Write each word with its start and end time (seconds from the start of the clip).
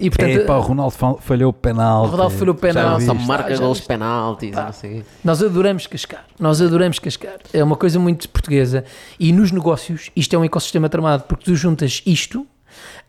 E 0.00 0.10
portanto, 0.10 0.48
o 0.48 0.60
Ronaldo 0.60 0.92
fa- 0.92 1.14
falhou 1.16 1.50
o 1.50 1.52
penal. 1.52 2.04
O 2.04 2.06
Ronaldo 2.06 2.36
falhou 2.36 2.54
o 2.54 2.58
penalti. 2.58 3.04
Só 3.04 3.12
Está, 3.14 3.24
marca 3.26 3.56
gols 3.56 3.80
penaltis, 3.80 4.54
sei. 4.74 5.04
nós 5.24 5.42
adoramos 5.42 5.88
cascar. 5.88 6.24
Nós 6.38 6.62
adoramos 6.62 7.00
cascar. 7.00 7.38
É 7.52 7.64
uma 7.64 7.74
coisa 7.74 7.98
muito 7.98 8.28
portuguesa. 8.28 8.84
E 9.18 9.32
nos 9.32 9.50
negócios, 9.50 10.08
isto 10.14 10.36
é 10.36 10.38
um 10.38 10.44
ecossistema 10.44 10.88
tramado, 10.88 11.24
porque 11.24 11.46
tu 11.46 11.56
juntas 11.56 12.00
isto 12.06 12.46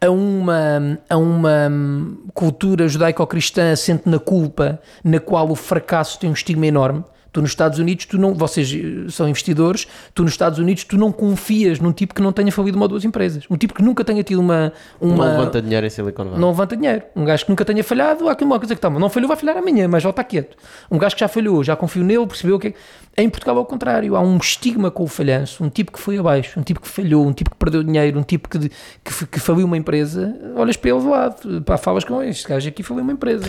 a 0.01 0.09
uma, 0.09 0.99
a 1.07 1.15
uma 1.15 1.67
hum, 1.69 2.17
cultura 2.33 2.87
judaico-cristã 2.87 3.71
assente 3.71 4.09
na 4.09 4.17
culpa, 4.17 4.81
na 5.03 5.19
qual 5.19 5.47
o 5.51 5.55
fracasso 5.55 6.17
tem 6.17 6.27
um 6.27 6.33
estigma 6.33 6.65
enorme. 6.65 7.03
Tu 7.31 7.41
nos 7.41 7.51
Estados 7.51 7.77
Unidos, 7.79 8.05
tu 8.05 8.17
não, 8.17 8.33
vocês 8.33 8.71
eh, 8.73 9.09
são 9.09 9.27
investidores, 9.29 9.87
tu 10.13 10.23
nos 10.23 10.31
Estados 10.31 10.57
Unidos, 10.59 10.83
tu 10.83 10.97
não 10.97 11.11
confias 11.11 11.79
num 11.79 11.91
tipo 11.91 12.13
que 12.15 12.21
não 12.21 12.31
tenha 12.31 12.51
falido 12.51 12.75
uma 12.77 12.85
ou 12.85 12.89
duas 12.89 13.05
empresas. 13.05 13.43
Um 13.49 13.57
tipo 13.57 13.73
que 13.73 13.83
nunca 13.83 14.03
tenha 14.03 14.23
tido 14.23 14.39
uma... 14.39 14.73
uma 14.99 15.25
Não 15.25 15.31
levanta 15.31 15.61
dinheiro 15.61 15.85
em 15.85 15.89
Silicon 15.89 16.23
Valley. 16.25 16.39
não 16.39 16.49
levanta 16.49 16.75
dinheiro. 16.75 17.03
Um 17.15 17.25
gajo 17.25 17.45
que 17.45 17.51
nunca 17.51 17.63
tenha 17.63 17.83
falhado, 17.83 18.27
há 18.27 18.31
aqui 18.31 18.43
uma 18.43 18.57
coisa 18.59 18.73
que 18.73 18.79
está, 18.79 18.89
não 18.89 19.09
falhou, 19.09 19.27
vai 19.27 19.37
falhar 19.37 19.57
amanhã, 19.57 19.87
mas 19.87 20.01
já 20.03 20.09
está 20.09 20.23
quieto. 20.23 20.57
Um 20.89 20.97
gajo 20.97 21.15
que 21.15 21.19
já 21.21 21.27
falhou, 21.27 21.63
já 21.63 21.75
confiou 21.75 22.05
nele, 22.05 22.25
percebeu 22.25 22.55
o 22.55 22.59
que 22.59 22.69
é. 22.69 22.73
Em 23.17 23.29
Portugal, 23.29 23.57
ao 23.57 23.65
contrário, 23.65 24.15
há 24.15 24.21
um 24.21 24.37
estigma 24.37 24.89
com 24.89 25.03
o 25.03 25.07
falhanço, 25.07 25.63
um 25.63 25.69
tipo 25.69 25.91
que 25.91 25.99
foi 25.99 26.17
abaixo, 26.17 26.59
um 26.59 26.63
tipo 26.63 26.79
que 26.79 26.87
falhou, 26.87 27.27
um 27.27 27.33
tipo 27.33 27.49
que 27.49 27.57
perdeu 27.57 27.83
dinheiro, 27.83 28.17
um 28.17 28.23
tipo 28.23 28.47
que, 28.47 28.57
que, 28.69 29.27
que 29.27 29.39
faliu 29.39 29.65
uma 29.65 29.75
empresa. 29.77 30.33
Olhas 30.55 30.77
para 30.77 30.91
ele 30.91 30.99
de 31.01 31.07
lado, 31.07 31.61
pá, 31.63 31.77
falas 31.77 32.03
com 32.05 32.23
este 32.23 32.47
gajo 32.47 32.69
aqui 32.69 32.81
faliu 32.81 33.03
uma 33.03 33.11
empresa. 33.11 33.45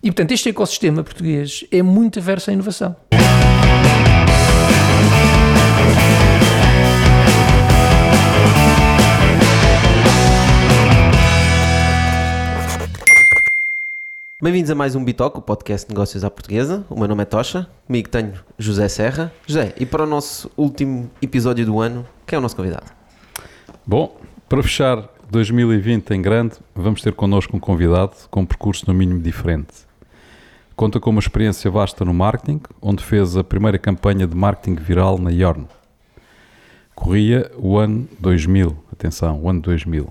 E 0.00 0.12
portanto, 0.12 0.30
este 0.30 0.50
ecossistema 0.50 1.02
português 1.02 1.64
é 1.72 1.82
muito 1.82 2.20
averso 2.20 2.50
à 2.50 2.52
inovação. 2.52 2.94
Bem-vindos 14.40 14.70
a 14.70 14.74
mais 14.76 14.94
um 14.94 15.04
Bitoque, 15.04 15.38
o 15.38 15.42
podcast 15.42 15.88
de 15.88 15.92
negócios 15.92 16.22
à 16.22 16.30
portuguesa. 16.30 16.86
O 16.88 16.96
meu 16.96 17.08
nome 17.08 17.22
é 17.22 17.24
Tocha, 17.24 17.68
comigo 17.88 18.08
tenho 18.08 18.34
José 18.56 18.88
Serra. 18.88 19.32
José, 19.48 19.74
e 19.76 19.84
para 19.84 20.04
o 20.04 20.06
nosso 20.06 20.48
último 20.56 21.10
episódio 21.20 21.66
do 21.66 21.80
ano, 21.80 22.06
quem 22.24 22.36
é 22.36 22.38
o 22.38 22.42
nosso 22.42 22.54
convidado? 22.54 22.86
Bom, 23.84 24.16
para 24.48 24.62
fechar 24.62 25.08
2020 25.28 26.12
em 26.12 26.22
grande, 26.22 26.54
vamos 26.72 27.02
ter 27.02 27.14
connosco 27.14 27.56
um 27.56 27.60
convidado 27.60 28.12
com 28.30 28.42
um 28.42 28.46
percurso 28.46 28.84
no 28.86 28.94
mínimo 28.94 29.20
diferente. 29.20 29.87
Conta 30.78 31.00
com 31.00 31.10
uma 31.10 31.18
experiência 31.18 31.68
vasta 31.68 32.04
no 32.04 32.14
marketing, 32.14 32.60
onde 32.80 33.02
fez 33.02 33.36
a 33.36 33.42
primeira 33.42 33.76
campanha 33.80 34.28
de 34.28 34.36
marketing 34.36 34.76
viral 34.76 35.18
na 35.18 35.28
Yorn. 35.28 35.66
Corria 36.94 37.50
o 37.58 37.76
ano 37.76 38.08
2000, 38.20 38.76
atenção, 38.92 39.42
o 39.42 39.50
ano 39.50 39.60
2000. 39.60 40.06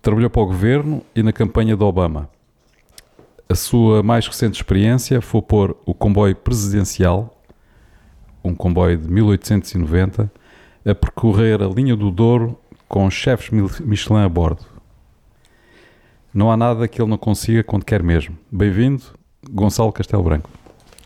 Trabalhou 0.00 0.30
para 0.30 0.40
o 0.40 0.46
governo 0.46 1.02
e 1.14 1.22
na 1.22 1.30
campanha 1.30 1.76
do 1.76 1.84
Obama. 1.84 2.26
A 3.50 3.54
sua 3.54 4.02
mais 4.02 4.26
recente 4.26 4.54
experiência 4.54 5.20
foi 5.20 5.42
pôr 5.42 5.76
o 5.84 5.92
comboio 5.92 6.34
presidencial, 6.34 7.38
um 8.42 8.54
comboio 8.54 8.96
de 8.96 9.06
1890, 9.12 10.32
a 10.86 10.94
percorrer 10.94 11.60
a 11.60 11.68
linha 11.68 11.94
do 11.94 12.10
Douro 12.10 12.58
com 12.88 13.10
chefes 13.10 13.50
Michelin 13.80 14.24
a 14.24 14.28
bordo. 14.30 14.64
Não 16.32 16.50
há 16.50 16.56
nada 16.56 16.88
que 16.88 16.98
ele 16.98 17.10
não 17.10 17.18
consiga 17.18 17.62
quando 17.62 17.84
quer 17.84 18.02
mesmo. 18.02 18.38
Bem-vindo, 18.50 19.02
Gonçalo 19.50 19.92
Castelo 19.92 20.22
Branco. 20.22 20.50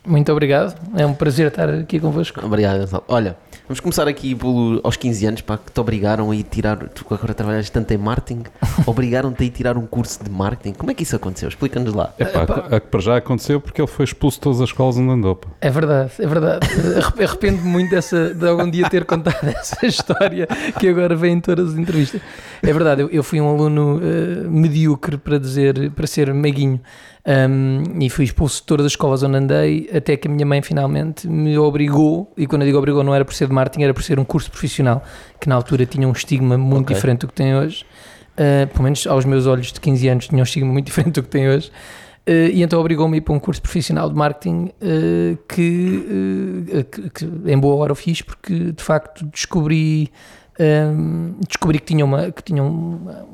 Muito 0.07 0.33
obrigado, 0.33 0.75
é 0.97 1.05
um 1.05 1.13
prazer 1.13 1.49
estar 1.49 1.69
aqui 1.69 2.01
convosco. 2.01 2.45
Obrigado, 2.45 2.81
Gonçalo. 2.81 3.05
Olha, 3.07 3.37
vamos 3.69 3.81
começar 3.81 4.09
aqui 4.09 4.35
pelo, 4.35 4.81
aos 4.83 4.97
15 4.97 5.27
anos, 5.27 5.41
pá, 5.43 5.59
que 5.59 5.71
te 5.71 5.79
obrigaram 5.79 6.31
a 6.31 6.35
ir 6.35 6.43
tirar, 6.45 6.79
tu 6.89 7.05
agora 7.11 7.35
trabalhas 7.35 7.69
tanto 7.69 7.93
em 7.93 7.99
marketing, 7.99 8.45
obrigaram-te 8.87 9.43
a 9.43 9.47
ir 9.47 9.51
tirar 9.51 9.77
um 9.77 9.85
curso 9.87 10.25
de 10.25 10.31
marketing. 10.31 10.73
Como 10.73 10.91
é 10.91 10.95
que 10.95 11.03
isso 11.03 11.15
aconteceu? 11.15 11.51
Explica-nos 11.51 11.93
lá. 11.93 12.15
A, 12.19 12.77
a 12.77 12.81
que 12.81 12.87
para 12.87 13.01
já 13.01 13.17
aconteceu 13.19 13.61
porque 13.61 13.79
ele 13.79 13.87
foi 13.89 14.07
expulso 14.07 14.39
de 14.39 14.41
todas 14.41 14.63
as 14.63 14.71
escolas 14.71 14.97
onde 14.97 15.11
andou. 15.13 15.37
pá. 15.37 15.49
É 15.61 15.69
verdade, 15.69 16.13
é 16.19 16.27
verdade. 16.27 16.67
Arrep- 16.97 17.21
Arrependo-me 17.23 17.69
muito 17.69 17.91
dessa, 17.91 18.33
de 18.35 18.49
algum 18.49 18.71
dia 18.71 18.89
ter 18.89 19.05
contado 19.05 19.37
essa 19.55 19.85
história 19.85 20.47
que 20.79 20.89
agora 20.89 21.15
vem 21.15 21.35
em 21.35 21.41
todas 21.41 21.75
as 21.75 21.79
entrevistas. 21.79 22.23
É 22.63 22.73
verdade, 22.73 23.03
eu, 23.03 23.11
eu 23.11 23.23
fui 23.23 23.39
um 23.39 23.51
aluno 23.51 24.01
eh, 24.03 24.49
medíocre 24.49 25.19
para 25.19 25.39
dizer, 25.39 25.91
para 25.91 26.07
ser 26.07 26.33
meiguinho. 26.33 26.81
Um, 27.27 28.01
e 28.01 28.09
fui 28.09 28.25
expulso 28.25 28.61
de 28.61 28.67
todas 28.67 28.87
as 28.87 28.93
escolas 28.93 29.23
onde 29.23 29.37
andei, 29.37 29.91
até 29.95 30.17
que 30.17 30.27
a 30.27 30.31
minha 30.31 30.47
mãe 30.47 30.63
finalmente 30.63 31.29
me 31.29 31.59
obrigou, 31.59 32.33
e 32.37 32.47
quando 32.47 32.63
eu 32.63 32.67
digo 32.67 32.79
obrigou 32.79 33.05
não 33.05 33.15
era 33.15 33.25
por 33.25 33.35
ser 33.35 33.47
de 33.47 33.53
marketing, 33.53 33.85
era 33.85 33.95
por 33.95 34.03
ser 34.03 34.19
um 34.19 34.25
curso 34.25 34.51
profissional, 34.51 35.03
que 35.39 35.49
na 35.49 35.55
altura 35.55 35.85
tinha 35.85 36.09
um 36.09 36.13
estigma 36.13 36.57
muito 36.57 36.87
Ok. 36.87 36.97
diferente 36.97 37.21
do 37.21 37.29
que 37.29 37.35
tem 37.35 37.55
hoje. 37.55 37.85
Uh, 38.33 38.67
pelo 38.69 38.85
menos 38.85 39.07
aos 39.07 39.25
meus 39.25 39.47
olhos 39.47 39.71
de 39.71 39.81
15 39.81 40.09
anos 40.09 40.29
tinha 40.29 40.41
um 40.41 40.45
estigma 40.45 40.73
muito 40.73 40.87
diferente 40.89 41.15
do 41.15 41.23
que 41.23 41.29
tem 41.29 41.49
hoje. 41.49 41.71
Uh, 42.27 42.49
e 42.53 42.63
então 42.63 42.81
obrigou-me 42.81 43.17
a 43.17 43.19
ir 43.19 43.21
para 43.21 43.35
um 43.35 43.41
curso 43.41 43.61
profissional 43.61 44.09
de 44.09 44.15
marketing 44.15 44.71
uh, 44.81 45.39
que, 45.49 46.85
que, 46.91 47.11
que 47.11 47.51
em 47.51 47.59
boa 47.59 47.77
hora 47.77 47.93
eu 47.93 47.97
fiz 47.97 48.23
porque 48.23 48.73
de 48.73 48.83
facto 48.83 49.27
descobri, 49.27 50.11
um, 50.59 51.35
descobri 51.47 51.81
que 51.81 51.87
tinha 51.87 52.05
uma, 52.05 52.31
que 52.31 52.43
tinha 52.43 52.63
uma, 52.63 53.27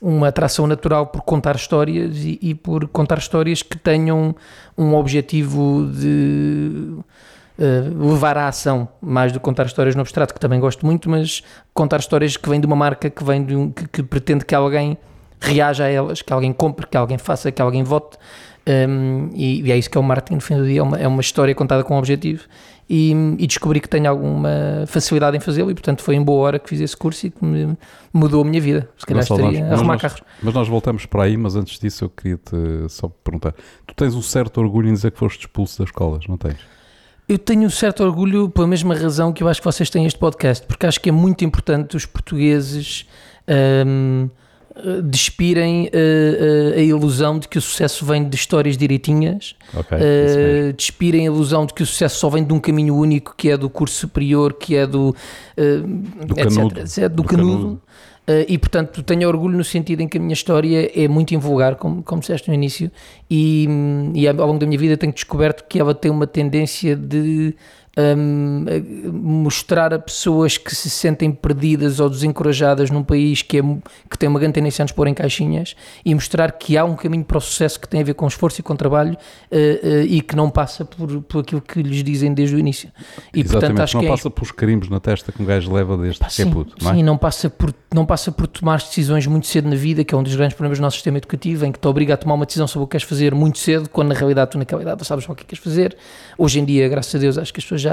uma 0.00 0.28
atração 0.28 0.66
natural 0.66 1.06
por 1.06 1.22
contar 1.22 1.56
histórias 1.56 2.16
e, 2.18 2.38
e 2.40 2.54
por 2.54 2.88
contar 2.88 3.18
histórias 3.18 3.62
que 3.62 3.76
tenham 3.76 4.34
um 4.76 4.94
objetivo 4.94 5.90
de 5.92 6.94
uh, 7.58 8.10
levar 8.10 8.38
à 8.38 8.48
ação, 8.48 8.88
mais 9.00 9.30
do 9.30 9.38
que 9.38 9.44
contar 9.44 9.66
histórias 9.66 9.94
no 9.94 10.00
abstrato, 10.00 10.32
que 10.32 10.40
também 10.40 10.58
gosto 10.58 10.86
muito, 10.86 11.10
mas 11.10 11.42
contar 11.74 12.00
histórias 12.00 12.36
que 12.36 12.48
vêm 12.48 12.60
de 12.60 12.66
uma 12.66 12.76
marca, 12.76 13.10
que, 13.10 13.22
vem 13.22 13.44
de 13.44 13.54
um, 13.54 13.70
que, 13.70 13.86
que 13.88 14.02
pretende 14.02 14.44
que 14.44 14.54
alguém 14.54 14.96
reaja 15.38 15.84
a 15.84 15.88
elas, 15.88 16.22
que 16.22 16.32
alguém 16.32 16.52
compre, 16.52 16.86
que 16.86 16.96
alguém 16.96 17.18
faça, 17.18 17.52
que 17.52 17.60
alguém 17.60 17.82
vote. 17.82 18.16
Um, 18.66 19.30
e, 19.34 19.62
e 19.62 19.72
é 19.72 19.76
isso 19.76 19.90
que 19.90 19.98
é 19.98 20.00
o 20.00 20.04
marketing 20.04 20.34
no 20.34 20.40
fim 20.40 20.56
do 20.56 20.66
dia, 20.66 20.80
é 20.80 20.82
uma, 20.82 20.98
é 20.98 21.08
uma 21.08 21.20
história 21.20 21.54
contada 21.54 21.82
com 21.82 21.94
um 21.94 21.98
objetivo 21.98 22.44
e, 22.92 23.12
e 23.38 23.46
descobri 23.46 23.78
que 23.80 23.88
tenho 23.88 24.10
alguma 24.10 24.50
facilidade 24.88 25.36
em 25.36 25.40
fazê-lo 25.40 25.70
e 25.70 25.74
portanto 25.74 26.02
foi 26.02 26.16
em 26.16 26.22
boa 26.22 26.40
hora 26.40 26.58
que 26.58 26.68
fiz 26.68 26.80
esse 26.80 26.96
curso 26.96 27.24
e 27.28 27.30
que 27.30 27.44
me 27.44 27.78
mudou 28.12 28.42
a 28.42 28.44
minha 28.44 28.60
vida. 28.60 28.88
Se 28.98 29.06
calhar 29.06 29.22
Gonçalo, 29.22 29.40
estaria 29.42 29.60
nós- 29.60 29.70
a 29.70 29.74
arrumar 29.76 29.92
nós- 29.94 30.02
carros. 30.02 30.22
Mas 30.42 30.54
nós 30.54 30.66
voltamos 30.68 31.06
para 31.06 31.22
aí, 31.22 31.36
mas 31.36 31.54
antes 31.54 31.78
disso 31.78 32.04
eu 32.04 32.10
queria-te 32.10 32.56
só 32.88 33.08
perguntar. 33.08 33.54
Tu 33.86 33.94
tens 33.94 34.14
um 34.16 34.22
certo 34.22 34.60
orgulho 34.60 34.88
em 34.88 34.92
dizer 34.92 35.12
que 35.12 35.18
foste 35.20 35.38
expulso 35.42 35.78
das 35.78 35.88
escolas, 35.90 36.26
não 36.26 36.36
tens? 36.36 36.56
Eu 37.28 37.38
tenho 37.38 37.62
um 37.62 37.70
certo 37.70 38.02
orgulho 38.02 38.48
pela 38.50 38.66
mesma 38.66 38.92
razão 38.92 39.32
que 39.32 39.40
eu 39.40 39.46
acho 39.48 39.60
que 39.60 39.64
vocês 39.64 39.88
têm 39.88 40.04
este 40.04 40.18
podcast, 40.18 40.66
porque 40.66 40.84
acho 40.84 41.00
que 41.00 41.10
é 41.10 41.12
muito 41.12 41.44
importante 41.44 41.96
os 41.96 42.04
portugueses 42.04 43.06
hum, 43.86 44.28
despirem 45.04 45.88
eh, 45.92 46.72
eh, 46.76 46.80
a 46.80 46.82
ilusão 46.82 47.38
de 47.38 47.48
que 47.48 47.58
o 47.58 47.60
sucesso 47.60 48.04
vem 48.04 48.28
de 48.28 48.36
histórias 48.36 48.76
direitinhas, 48.76 49.54
Ok, 49.74 49.98
isso 50.24 50.40
mesmo. 50.40 50.68
eh, 50.68 50.72
despirem 50.76 51.22
a 51.22 51.24
ilusão 51.26 51.66
de 51.66 51.74
que 51.74 51.82
o 51.82 51.86
sucesso 51.86 52.18
só 52.18 52.28
vem 52.28 52.44
de 52.44 52.52
um 52.52 52.60
caminho 52.60 52.94
único, 52.96 53.34
que 53.36 53.50
é 53.50 53.56
do 53.56 53.68
curso 53.70 53.94
superior, 53.96 54.54
que 54.54 54.76
é 54.76 54.86
do, 54.86 55.14
eh, 55.56 55.78
Do 56.26 56.38
etc, 56.38 56.44
canudo. 56.54 56.80
etc, 56.80 57.08
do 57.08 57.22
Do 57.22 57.24
canudo. 57.24 57.56
canudo. 57.58 57.82
Eh, 58.26 58.46
e 58.50 58.58
portanto 58.58 59.02
tenho 59.02 59.26
orgulho 59.28 59.56
no 59.56 59.64
sentido 59.64 60.00
em 60.02 60.08
que 60.08 60.18
a 60.18 60.20
minha 60.20 60.34
história 60.34 60.90
é 60.94 61.08
muito 61.08 61.34
invulgar, 61.34 61.76
como, 61.76 62.02
como 62.02 62.20
disseste 62.20 62.48
no 62.48 62.54
início, 62.54 62.90
e, 63.30 63.66
hum, 63.68 64.12
e 64.14 64.28
ao 64.28 64.34
longo 64.34 64.58
da 64.58 64.66
minha 64.66 64.78
vida 64.78 64.96
tenho 64.96 65.12
descoberto 65.12 65.64
que 65.68 65.78
ela 65.80 65.94
tem 65.94 66.10
uma 66.10 66.26
tendência 66.26 66.94
de 66.94 67.54
hum, 68.16 68.64
mostrar 69.12 69.92
a 69.94 69.98
pessoas 69.98 70.56
que 70.56 70.74
se 70.74 70.88
sentem 70.90 71.30
perdidas 71.30 72.00
ou 72.00 72.08
desencorajadas 72.08 72.90
num 72.90 73.02
país 73.02 73.42
que, 73.42 73.58
é, 73.58 73.62
que 74.08 74.18
tem 74.18 74.28
uma 74.28 74.38
grande 74.38 74.54
tendência 74.54 74.82
a 74.82 74.84
nos 74.84 74.92
pôr 74.92 75.06
em 75.06 75.14
caixinhas 75.14 75.74
e 76.04 76.14
mostrar 76.14 76.52
que 76.52 76.76
há 76.76 76.84
um 76.84 76.96
caminho 76.96 77.24
para 77.24 77.38
o 77.38 77.40
sucesso 77.40 77.78
que 77.80 77.88
tem 77.88 78.00
a 78.00 78.04
ver 78.04 78.14
com 78.14 78.26
esforço 78.26 78.60
e 78.60 78.62
com 78.62 78.76
trabalho 78.76 79.16
eh, 79.50 79.80
eh, 79.82 80.02
e 80.04 80.20
que 80.20 80.36
não 80.36 80.50
passa 80.50 80.84
por, 80.84 81.22
por 81.22 81.40
aquilo 81.40 81.60
que 81.60 81.82
lhes 81.82 82.02
dizem 82.02 82.32
desde 82.32 82.56
o 82.56 82.58
início. 82.58 82.90
E 83.34 83.40
Exatamente, 83.40 83.50
portanto 83.50 83.80
acho 83.80 83.96
não 83.96 84.00
que 84.00 84.06
é 84.06 84.10
passa 84.10 84.30
pelos 84.30 84.52
carimbos 84.52 84.88
na 84.88 85.00
testa 85.00 85.32
que 85.32 85.42
um 85.42 85.46
gajo 85.46 85.72
leva 85.72 85.96
desde 85.96 86.18
Pá, 86.18 86.28
que 86.28 86.42
é 86.42 86.46
puto, 86.46 86.76
não 86.82 86.90
é? 86.90 86.94
sim, 86.94 87.02
não 87.02 87.18
passa, 87.18 87.50
por, 87.50 87.74
não 87.94 88.06
passa 88.06 88.32
por 88.32 88.46
tomar 88.46 88.78
decisões 88.78 89.26
muito 89.26 89.46
cedo 89.46 89.68
na 89.68 89.76
vida, 89.76 90.04
que 90.04 90.14
é 90.14 90.18
um 90.18 90.22
dos 90.22 90.34
grandes 90.34 90.54
problemas 90.54 90.78
do 90.78 90.82
nosso 90.82 90.96
sistema 90.96 91.18
educativo, 91.18 91.64
em 91.64 91.72
que 91.72 91.78
te 91.78 91.88
obriga 91.88 92.14
a 92.14 92.16
tomar 92.16 92.34
uma 92.34 92.46
decisão 92.46 92.66
sobre 92.66 92.84
o 92.84 92.86
que 92.86 92.92
queres 92.92 93.06
fazer 93.06 93.34
muito 93.34 93.58
cedo, 93.58 93.88
quando 93.88 94.08
na 94.08 94.14
realidade 94.14 94.52
tu 94.52 94.58
naquela 94.58 94.82
idade 94.82 95.04
sabes 95.06 95.28
o 95.28 95.32
é 95.32 95.34
que 95.34 95.44
queres 95.44 95.62
fazer. 95.62 95.96
Hoje 96.38 96.60
em 96.60 96.64
dia, 96.64 96.88
graças 96.88 97.14
a 97.14 97.18
Deus, 97.18 97.36
acho 97.36 97.52
que 97.52 97.60
as 97.60 97.64
pessoas 97.64 97.80
já, 97.80 97.89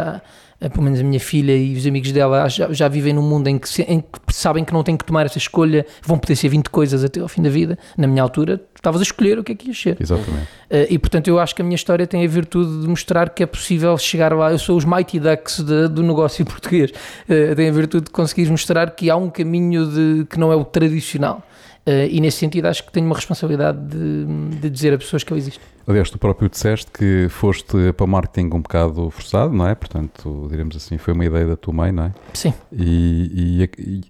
eh, 0.60 0.70
pelo 0.70 0.84
menos 0.84 1.00
a 1.00 1.04
minha 1.04 1.20
filha 1.20 1.56
e 1.56 1.76
os 1.76 1.86
amigos 1.86 2.12
dela, 2.12 2.48
já, 2.50 2.72
já 2.74 2.88
vivem 2.88 3.14
num 3.14 3.22
mundo 3.22 3.48
em 3.48 3.58
que, 3.60 3.70
se- 3.70 3.84
em 3.84 4.00
que 4.02 4.08
sabem 4.34 4.64
que 4.66 4.74
não 4.74 4.84
têm 4.84 4.98
que 4.98 5.06
tomar 5.06 5.26
essa 5.26 5.38
escolha, 5.38 5.86
vão 6.04 6.18
poder 6.18 6.36
ser 6.36 6.50
20 6.50 6.70
coisas 6.70 7.04
até 7.04 7.20
ao 7.20 7.28
fim 7.28 7.42
da 7.44 7.50
vida. 7.50 7.78
Na 7.98 8.08
minha 8.08 8.24
altura, 8.24 8.58
tu 8.58 8.64
estavas 8.78 9.00
a 9.02 9.04
escolher 9.04 9.38
o 9.38 9.44
que 9.44 9.52
é 9.52 9.56
que 9.56 9.68
ias 9.68 9.80
ser. 9.80 9.98
Exatamente. 10.00 10.48
Uh, 10.70 10.86
e 10.90 10.98
portanto 11.00 11.28
eu 11.28 11.40
acho 11.40 11.56
que 11.56 11.62
a 11.62 11.66
minha 11.66 11.76
história 11.76 12.06
tem 12.08 12.26
a 12.26 12.28
virtude 12.28 12.82
de 12.82 12.88
mostrar 12.88 13.30
que 13.30 13.44
é 13.44 13.46
possível 13.46 13.96
chegar 13.98 14.34
lá. 14.34 14.52
Eu 14.52 14.58
sou 14.60 14.76
os 14.78 14.84
Mighty 14.84 15.20
Ducks 15.20 15.60
de- 15.64 15.88
do 15.88 16.02
negócio 16.04 16.44
português. 16.48 16.92
Uh, 17.30 17.56
tem 17.56 17.70
a 17.70 17.72
virtude 17.72 18.06
de 18.06 18.12
conseguir 18.12 18.50
mostrar 18.50 18.90
que 18.92 19.10
há 19.10 19.16
um 19.16 19.30
caminho 19.30 19.86
de, 19.88 20.26
que 20.30 20.40
não 20.40 20.52
é 20.52 20.56
o 20.56 20.66
tradicional. 20.66 21.44
Uh, 21.88 22.06
e 22.12 22.20
nesse 22.20 22.38
sentido 22.40 22.66
acho 22.66 22.84
que 22.86 22.92
tenho 22.92 23.06
uma 23.06 23.16
responsabilidade 23.16 23.80
de, 23.88 24.26
de 24.60 24.70
dizer 24.70 24.94
a 24.94 24.98
pessoas 24.98 25.24
que 25.24 25.32
ele 25.32 25.40
existe. 25.40 25.62
Aliás, 25.88 26.10
tu 26.10 26.18
próprio 26.18 26.50
disseste 26.50 26.92
que 26.92 27.28
foste 27.30 27.94
para 27.96 28.06
marketing 28.06 28.48
um 28.54 28.62
bocado 28.62 29.10
forçado, 29.10 29.54
não 29.54 29.66
é? 29.66 29.74
Portanto, 29.74 30.48
diremos 30.52 30.76
assim, 30.76 30.98
foi 30.98 31.14
uma 31.14 31.24
ideia 31.24 31.48
da 31.48 31.56
tua 31.56 31.74
mãe, 31.74 31.94
não 31.94 32.04
é? 32.04 32.14
Sim. 32.34 32.54
E, 32.74 33.64
e- 33.80 33.82
e- 33.82 34.04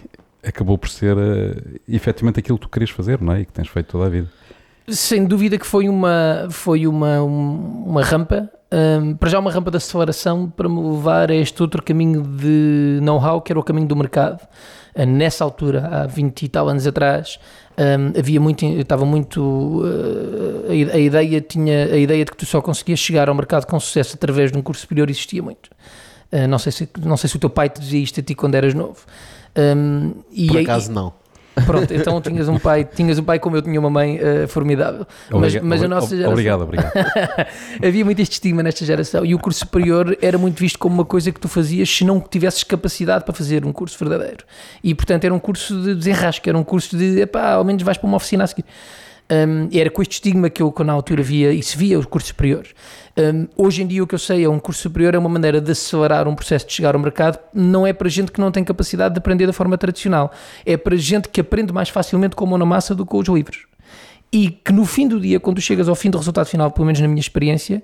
acabou 0.48 0.78
por 0.78 0.88
ser 0.88 1.18
uh, 1.18 1.78
efetivamente 1.86 2.40
aquilo 2.40 2.56
que 2.58 2.66
tu 2.66 2.70
querias 2.70 2.88
fazer, 2.88 3.20
não 3.20 3.34
é? 3.34 3.42
E 3.42 3.44
que 3.44 3.52
tens 3.52 3.68
feito 3.68 3.88
toda 3.88 4.06
a 4.06 4.08
vida. 4.08 4.28
Sem 4.88 5.26
dúvida 5.26 5.58
que 5.58 5.66
foi 5.66 5.86
uma, 5.86 6.46
foi 6.50 6.86
uma, 6.86 7.20
uma 7.22 8.02
rampa, 8.02 8.48
um, 9.02 9.14
para 9.16 9.28
já 9.28 9.38
uma 9.38 9.50
rampa 9.50 9.70
de 9.70 9.76
aceleração 9.76 10.48
para 10.48 10.66
me 10.66 10.80
levar 10.80 11.30
a 11.30 11.34
este 11.34 11.60
outro 11.60 11.82
caminho 11.82 12.22
de 12.22 12.98
know-how, 13.02 13.42
que 13.42 13.52
era 13.52 13.60
o 13.60 13.62
caminho 13.62 13.86
do 13.86 13.94
mercado. 13.94 14.40
Uh, 14.94 15.04
nessa 15.06 15.44
altura, 15.44 15.86
há 15.86 16.06
20 16.06 16.42
e 16.42 16.48
tal 16.48 16.68
anos 16.68 16.86
atrás, 16.86 17.38
um, 17.78 18.18
havia 18.18 18.40
muito, 18.40 18.64
estava 18.64 19.04
muito, 19.04 19.40
uh, 19.40 20.66
a, 20.68 20.96
a, 20.96 20.98
ideia 20.98 21.40
tinha, 21.40 21.86
a 21.86 21.96
ideia 21.96 22.24
de 22.24 22.30
que 22.30 22.36
tu 22.36 22.46
só 22.46 22.60
conseguias 22.60 22.98
chegar 22.98 23.28
ao 23.28 23.34
mercado 23.34 23.66
com 23.66 23.78
sucesso 23.78 24.16
através 24.16 24.50
de 24.50 24.58
um 24.58 24.62
curso 24.62 24.82
superior 24.82 25.08
existia 25.08 25.42
muito. 25.42 25.70
Uh, 26.32 26.48
não, 26.48 26.58
sei 26.58 26.72
se, 26.72 26.88
não 27.04 27.16
sei 27.16 27.30
se 27.30 27.36
o 27.36 27.38
teu 27.38 27.50
pai 27.50 27.68
te 27.68 27.80
dizia 27.80 28.00
isto 28.00 28.20
a 28.20 28.22
ti 28.22 28.34
quando 28.34 28.54
eras 28.54 28.74
novo. 28.74 28.98
Um, 29.56 30.12
Por 30.48 30.58
acaso 30.58 30.92
não. 30.92 31.12
Pronto, 31.66 31.92
então 31.92 32.20
tinhas 32.20 32.48
um 32.48 32.58
pai, 32.58 32.84
tinhas 32.84 33.18
um 33.18 33.24
pai 33.24 33.38
como 33.38 33.56
eu 33.56 33.62
tinha 33.62 33.78
uma 33.78 33.90
mãe 33.90 34.18
uh, 34.18 34.48
formidável. 34.48 35.06
Obriga, 35.30 35.60
mas, 35.62 35.80
mas 35.80 35.82
a 35.82 35.88
nossa 35.88 36.10
geração. 36.10 36.32
Obrigado, 36.32 36.62
obrigado. 36.62 36.92
havia 37.84 38.04
muito 38.04 38.20
este 38.20 38.32
estigma 38.32 38.62
nesta 38.62 38.84
geração 38.84 39.24
e 39.24 39.34
o 39.34 39.38
curso 39.38 39.60
superior 39.60 40.16
era 40.20 40.38
muito 40.38 40.58
visto 40.58 40.78
como 40.78 40.94
uma 40.94 41.04
coisa 41.04 41.32
que 41.32 41.40
tu 41.40 41.48
fazias 41.48 41.88
se 41.88 42.04
não 42.04 42.20
tivesses 42.20 42.64
capacidade 42.64 43.24
para 43.24 43.34
fazer 43.34 43.64
um 43.64 43.72
curso 43.72 43.98
verdadeiro. 43.98 44.44
E 44.82 44.94
portanto 44.94 45.24
era 45.24 45.34
um 45.34 45.38
curso 45.38 45.80
de 45.80 45.94
desenrasque, 45.94 46.48
era 46.48 46.58
um 46.58 46.64
curso 46.64 46.96
de 46.96 47.20
epá, 47.20 47.52
ao 47.52 47.64
menos 47.64 47.82
vais 47.82 47.96
para 47.96 48.06
uma 48.06 48.16
oficina 48.16 48.44
a 48.44 48.46
seguir. 48.46 48.64
Um, 49.30 49.68
era 49.78 49.90
com 49.90 50.00
este 50.00 50.12
estigma 50.12 50.48
que 50.48 50.62
eu, 50.62 50.74
na 50.84 50.92
altura, 50.92 51.22
via 51.22 51.52
e 51.52 51.62
se 51.62 51.76
via 51.76 51.98
os 51.98 52.06
cursos 52.06 52.28
superiores. 52.28 52.74
Um, 53.16 53.46
hoje 53.56 53.82
em 53.82 53.86
dia, 53.86 54.02
o 54.02 54.06
que 54.06 54.14
eu 54.14 54.18
sei 54.18 54.44
é 54.44 54.48
um 54.48 54.58
curso 54.58 54.80
superior 54.80 55.14
é 55.14 55.18
uma 55.18 55.28
maneira 55.28 55.60
de 55.60 55.70
acelerar 55.70 56.26
um 56.26 56.34
processo 56.34 56.66
de 56.66 56.72
chegar 56.72 56.94
ao 56.94 57.00
mercado. 57.00 57.38
Não 57.52 57.86
é 57.86 57.92
para 57.92 58.08
gente 58.08 58.32
que 58.32 58.40
não 58.40 58.50
tem 58.50 58.64
capacidade 58.64 59.14
de 59.14 59.18
aprender 59.18 59.46
da 59.46 59.52
forma 59.52 59.76
tradicional, 59.76 60.32
é 60.64 60.76
para 60.76 60.96
gente 60.96 61.28
que 61.28 61.40
aprende 61.40 61.72
mais 61.72 61.90
facilmente 61.90 62.34
com 62.34 62.44
a 62.46 62.48
mão 62.48 62.58
na 62.58 62.64
massa 62.64 62.94
do 62.94 63.04
que 63.04 63.10
com 63.10 63.18
os 63.18 63.28
livros. 63.28 63.66
E 64.32 64.50
que 64.50 64.72
no 64.72 64.84
fim 64.84 65.08
do 65.08 65.18
dia, 65.20 65.40
quando 65.40 65.60
chegas 65.60 65.88
ao 65.88 65.94
fim 65.94 66.10
do 66.10 66.18
resultado 66.18 66.46
final, 66.46 66.70
pelo 66.70 66.86
menos 66.86 67.00
na 67.00 67.08
minha 67.08 67.20
experiência, 67.20 67.82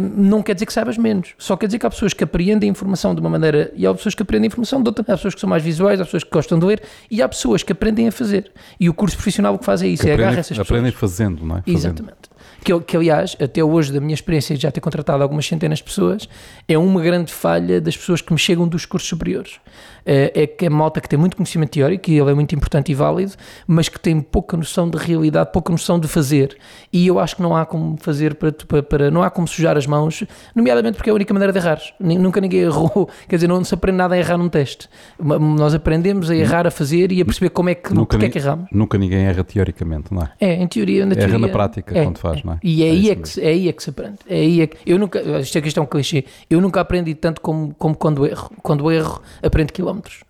não 0.00 0.42
quer 0.42 0.54
dizer 0.54 0.66
que 0.66 0.72
saibas 0.72 0.96
menos, 0.96 1.34
só 1.38 1.56
quer 1.56 1.66
dizer 1.66 1.78
que 1.78 1.86
há 1.86 1.90
pessoas 1.90 2.12
que 2.12 2.24
apreendem 2.24 2.70
informação 2.70 3.14
de 3.14 3.20
uma 3.20 3.30
maneira 3.30 3.72
e 3.74 3.86
há 3.86 3.94
pessoas 3.94 4.14
que 4.14 4.22
apreendem 4.22 4.48
informação 4.48 4.82
de 4.82 4.88
outra. 4.88 5.02
Há 5.02 5.16
pessoas 5.16 5.34
que 5.34 5.40
são 5.40 5.48
mais 5.48 5.62
visuais, 5.62 6.00
há 6.00 6.04
pessoas 6.04 6.24
que 6.24 6.30
gostam 6.30 6.58
de 6.58 6.66
ler 6.66 6.82
e 7.10 7.22
há 7.22 7.28
pessoas 7.28 7.62
que 7.62 7.72
aprendem 7.72 8.08
a 8.08 8.12
fazer. 8.12 8.50
E 8.78 8.88
o 8.88 8.94
curso 8.94 9.16
profissional 9.16 9.54
o 9.54 9.58
que 9.58 9.64
faz 9.64 9.82
é 9.82 9.88
isso, 9.88 10.02
que 10.02 10.10
é 10.10 10.14
agarrar 10.14 10.32
essas 10.32 10.48
pessoas. 10.48 10.66
Aprendem 10.66 10.92
fazendo, 10.92 11.44
não 11.44 11.56
é? 11.56 11.62
Fazendo. 11.62 11.76
Exatamente 11.76 12.33
que, 12.64 12.80
que 12.80 12.96
aliás, 12.96 13.36
até 13.40 13.62
hoje, 13.62 13.92
da 13.92 14.00
minha 14.00 14.14
experiência 14.14 14.56
de 14.56 14.62
já 14.62 14.70
ter 14.70 14.80
contratado 14.80 15.22
algumas 15.22 15.46
centenas 15.46 15.78
de 15.78 15.84
pessoas, 15.84 16.26
é 16.66 16.78
uma 16.78 17.02
grande 17.02 17.30
falha 17.30 17.78
das 17.80 17.94
pessoas 17.94 18.22
que 18.22 18.32
me 18.32 18.38
chegam 18.38 18.66
dos 18.66 18.86
cursos 18.86 19.08
superiores. 19.08 19.60
É, 20.06 20.42
é 20.42 20.46
que 20.46 20.66
é 20.66 20.70
malta 20.70 21.00
que 21.00 21.08
tem 21.08 21.18
muito 21.18 21.36
conhecimento 21.36 21.70
teórico, 21.70 22.10
e 22.10 22.18
ele 22.18 22.30
é 22.30 22.34
muito 22.34 22.54
importante 22.54 22.90
e 22.90 22.94
válido, 22.94 23.32
mas 23.66 23.88
que 23.88 24.00
tem 24.00 24.20
pouca 24.20 24.56
noção 24.56 24.88
de 24.88 24.96
realidade, 24.96 25.50
pouca 25.52 25.70
noção 25.70 25.98
de 25.98 26.08
fazer. 26.08 26.56
E 26.92 27.06
eu 27.06 27.18
acho 27.18 27.36
que 27.36 27.42
não 27.42 27.54
há 27.54 27.66
como 27.66 27.96
fazer 27.98 28.34
para, 28.34 28.52
para, 28.52 28.82
para 28.82 29.10
não 29.10 29.22
há 29.22 29.30
como 29.30 29.46
sujar 29.46 29.76
as 29.76 29.86
mãos, 29.86 30.24
nomeadamente 30.54 30.96
porque 30.96 31.10
é 31.10 31.12
a 31.12 31.14
única 31.14 31.34
maneira 31.34 31.52
de 31.52 31.58
errar. 31.58 31.80
Nunca 32.00 32.40
ninguém 32.40 32.60
errou, 32.60 33.08
quer 33.28 33.36
dizer, 33.36 33.48
não 33.48 33.62
se 33.62 33.74
aprende 33.74 33.98
nada 33.98 34.14
a 34.14 34.18
errar 34.18 34.38
num 34.38 34.48
teste. 34.48 34.88
Nós 35.18 35.74
aprendemos 35.74 36.30
a 36.30 36.36
errar, 36.36 36.66
a 36.66 36.70
fazer 36.70 37.12
e 37.12 37.20
a 37.20 37.24
perceber 37.24 37.50
como 37.50 37.68
é 37.68 37.74
que, 37.74 37.92
nunca, 37.92 38.16
é 38.16 38.28
que 38.28 38.38
erramos. 38.38 38.68
Nunca 38.72 38.96
ninguém 38.96 39.24
erra 39.24 39.44
teoricamente, 39.44 40.12
não 40.12 40.22
é? 40.22 40.30
É, 40.40 40.54
em 40.54 40.66
teoria. 40.66 41.04
Na 41.04 41.12
erra 41.12 41.26
teoria, 41.26 41.38
na 41.38 41.48
prática, 41.48 41.98
é, 41.98 42.04
quando 42.04 42.18
faz, 42.18 42.42
não 42.42 42.53
é? 42.53 42.53
E 42.62 42.82
é, 42.82 42.88
é 42.88 42.90
aí, 42.90 43.10
é 43.10 43.14
que, 43.14 43.40
é 43.40 43.48
aí 43.48 43.68
é 43.68 43.72
que 43.72 43.82
se 43.82 43.90
aprende. 43.90 44.18
É 44.28 44.36
aí 44.36 44.60
é 44.62 44.66
que, 44.66 44.76
eu 44.86 44.98
nunca, 44.98 45.20
isto 45.40 45.56
é 45.56 45.60
questão 45.60 45.86
clichê, 45.86 46.24
eu 46.48 46.60
nunca 46.60 46.80
aprendi 46.80 47.14
tanto 47.14 47.40
como, 47.40 47.74
como 47.74 47.94
quando 47.94 48.26
erro. 48.26 48.50
Quando 48.62 48.90
erro, 48.90 49.20
aprendo 49.42 49.72
quilómetros. 49.72 50.24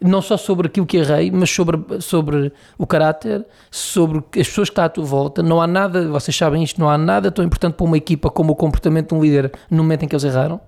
Não 0.00 0.22
só 0.22 0.36
sobre 0.38 0.68
aquilo 0.68 0.86
que 0.86 0.96
errei, 0.96 1.30
mas 1.30 1.50
sobre, 1.50 1.78
sobre 2.00 2.52
o 2.78 2.86
caráter, 2.86 3.44
sobre 3.70 4.18
as 4.18 4.48
pessoas 4.48 4.70
que 4.70 4.72
estão 4.72 4.84
à 4.84 4.88
tua 4.88 5.04
volta. 5.04 5.42
Não 5.42 5.60
há 5.60 5.66
nada, 5.66 6.08
vocês 6.08 6.34
sabem 6.34 6.62
isto, 6.62 6.80
não 6.80 6.88
há 6.88 6.96
nada 6.96 7.30
tão 7.30 7.44
importante 7.44 7.74
para 7.74 7.84
uma 7.84 7.98
equipa 7.98 8.30
como 8.30 8.52
o 8.52 8.56
comportamento 8.56 9.10
de 9.10 9.14
um 9.14 9.22
líder 9.22 9.52
no 9.70 9.82
momento 9.82 10.04
em 10.04 10.08
que 10.08 10.14
eles 10.14 10.24
erraram. 10.24 10.58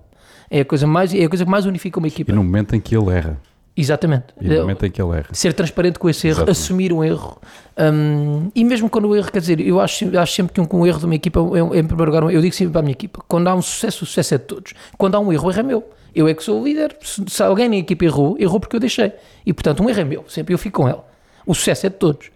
É 0.51 0.59
a 0.59 0.65
coisa, 0.65 0.85
mais, 0.85 1.13
é 1.15 1.23
a 1.23 1.29
coisa 1.29 1.43
que 1.43 1.49
mais 1.49 1.65
unifica 1.65 1.97
uma 1.97 2.07
equipa. 2.07 2.31
E 2.31 2.35
no 2.35 2.43
momento 2.43 2.75
em 2.75 2.79
que 2.79 2.95
ele 2.95 3.09
erra. 3.09 3.39
Exatamente. 3.75 4.25
E 4.39 4.47
no 4.47 4.61
momento 4.61 4.85
em 4.85 4.91
que 4.91 5.01
ele 5.01 5.17
erra. 5.17 5.27
Ser 5.31 5.53
transparente 5.53 5.97
com 5.97 6.07
esse 6.07 6.27
erro, 6.27 6.37
Exatamente. 6.37 6.57
assumir 6.57 6.93
um 6.93 7.03
erro. 7.03 7.41
Um, 7.77 8.51
e 8.53 8.63
mesmo 8.63 8.87
quando 8.87 9.07
o 9.07 9.15
erro, 9.15 9.31
quer 9.31 9.39
dizer, 9.39 9.59
eu 9.59 9.79
acho, 9.79 10.05
eu 10.05 10.19
acho 10.19 10.33
sempre 10.33 10.53
que 10.53 10.61
um, 10.61 10.67
um 10.79 10.85
erro 10.85 10.99
de 10.99 11.05
uma 11.05 11.15
equipa, 11.15 11.39
é, 11.39 11.79
em 11.79 11.83
primeiro 11.83 12.11
lugar, 12.11 12.31
eu 12.31 12.39
digo 12.39 12.53
sempre 12.53 12.71
para 12.71 12.81
a 12.81 12.83
minha 12.83 12.93
equipa: 12.93 13.23
quando 13.27 13.47
há 13.47 13.55
um 13.55 13.61
sucesso, 13.61 14.03
o 14.03 14.07
sucesso 14.07 14.35
é 14.35 14.37
de 14.37 14.43
todos. 14.43 14.73
Quando 14.97 15.15
há 15.15 15.19
um 15.19 15.33
erro, 15.33 15.47
o 15.47 15.51
erro 15.51 15.59
é 15.59 15.63
meu. 15.63 15.83
Eu 16.13 16.27
é 16.27 16.33
que 16.35 16.43
sou 16.43 16.61
o 16.61 16.63
líder. 16.63 16.95
Se, 17.01 17.23
se 17.27 17.41
alguém 17.41 17.67
na 17.67 17.77
equipa 17.77 18.05
errou, 18.05 18.35
errou 18.39 18.59
porque 18.59 18.75
eu 18.75 18.79
deixei. 18.79 19.11
E 19.43 19.51
portanto, 19.51 19.81
um 19.81 19.89
erro 19.89 20.01
é 20.01 20.03
meu. 20.03 20.25
Sempre 20.27 20.53
eu 20.53 20.59
fico 20.59 20.83
com 20.83 20.87
ele. 20.87 20.99
O 21.45 21.55
sucesso 21.55 21.87
é 21.87 21.89
de 21.89 21.95
todos. 21.95 22.29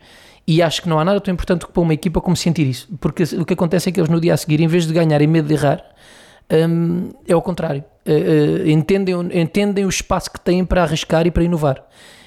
E 0.48 0.62
acho 0.62 0.82
que 0.82 0.90
não 0.90 0.98
há 0.98 1.06
nada 1.06 1.20
tão 1.20 1.34
importante 1.34 1.68
para 1.68 1.82
uma 1.82 1.94
equipa 1.94 2.20
como 2.20 2.36
sentir 2.36 2.66
isso. 2.66 2.88
Porque 3.00 3.24
o 3.24 3.46
que 3.46 3.54
acontece 3.54 3.90
é 3.90 3.92
que 3.92 4.00
eles 4.00 4.10
no 4.10 4.20
dia 4.20 4.34
a 4.34 4.38
seguir, 4.38 4.60
em 4.62 4.68
vez 4.68 4.88
de 4.88 4.94
ganharem 4.94 5.28
medo 5.28 5.48
de 5.48 5.54
errar, 5.54 5.84
um, 6.52 7.10
é 7.28 7.36
o 7.36 7.42
contrário. 7.42 7.84
Uh, 8.06 8.64
uh, 8.64 8.70
entendem, 8.70 9.16
entendem 9.34 9.86
o 9.86 9.90
espaço 9.90 10.32
que 10.32 10.40
têm 10.40 10.64
para 10.64 10.84
arriscar 10.84 11.28
e 11.28 11.32
para 11.32 11.44
inovar. 11.44 11.84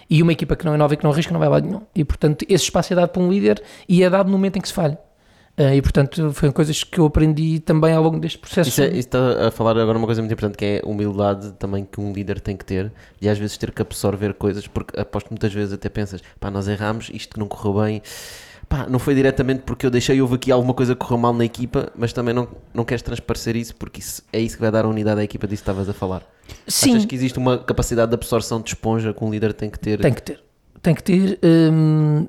E 0.08 0.22
uma 0.22 0.32
equipa 0.32 0.56
que 0.56 0.64
não 0.64 0.74
inova 0.74 0.94
e 0.94 0.96
que 0.96 1.04
não 1.04 1.12
arrisca 1.12 1.32
não 1.32 1.40
vai 1.40 1.48
lá 1.48 1.60
nenhum. 1.60 1.82
E 1.94 2.04
portanto, 2.04 2.44
esse 2.48 2.64
espaço 2.64 2.92
é 2.92 2.96
dado 2.96 3.10
para 3.10 3.22
um 3.22 3.30
líder 3.30 3.62
e 3.88 4.02
é 4.02 4.10
dado 4.10 4.26
no 4.26 4.32
momento 4.32 4.56
em 4.56 4.60
que 4.60 4.68
se 4.68 4.74
falha. 4.74 4.98
Uh, 5.58 5.74
e 5.74 5.82
portanto, 5.82 6.32
foram 6.32 6.52
coisas 6.52 6.82
que 6.84 6.98
eu 6.98 7.06
aprendi 7.06 7.60
também 7.60 7.92
ao 7.92 8.02
longo 8.02 8.18
deste 8.18 8.38
processo. 8.38 8.68
Isso, 8.68 8.82
é, 8.82 8.88
isso 8.88 8.98
está 8.98 9.48
a 9.48 9.50
falar 9.50 9.76
agora 9.78 9.96
uma 9.96 10.06
coisa 10.06 10.20
muito 10.20 10.32
importante 10.32 10.56
que 10.56 10.64
é 10.64 10.82
a 10.84 10.88
humildade 10.88 11.52
também 11.52 11.84
que 11.84 12.00
um 12.00 12.12
líder 12.12 12.40
tem 12.40 12.56
que 12.56 12.64
ter 12.64 12.92
e 13.20 13.28
às 13.28 13.38
vezes 13.38 13.56
ter 13.56 13.70
que 13.70 13.82
absorver 13.82 14.34
coisas, 14.34 14.66
porque 14.66 14.98
aposto 14.98 15.30
muitas 15.30 15.52
vezes 15.52 15.72
até 15.72 15.88
pensas, 15.88 16.22
pá, 16.38 16.50
nós 16.50 16.66
erramos, 16.66 17.10
isto 17.12 17.34
que 17.34 17.40
não 17.40 17.46
correu 17.46 17.82
bem 17.82 18.02
pá, 18.70 18.86
não 18.88 19.00
foi 19.00 19.16
diretamente 19.16 19.62
porque 19.66 19.84
eu 19.84 19.90
deixei, 19.90 20.22
houve 20.22 20.36
aqui 20.36 20.52
alguma 20.52 20.72
coisa 20.72 20.94
que 20.94 21.00
correu 21.00 21.18
mal 21.18 21.34
na 21.34 21.44
equipa, 21.44 21.92
mas 21.96 22.12
também 22.12 22.32
não, 22.32 22.48
não 22.72 22.84
queres 22.84 23.02
transparecer 23.02 23.56
isso 23.56 23.74
porque 23.74 23.98
isso, 23.98 24.22
é 24.32 24.38
isso 24.38 24.54
que 24.54 24.62
vai 24.62 24.70
dar 24.70 24.84
a 24.84 24.88
unidade 24.88 25.20
à 25.20 25.24
equipa 25.24 25.46
disso 25.46 25.64
que 25.64 25.70
estavas 25.70 25.88
a 25.88 25.92
falar. 25.92 26.22
Sim. 26.68 26.92
Achas 26.92 27.04
que 27.04 27.14
existe 27.14 27.36
uma 27.36 27.58
capacidade 27.58 28.10
de 28.10 28.14
absorção 28.14 28.60
de 28.62 28.70
esponja 28.70 29.12
que 29.12 29.24
um 29.24 29.30
líder 29.30 29.52
tem 29.52 29.68
que 29.68 29.78
ter? 29.78 29.98
Tem 29.98 30.14
que 30.14 30.22
ter. 30.22 30.40
Tem 30.80 30.94
que 30.94 31.02
ter. 31.02 31.38
Hum, 31.44 32.28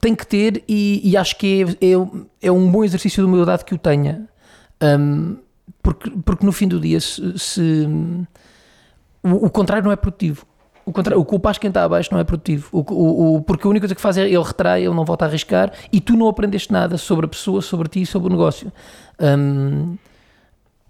tem 0.00 0.14
que 0.14 0.26
ter 0.26 0.62
e, 0.68 1.00
e 1.02 1.16
acho 1.16 1.36
que 1.36 1.64
é, 1.80 1.86
é, 1.86 1.92
é, 2.42 2.52
um 2.52 2.70
bom 2.70 2.84
exercício 2.84 3.22
de 3.22 3.26
humildade 3.26 3.64
que 3.64 3.74
o 3.74 3.78
tenha. 3.78 4.28
Hum, 4.82 5.38
porque, 5.82 6.10
porque 6.10 6.44
no 6.44 6.52
fim 6.52 6.68
do 6.68 6.78
dia, 6.78 7.00
se, 7.00 7.38
se 7.38 7.88
o, 9.22 9.46
o 9.46 9.50
contrário 9.50 9.82
não 9.82 9.92
é 9.92 9.96
produtivo. 9.96 10.46
O, 10.88 10.92
contra... 10.92 11.18
o 11.18 11.24
culpas 11.24 11.58
quem 11.58 11.68
está 11.68 11.84
abaixo 11.84 12.08
não 12.10 12.18
é 12.18 12.24
produtivo. 12.24 12.68
O, 12.72 12.80
o, 12.80 13.36
o, 13.36 13.42
porque 13.42 13.66
a 13.66 13.70
única 13.70 13.82
coisa 13.82 13.94
que 13.94 14.00
faz 14.00 14.16
é 14.16 14.24
ele 14.24 14.42
retrai, 14.42 14.80
ele 14.86 14.94
não 14.94 15.04
volta 15.04 15.26
a 15.26 15.28
arriscar 15.28 15.70
e 15.92 16.00
tu 16.00 16.16
não 16.16 16.28
aprendeste 16.28 16.72
nada 16.72 16.96
sobre 16.96 17.26
a 17.26 17.28
pessoa, 17.28 17.60
sobre 17.60 17.88
ti 17.88 18.02
e 18.02 18.06
sobre 18.06 18.28
o 18.28 18.30
negócio. 18.30 18.72
Um, 19.20 19.98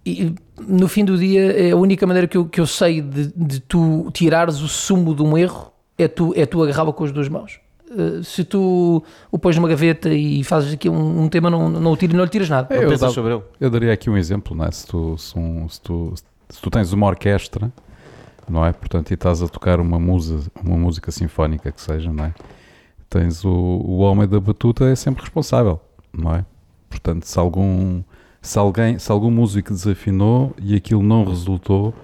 e 0.07 0.33
no 0.61 0.87
fim 0.87 1.05
do 1.05 1.19
dia, 1.19 1.51
é 1.53 1.73
a 1.73 1.77
única 1.77 2.07
maneira 2.07 2.29
que 2.29 2.37
eu, 2.37 2.47
que 2.47 2.61
eu 2.61 2.67
sei 2.67 3.01
de, 3.01 3.33
de 3.35 3.61
tu 3.61 4.09
tirares 4.13 4.61
o 4.61 4.69
sumo 4.69 5.15
de 5.15 5.23
um 5.23 5.37
erro 5.37 5.73
é 5.99 6.07
tu, 6.07 6.33
é 6.37 6.47
tu 6.47 6.63
agarrá-lo 6.63 6.93
com 6.93 7.03
as 7.03 7.11
duas 7.11 7.29
mãos. 7.29 7.59
Uh, 7.91 8.23
se 8.23 8.45
tu 8.45 9.03
o 9.33 9.39
pões 9.39 9.57
numa 9.57 9.69
gaveta 9.69 10.11
e 10.11 10.45
fazes 10.45 10.75
aqui 10.75 10.89
um, 10.89 11.25
um 11.25 11.29
tema, 11.29 11.51
não, 11.51 11.69
não, 11.69 11.91
o 11.91 11.97
tira, 11.97 12.17
não 12.17 12.23
lhe 12.23 12.31
tiras 12.31 12.49
nada. 12.49 12.73
Eu, 12.73 12.89
eu, 12.93 13.45
eu, 13.61 13.71
daria 13.71 13.93
aqui 13.93 14.09
um 14.09 14.17
exemplo, 14.17 14.57
não 14.57 14.65
é? 14.65 14.71
se, 14.71 14.87
tu, 14.87 15.19
se, 15.19 15.37
um, 15.37 15.69
se, 15.69 15.81
tu, 15.81 16.15
se 16.49 16.61
tu 16.61 16.71
tens 16.71 16.93
uma 16.93 17.07
orquestra 17.07 17.73
não 18.51 18.65
é? 18.65 18.73
Portanto, 18.73 19.11
e 19.11 19.15
estás 19.15 19.43
a 19.43 19.49
tocar 19.49 19.81
uma 19.81 19.99
música, 19.99 20.51
uma 20.65 20.77
música 20.77 21.11
sinfónica 21.11 21.71
que 21.73 21.81
seja, 21.81 22.13
não 22.13 22.25
é? 22.25 22.35
Tens 23.09 23.45
o, 23.45 23.51
o 23.51 23.99
homem 23.99 24.29
da 24.29 24.39
batuta 24.39 24.85
é 24.85 24.95
sempre 24.95 25.23
responsável, 25.23 25.81
não 26.13 26.35
é? 26.35 26.45
Portanto, 26.89 27.25
se 27.25 27.39
algum 27.39 28.03
se 28.41 28.59
alguém, 28.59 28.99
se 28.99 29.11
algum 29.11 29.31
músico 29.31 29.73
desafinou 29.73 30.55
e 30.61 30.75
aquilo 30.75 31.03
não 31.03 31.25
resultou, 31.25 31.95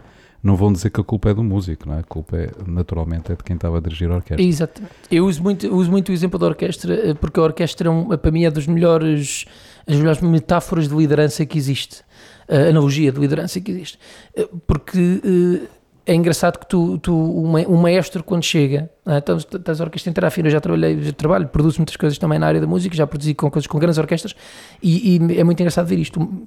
não 0.43 0.57
vão 0.57 0.73
dizer 0.73 0.91
que 0.91 1.01
a 1.01 1.05
culpa 1.05 1.31
é 1.31 1.35
do 1.35 1.43
músico, 1.43 1.89
não 1.89 1.95
é? 1.95 2.01
A 2.01 2.03
culpa 2.03 2.37
é, 2.37 2.51
naturalmente 2.67 3.33
é 3.33 3.35
de 3.35 3.43
quem 3.43 3.57
estava 3.57 3.79
a 3.79 3.81
dirigir 3.81 4.11
a 4.11 4.17
orquestra. 4.17 4.45
Exatamente. 4.45 4.93
Eu 5.11 5.27
uso 5.27 5.43
muito, 5.43 5.75
uso 5.75 5.91
muito 5.91 6.11
o 6.11 6.13
exemplo 6.13 6.39
da 6.39 6.47
orquestra 6.47 7.11
eh, 7.11 7.15
porque 7.15 7.41
a 7.41 7.43
orquestra, 7.45 7.91
é 8.13 8.17
para 8.19 8.31
mim, 8.31 8.45
é 8.45 8.51
dos 8.51 8.67
melhores, 8.67 9.47
as 9.87 9.97
melhores 9.97 10.21
metáforas 10.21 10.89
de 10.89 10.95
liderança 10.95 11.47
que 11.47 11.57
existe. 11.57 12.03
A 12.47 12.69
analogia 12.69 13.11
de 13.11 13.19
liderança 13.19 13.59
que 13.59 13.71
existe. 13.71 13.99
Eh, 14.37 14.47
porque 14.67 15.23
eh, 15.25 15.67
é 16.07 16.15
engraçado 16.15 16.59
que 16.59 16.67
tu, 16.67 16.99
tu 16.99 17.15
um 17.15 17.77
maestro 17.77 18.23
quando 18.23 18.43
chega, 18.43 18.91
é? 19.07 19.19
então, 19.19 19.37
estás 19.39 19.81
a 19.81 19.85
orquestra 19.85 20.11
inteira 20.11 20.29
afina, 20.29 20.49
eu 20.49 20.53
já 20.53 20.61
trabalhei, 20.61 21.03
já 21.03 21.13
trabalho, 21.13 21.49
produzo 21.49 21.79
muitas 21.79 21.97
coisas 21.97 22.19
também 22.19 22.39
na 22.39 22.47
área 22.47 22.61
da 22.61 22.67
música, 22.67 22.95
já 22.95 23.07
produzi 23.07 23.35
com 23.35 23.51
coisas 23.51 23.67
com 23.67 23.79
grandes 23.79 23.99
orquestras 23.99 24.35
e, 24.83 25.17
e, 25.17 25.39
é 25.39 25.45
muito 25.45 25.61
engraçado 25.61 25.87
ver 25.87 25.99
isto. 25.99 26.47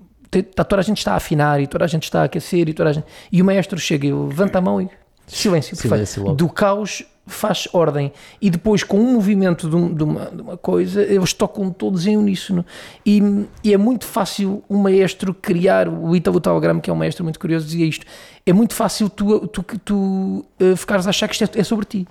Tá, 0.54 0.64
toda 0.64 0.82
a 0.82 0.84
gente 0.84 0.98
está 0.98 1.14
a 1.14 1.16
afinar 1.16 1.62
e 1.62 1.68
toda 1.68 1.86
a 1.86 1.88
gente 1.88 2.04
está 2.04 2.22
a 2.22 2.24
aquecer 2.26 2.70
e 2.70 2.74
toda 2.74 2.90
a 2.90 2.94
gente, 2.94 3.06
e 3.32 3.42
o 3.42 3.46
maestro 3.46 3.80
chega 3.80 4.06
e 4.06 4.12
levanta 4.12 4.60
a 4.60 4.62
mão 4.62 4.82
e 4.82 4.90
silêncio, 5.26 5.76
silêncio 5.76 6.34
do 6.34 6.50
caos 6.50 7.04
faz 7.28 7.68
ordem 7.74 8.12
e 8.42 8.50
depois 8.50 8.84
com 8.84 8.98
um 9.00 9.14
movimento 9.14 9.70
de, 9.70 9.76
um, 9.76 9.94
de, 9.94 10.04
uma, 10.04 10.26
de 10.26 10.42
uma, 10.42 10.58
coisa 10.58 11.02
eles 11.04 11.34
tocam 11.34 11.70
todos 11.72 12.08
em 12.08 12.18
uníssono 12.18 12.66
e, 13.06 13.22
e, 13.64 13.74
é 13.74 13.78
muito 13.78 14.06
fácil 14.06 14.64
um 14.70 14.78
maestro 14.78 15.34
criar 15.34 15.88
o 15.88 16.16
Italo 16.16 16.40
Telegram 16.40 16.80
que 16.80 16.90
é 16.90 16.94
um 16.94 16.98
maestro 16.98 17.24
muito 17.24 17.40
curioso 17.40 17.66
dizia 17.66 17.86
isto 17.86 18.06
é 18.46 18.54
muito 18.54 18.74
fácil 18.74 19.10
tu, 19.10 19.48
tu, 19.48 19.64
tu 19.84 20.46
uh, 20.62 20.76
ficares 20.76 21.06
a 21.06 21.10
achar 21.10 21.28
que 21.28 21.34
isto 21.36 21.58
é, 21.58 21.62
é 21.62 21.64
sobre 21.64 21.86
ti 21.86 22.08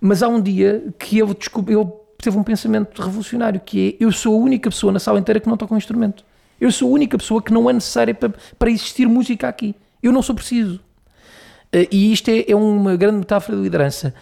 Mas 0.00 0.22
há 0.22 0.28
um 0.28 0.40
dia 0.40 0.84
que 0.98 1.18
ele, 1.18 1.34
descob- 1.34 1.70
ele 1.70 1.86
teve 2.18 2.36
um 2.36 2.42
pensamento 2.42 3.00
revolucionário, 3.00 3.60
que 3.60 3.96
é, 4.00 4.04
eu 4.04 4.10
sou 4.12 4.34
a 4.34 4.38
única 4.38 4.70
pessoa 4.70 4.92
na 4.92 4.98
sala 4.98 5.18
inteira 5.18 5.40
que 5.40 5.48
não 5.48 5.56
toca 5.56 5.74
um 5.74 5.78
instrumento. 5.78 6.24
Eu 6.60 6.72
sou 6.72 6.88
a 6.88 6.92
única 6.92 7.16
pessoa 7.16 7.40
que 7.40 7.52
não 7.52 7.70
é 7.70 7.72
necessária 7.72 8.14
para, 8.14 8.32
para 8.58 8.70
existir 8.70 9.06
música 9.06 9.48
aqui. 9.48 9.74
Eu 10.02 10.12
não 10.12 10.22
sou 10.22 10.34
preciso. 10.34 10.80
Eh, 11.72 11.88
E 11.90 12.12
isto 12.12 12.28
é, 12.30 12.44
é 12.48 12.56
uma 12.56 12.96
grande 12.96 13.18
metáfora 13.18 13.56
de 13.56 13.62
liderança. 13.62 14.14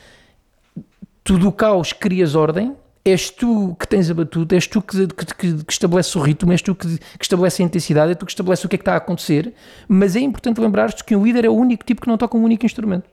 Tu 1.26 1.36
do 1.38 1.50
caos 1.50 1.92
crias 1.92 2.34
ordem, 2.36 2.76
és 3.04 3.30
tu 3.30 3.74
que 3.80 3.86
tens 3.88 4.08
a 4.10 4.14
batuta, 4.14 4.54
és 4.54 4.66
tu 4.66 4.80
que, 4.80 5.06
que, 5.08 5.26
que- 5.26 5.64
que 5.64 5.72
estabelece 5.72 6.16
o 6.16 6.20
ritmo, 6.20 6.52
és 6.52 6.62
tu 6.62 6.72
que, 6.74 6.86
estabelece 7.20 7.62
a 7.62 7.66
intensidade, 7.66 8.12
é 8.12 8.14
tu 8.14 8.24
que 8.24 8.30
estabelece 8.30 8.64
o 8.64 8.68
que 8.68 8.76
é 8.76 8.78
que 8.78 8.82
está 8.82 8.94
a 8.94 8.98
acontecer, 8.98 9.52
mas 9.88 10.14
é 10.14 10.20
importante 10.20 10.60
lembrar-te 10.60 11.02
que 11.04 11.16
um 11.16 11.24
líder 11.24 11.44
é 11.44 11.48
o 11.48 11.52
único 11.54 11.84
tipo 11.84 12.00
que 12.00 12.06
não 12.08 12.16
toca 12.16 12.36
um 12.36 12.42
único 12.44 12.64
instrumento. 12.64 13.10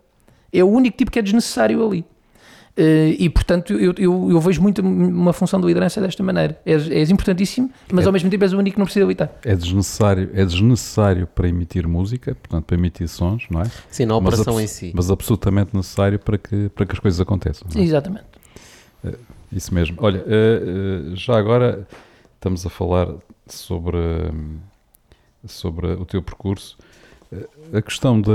É 0.51 0.63
o 0.63 0.67
único 0.67 0.96
tipo 0.96 1.10
que 1.10 1.17
é 1.17 1.22
desnecessário 1.24 1.84
ali. 1.86 2.05
Eh, 2.75 3.15
e 3.20 3.30
portanto 3.30 3.74
eu, 3.74 3.94
eu, 4.00 4.32
eu 4.32 4.39
vejo 4.42 4.60
muito 4.60 4.82
uma 4.82 5.32
função 5.32 5.62
de 5.62 5.68
liderança 5.68 6.01
desta 6.01 6.24
maneira. 6.24 6.60
És, 6.65 6.89
és 6.89 7.12
importantíssimo, 7.12 7.70
mas 7.92 8.03
É. 8.06 8.08
ao 8.08 8.13
mesmo 8.13 8.30
tempo 8.32 8.44
és 8.44 8.51
o 8.51 8.58
único 8.58 8.74
que 8.75 8.80
não 8.80 8.86
precisa 8.86 9.06
evitar. 9.06 9.32
É 9.46 9.56
desnecessário, 9.56 10.32
é 10.34 10.44
desnecessário 10.44 11.27
para 11.27 11.48
emitir 11.48 11.88
música, 11.88 12.34
portanto, 12.34 12.65
para 12.65 12.75
emitir 12.75 13.08
sons, 13.08 13.44
não 13.51 13.62
é? 13.62 13.65
Sim, 13.92 14.06
na 14.08 14.20
Mas 14.20 14.34
operação 14.39 14.60
em 14.60 14.65
si. 14.65 14.92
Mas 14.96 15.12
absolutamente 15.12 15.75
necessário 15.75 16.18
para 16.18 16.38
que, 16.38 16.70
para 16.70 16.86
que 16.88 16.94
as 16.94 17.00
coisas 17.00 17.20
aconteçam. 17.22 17.68
não 17.74 17.80
é? 17.80 17.84
Exatamente. 17.86 18.25
Isso 19.51 19.72
mesmo. 19.74 19.98
Olha, 20.00 20.24
eh, 20.25 20.62
eh, 21.12 21.15
já 21.15 21.38
agora 21.38 21.88
estamos 22.36 22.65
a 22.65 22.70
falar 22.72 23.08
sobre, 23.46 23.98
sobre 25.46 25.88
o 25.94 26.06
teu 26.06 26.24
percurso. 26.24 26.77
A 27.74 27.82
questão 27.82 28.22
da. 28.22 28.32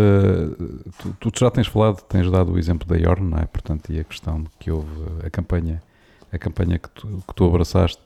Tu, 1.21 1.31
tu 1.31 1.41
já 1.41 1.51
tens 1.51 1.67
falado, 1.67 2.03
tens 2.03 2.31
dado 2.31 2.53
o 2.53 2.59
exemplo 2.59 2.87
da 2.89 2.97
Yorn, 2.97 3.31
não 3.31 3.39
é? 3.39 3.47
Portanto, 3.47 3.93
e 3.93 4.01
a 4.01 4.05
questão 4.05 4.43
de 4.43 4.49
que 4.59 4.71
houve 4.71 4.89
a 5.25 5.31
campanha, 5.31 5.83
a 6.33 6.39
campanha 6.39 6.79
que 6.79 6.89
tu, 6.91 7.07
que 7.27 7.35
tu 7.35 7.45
abraçaste. 7.45 8.03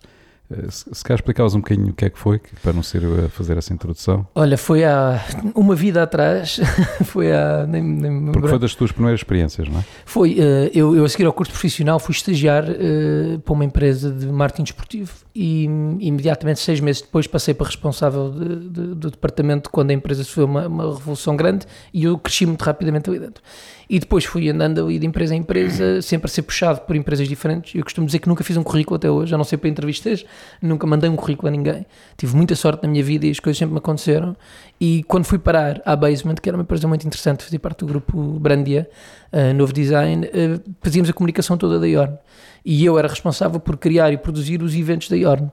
Eh, 0.52 0.70
Se, 0.70 0.84
se 0.92 1.04
calhar 1.04 1.16
explicavas 1.18 1.54
um 1.54 1.58
bocadinho 1.60 1.88
o 1.90 1.92
que 1.94 2.04
é 2.04 2.10
que 2.10 2.18
foi, 2.18 2.40
para 2.62 2.72
não 2.72 2.82
ser 2.82 3.02
eu 3.02 3.26
a 3.26 3.28
fazer 3.28 3.56
essa 3.56 3.72
introdução. 3.72 4.26
Olha, 4.34 4.56
foi 4.58 4.84
há 4.84 5.20
uma 5.54 5.74
vida 5.74 6.02
atrás, 6.02 6.60
foi 7.04 7.32
há. 7.32 7.66
Nem, 7.66 7.82
nem 7.82 8.32
Porque 8.32 8.48
foi 8.48 8.58
das 8.58 8.74
tuas 8.74 8.92
primeiras 8.92 9.20
experiências, 9.20 9.68
não 9.68 9.80
é? 9.80 9.84
Foi, 10.04 10.36
eh, 10.38 10.70
eu, 10.74 10.94
eu 10.96 11.04
a 11.04 11.08
seguir 11.08 11.24
ao 11.26 11.32
curso 11.32 11.52
profissional 11.52 11.98
fui 11.98 12.12
estagiar 12.14 12.64
eh, 12.68 13.38
para 13.44 13.52
uma 13.52 13.64
empresa 13.64 14.10
de 14.10 14.26
marketing 14.26 14.64
desportivo 14.64 15.12
e 15.34 15.64
imediatamente, 16.00 16.60
seis 16.60 16.78
meses 16.80 17.00
depois, 17.02 17.26
passei 17.26 17.54
para 17.54 17.66
responsável 17.66 18.30
de- 18.30 18.68
de- 18.68 18.94
do 18.94 19.10
departamento 19.10 19.70
quando 19.70 19.90
a 19.90 19.94
empresa 19.94 20.24
sofreu 20.24 20.44
uma, 20.46 20.66
uma 20.68 20.94
revolução 20.94 21.34
grande 21.36 21.66
e 21.92 22.04
eu 22.04 22.18
cresci 22.18 22.44
muito 22.44 22.62
rapidamente 22.62 23.08
ali 23.08 23.18
dentro. 23.18 23.42
E 23.88 23.98
depois 23.98 24.24
fui 24.24 24.48
andando 24.48 24.84
ali 24.84 24.98
de 24.98 25.06
empresa 25.06 25.34
em 25.34 25.38
empresa, 25.38 26.00
sempre 26.02 26.26
a 26.26 26.28
ser 26.28 26.42
puxado 26.42 26.80
por 26.82 26.96
empresas 26.96 27.28
diferentes. 27.28 27.74
Eu 27.74 27.82
costumo 27.82 28.06
dizer 28.06 28.18
que 28.18 28.28
nunca 28.28 28.42
fiz 28.42 28.56
um 28.56 28.62
currículo 28.62 28.96
até 28.96 29.10
hoje, 29.10 29.34
a 29.34 29.38
não 29.38 29.44
ser 29.44 29.58
para 29.58 29.68
entrevistas, 29.68 30.24
nunca 30.60 30.86
mandei 30.86 31.08
um 31.10 31.16
currículo 31.16 31.48
a 31.48 31.50
ninguém. 31.50 31.86
Tive 32.16 32.36
muita 32.36 32.54
sorte 32.54 32.82
na 32.82 32.88
minha 32.88 33.02
vida 33.02 33.26
e 33.26 33.30
as 33.30 33.40
coisas 33.40 33.58
sempre 33.58 33.72
me 33.72 33.78
aconteceram. 33.78 34.36
E 34.80 35.02
quando 35.04 35.24
fui 35.24 35.38
parar 35.38 35.80
à 35.84 35.94
Basement, 35.94 36.36
que 36.36 36.48
era 36.48 36.56
uma 36.56 36.62
empresa 36.62 36.88
muito 36.88 37.06
interessante, 37.06 37.44
fazia 37.44 37.58
parte 37.58 37.80
do 37.80 37.86
grupo 37.86 38.38
Brandia, 38.40 38.88
uh, 39.32 39.54
Novo 39.54 39.72
Design, 39.72 40.26
uh, 40.26 40.60
fazíamos 40.80 41.10
a 41.10 41.12
comunicação 41.12 41.56
toda 41.56 41.78
da 41.78 41.86
Yorn. 41.86 42.16
E 42.64 42.84
eu 42.84 42.98
era 42.98 43.08
responsável 43.08 43.58
por 43.60 43.76
criar 43.76 44.12
e 44.12 44.16
produzir 44.16 44.62
os 44.62 44.74
eventos 44.74 45.08
da 45.08 45.16
Yorn. 45.16 45.50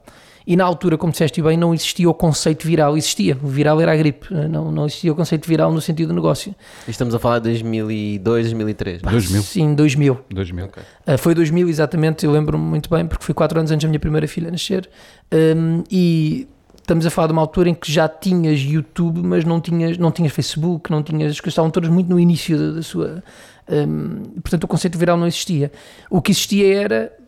E 0.49 0.55
na 0.55 0.65
altura, 0.65 0.97
como 0.97 1.11
disseste 1.11 1.43
bem, 1.43 1.55
não 1.55 1.75
existia 1.75 2.09
o 2.09 2.13
conceito 2.13 2.65
viral, 2.65 2.97
existia. 2.97 3.37
O 3.43 3.47
viral 3.47 3.79
era 3.79 3.93
a 3.93 3.95
gripe, 3.95 4.33
uh, 4.33 4.49
não, 4.49 4.71
não 4.71 4.87
existia 4.87 5.11
o 5.11 5.15
conceito 5.15 5.47
viral 5.47 5.71
no 5.71 5.79
sentido 5.79 6.07
do 6.07 6.15
negócio. 6.15 6.55
E 6.87 6.89
estamos 6.89 7.13
a 7.13 7.19
falar 7.19 7.37
de 7.37 7.49
2002, 7.49 8.45
2003. 8.45 9.01
Pá, 9.03 9.11
2000. 9.11 9.41
Sim, 9.43 9.75
2000. 9.75 10.19
2000. 10.31 10.65
Ok. 10.65 10.81
Uh, 11.05 11.17
foi 11.19 11.35
2000 11.35 11.69
exatamente, 11.69 12.25
eu 12.25 12.31
lembro-me 12.31 12.63
muito 12.63 12.89
bem, 12.89 13.05
porque 13.05 13.23
foi 13.23 13.35
4 13.35 13.59
anos 13.59 13.69
antes 13.69 13.83
da 13.83 13.89
minha 13.89 13.99
primeira 13.99 14.27
filha 14.27 14.49
nascer. 14.49 14.89
Um, 15.31 15.83
e 15.91 16.47
estamos 16.77 17.05
a 17.05 17.11
falar 17.11 17.27
de 17.27 17.33
uma 17.33 17.43
altura 17.43 17.69
em 17.69 17.75
que 17.75 17.91
já 17.91 18.09
tinhas 18.09 18.59
YouTube, 18.59 19.21
mas 19.21 19.45
não 19.45 19.61
tinhas, 19.61 19.99
não 19.99 20.11
tinhas 20.11 20.33
Facebook, 20.33 20.89
não 20.89 21.03
tinhas, 21.03 21.33
as 21.33 21.39
coisas 21.39 21.53
estavam 21.53 21.69
todas 21.69 21.91
muito 21.91 22.09
no 22.09 22.19
início 22.19 22.57
da, 22.57 22.71
da 22.71 22.81
sua. 22.81 23.23
um, 23.69 24.23
portanto, 24.41 24.63
o 24.63 24.67
conceito 24.67 24.97
viral 24.97 25.15
não 25.15 25.27
existia. 25.27 25.71
O 26.09 26.23
que 26.23 26.31
existia 26.31 26.75
era 26.75 27.18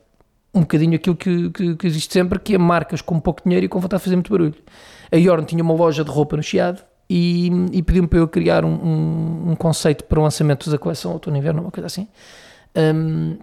um 0.53 0.61
bocadinho 0.61 0.95
aquilo 0.95 1.15
que, 1.15 1.49
que, 1.49 1.75
que 1.75 1.87
existe 1.87 2.13
sempre, 2.13 2.39
que 2.39 2.55
é 2.55 2.57
marcas 2.57 3.01
com 3.01 3.19
pouco 3.19 3.41
dinheiro 3.43 3.65
e 3.65 3.69
com 3.69 3.79
vontade 3.79 4.01
de 4.01 4.03
fazer 4.03 4.15
muito 4.15 4.31
barulho. 4.31 4.55
A 5.11 5.15
Yorn 5.15 5.45
tinha 5.45 5.63
uma 5.63 5.73
loja 5.73 6.03
de 6.03 6.11
roupa 6.11 6.35
no 6.35 6.43
Chiado 6.43 6.81
e, 7.09 7.49
e 7.71 7.81
pediu-me 7.81 8.07
para 8.07 8.19
eu 8.19 8.27
criar 8.27 8.63
um, 8.65 8.73
um, 8.73 9.51
um 9.51 9.55
conceito 9.55 10.03
para 10.03 10.19
o 10.19 10.23
lançamento 10.23 10.69
da 10.69 10.77
coleção 10.77 11.13
outono 11.13 11.37
inverno, 11.37 11.61
uma 11.61 11.71
coisa 11.71 11.87
assim. 11.87 12.07
Um, 12.75 13.37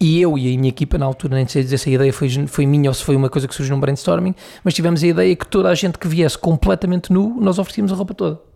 e 0.00 0.20
eu 0.20 0.38
e 0.38 0.54
a 0.54 0.58
minha 0.58 0.70
equipa, 0.70 0.96
na 0.96 1.04
altura, 1.04 1.34
nem 1.36 1.46
sei 1.46 1.62
dizer 1.62 1.78
se 1.78 1.90
a 1.90 1.92
ideia 1.92 2.12
foi, 2.12 2.28
foi 2.46 2.64
minha 2.64 2.88
ou 2.88 2.94
se 2.94 3.04
foi 3.04 3.14
uma 3.14 3.28
coisa 3.28 3.46
que 3.46 3.54
surgiu 3.54 3.74
num 3.74 3.80
brainstorming, 3.80 4.34
mas 4.64 4.72
tivemos 4.72 5.04
a 5.04 5.06
ideia 5.06 5.36
que 5.36 5.46
toda 5.46 5.68
a 5.68 5.74
gente 5.74 5.98
que 5.98 6.08
viesse 6.08 6.38
completamente 6.38 7.12
nu, 7.12 7.36
nós 7.40 7.58
oferecíamos 7.58 7.92
a 7.92 7.94
roupa 7.94 8.14
toda. 8.14 8.49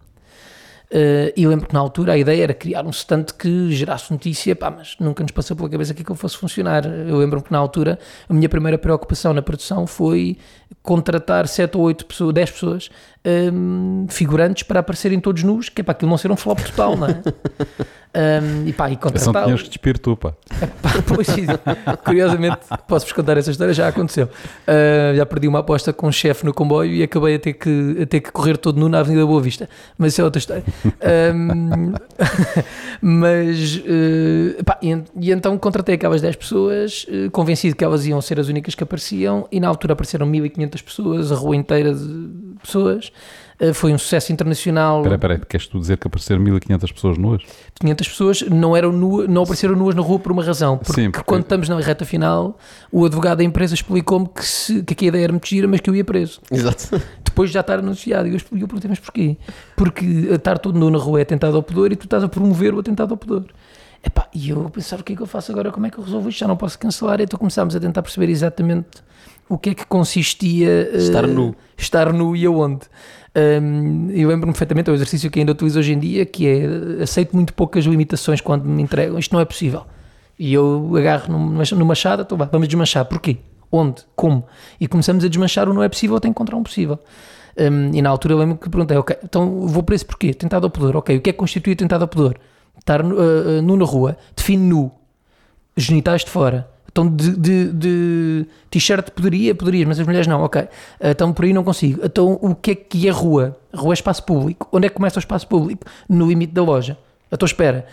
Uh, 0.95 1.35
e 1.37 1.45
lembro 1.45 1.67
que 1.67 1.75
na 1.75 1.81
altura 1.81 2.13
a 2.13 2.19
ideia 2.19 2.45
era 2.45 2.55
criar 2.55 2.87
um 2.87 2.91
stand 2.91 3.25
que 3.37 3.73
gerasse 3.73 4.13
notícia, 4.13 4.55
pá, 4.55 4.71
mas 4.71 4.95
nunca 5.01 5.25
nos 5.25 5.33
passou 5.33 5.57
pela 5.57 5.69
cabeça 5.69 5.93
que 5.93 6.03
aquilo 6.03 6.17
fosse 6.17 6.37
funcionar. 6.37 6.87
Eu 6.87 7.19
lembro 7.19 7.43
que 7.43 7.51
na 7.51 7.59
altura 7.59 7.99
a 8.29 8.33
minha 8.33 8.49
primeira 8.49 8.79
preocupação 8.79 9.35
na 9.35 9.43
produção 9.43 9.89
foi 9.89 10.39
contratar 10.85 11.49
7 11.49 11.77
ou 11.77 11.85
8 11.85 12.07
pessoas, 12.07 12.35
10 12.35 12.51
pessoas, 12.51 12.91
um, 13.53 14.07
figurantes 14.09 14.63
para 14.65 14.81
aparecerem 14.81 15.19
todos 15.19 15.43
nus, 15.43 15.69
que 15.69 15.81
é 15.81 15.85
para 15.85 15.93
aquilo 15.93 16.11
não 16.11 16.19
ser 16.19 16.31
um 16.31 16.37
flop 16.37 16.61
total, 16.61 16.97
não 16.97 17.07
é? 17.07 17.23
Um, 18.43 18.67
e 18.69 18.73
pá, 18.73 18.91
e 18.91 18.93
São 18.93 19.01
contratá-los. 19.01 19.45
tinhas 19.47 19.63
que 19.63 19.69
despir 19.71 19.99
tu, 19.99 20.15
pá. 20.15 20.35
Pá, 20.83 20.91
pois, 21.07 21.27
curiosamente, 22.05 22.59
posso-vos 22.87 23.13
contar 23.15 23.39
essa 23.39 23.51
história, 23.51 23.73
já 23.73 23.89
aconteceu. 23.89 24.27
Uh, 24.27 25.17
já 25.17 25.25
perdi 25.25 25.49
uma 25.49 25.61
aposta 25.61 25.93
com 25.93 26.09
um 26.09 26.13
chefe 26.13 26.45
no 26.45 26.53
comboio 26.53 26.93
e 26.93 27.03
acabei 27.03 27.37
a 27.37 27.39
ter, 27.39 27.55
que, 27.55 27.99
a 28.03 28.07
ter 28.07 28.21
que 28.21 28.31
correr 28.31 28.59
todo 28.59 28.79
nu 28.79 28.89
na 28.89 29.01
Avenida 29.01 29.25
Boa 29.25 29.41
Vista. 29.41 29.69
Mas 29.97 30.13
isso 30.13 30.21
é 30.21 30.25
outra 30.25 30.39
história. 30.39 30.65
Um, 30.85 31.93
mas, 33.01 33.77
uh, 33.77 34.65
pá, 34.65 34.79
e, 34.83 34.97
e 35.21 35.31
então 35.33 35.57
contratei 35.59 35.95
aquelas 35.95 36.21
10 36.21 36.37
pessoas, 36.37 37.07
uh, 37.09 37.31
convencido 37.31 37.77
que 37.77 37.85
elas 37.85 38.07
iam 38.07 38.21
ser 38.21 38.39
as 38.41 38.49
únicas 38.49 38.75
que 38.75 38.83
apareciam, 38.83 39.47
e 39.51 39.61
na 39.61 39.69
altura 39.69 39.93
apareceram 39.95 40.27
1500 40.27 40.83
pessoas, 40.83 41.33
a 41.33 41.35
rua 41.35 41.57
inteira 41.57 41.95
de 41.95 42.55
pessoas. 42.63 43.13
Uh, 43.61 43.73
foi 43.73 43.93
um 43.93 43.99
sucesso 43.99 44.33
internacional. 44.33 44.99
Espera, 44.99 45.15
espera, 45.15 45.39
queres 45.39 45.67
tu 45.69 45.79
dizer 45.79 45.97
que 45.97 46.07
apareceram 46.09 46.41
1500 46.43 46.93
pessoas 46.93 47.19
nuas? 47.19 47.43
500 47.81 48.09
pessoas 48.09 48.43
não, 48.43 48.77
eram 48.77 48.91
nuas, 48.93 49.29
não 49.29 49.43
apareceram 49.43 49.77
nuas 49.77 49.95
na 49.95 50.03
rua 50.03 50.19
por 50.19 50.33
uma 50.33 50.43
razão. 50.43 50.77
Porque, 50.77 51.01
Sim, 51.01 51.11
porque- 51.11 51.25
quando 51.25 51.43
estamos 51.43 51.69
na 51.69 51.79
reta 51.79 52.05
final, 52.05 52.59
o 52.91 53.05
advogado 53.05 53.39
da 53.39 53.45
empresa 53.45 53.75
explicou-me 53.75 54.29
que, 54.29 54.45
se, 54.45 54.83
que 54.83 54.93
aqui 54.93 55.05
a 55.05 55.09
ideia 55.09 55.25
era 55.25 55.33
muito 55.33 55.47
gira, 55.47 55.69
mas 55.69 55.81
que 55.81 55.89
eu 55.89 55.95
ia 55.95 56.05
preso. 56.05 56.41
Exato. 56.51 57.01
Depois 57.35 57.51
de 57.51 57.55
já 57.55 57.61
estar 57.61 57.81
anunciado. 57.81 58.29
E 58.29 58.31
eu, 58.35 58.37
eu 58.37 58.69
perguntei, 58.69 58.89
mas 58.89 59.01
porquê? 59.01 59.37
Porque 59.77 60.05
estar 60.05 60.57
todo 60.59 60.79
nu 60.79 60.89
na 60.89 60.99
rua 60.99 61.19
é 61.19 61.23
atentado 61.23 61.57
ao 61.57 61.63
pudor 61.65 61.91
e 61.91 61.97
tu 61.97 62.05
estás 62.05 62.23
a 62.23 62.29
promover 62.29 62.73
o 62.73 62.79
atentado 62.79 63.11
ao 63.11 63.17
pudor. 63.17 63.45
Epá, 64.07 64.29
e 64.33 64.51
eu 64.51 64.71
pensava, 64.71 65.03
o 65.03 65.05
que 65.05 65.15
é 65.15 65.17
que 65.17 65.23
eu 65.23 65.27
faço 65.27 65.51
agora? 65.51 65.73
Como 65.73 65.85
é 65.85 65.91
que 65.91 65.99
eu 65.99 66.05
resolvo 66.05 66.29
isto? 66.29 66.39
Já 66.39 66.47
não 66.47 66.57
posso 66.57 66.79
cancelar. 66.79 67.21
Então 67.21 67.37
começámos 67.37 67.75
a 67.75 67.81
tentar 67.81 68.03
perceber 68.03 68.29
exatamente 68.31 69.03
o 69.49 69.59
que 69.59 69.71
é 69.71 69.75
que 69.75 69.85
consistia 69.85 70.91
eh, 70.93 70.97
Estar 70.97 71.27
nu. 71.27 71.57
estar 71.77 72.13
nu 72.13 72.37
e 72.37 72.47
aonde. 72.47 72.83
Um, 73.37 74.11
eu 74.11 74.29
lembro-me 74.29 74.53
perfeitamente, 74.53 74.89
é 74.89 74.93
um 74.93 74.95
exercício 74.95 75.29
que 75.29 75.41
ainda 75.41 75.51
utilizo 75.51 75.81
hoje 75.81 75.93
em 75.93 75.99
dia, 75.99 76.25
que 76.25 76.47
é 76.47 77.03
aceito 77.03 77.35
muito 77.35 77.53
poucas 77.53 77.85
limitações 77.85 78.41
quando 78.41 78.65
me 78.65 78.81
entregam, 78.81 79.19
isto 79.19 79.33
não 79.33 79.41
é 79.41 79.45
possível. 79.45 79.85
E 80.39 80.55
eu 80.55 80.93
agarro 80.97 81.33
numa, 81.33 81.65
numa 81.73 81.85
machada, 81.85 82.23
então 82.23 82.39
vá, 82.39 82.45
vamos 82.45 82.69
desmanchar. 82.69 83.05
Porquê? 83.07 83.39
Onde? 83.75 84.03
Como? 84.15 84.47
E 84.79 84.87
começamos 84.87 85.25
a 85.25 85.29
desmanchar 85.29 85.69
o 85.69 85.75
não 85.75 85.83
é 85.83 85.89
possível 85.89 86.17
até 86.17 86.29
encontrar 86.29 86.57
um 86.57 86.63
possível. 86.63 86.97
Um, 87.59 87.93
e 87.93 88.01
na 88.01 88.09
altura 88.09 88.35
eu 88.35 88.39
lembro 88.39 88.57
que 88.57 88.71
perguntei, 88.71 88.97
ok, 88.97 89.17
então 89.25 89.67
vou 89.67 89.83
para 89.83 89.97
esse 89.97 90.05
porquê? 90.05 90.33
Tentado 90.33 90.65
ao 90.65 90.71
pudor, 90.71 90.97
ok, 90.97 91.17
o 91.17 91.21
que 91.21 91.31
é 91.31 91.33
que 91.33 91.39
constitui 91.39 91.73
atentado 91.73 92.03
ao 92.03 92.09
pudor? 92.09 92.37
Estar 92.79 93.05
uh, 93.05 93.09
uh, 93.09 93.63
nu 93.63 93.77
na 93.77 93.85
rua, 93.85 94.17
define 94.37 94.63
nu, 94.65 94.93
genitais 95.77 96.25
de 96.25 96.31
fora. 96.31 96.71
Então 96.89 97.09
de, 97.09 97.37
de, 97.37 97.73
de 97.73 98.47
t-shirt 98.71 99.11
poderia, 99.11 99.53
poderias, 99.57 99.89
mas 99.89 99.99
as 99.99 100.07
mulheres 100.07 100.29
não, 100.29 100.45
ok. 100.45 100.69
Então 101.01 101.33
por 101.33 101.45
aí 101.45 101.53
não 101.53 101.65
consigo. 101.65 102.01
Então 102.05 102.39
o 102.41 102.55
que 102.55 102.71
é 102.71 102.75
que 102.77 103.09
é 103.09 103.11
rua? 103.11 103.59
Rua 103.75 103.93
é 103.93 103.95
espaço 103.95 104.23
público. 104.23 104.69
Onde 104.71 104.87
é 104.87 104.89
que 104.89 104.95
começa 104.95 105.19
o 105.19 105.19
espaço 105.19 105.49
público? 105.49 105.85
No 106.09 106.29
limite 106.29 106.53
da 106.53 106.63
loja. 106.63 106.97
Então 107.33 107.45
espera, 107.45 107.85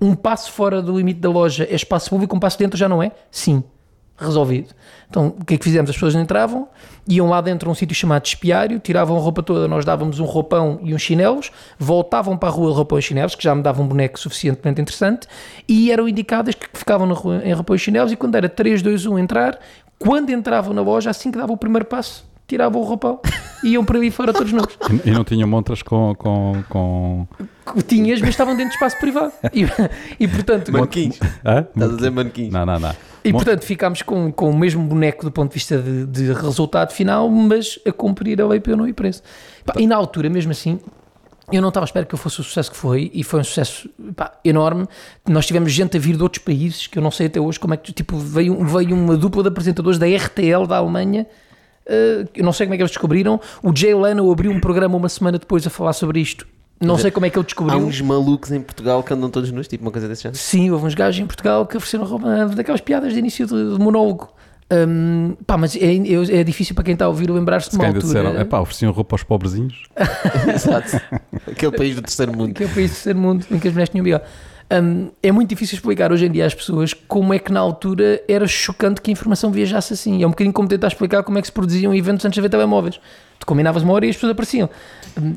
um 0.00 0.14
passo 0.14 0.50
fora 0.50 0.80
do 0.80 0.96
limite 0.96 1.20
da 1.20 1.28
loja 1.28 1.68
é 1.70 1.74
espaço 1.74 2.08
público, 2.08 2.34
um 2.34 2.40
passo 2.40 2.58
dentro 2.58 2.78
já 2.78 2.88
não 2.88 3.02
é? 3.02 3.12
Sim. 3.30 3.62
Resolvido. 4.18 4.74
Então 5.08 5.34
o 5.38 5.44
que 5.44 5.54
é 5.54 5.58
que 5.58 5.64
fizemos? 5.64 5.90
As 5.90 5.96
pessoas 5.96 6.14
não 6.14 6.22
entravam, 6.22 6.68
iam 7.08 7.28
lá 7.28 7.40
dentro 7.40 7.68
a 7.68 7.72
um 7.72 7.74
sítio 7.74 7.94
chamado 7.94 8.24
espiário, 8.24 8.78
tiravam 8.78 9.16
a 9.16 9.20
roupa 9.20 9.42
toda, 9.42 9.68
nós 9.68 9.84
dávamos 9.84 10.18
um 10.18 10.24
roupão 10.24 10.80
e 10.82 10.94
uns 10.94 11.02
chinelos, 11.02 11.50
voltavam 11.78 12.36
para 12.36 12.48
a 12.48 12.52
rua 12.52 12.70
de 12.70 12.76
roupão 12.76 12.98
e 12.98 13.02
chinelos, 13.02 13.34
que 13.34 13.44
já 13.44 13.54
me 13.54 13.62
davam 13.62 13.84
um 13.84 13.88
boneco 13.88 14.18
suficientemente 14.18 14.80
interessante, 14.80 15.28
e 15.68 15.92
eram 15.92 16.08
indicadas 16.08 16.54
que 16.54 16.66
ficavam 16.72 17.06
na 17.06 17.14
rua 17.14 17.42
em 17.44 17.52
roupão 17.52 17.76
e 17.76 17.78
chinelos, 17.78 18.10
e 18.10 18.16
quando 18.16 18.34
era 18.34 18.48
3, 18.48 18.82
2, 18.82 19.06
1 19.06 19.18
entrar, 19.18 19.58
quando 19.98 20.30
entravam 20.30 20.74
na 20.74 20.82
loja, 20.82 21.10
assim 21.10 21.30
que 21.30 21.38
dava 21.38 21.52
o 21.52 21.56
primeiro 21.56 21.84
passo, 21.84 22.24
tiravam 22.46 22.80
o 22.80 22.84
roupão 22.84 23.20
e 23.62 23.70
iam 23.70 23.84
para 23.84 23.98
ali 23.98 24.10
fora 24.10 24.32
todos 24.32 24.52
nus. 24.52 24.78
E, 25.04 25.10
e 25.10 25.12
não 25.12 25.24
tinham 25.24 25.48
montras 25.48 25.82
com, 25.82 26.14
com, 26.16 26.62
com, 26.68 27.26
tinhas, 27.86 28.20
mas 28.20 28.30
estavam 28.30 28.54
dentro 28.54 28.70
de 28.70 28.74
espaço 28.74 28.98
privado. 28.98 29.32
E, 29.52 29.66
e 30.20 30.28
portanto, 30.28 30.72
Manequins. 30.72 31.18
Hã? 31.44 31.66
Estás 31.74 31.92
a 31.92 31.96
dizer 31.96 32.10
manequins. 32.10 32.52
Não, 32.52 32.66
não, 32.66 32.78
não. 32.78 32.94
E, 33.28 33.32
Mon- 33.32 33.38
portanto 33.38 33.64
ficámos 33.64 34.02
com, 34.02 34.30
com 34.32 34.50
o 34.50 34.56
mesmo 34.56 34.82
boneco 34.82 35.24
do 35.24 35.30
ponto 35.32 35.50
de 35.50 35.54
vista 35.54 35.78
de, 35.78 36.06
de 36.06 36.32
resultado 36.32 36.92
final, 36.92 37.28
mas 37.28 37.78
a 37.86 37.92
cumprir 37.92 38.40
a 38.40 38.46
lei 38.46 38.60
pelo 38.60 38.76
não 38.78 38.88
e 38.88 38.92
preço. 38.92 39.22
Pá, 39.64 39.74
e 39.78 39.86
na 39.86 39.96
altura, 39.96 40.28
mesmo 40.30 40.52
assim, 40.52 40.78
eu 41.52 41.62
não 41.62 41.68
estava 41.68 41.84
à 41.84 41.86
espera 41.86 42.04
que 42.04 42.14
eu 42.14 42.18
fosse 42.18 42.40
o 42.40 42.42
sucesso 42.44 42.70
que 42.70 42.76
foi, 42.76 43.10
e 43.14 43.22
foi 43.22 43.40
um 43.40 43.44
sucesso 43.44 43.88
pá, 44.16 44.32
enorme. 44.44 44.86
Nós 45.28 45.46
tivemos 45.46 45.70
gente 45.72 45.96
a 45.96 46.00
vir 46.00 46.16
de 46.16 46.22
outros 46.22 46.42
países, 46.42 46.86
que 46.88 46.98
eu 46.98 47.02
não 47.02 47.10
sei 47.10 47.26
até 47.26 47.40
hoje 47.40 47.58
como 47.60 47.72
é 47.74 47.76
que. 47.76 47.92
Tipo, 47.92 48.16
veio, 48.16 48.64
veio 48.64 48.94
uma 48.96 49.16
dupla 49.16 49.42
de 49.42 49.48
apresentadores 49.48 49.98
da 49.98 50.06
RTL 50.06 50.66
da 50.66 50.76
Alemanha. 50.78 51.26
eh, 51.86 52.26
eu 52.34 52.44
não 52.44 52.52
sei 52.52 52.66
como 52.66 52.74
é 52.74 52.76
que 52.76 52.82
eles 52.82 52.90
descobriram. 52.90 53.40
O 53.62 53.70
Jay 53.74 53.94
Leno 53.94 54.30
abriu 54.30 54.50
um 54.50 54.58
programa 54.60 54.96
uma 54.96 55.08
semana 55.08 55.38
depois 55.38 55.64
a 55.66 55.70
falar 55.70 55.92
sobre 55.92 56.18
isto. 56.20 56.46
Não 56.80 56.94
dizer, 56.96 57.02
sei 57.02 57.10
como 57.10 57.26
é 57.26 57.30
que 57.30 57.38
ele 57.38 57.42
Há 57.42 57.46
descobriu. 57.46 57.78
uns 57.78 58.00
malucos 58.00 58.52
em 58.52 58.60
Portugal 58.60 59.02
que 59.02 59.12
andam 59.12 59.30
todos 59.30 59.50
nus, 59.50 59.66
tipo 59.66 59.82
uma 59.84 59.90
coisa 59.90 60.06
desse 60.08 60.22
género. 60.24 60.38
Sim, 60.38 60.70
houve 60.70 60.86
uns 60.86 60.94
gajos 60.94 61.20
em 61.20 61.26
Portugal 61.26 61.64
que 61.66 61.76
ofereceram 61.76 62.04
roupa 62.04 62.46
daquelas 62.54 62.80
piadas 62.80 63.12
de 63.12 63.18
início 63.18 63.46
de, 63.46 63.72
de 63.74 63.78
monólogo. 63.78 64.28
Hum, 64.70 65.36
pá, 65.46 65.56
mas 65.56 65.76
é, 65.76 65.78
é- 65.94 66.40
é 66.40 66.44
difícil 66.44 66.74
para 66.74 66.82
quem 66.84 66.94
está 66.94 67.04
a 67.04 67.08
ouvir 67.08 67.30
lembrar-se 67.30 67.70
de 67.70 67.76
uma 67.76 67.86
altura. 67.86 68.02
disseram, 68.04 68.40
epá, 68.40 68.58
ofereciam 68.60 68.90
roupa 68.92 69.14
aos 69.14 69.22
pobrezinhos. 69.22 69.84
Exato. 70.54 71.00
Aquele 71.50 71.72
país 71.76 71.94
do 71.94 72.02
terceiro 72.02 72.36
mundo. 72.36 72.52
que 72.54 72.64
é 72.64 72.66
o 72.66 72.70
país 72.70 72.90
do 72.90 72.94
terceiro 72.94 73.18
mundo 73.18 73.46
em 73.50 73.58
que 73.58 73.68
as 73.68 73.72
mulheres 73.72 73.88
tinham 73.90 74.02
bigode. 74.04 74.24
Hum, 74.68 75.10
é 75.22 75.30
muito 75.30 75.48
difícil 75.48 75.76
explicar 75.76 76.10
hoje 76.10 76.26
em 76.26 76.30
dia 76.32 76.44
às 76.44 76.52
pessoas 76.52 76.92
como 76.92 77.32
é 77.32 77.38
que 77.38 77.52
na 77.52 77.60
altura 77.60 78.20
era 78.28 78.48
chocante 78.48 79.00
que 79.00 79.08
a 79.10 79.12
informação 79.12 79.52
viajasse 79.52 79.92
assim. 79.94 80.20
É 80.22 80.26
um 80.26 80.30
bocadinho 80.30 80.52
como 80.52 80.66
tentar 80.68 80.88
explicar 80.88 81.22
como 81.22 81.38
é 81.38 81.40
que 81.40 81.46
se 81.46 81.52
produziam 81.52 81.94
eventos 81.94 82.24
antes 82.26 82.34
de 82.34 82.40
haver 82.40 82.50
telemóveis. 82.50 82.98
Tu 83.38 83.46
combinavas 83.46 83.82
uma 83.82 83.92
hora 83.92 84.06
e 84.06 84.10
as 84.10 84.16
pessoas 84.16 84.32
apareciam. 84.32 84.68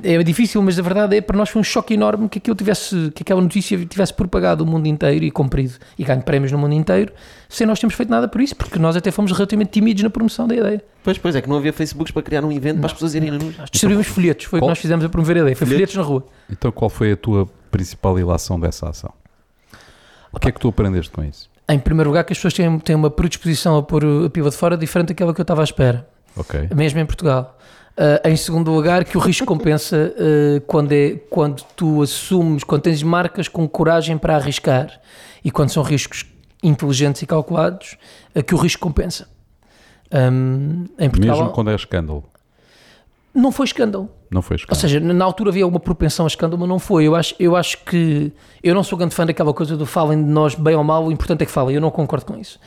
É 0.03 0.21
difícil, 0.23 0.61
mas 0.61 0.77
a 0.77 0.81
verdade 0.81 1.15
é 1.15 1.21
para 1.21 1.37
nós 1.37 1.49
foi 1.49 1.59
um 1.61 1.63
choque 1.63 1.93
enorme 1.93 2.27
que 2.27 2.37
aquilo 2.37 2.55
tivesse, 2.55 3.11
que 3.15 3.23
aquela 3.23 3.41
notícia 3.41 3.77
tivesse 3.85 4.13
propagado 4.13 4.63
o 4.63 4.67
mundo 4.67 4.87
inteiro 4.87 5.23
e 5.23 5.31
cumprido 5.31 5.73
e 5.97 6.03
ganho 6.03 6.21
prémios 6.21 6.51
no 6.51 6.57
mundo 6.57 6.73
inteiro, 6.73 7.13
sem 7.47 7.65
nós 7.65 7.79
termos 7.79 7.95
feito 7.95 8.09
nada 8.09 8.27
por 8.27 8.41
isso, 8.41 8.55
porque 8.55 8.77
nós 8.79 8.95
até 8.95 9.11
fomos 9.11 9.31
relativamente 9.31 9.71
tímidos 9.71 10.03
na 10.03 10.09
promoção 10.09 10.47
da 10.47 10.55
ideia. 10.55 10.83
Pois, 11.03 11.17
pois, 11.17 11.35
é 11.35 11.41
que 11.41 11.47
não 11.47 11.57
havia 11.57 11.71
Facebooks 11.71 12.11
para 12.11 12.21
criar 12.21 12.43
um 12.43 12.51
evento 12.51 12.77
para 12.77 12.87
as 12.87 12.93
pessoas 12.93 13.15
irem. 13.15 13.31
Nós 13.31 13.69
distribuímos 13.71 14.07
folhetos, 14.07 14.45
foi 14.45 14.59
o 14.59 14.61
que 14.63 14.67
nós 14.67 14.79
fizemos 14.79 15.05
a 15.05 15.09
promover 15.09 15.37
a 15.37 15.39
ideia. 15.41 15.55
Foi 15.55 15.67
folhetos 15.67 15.95
na 15.95 16.03
rua. 16.03 16.25
Então 16.49 16.71
qual 16.71 16.89
foi 16.89 17.13
a 17.13 17.17
tua 17.17 17.47
principal 17.71 18.19
ilação 18.19 18.59
dessa 18.59 18.89
ação? 18.89 19.13
O 20.31 20.39
que 20.39 20.49
é 20.49 20.51
que 20.51 20.59
tu 20.59 20.67
aprendeste 20.67 21.11
com 21.11 21.23
isso? 21.23 21.49
Em 21.67 21.79
primeiro 21.79 22.09
lugar, 22.09 22.23
que 22.23 22.33
as 22.33 22.37
pessoas 22.37 22.53
têm, 22.53 22.79
têm 22.79 22.95
uma 22.95 23.09
predisposição 23.09 23.77
a 23.77 23.83
pôr 23.83 24.03
a 24.25 24.29
piva 24.29 24.49
de 24.49 24.55
fora 24.57 24.75
diferente 24.75 25.09
daquela 25.09 25.33
que 25.33 25.39
eu 25.39 25.43
estava 25.43 25.61
à 25.61 25.63
espera, 25.63 26.07
Ok. 26.35 26.69
mesmo 26.75 26.99
em 26.99 27.05
Portugal. 27.05 27.55
Ah, 28.01 28.29
em 28.29 28.37
segundo 28.37 28.71
lugar, 28.71 29.03
que 29.03 29.17
o 29.17 29.19
risco 29.19 29.45
compensa 29.45 30.13
ah, 30.17 30.63
quando, 30.65 30.93
é, 30.93 31.17
quando 31.29 31.63
tu 31.75 32.01
assumes, 32.01 32.63
quando 32.63 32.83
tens 32.83 33.03
marcas 33.03 33.49
com 33.49 33.67
coragem 33.67 34.17
para 34.17 34.37
arriscar 34.37 35.01
e 35.43 35.51
quando 35.51 35.69
são 35.69 35.83
riscos 35.83 36.25
inteligentes 36.63 37.21
e 37.21 37.25
calculados, 37.25 37.97
ah, 38.33 38.41
que 38.41 38.55
o 38.55 38.57
risco 38.57 38.81
compensa. 38.81 39.27
Ahm, 40.11 40.85
em 40.97 41.09
Portugal 41.09 41.37
Mesmo 41.37 41.51
quando 41.51 41.69
é 41.71 41.75
escândalo. 41.75 42.23
não 43.35 43.51
foi 43.51 43.65
escândalo. 43.65 44.09
Não 44.31 44.41
foi 44.41 44.55
Ou 44.55 44.59
escândalo. 44.59 44.81
seja, 44.81 44.99
na 44.99 45.25
altura 45.25 45.49
havia 45.49 45.67
uma 45.67 45.79
propensão 45.79 46.25
a 46.25 46.27
escândalo, 46.27 46.59
mas 46.59 46.69
não 46.69 46.79
foi. 46.79 47.05
Eu 47.05 47.15
acho, 47.15 47.35
eu 47.37 47.55
acho 47.55 47.83
que. 47.83 48.31
Eu 48.63 48.73
não 48.73 48.83
sou 48.83 48.97
grande 48.97 49.13
fã 49.13 49.25
daquela 49.25 49.53
coisa 49.53 49.75
do 49.75 49.85
falem 49.85 50.23
de 50.23 50.29
nós 50.29 50.55
bem 50.55 50.75
ou 50.75 50.83
mal, 50.85 51.05
o 51.05 51.11
importante 51.11 51.41
é 51.43 51.45
que 51.45 51.51
falem. 51.51 51.75
Eu 51.75 51.81
não 51.81 51.91
concordo 51.91 52.25
com 52.25 52.37
isso. 52.37 52.59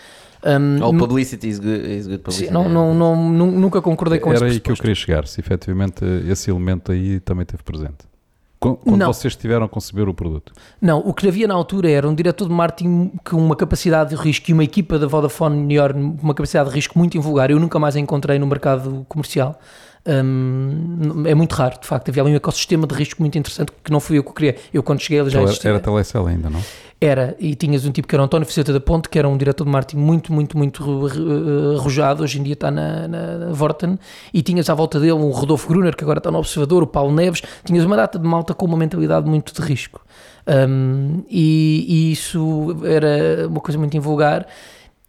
Um, 0.45 0.83
All 0.83 0.97
publicity 0.97 1.49
is 1.49 1.59
good, 1.61 1.83
is 1.89 2.07
good 2.09 2.17
sim, 2.17 2.23
publicity. 2.23 2.53
não, 2.53 2.69
não, 2.69 2.93
não, 2.95 3.31
nu- 3.31 3.53
nunca 3.53 3.81
concordei 3.81 4.19
com 4.19 4.31
Era 4.33 4.47
esse 4.47 4.55
aí 4.57 4.61
que 4.61 4.73
eu 4.73 4.77
queria 4.77 4.95
chegar, 4.95 5.27
se 5.27 5.41
efetivamente 5.41 6.05
esse 6.29 6.51
elemento 6.51 6.91
aí 6.91 7.21
também 7.21 7.47
teve 7.47 7.63
presente. 7.63 8.11
Qu- 8.59 8.77
Quando 8.77 8.97
Não. 8.99 9.13
vocês 9.13 9.35
tiveram 9.37 9.67
a 9.67 9.69
conceber 9.69 10.09
o 10.09 10.15
produto. 10.15 10.53
Não, 10.81 10.99
o 11.01 11.13
que 11.15 11.27
havia 11.29 11.47
na 11.49 11.55
altura 11.55 11.91
era 11.91 12.09
um 12.09 12.15
diretor 12.15 12.47
de 12.49 12.55
marketing 12.55 13.13
com 13.29 13.37
uma 13.37 13.57
capacidade 13.57 14.11
de 14.11 14.17
risco 14.17 14.51
e 14.51 14.55
uma 14.55 14.63
equipa 14.65 14.99
da 14.99 15.07
Vodafone 15.07 15.57
New 15.63 15.77
York 15.77 15.99
uma 15.99 16.35
capacidade 16.35 16.69
de 16.71 16.75
risco 16.75 16.97
muito 16.99 17.17
invulgar. 17.17 17.51
Eu 17.51 17.59
nunca 17.61 17.79
mais 17.81 17.95
a 17.97 18.01
encontrei 18.01 18.39
no 18.39 18.47
mercado 18.47 19.05
comercial. 19.09 19.59
Um, 20.05 21.25
é 21.27 21.35
muito 21.35 21.53
raro, 21.53 21.79
de 21.81 21.87
facto. 21.87 22.09
Havia 22.09 22.23
ali 22.23 22.33
um 22.33 22.37
ecossistema 22.37 22.87
de 22.87 22.95
risco 22.95 23.23
muito 23.23 23.39
interessante 23.39 23.73
que 23.83 23.91
não 23.93 24.01
fui 24.01 24.19
eu 24.19 24.25
que 24.25 24.33
criei. 24.33 24.57
Eu, 24.73 24.83
quando 24.83 25.01
cheguei, 25.01 25.21
ele 25.21 25.31
já 25.31 25.39
Então, 25.39 25.43
era, 25.43 25.51
existia. 25.51 25.71
era 25.71 25.81
Telecel 25.81 26.27
ainda, 26.27 26.51
não? 26.51 26.61
Era, 27.01 27.37
e 27.41 27.57
tinhas 27.57 27.85
um 27.85 27.91
tipo 27.91 28.07
que 28.07 28.15
era 28.15 28.23
o 28.23 28.27
António 28.27 28.47
Faceta 28.47 28.73
da 28.73 28.79
Ponte, 28.79 29.09
que 29.09 29.19
era 29.19 29.29
um 29.29 29.37
diretor 29.37 29.65
de 29.65 29.71
marketing 29.71 30.01
muito, 30.01 30.33
muito, 30.33 30.57
muito 30.57 31.09
eh, 31.09 31.77
arrojado, 31.77 32.23
hoje 32.23 32.39
em 32.39 32.45
dia 32.45 32.53
está 32.53 32.71
na, 32.71 33.09
na, 33.09 33.39
na 33.39 33.53
Vorten, 33.53 33.99
e 34.33 34.41
tinhas 34.41 34.71
à 34.71 34.75
volta 34.75 35.01
dele 35.01 35.15
um 35.15 35.31
Rodolfo 35.31 35.67
Gruner, 35.69 35.97
que 35.97 36.05
agora 36.05 36.19
está 36.19 36.31
no 36.31 36.39
Observador, 36.39 36.85
o 36.85 36.87
Paulo 36.87 37.13
Neves, 37.13 37.43
tinhas 37.65 37.85
uma 37.85 37.97
data 37.97 38.21
de 38.21 38.25
malta 38.25 38.55
com 38.55 38.67
uma 38.67 38.77
mentalidade 38.77 39.29
muito 39.29 39.53
de 39.53 39.61
risco. 39.67 40.01
Um, 40.47 41.25
e, 41.29 41.87
e 41.89 42.13
isso 42.13 42.77
era 42.85 43.49
uma 43.49 43.61
coisa 43.61 43.77
muito 43.81 43.97
invulgar, 43.97 44.47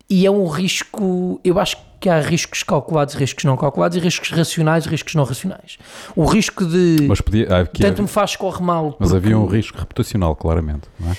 e 0.09 0.25
é 0.25 0.31
um 0.31 0.47
risco, 0.47 1.39
eu 1.43 1.59
acho 1.59 1.77
que 1.77 1.83
há 2.09 2.19
riscos 2.21 2.63
calculados 2.63 3.15
riscos 3.15 3.43
não 3.45 3.55
calculados, 3.57 3.97
e 3.97 3.99
riscos 3.99 4.29
racionais 4.31 4.85
riscos 4.85 5.15
não 5.15 5.23
racionais. 5.23 5.77
O 6.15 6.25
risco 6.25 6.65
de 6.65 6.97
Mas, 7.07 7.21
podia, 7.21 7.45
ah, 7.45 7.65
tanto 7.65 7.85
havia- 7.87 8.01
me 8.01 8.07
faz 8.07 8.35
corre 8.35 8.63
mal. 8.63 8.95
mas 8.99 9.09
porque- 9.11 9.15
havia 9.25 9.37
um 9.37 9.45
risco 9.45 9.77
reputacional, 9.77 10.35
claramente. 10.35 10.87
Não 10.99 11.11
é? 11.11 11.17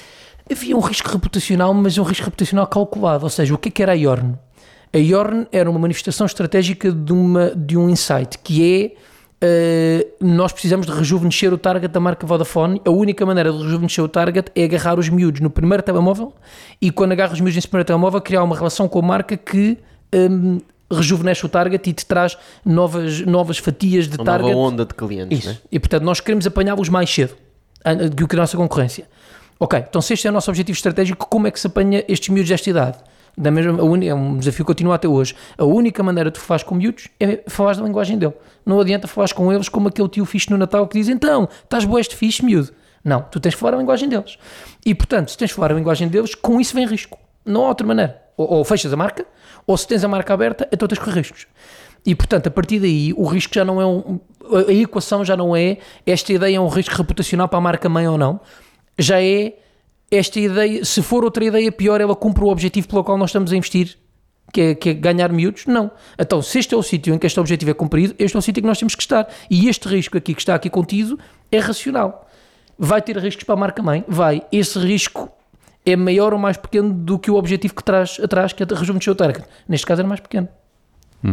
Havia 0.51 0.77
um 0.77 0.81
risco 0.81 1.09
reputacional, 1.11 1.73
mas 1.73 1.97
um 1.97 2.03
risco 2.03 2.25
reputacional 2.25 2.67
calculado. 2.67 3.25
Ou 3.25 3.31
seja, 3.31 3.55
o 3.55 3.59
que 3.59 3.69
é 3.69 3.73
que 3.73 3.83
era 3.83 3.93
a 3.93 3.97
Yorn? 3.97 4.35
A 4.93 4.99
Yorn 4.99 5.47
era 5.51 5.69
uma 5.71 5.79
manifestação 5.79 6.27
estratégica 6.27 6.93
de, 6.93 7.13
uma, 7.13 7.51
de 7.57 7.77
um 7.77 7.89
insight, 7.89 8.39
que 8.39 8.63
é 8.85 9.15
eh, 9.47 10.07
nós 10.21 10.53
precisamos 10.53 10.87
de 10.87 10.93
rejuvenescer 10.93 11.53
o 11.53 11.59
target 11.59 11.93
da 11.93 11.99
marca 12.01 12.27
Vodafone. 12.27 12.81
A 12.85 12.91
única 12.91 13.27
maneira 13.27 13.53
de 13.53 13.59
rejuvenescer 13.63 14.03
o 14.05 14.09
target 14.09 14.51
é 14.55 14.65
agarrar 14.65 14.99
os 14.99 15.09
miúdos 15.09 15.41
no 15.41 15.51
primeiro 15.51 15.83
telemóvel 15.83 16.33
e 16.81 16.91
quando 16.91 17.13
agarras 17.13 17.35
os 17.35 17.41
miúdos 17.41 17.57
nesse 17.57 17.69
primeiro 17.69 17.87
telemóvel, 17.87 18.21
criar 18.21 18.43
uma 18.43 18.57
relação 18.57 18.89
com 18.89 19.01
a 19.01 19.03
marca 19.03 19.37
que 19.37 19.77
hum, 20.15 20.59
rejuvenesce 20.91 21.45
o 21.45 21.49
target 21.49 21.89
e 21.89 21.93
te 21.93 22.05
traz 22.07 22.37
novas, 22.65 23.21
novas 23.21 23.59
fatias 23.59 24.07
de 24.09 24.17
Uma 24.17 24.25
target. 24.25 24.53
nova 24.53 24.67
onda 24.69 24.85
de 24.85 24.95
clientes, 24.95 25.39
Isso. 25.41 25.49
né? 25.49 25.59
E 25.71 25.79
portanto, 25.81 26.03
nós 26.05 26.21
queremos 26.21 26.47
apanhá-los 26.47 26.89
mais 26.89 27.09
cedo 27.13 27.35
do 28.15 28.27
que 28.29 28.35
a 28.37 28.39
nossa 28.39 28.57
concorrência. 28.57 29.07
Ok, 29.59 29.79
então 29.89 30.01
se 30.03 30.13
este 30.15 30.27
é 30.27 30.31
o 30.31 30.33
nosso 30.33 30.51
objetivo 30.51 30.77
estratégico, 30.77 31.27
como 31.29 31.47
é 31.47 31.51
que 31.51 31.61
se 31.61 31.67
apanha 31.67 32.05
estes 32.09 32.29
miúdos 32.29 32.49
desta 32.49 32.69
idade? 32.69 32.99
Da 33.37 33.51
mesma, 33.51 33.81
a 33.81 33.85
uni- 33.85 34.09
é 34.09 34.15
um 34.15 34.37
desafio 34.39 34.65
que 34.65 34.69
continua 34.69 34.95
até 34.95 35.09
hoje. 35.09 35.35
A 35.59 35.65
única 35.65 36.03
maneira 36.03 36.31
de 36.31 36.39
tu 36.39 36.65
com 36.65 36.75
miúdos 36.77 37.09
é 37.19 37.43
falar 37.49 37.75
da 37.75 37.83
linguagem 37.83 38.17
dele. 38.17 38.35
Não 38.65 38.79
adianta 38.81 39.09
falares 39.09 39.33
com 39.33 39.53
eles 39.53 39.69
como 39.69 39.89
aquele 39.89 40.09
tio 40.09 40.25
fixe 40.25 40.51
no 40.51 40.57
Natal 40.59 40.87
que 40.87 40.99
diz 40.99 41.09
então, 41.09 41.49
estás 41.65 41.85
boa 41.85 42.01
este 42.01 42.15
fixe, 42.15 42.45
miúdo. 42.45 42.73
Não, 43.03 43.23
tu 43.23 43.41
tens 43.41 43.51
de 43.53 43.57
falar 43.57 43.75
a 43.75 43.79
linguagem 43.79 44.09
deles. 44.09 44.39
E 44.87 44.95
portanto, 44.95 45.31
se 45.31 45.37
tens 45.37 45.49
de 45.49 45.55
falar 45.55 45.73
a 45.73 45.75
linguagem 45.75 46.09
deles, 46.09 46.35
com 46.35 46.61
isso 46.61 46.75
vem 46.75 46.87
risco. 46.87 47.19
Não 47.45 47.65
há 47.65 47.69
outra 47.69 47.87
maneira. 47.87 48.23
Ou, 48.37 48.51
ou 48.55 48.65
fechas 48.65 48.93
a 48.93 48.97
marca, 48.97 49.27
ou 49.67 49.77
se 49.77 49.87
tens 49.87 50.03
a 50.03 50.09
marca 50.09 50.35
aberta, 50.35 50.69
então 50.73 50.89
tens 50.89 50.99
que 50.99 51.11
riscos. 51.11 51.47
E 52.07 52.15
portanto, 52.15 52.49
a 52.49 52.51
partir 52.51 52.81
daí, 52.81 53.13
o 53.17 53.25
risco 53.25 53.55
já 53.55 53.65
não 53.65 53.81
é 53.81 53.87
um. 53.87 54.21
A 54.69 54.73
equação 54.73 55.25
já 55.25 55.37
não 55.37 55.57
é 55.57 55.79
esta 56.07 56.33
ideia 56.33 56.57
é 56.57 56.61
um 56.61 56.69
risco 56.69 56.95
reputacional 56.95 57.49
para 57.49 57.59
a 57.59 57.63
marca 57.63 57.89
mãe 57.89 58.07
ou 58.07 58.19
não. 58.19 58.41
Já 58.99 59.23
é 59.23 59.55
esta 60.11 60.39
ideia, 60.39 60.85
se 60.85 61.03
for 61.03 61.25
outra 61.25 61.45
ideia 61.45 61.73
pior, 61.73 62.01
ela 62.01 62.15
cumpre 62.15 62.45
o 62.45 62.49
objetivo 62.49 62.87
pelo 62.89 63.03
qual 63.03 63.17
nós 63.17 63.31
estamos 63.31 63.53
a 63.53 63.57
investir, 63.57 63.97
que 64.53 64.61
é, 64.61 64.75
que 64.75 64.91
é 64.91 64.95
ganhar 64.95 65.33
miúdos? 65.33 65.65
Não. 65.67 65.91
Então, 66.19 66.43
se 66.43 66.59
este 66.59 66.75
é 66.75 66.77
o 66.77 66.83
sítio 66.83 67.15
em 67.15 67.19
que 67.19 67.27
este 67.27 67.41
objetivo 67.41 67.71
é 67.71 67.75
cumprido, 67.75 68.15
este 68.19 68.37
é 68.37 68.39
o 68.39 68.43
sítio 68.43 68.61
em 68.61 68.63
que 68.63 68.69
nós 68.69 68.79
temos 68.79 68.95
que 68.95 69.03
estar. 69.03 69.27
E 69.51 69.69
este 69.69 69.89
risco 69.89 70.19
aqui 70.19 70.35
que 70.35 70.41
está 70.41 70.55
aqui 70.55 70.69
contido 70.69 71.19
é 71.51 71.59
racional. 71.59 72.29
Vai 72.79 73.01
ter 73.01 73.17
riscos 73.17 73.45
para 73.45 73.55
a 73.55 73.59
marca 73.59 73.83
mãe? 73.83 74.05
Vai. 74.07 74.43
Esse 74.53 74.79
risco 74.79 75.31
é 75.87 75.97
maior 75.97 76.33
ou 76.33 76.39
mais 76.39 76.57
pequeno 76.57 76.93
do 76.93 77.19
que 77.19 77.31
o 77.31 77.35
objetivo 77.37 77.75
que 77.75 77.85
traz 77.85 78.19
atrás, 78.23 78.53
que 78.53 78.63
é 78.63 78.67
rejuvenescer 78.69 79.13
o 79.13 79.17
target. 79.17 79.45
Neste 79.69 79.87
caso 79.87 80.01
era 80.01 80.09
mais 80.09 80.21
pequeno. 80.21 80.49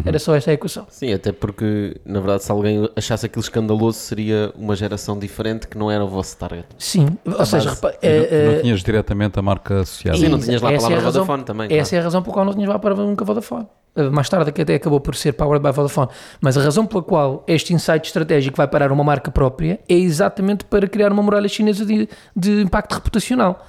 Era 0.05 0.17
só 0.19 0.33
essa 0.33 0.49
a 0.49 0.53
equação. 0.53 0.85
Sim, 0.89 1.11
até 1.11 1.33
porque, 1.33 1.99
na 2.05 2.21
verdade, 2.21 2.45
se 2.45 2.49
alguém 2.49 2.89
achasse 2.95 3.25
aquilo 3.25 3.41
escandaloso, 3.43 3.99
seria 3.99 4.49
uma 4.55 4.73
geração 4.73 5.19
diferente 5.19 5.67
que 5.67 5.77
não 5.77 5.91
era 5.91 6.01
o 6.01 6.07
vosso 6.07 6.37
target. 6.37 6.65
Sim, 6.77 7.17
ou 7.25 7.45
seja, 7.45 7.71
repa- 7.71 7.93
E 8.01 8.07
não, 8.07 8.25
é- 8.25 8.55
não 8.55 8.61
tinhas 8.61 8.83
diretamente 8.83 9.37
a 9.37 9.41
marca 9.41 9.81
associada. 9.81 10.17
Sim, 10.17 10.29
não 10.29 10.39
tinhas 10.39 10.61
lá 10.61 10.69
a 10.69 10.73
essa 10.75 10.85
é 10.85 10.87
palavra 10.87 11.03
a 11.03 11.05
razão- 11.07 11.23
Vodafone 11.25 11.43
também. 11.43 11.77
Essa 11.77 11.97
é 11.97 11.99
a 11.99 12.03
razão 12.03 12.21
pela 12.23 12.33
qual 12.33 12.45
não 12.45 12.53
tinhas 12.53 12.69
lá 12.69 12.79
para 12.79 12.95
nunca 12.95 13.25
Vodafone. 13.25 13.67
Uh, 13.93 14.09
Mais 14.09 14.29
tarde 14.29 14.49
que 14.53 14.61
até 14.61 14.75
acabou 14.75 15.01
por 15.01 15.13
ser 15.13 15.33
Powered 15.33 15.61
by 15.61 15.73
Vodafone. 15.73 16.07
Mas 16.39 16.57
a 16.57 16.61
razão 16.63 16.85
pela 16.85 17.03
qual 17.03 17.43
este 17.45 17.73
insight 17.73 18.07
estratégico 18.07 18.55
vai 18.55 18.69
parar 18.69 18.93
uma 18.93 19.03
marca 19.03 19.29
própria 19.29 19.77
é 19.89 19.93
exatamente 19.93 20.63
para 20.63 20.87
criar 20.87 21.11
uma 21.11 21.21
muralha 21.21 21.49
chinesa 21.49 21.85
de, 21.85 22.07
de 22.33 22.61
impacto 22.61 22.93
reputacional. 22.93 23.67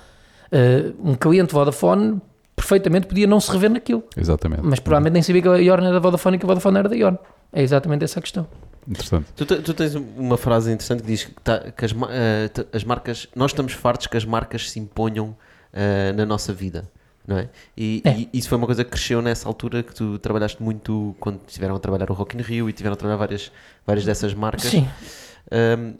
Uh, 0.52 1.10
um 1.10 1.14
cliente 1.14 1.52
Vodafone 1.54 2.20
perfeitamente 2.54 3.06
podia 3.06 3.26
não 3.26 3.40
se 3.40 3.50
rever 3.50 3.70
naquilo, 3.70 4.04
Exatamente. 4.16 4.60
mas 4.62 4.78
provavelmente 4.78 5.14
nem 5.14 5.22
sabia 5.22 5.40
que 5.42 5.48
a 5.48 5.56
Yorn 5.56 5.84
era 5.86 5.94
da 5.94 5.98
Vodafone 5.98 6.36
e 6.36 6.38
que 6.38 6.44
a 6.44 6.48
Vodafone 6.48 6.78
era 6.78 6.88
da 6.88 6.94
Yorn. 6.94 7.18
É 7.52 7.62
exatamente 7.62 8.04
essa 8.04 8.18
a 8.18 8.22
questão. 8.22 8.46
Interessante. 8.86 9.26
Tu, 9.36 9.46
te- 9.46 9.56
tu 9.62 9.72
tens 9.74 9.94
uma 9.94 10.36
frase 10.36 10.70
interessante 10.70 11.00
que 11.02 11.06
diz 11.06 11.24
que, 11.24 11.32
tá- 11.42 11.70
que 11.70 11.84
as, 11.84 11.92
t- 11.92 12.66
as 12.72 12.84
marcas, 12.84 13.28
nós 13.34 13.50
estamos 13.52 13.72
fartos 13.72 14.06
que 14.06 14.16
as 14.16 14.24
marcas 14.24 14.70
se 14.70 14.78
imponham 14.78 15.34
eh, 15.72 16.12
na 16.12 16.26
nossa 16.26 16.52
vida, 16.52 16.84
não 17.26 17.38
é? 17.38 17.48
E, 17.76 18.02
É. 18.04 18.10
e 18.18 18.28
isso 18.34 18.48
foi 18.48 18.58
uma 18.58 18.66
coisa 18.66 18.84
que 18.84 18.90
cresceu 18.90 19.22
nessa 19.22 19.48
altura 19.48 19.82
que 19.82 19.94
tu 19.94 20.18
trabalhaste 20.18 20.62
muito 20.62 21.14
quando 21.20 21.40
estiveram 21.46 21.74
a 21.76 21.78
trabalhar 21.78 22.10
o 22.10 22.14
Rock 22.14 22.36
in 22.36 22.40
Rio 22.42 22.68
e 22.68 22.72
tiveram 22.72 22.94
a 22.94 22.96
trabalhar 22.96 23.18
várias, 23.18 23.50
várias 23.86 24.04
dessas 24.04 24.34
marcas. 24.34 24.64
Sim. 24.70 24.86
Um, 25.50 25.92
que- 25.92 25.98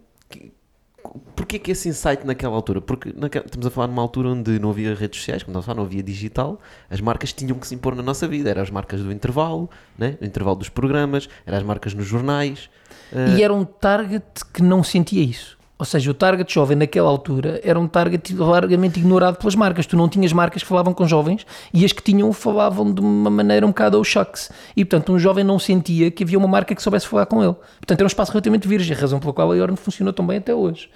Porquê 1.36 1.58
que 1.58 1.70
esse 1.72 1.88
insight 1.88 2.24
naquela 2.26 2.54
altura? 2.54 2.80
Porque 2.80 3.12
naque- 3.16 3.38
estamos 3.44 3.66
a 3.66 3.70
falar 3.70 3.88
numa 3.88 4.00
altura 4.02 4.28
onde 4.30 4.58
não 4.58 4.70
havia 4.70 4.94
redes 4.94 5.18
sociais, 5.20 5.42
como 5.42 5.60
falar, 5.62 5.76
não 5.76 5.84
havia 5.84 6.02
digital, 6.02 6.60
as 6.88 7.00
marcas 7.00 7.32
tinham 7.32 7.58
que 7.58 7.66
se 7.66 7.74
impor 7.74 7.94
na 7.94 8.02
nossa 8.02 8.26
vida. 8.28 8.48
Eram 8.50 8.62
as 8.62 8.70
marcas 8.70 9.00
do 9.02 9.10
intervalo, 9.12 9.68
né? 9.98 10.16
do 10.20 10.26
intervalo 10.26 10.56
dos 10.56 10.68
programas, 10.68 11.28
eram 11.46 11.58
as 11.58 11.64
marcas 11.64 11.94
nos 11.94 12.06
jornais. 12.06 12.70
eh, 13.12 13.36
E 13.38 13.42
era 13.42 13.52
um 13.52 13.64
target 13.64 14.24
que 14.52 14.62
não 14.62 14.82
sentia 14.84 15.22
isso. 15.22 15.58
Ou 15.82 15.84
seja, 15.84 16.12
o 16.12 16.14
target 16.14 16.54
jovem 16.54 16.76
naquela 16.76 17.08
altura 17.08 17.60
era 17.64 17.76
um 17.76 17.88
target 17.88 18.32
largamente 18.36 19.00
ignorado 19.00 19.36
pelas 19.36 19.56
marcas. 19.56 19.84
Tu 19.84 19.96
não 19.96 20.08
tinhas 20.08 20.32
marcas 20.32 20.62
que 20.62 20.68
falavam 20.68 20.94
com 20.94 21.08
jovens 21.08 21.44
e 21.74 21.84
as 21.84 21.92
que 21.92 22.00
tinham 22.00 22.32
falavam 22.32 22.94
de 22.94 23.00
uma 23.00 23.28
maneira 23.28 23.66
um 23.66 23.70
bocado 23.70 23.96
ao 23.96 24.04
shucks. 24.04 24.48
E 24.76 24.84
portanto, 24.84 25.12
um 25.12 25.18
jovem 25.18 25.42
não 25.42 25.58
sentia 25.58 26.08
que 26.08 26.22
havia 26.22 26.38
uma 26.38 26.46
marca 26.46 26.72
que 26.72 26.80
soubesse 26.80 27.08
falar 27.08 27.26
com 27.26 27.42
ele. 27.42 27.54
Portanto, 27.80 27.98
era 27.98 28.04
um 28.04 28.06
espaço 28.06 28.30
relativamente 28.30 28.68
virgem, 28.68 28.96
a 28.96 29.00
razão 29.00 29.18
pela 29.18 29.32
qual 29.32 29.50
a 29.50 29.56
Yorn 29.56 29.74
funcionou 29.74 30.12
tão 30.12 30.24
bem 30.24 30.38
até 30.38 30.54
hoje. 30.54 30.88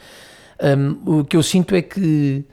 Um, 0.63 1.19
o 1.19 1.25
que 1.25 1.37
eu 1.37 1.43
sinto 1.43 1.75
é 1.75 1.83
que 1.83 2.45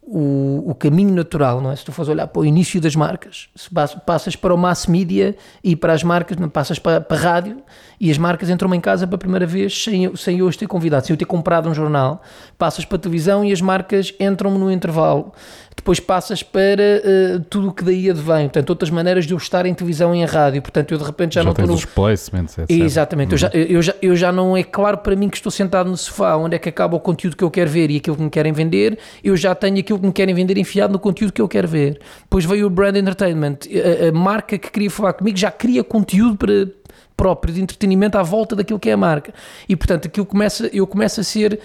o, 0.00 0.70
o 0.70 0.74
caminho 0.76 1.12
natural, 1.12 1.60
não 1.60 1.72
é? 1.72 1.76
Se 1.76 1.84
tu 1.84 1.90
fores 1.90 2.08
olhar 2.08 2.26
para 2.28 2.40
o 2.40 2.44
início 2.44 2.80
das 2.80 2.94
marcas, 2.94 3.48
se 3.56 3.68
pas- 3.68 3.94
passas 3.94 4.36
para 4.36 4.54
o 4.54 4.56
mass 4.56 4.86
media 4.86 5.34
e 5.62 5.74
para 5.74 5.92
as 5.92 6.04
marcas, 6.04 6.36
não 6.36 6.48
passas 6.48 6.78
para, 6.78 7.00
para 7.00 7.16
a 7.16 7.20
rádio 7.20 7.62
e 8.00 8.10
as 8.10 8.18
marcas 8.18 8.50
entram 8.50 8.72
em 8.74 8.80
casa 8.80 9.06
pela 9.06 9.18
primeira 9.18 9.46
vez 9.46 9.84
sem, 9.84 10.04
eu- 10.04 10.16
sem 10.16 10.38
eu 10.38 10.46
os 10.46 10.56
ter 10.56 10.66
convidado, 10.66 11.06
sem 11.06 11.14
eu 11.14 11.18
ter 11.18 11.24
comprado 11.24 11.68
um 11.68 11.74
jornal, 11.74 12.22
passas 12.58 12.84
para 12.84 12.96
a 12.96 13.00
televisão 13.00 13.44
e 13.44 13.52
as 13.52 13.60
marcas 13.60 14.12
entram 14.20 14.50
no 14.58 14.70
intervalo. 14.70 15.32
Depois 15.76 15.98
passas 15.98 16.40
para 16.42 16.62
eh, 16.82 17.40
tudo 17.50 17.68
o 17.68 17.72
que 17.72 17.82
daí 17.84 18.08
advém, 18.08 18.44
portanto, 18.44 18.70
outras 18.70 18.90
maneiras 18.90 19.26
de 19.26 19.34
eu 19.34 19.36
estar 19.36 19.66
em 19.66 19.74
televisão 19.74 20.14
e 20.14 20.18
em 20.20 20.24
rádio. 20.24 20.62
Portanto, 20.62 20.92
eu 20.92 20.98
de 20.98 21.04
repente 21.04 21.34
já, 21.34 21.40
Já, 21.40 21.44
não 21.44 21.50
estou 21.50 21.66
no, 21.66 21.74
os 21.74 21.84
placements, 21.84 22.56
etc. 22.58 22.70
Exatamente, 22.70 23.32
eu, 23.32 23.38
já, 23.38 23.48
eu, 23.52 23.82
já, 23.82 23.94
eu 24.00 24.16
já 24.16 24.30
não 24.32 24.56
é 24.56 24.62
claro 24.62 24.98
para 24.98 25.16
mim 25.16 25.28
que 25.28 25.36
estou 25.36 25.50
sentado 25.50 25.90
no 25.90 25.96
sofá 25.96 26.36
onde 26.36 26.54
é 26.54 26.58
que 26.60 26.68
acaba 26.68 26.96
o 26.96 27.00
conteúdo 27.00 27.36
que 27.36 27.42
eu 27.42 27.50
quero 27.50 27.68
ver 27.68 27.90
e 27.90 27.96
aquilo 27.96 28.16
que 28.16 28.22
me 28.22 28.30
querem 28.30 28.52
vender, 28.52 28.98
eu 29.22 29.36
já 29.36 29.52
tenho 29.54 29.78
aquilo 29.80 29.98
que 29.98 30.06
me 30.06 30.12
querem 30.12 30.34
vender 30.34 30.56
enfiado 30.56 30.92
no 30.92 30.98
conteúdo 30.98 31.32
que 31.32 31.42
eu 31.42 31.48
quero 31.48 31.66
ver. 31.68 31.98
Depois 32.22 32.44
veio 32.44 32.66
o 32.66 32.70
Brand 32.70 32.96
Entertainment, 32.96 33.58
a, 34.04 34.08
a 34.08 34.12
marca 34.12 34.56
que 34.56 34.70
queria 34.70 34.90
falar 34.90 35.12
comigo 35.14 35.36
já 35.36 35.50
cria 35.50 35.82
conteúdo 35.82 36.36
para, 36.36 36.68
próprio 37.16 37.52
de 37.54 37.60
entretenimento 37.62 38.18
à 38.18 38.22
volta 38.22 38.54
daquilo 38.56 38.78
que 38.78 38.90
é 38.90 38.92
a 38.92 38.96
marca. 38.96 39.32
E 39.68 39.74
portanto, 39.76 40.06
aquilo 40.08 40.26
começa, 40.26 40.68
eu 40.72 40.86
começo 40.86 41.20
a 41.20 41.24
ser. 41.24 41.60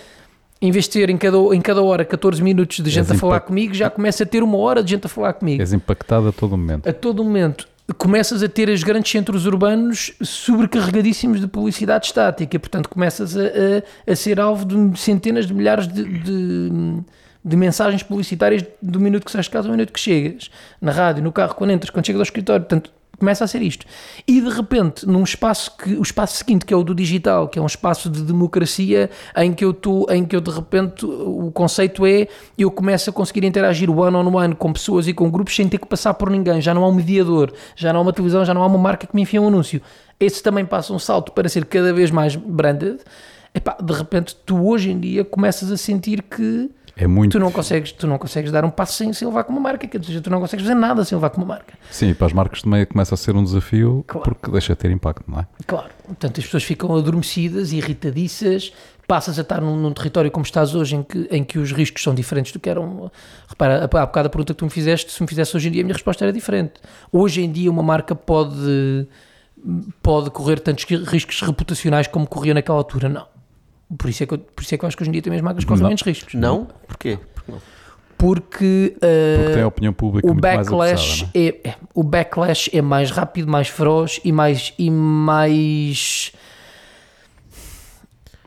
Em 0.61 0.71
vez 0.71 0.83
de 0.85 0.91
ter 0.91 1.09
em 1.09 1.15
cada, 1.17 1.37
em 1.55 1.61
cada 1.61 1.81
hora 1.81 2.03
14 2.03 2.43
minutos 2.43 2.81
de 2.81 2.89
gente 2.89 3.09
a 3.13 3.15
falar 3.15 3.35
impact- 3.35 3.47
comigo, 3.47 3.73
já 3.73 3.89
começa 3.89 4.23
a 4.23 4.25
ter 4.25 4.43
uma 4.43 4.57
hora 4.57 4.83
de 4.83 4.89
gente 4.91 5.05
a 5.05 5.09
falar 5.09 5.31
comigo 5.31 5.61
És 5.61 5.71
impactado 5.71 6.27
a 6.27 6.31
todo 6.33 6.57
momento. 6.57 6.89
a 6.89 6.91
todo 6.91 7.23
momento 7.23 7.65
começas 7.97 8.43
a 8.43 8.49
ter 8.49 8.67
os 8.67 8.83
grandes 8.83 9.09
centros 9.09 9.45
urbanos 9.45 10.11
sobrecarregadíssimos 10.21 11.39
de 11.39 11.47
publicidade 11.47 12.07
estática, 12.07 12.55
e, 12.55 12.59
portanto 12.59 12.89
começas 12.89 13.37
a, 13.37 13.41
a- 13.41 14.11
a 14.11 14.15
ser 14.17 14.37
alvo 14.39 14.65
de 14.65 14.99
centenas 14.99 15.47
de 15.47 15.53
milhares 15.53 15.87
de, 15.87 16.03
de- 16.03 16.99
de 17.43 17.55
mensagens 17.55 18.03
publicitárias 18.03 18.63
do 18.81 18.99
minuto 18.99 19.23
que 19.25 19.31
sais 19.31 19.45
de 19.45 19.51
casa 19.51 19.69
ao 19.69 19.71
minuto 19.71 19.93
que 19.93 19.99
chegas, 19.99 20.51
na 20.81 20.91
rádio, 20.91 21.23
no 21.23 21.31
carro, 21.31 21.55
quando 21.55 21.71
entras, 21.71 21.89
quando 21.89 22.05
chegas 22.05 22.19
ao 22.19 22.23
escritório, 22.23 22.65
portanto 22.65 22.91
começa 23.19 23.43
a 23.43 23.47
ser 23.47 23.61
isto. 23.61 23.85
E 24.27 24.41
de 24.41 24.49
repente, 24.49 25.05
num 25.05 25.23
espaço 25.23 25.75
que 25.77 25.93
o 25.93 26.01
espaço 26.01 26.37
seguinte, 26.37 26.65
que 26.65 26.73
é 26.73 26.77
o 26.77 26.83
do 26.83 26.95
digital, 26.95 27.47
que 27.47 27.59
é 27.59 27.61
um 27.61 27.65
espaço 27.65 28.09
de 28.09 28.21
democracia 28.21 29.09
em 29.35 29.53
que 29.53 29.63
eu 29.63 29.71
estou, 29.71 30.07
em 30.09 30.25
que 30.25 30.35
eu 30.35 30.41
de 30.41 30.51
repente 30.51 31.05
o 31.05 31.51
conceito 31.51 32.05
é 32.05 32.27
eu 32.57 32.71
começo 32.71 33.09
a 33.09 33.13
conseguir 33.13 33.43
interagir 33.43 33.89
one 33.89 34.15
on 34.15 34.35
one 34.35 34.55
com 34.55 34.73
pessoas 34.73 35.07
e 35.07 35.13
com 35.13 35.29
grupos 35.29 35.55
sem 35.55 35.67
ter 35.67 35.77
que 35.77 35.87
passar 35.87 36.13
por 36.13 36.29
ninguém, 36.29 36.61
já 36.61 36.73
não 36.73 36.83
há 36.83 36.87
um 36.87 36.93
mediador, 36.93 37.51
já 37.75 37.93
não 37.93 37.99
há 37.99 38.03
uma 38.03 38.13
televisão, 38.13 38.43
já 38.45 38.53
não 38.53 38.63
há 38.63 38.65
uma 38.65 38.77
marca 38.77 39.05
que 39.05 39.15
me 39.15 39.21
enfia 39.23 39.41
um 39.41 39.47
anúncio. 39.47 39.81
Esse 40.19 40.41
também 40.43 40.65
passa 40.65 40.93
um 40.93 40.99
salto 40.99 41.31
para 41.31 41.47
ser 41.47 41.65
cada 41.65 41.93
vez 41.93 42.11
mais 42.11 42.35
branded. 42.35 42.99
Epá, 43.53 43.77
de 43.81 43.93
repente, 43.93 44.35
tu 44.45 44.67
hoje 44.67 44.91
em 44.91 44.99
dia 44.99 45.25
começas 45.25 45.71
a 45.71 45.77
sentir 45.77 46.21
que 46.21 46.69
É 47.01 47.07
muito. 47.07 47.31
tu 47.31 47.39
não 47.39 47.51
consegues, 47.51 47.91
tu 47.93 48.05
não 48.05 48.17
consegues 48.17 48.51
dar 48.51 48.65
um 48.65 48.69
passo 48.69 48.93
sem, 48.93 49.13
sem 49.13 49.25
levar 49.27 49.45
com 49.45 49.53
uma 49.53 49.61
marca, 49.61 49.87
quer 49.87 49.99
dizer, 49.99 50.19
tu 50.19 50.29
não 50.29 50.41
consegues 50.41 50.65
fazer 50.65 50.77
nada 50.77 51.05
sem 51.05 51.15
levar 51.15 51.29
com 51.29 51.37
uma 51.37 51.47
marca. 51.47 51.73
Sim, 51.89 52.13
para 52.13 52.27
as 52.27 52.33
marcas 52.33 52.61
também 52.61 52.85
começa 52.85 53.13
a 53.15 53.17
ser 53.17 53.35
um 53.35 53.43
desafio 53.43 54.03
Claro. 54.05 54.29
porque 54.29 54.51
deixa 54.51 54.73
de 54.73 54.79
ter 54.79 54.91
impacto, 54.91 55.23
não 55.27 55.39
é? 55.39 55.47
Claro. 55.65 55.87
Portanto, 56.05 56.39
as 56.39 56.45
pessoas 56.45 56.63
ficam 56.63 56.93
adormecidas, 56.95 57.71
irritadiças, 57.71 58.73
passas 59.07 59.39
a 59.39 59.43
estar 59.43 59.61
num, 59.61 59.77
num 59.77 59.93
território 59.93 60.29
como 60.29 60.43
estás 60.43 60.75
hoje, 60.75 60.97
em 60.97 61.03
que, 61.03 61.27
em 61.31 61.43
que 61.43 61.57
os 61.57 61.71
riscos 61.71 62.03
são 62.03 62.13
diferentes 62.13 62.51
do 62.51 62.59
que 62.59 62.69
eram. 62.69 63.09
Repara, 63.47 63.83
há 63.85 63.87
bocado 63.87 64.27
a 64.27 64.29
pergunta 64.29 64.53
que 64.53 64.57
tu 64.59 64.65
me 64.65 64.71
fizeste, 64.71 65.11
se 65.11 65.21
me 65.21 65.27
fizesse 65.27 65.55
hoje 65.55 65.69
em 65.69 65.71
dia, 65.71 65.81
a 65.81 65.85
minha 65.85 65.93
resposta 65.95 66.25
era 66.25 66.33
diferente. 66.33 66.73
Hoje 67.11 67.41
em 67.41 67.49
dia, 67.51 67.71
uma 67.71 67.81
marca 67.81 68.13
pode, 68.13 69.07
pode 70.03 70.29
correr 70.31 70.59
tantos 70.59 70.83
riscos 70.83 71.41
reputacionais 71.41 72.07
como 72.07 72.27
corria 72.27 72.53
naquela 72.53 72.77
altura, 72.77 73.07
não. 73.07 73.25
Por 73.97 74.09
isso, 74.09 74.23
é 74.23 74.25
que 74.25 74.33
eu, 74.33 74.37
por 74.37 74.61
isso 74.63 74.75
é 74.75 74.77
que 74.77 74.85
eu 74.85 74.87
acho 74.87 74.95
que 74.97 75.03
hoje 75.03 75.09
em 75.09 75.13
dia 75.13 75.21
também 75.21 75.37
as 75.39 75.43
marcas 75.43 75.63
correm 75.65 75.81
Não. 75.81 75.89
menos 75.89 76.01
riscos. 76.03 76.33
Não? 76.35 76.65
Porquê? 76.87 77.17
Porque 77.33 77.51
não? 77.51 77.61
Porque, 78.17 78.93
uh, 78.97 78.99
Porque 79.39 79.53
tem 79.53 79.61
a 79.63 79.67
opinião 79.67 79.93
pública 79.93 80.27
o 80.27 80.31
muito 80.33 80.43
mais 80.43 80.57
backlash 80.67 81.23
apressada, 81.23 81.31
não 81.35 81.41
é? 81.41 81.47
é, 81.47 81.69
é- 81.69 81.75
o 81.95 82.03
backlash 82.03 82.69
é 82.73 82.81
mais 82.81 83.11
rápido, 83.11 83.49
mais 83.49 83.69
feroz 83.69 84.19
e 84.25 84.31
mais 84.33 84.73
e 84.77 84.91
mais 84.91 86.33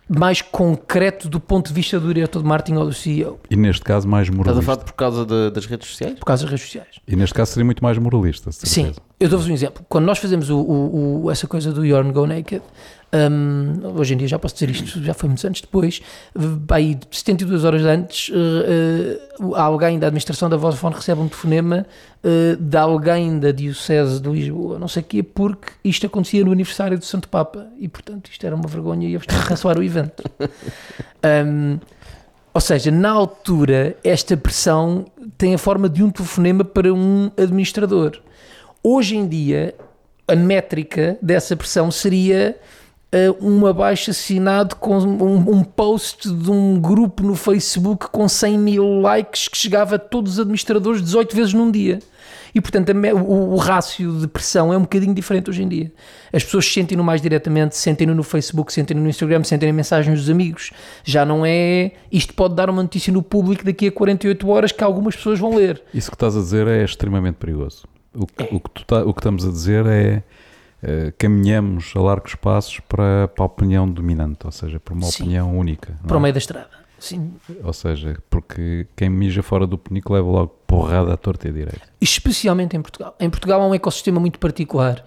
mais 0.09 0.43
concreto 0.43 1.27
do 1.29 1.41
ponto 1.41 1.69
de 1.69 1.73
vista 1.73 1.99
do 1.99 2.13
diretor 2.13 2.43
de 2.43 2.47
marketing 2.49 2.77
ou 2.77 2.85
do 2.85 2.93
CEO, 2.93 3.41
E 3.51 3.57
neste 3.57 3.83
caso 3.83 4.07
mais 4.07 4.29
Estás 4.29 4.37
a 4.37 4.45
moralista. 4.45 4.63
falar 4.73 4.85
por 4.85 4.93
causa 4.93 5.25
de- 5.25 5.51
das 5.51 5.65
redes 5.65 5.89
sociais? 5.89 6.19
por 6.19 6.27
causa 6.27 6.43
das 6.43 6.51
redes 6.51 6.67
sociais. 6.67 6.89
E 7.09 7.17
neste 7.17 7.33
caso 7.35 7.53
seria 7.53 7.65
muito 7.65 7.83
mais 7.83 7.97
moralista, 7.97 8.53
Sim, 8.53 8.93
eu 9.19 9.29
dou-vos 9.29 9.49
um 9.49 9.53
exemplo. 9.55 9.83
Quando 9.89 10.05
nós 10.05 10.19
fazemos 10.19 10.51
o, 10.51 10.59
o- 10.59 11.25
o- 11.25 11.31
essa 11.31 11.47
coisa 11.47 11.73
do 11.73 11.83
Yorn 11.83 12.13
Go 12.13 12.27
Naked, 12.27 12.63
hum, 13.13 13.81
hoje 13.97 14.15
em 14.15 14.17
dia 14.17 14.29
já 14.29 14.39
posso 14.39 14.55
dizer 14.55 14.71
isto, 14.71 15.03
já 15.03 15.15
foi 15.15 15.29
muitos 15.29 15.45
anos 15.45 15.61
depois, 15.61 16.01
aí 16.71 16.99
72 17.11 17.65
horas 17.65 17.83
antes, 17.83 18.31
eh, 18.35 19.19
eh, 19.39 19.45
alguém 19.55 19.99
da 19.99 20.07
administração 20.07 20.49
da 20.49 20.57
Vodafone 20.57 20.95
recebe 20.95 21.21
um 21.21 21.29
telefonema 21.29 21.87
eh, 22.25 22.57
de 22.59 22.77
alguém 22.77 23.39
da 23.39 23.51
Diocese 23.53 24.21
de 24.21 24.29
Lisboa, 24.29 24.79
não 24.79 24.89
sei 24.89 25.03
o 25.03 25.05
quê, 25.05 25.23
porque 25.23 25.73
isto 25.85 26.07
acontecia 26.07 26.45
no 26.45 26.53
aniversário 26.53 26.99
do 26.99 27.05
Santo 27.05 27.29
Papa 27.29 27.67
e, 27.79 27.89
portanto, 27.89 28.31
isto 28.31 28.47
era 28.47 28.55
uma 28.57 28.69
vergonha 28.69 29.07
e 29.09 29.15
eles 29.15 29.27
tinham 29.27 29.43
que 29.43 29.49
cancelar 29.49 29.79
o 29.79 29.83
evento. 29.83 30.23
Hum, 31.25 31.79
ou 32.53 32.61
seja, 32.61 32.91
na 32.91 33.11
altura, 33.11 33.97
esta 34.03 34.37
pressão 34.37 35.07
tem 35.39 35.55
a 35.55 35.59
forma 35.59 35.89
de 35.89 36.03
um 36.03 36.11
telefonema 36.11 36.65
para 36.65 36.93
um 36.93 37.31
administrador. 37.37 38.21
Hoje 38.83 39.17
em 39.17 39.27
dia, 39.27 39.73
a 40.29 40.37
métrica 40.37 41.17
dessa 41.23 41.57
pressão 41.57 41.91
seria 41.91 42.57
uh, 42.59 42.82
um 43.41 43.67
abaixo 43.67 44.11
assinado 44.11 44.77
com 44.77 44.97
um, 44.99 45.51
um 45.51 45.63
post 45.65 46.33
de 46.33 46.51
um 46.51 46.81
grupo 46.81 47.23
no 47.23 47.35
Facebook 47.35 48.09
com 48.11 48.27
100 48.29 48.59
mil 48.59 49.01
likes 49.01 49.49
que 49.49 49.57
chegava 49.57 49.97
a 49.97 49.99
todos 49.99 50.35
os 50.35 50.41
administradores 50.41 51.03
18 51.03 51.37
vezes 51.37 51.53
num 51.55 51.71
dia. 51.71 51.99
E 52.55 52.61
portanto 52.61 52.91
a 52.91 53.15
o, 53.15 53.55
o 53.55 53.57
rácio 53.57 54.19
de 54.21 54.27
pressão 54.27 54.73
é 54.73 54.77
um 54.77 54.83
bocadinho 54.83 55.15
diferente 55.15 55.49
hoje 55.49 55.63
em 55.63 55.69
dia. 55.69 55.93
As 56.33 56.45
pessoas 56.45 56.67
sentem-no 56.71 57.03
mais 57.03 57.21
diretamente, 57.23 57.77
sentem-no 57.77 58.15
no 58.15 58.23
Facebook, 58.23 58.73
sentem-no 58.73 59.03
no 59.03 59.09
Instagram, 59.09 59.43
sentem 59.45 59.71
em 59.71 59.73
mensagens 59.73 60.19
dos 60.21 60.29
amigos. 60.31 60.71
Já 61.03 61.25
não 61.25 61.45
é. 61.47 61.93
Isto 62.11 62.35
pode 62.35 62.55
dar 62.55 62.69
uma 62.69 62.83
notícia 62.83 63.13
no 63.13 63.23
público 63.23 63.65
daqui 63.65 63.89
a 63.89 63.93
48 63.93 64.49
horas 64.49 64.73
que 64.73 64.85
algumas 64.85 65.17
pessoas 65.17 65.39
vão 65.39 65.55
ler. 65.55 65.83
Isso 65.95 66.11
que 66.11 66.15
estás 66.17 66.37
a 66.37 66.41
dizer 66.41 66.67
é 66.67 66.85
extremamente 66.85 67.37
perigoso. 67.37 67.87
O 68.15 68.27
que, 68.27 68.43
o 68.55 68.61
que, 68.61 68.85
tá- 68.85 69.03
o 69.03 69.15
que 69.15 69.21
estamos 69.21 69.47
a 69.47 69.51
dizer 69.51 69.87
é 69.87 70.23
eh, 70.83 71.13
caminhamos 71.17 71.93
a 71.95 72.01
largos 72.01 72.35
passos 72.35 72.81
para, 72.81 73.29
para 73.29 73.45
a 73.45 73.47
opinião 73.47 73.89
dominante, 73.89 74.45
ou 74.45 74.51
seja, 74.53 74.81
para 74.81 74.95
uma 74.95 75.07
Sim. 75.07 75.23
opinião 75.23 75.57
única. 75.57 75.97
Para 76.07 76.17
o 76.17 76.19
é? 76.19 76.23
meio 76.23 76.35
da 76.35 76.39
estrada. 76.39 76.83
Sim. 76.99 77.35
Ou 77.65 77.73
seja, 77.73 78.17
porque 78.31 78.87
quem 78.97 79.09
mija 79.09 79.43
fora 79.43 79.67
do 79.67 79.77
penico 79.77 80.13
leva 80.13 80.29
logo 80.29 80.49
porrada 80.67 81.13
à 81.13 81.17
torta 81.17 81.49
e 81.49 81.53
direita. 81.53 81.83
especialmente 82.01 82.77
em 82.77 82.81
Portugal. 82.83 83.17
Em 83.19 83.29
Portugal 83.29 83.61
há 83.61 83.67
um 83.67 83.75
ecossistema 83.75 84.21
muito 84.21 84.39
particular. 84.39 85.05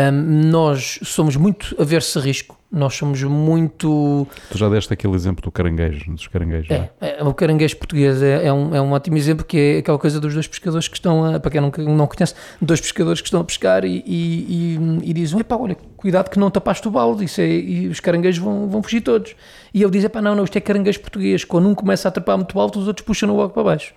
Nós 0.00 0.98
somos 1.02 1.36
muito 1.36 1.76
aversos 1.78 2.16
a 2.16 2.24
risco, 2.24 2.58
nós 2.70 2.94
somos 2.94 3.22
muito. 3.22 4.26
Tu 4.50 4.56
já 4.56 4.66
deste 4.70 4.90
aquele 4.94 5.14
exemplo 5.14 5.42
do 5.42 5.50
caranguejo, 5.50 6.10
dos 6.10 6.26
caranguejos, 6.28 6.70
É, 6.70 6.90
é? 6.98 7.20
é, 7.20 7.22
o 7.22 7.34
caranguejo 7.34 7.76
português 7.76 8.22
é, 8.22 8.46
é 8.46 8.52
um, 8.52 8.74
é 8.74 8.80
um 8.80 8.92
ótimo 8.92 9.18
exemplo, 9.18 9.44
que 9.44 9.58
é 9.58 9.78
aquela 9.80 9.98
coisa 9.98 10.18
dos 10.18 10.32
dois 10.32 10.46
pescadores 10.46 10.88
que 10.88 10.96
estão 10.96 11.34
a. 11.34 11.38
Para 11.38 11.50
quem 11.50 11.60
não, 11.60 11.70
não 11.94 12.06
conhece, 12.06 12.34
dois 12.60 12.80
pescadores 12.80 13.20
que 13.20 13.26
estão 13.26 13.40
a 13.42 13.44
pescar 13.44 13.84
e, 13.84 14.02
e, 14.06 14.78
e, 15.04 15.10
e 15.10 15.12
dizem: 15.12 15.38
Epá, 15.40 15.56
olha, 15.56 15.76
cuidado 15.94 16.30
que 16.30 16.38
não 16.38 16.50
tapaste 16.50 16.88
o 16.88 16.90
balde, 16.90 17.24
isso 17.26 17.42
é, 17.42 17.46
e 17.46 17.88
os 17.88 18.00
caranguejos 18.00 18.42
vão, 18.42 18.70
vão 18.70 18.82
fugir 18.82 19.02
todos. 19.02 19.36
E 19.74 19.82
ele 19.82 19.90
diz: 19.90 20.04
Epá, 20.04 20.22
não, 20.22 20.34
não, 20.34 20.44
isto 20.44 20.56
é 20.56 20.60
caranguejo 20.62 21.00
português, 21.00 21.44
quando 21.44 21.68
um 21.68 21.74
começa 21.74 22.08
a 22.08 22.10
atrapar 22.10 22.38
muito 22.38 22.58
alto, 22.58 22.78
os 22.78 22.88
outros 22.88 23.04
puxam-no 23.04 23.36
logo 23.36 23.52
para 23.52 23.62
baixo. 23.62 23.92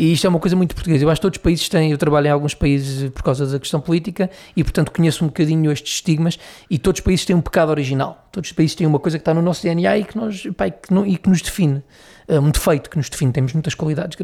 E 0.00 0.12
isto 0.12 0.24
é 0.26 0.30
uma 0.30 0.38
coisa 0.38 0.54
muito 0.54 0.76
portuguesa. 0.76 1.04
Eu 1.04 1.10
acho 1.10 1.20
que 1.20 1.22
todos 1.22 1.38
os 1.38 1.42
países 1.42 1.68
têm, 1.68 1.90
eu 1.90 1.98
trabalho 1.98 2.28
em 2.28 2.30
alguns 2.30 2.54
países 2.54 3.10
por 3.10 3.24
causa 3.24 3.44
da 3.44 3.58
questão 3.58 3.80
política 3.80 4.30
e, 4.56 4.62
portanto, 4.62 4.92
conheço 4.92 5.24
um 5.24 5.26
bocadinho 5.26 5.72
estes 5.72 5.94
estigmas 5.94 6.38
e 6.70 6.78
todos 6.78 7.00
os 7.00 7.04
países 7.04 7.24
têm 7.26 7.34
um 7.34 7.40
pecado 7.40 7.70
original. 7.70 8.28
Todos 8.30 8.48
os 8.50 8.52
países 8.54 8.76
têm 8.76 8.86
uma 8.86 9.00
coisa 9.00 9.18
que 9.18 9.22
está 9.22 9.34
no 9.34 9.42
nosso 9.42 9.60
DNA 9.64 9.98
e 9.98 10.04
que, 10.04 10.16
nós, 10.16 10.46
pá, 10.56 10.68
e 10.68 10.70
que, 10.70 10.94
não- 10.94 11.04
e 11.04 11.16
que 11.16 11.28
nos 11.28 11.42
define. 11.42 11.82
Uh, 12.28 12.40
um 12.40 12.50
defeito 12.50 12.90
que 12.90 12.96
nos 12.96 13.08
define, 13.08 13.32
temos 13.32 13.52
muitas 13.52 13.74
qualidades, 13.74 14.16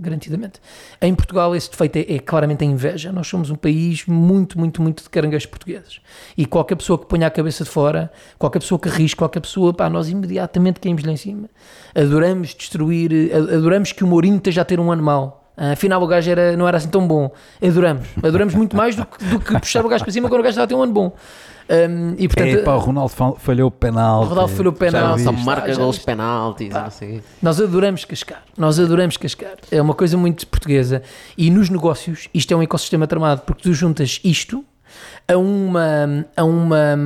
garantidamente. 0.00 0.60
Em 1.00 1.14
Portugal, 1.14 1.54
esse 1.54 1.70
defeito 1.70 1.96
é, 1.96 2.16
é, 2.16 2.18
claramente 2.18 2.64
a 2.64 2.66
inveja. 2.66 3.12
Nós 3.12 3.26
somos 3.26 3.50
um 3.50 3.54
país 3.54 4.04
muito, 4.06 4.58
muito, 4.58 4.82
muito 4.82 5.02
de 5.02 5.10
caranguejos 5.10 5.46
portugueses. 5.46 6.00
E 6.36 6.46
qualquer 6.46 6.76
pessoa 6.76 6.98
que 6.98 7.06
ponha 7.06 7.26
a 7.26 7.30
cabeça 7.30 7.64
de 7.64 7.70
fora, 7.70 8.10
qualquer 8.38 8.58
pessoa 8.58 8.78
que 8.78 8.88
arrisque, 8.88 9.16
qualquer 9.16 9.40
pessoa, 9.40 9.72
pá, 9.72 9.88
nós 9.88 10.08
imediatamente 10.08 10.80
caímos 10.80 11.04
lá 11.04 11.12
em 11.12 11.16
cima. 11.16 11.48
Adoramos 11.94 12.54
destruir, 12.54 13.10
adoramos 13.34 13.92
que 13.92 14.04
o 14.04 14.06
Mourinho 14.06 14.36
esteja 14.36 14.62
a 14.62 14.64
ter 14.64 14.80
um 14.80 14.90
ano 14.90 15.02
mau. 15.02 15.42
Afinal, 15.56 16.02
o 16.02 16.06
gajo 16.06 16.30
era, 16.30 16.54
não 16.54 16.68
era 16.68 16.76
assim 16.76 16.88
tão 16.88 17.08
bom. 17.08 17.32
Adoramos. 17.62 18.06
Adoramos 18.22 18.54
muito 18.54 18.76
mais 18.76 18.94
do 18.94 19.06
que, 19.06 19.24
do 19.24 19.40
que 19.40 19.58
puxar 19.58 19.84
o 19.84 19.88
gajo 19.88 20.04
para 20.04 20.12
cima 20.12 20.28
quando 20.28 20.40
o 20.40 20.42
gajo 20.42 20.50
estava 20.50 20.64
a 20.64 20.68
ter 20.68 20.74
um 20.74 20.82
ano 20.82 20.92
bom. 20.92 21.16
Um, 21.68 22.14
e 22.16 22.28
portanto, 22.28 22.48
Epa, 22.48 22.74
o 22.74 22.78
Ronaldo 22.78 23.12
falhou 23.38 23.68
o 23.68 23.70
penalti. 23.70 24.26
O 24.26 24.28
Ronaldo 24.30 24.52
falhou 24.54 24.72
o 24.72 24.76
penalti. 24.76 25.22
Só 25.22 25.32
marca 25.32 25.74
gols 25.74 25.98
penaltis. 25.98 26.72
Nós 27.42 27.60
adoramos 27.60 28.04
cascar. 28.04 28.42
Nós 28.56 28.78
adoramos 28.78 29.16
cascar. 29.16 29.56
É 29.70 29.82
uma 29.82 29.94
coisa 29.94 30.16
muito 30.16 30.46
portuguesa. 30.46 31.02
E 31.36 31.50
nos 31.50 31.68
negócios, 31.68 32.28
isto 32.32 32.52
é 32.52 32.56
um 32.56 32.62
ecossistema 32.62 33.06
tramado, 33.06 33.42
porque 33.42 33.62
tu 33.62 33.74
juntas 33.74 34.20
isto 34.22 34.64
a 35.28 35.36
uma, 35.36 36.26
a 36.36 36.44
uma 36.44 36.98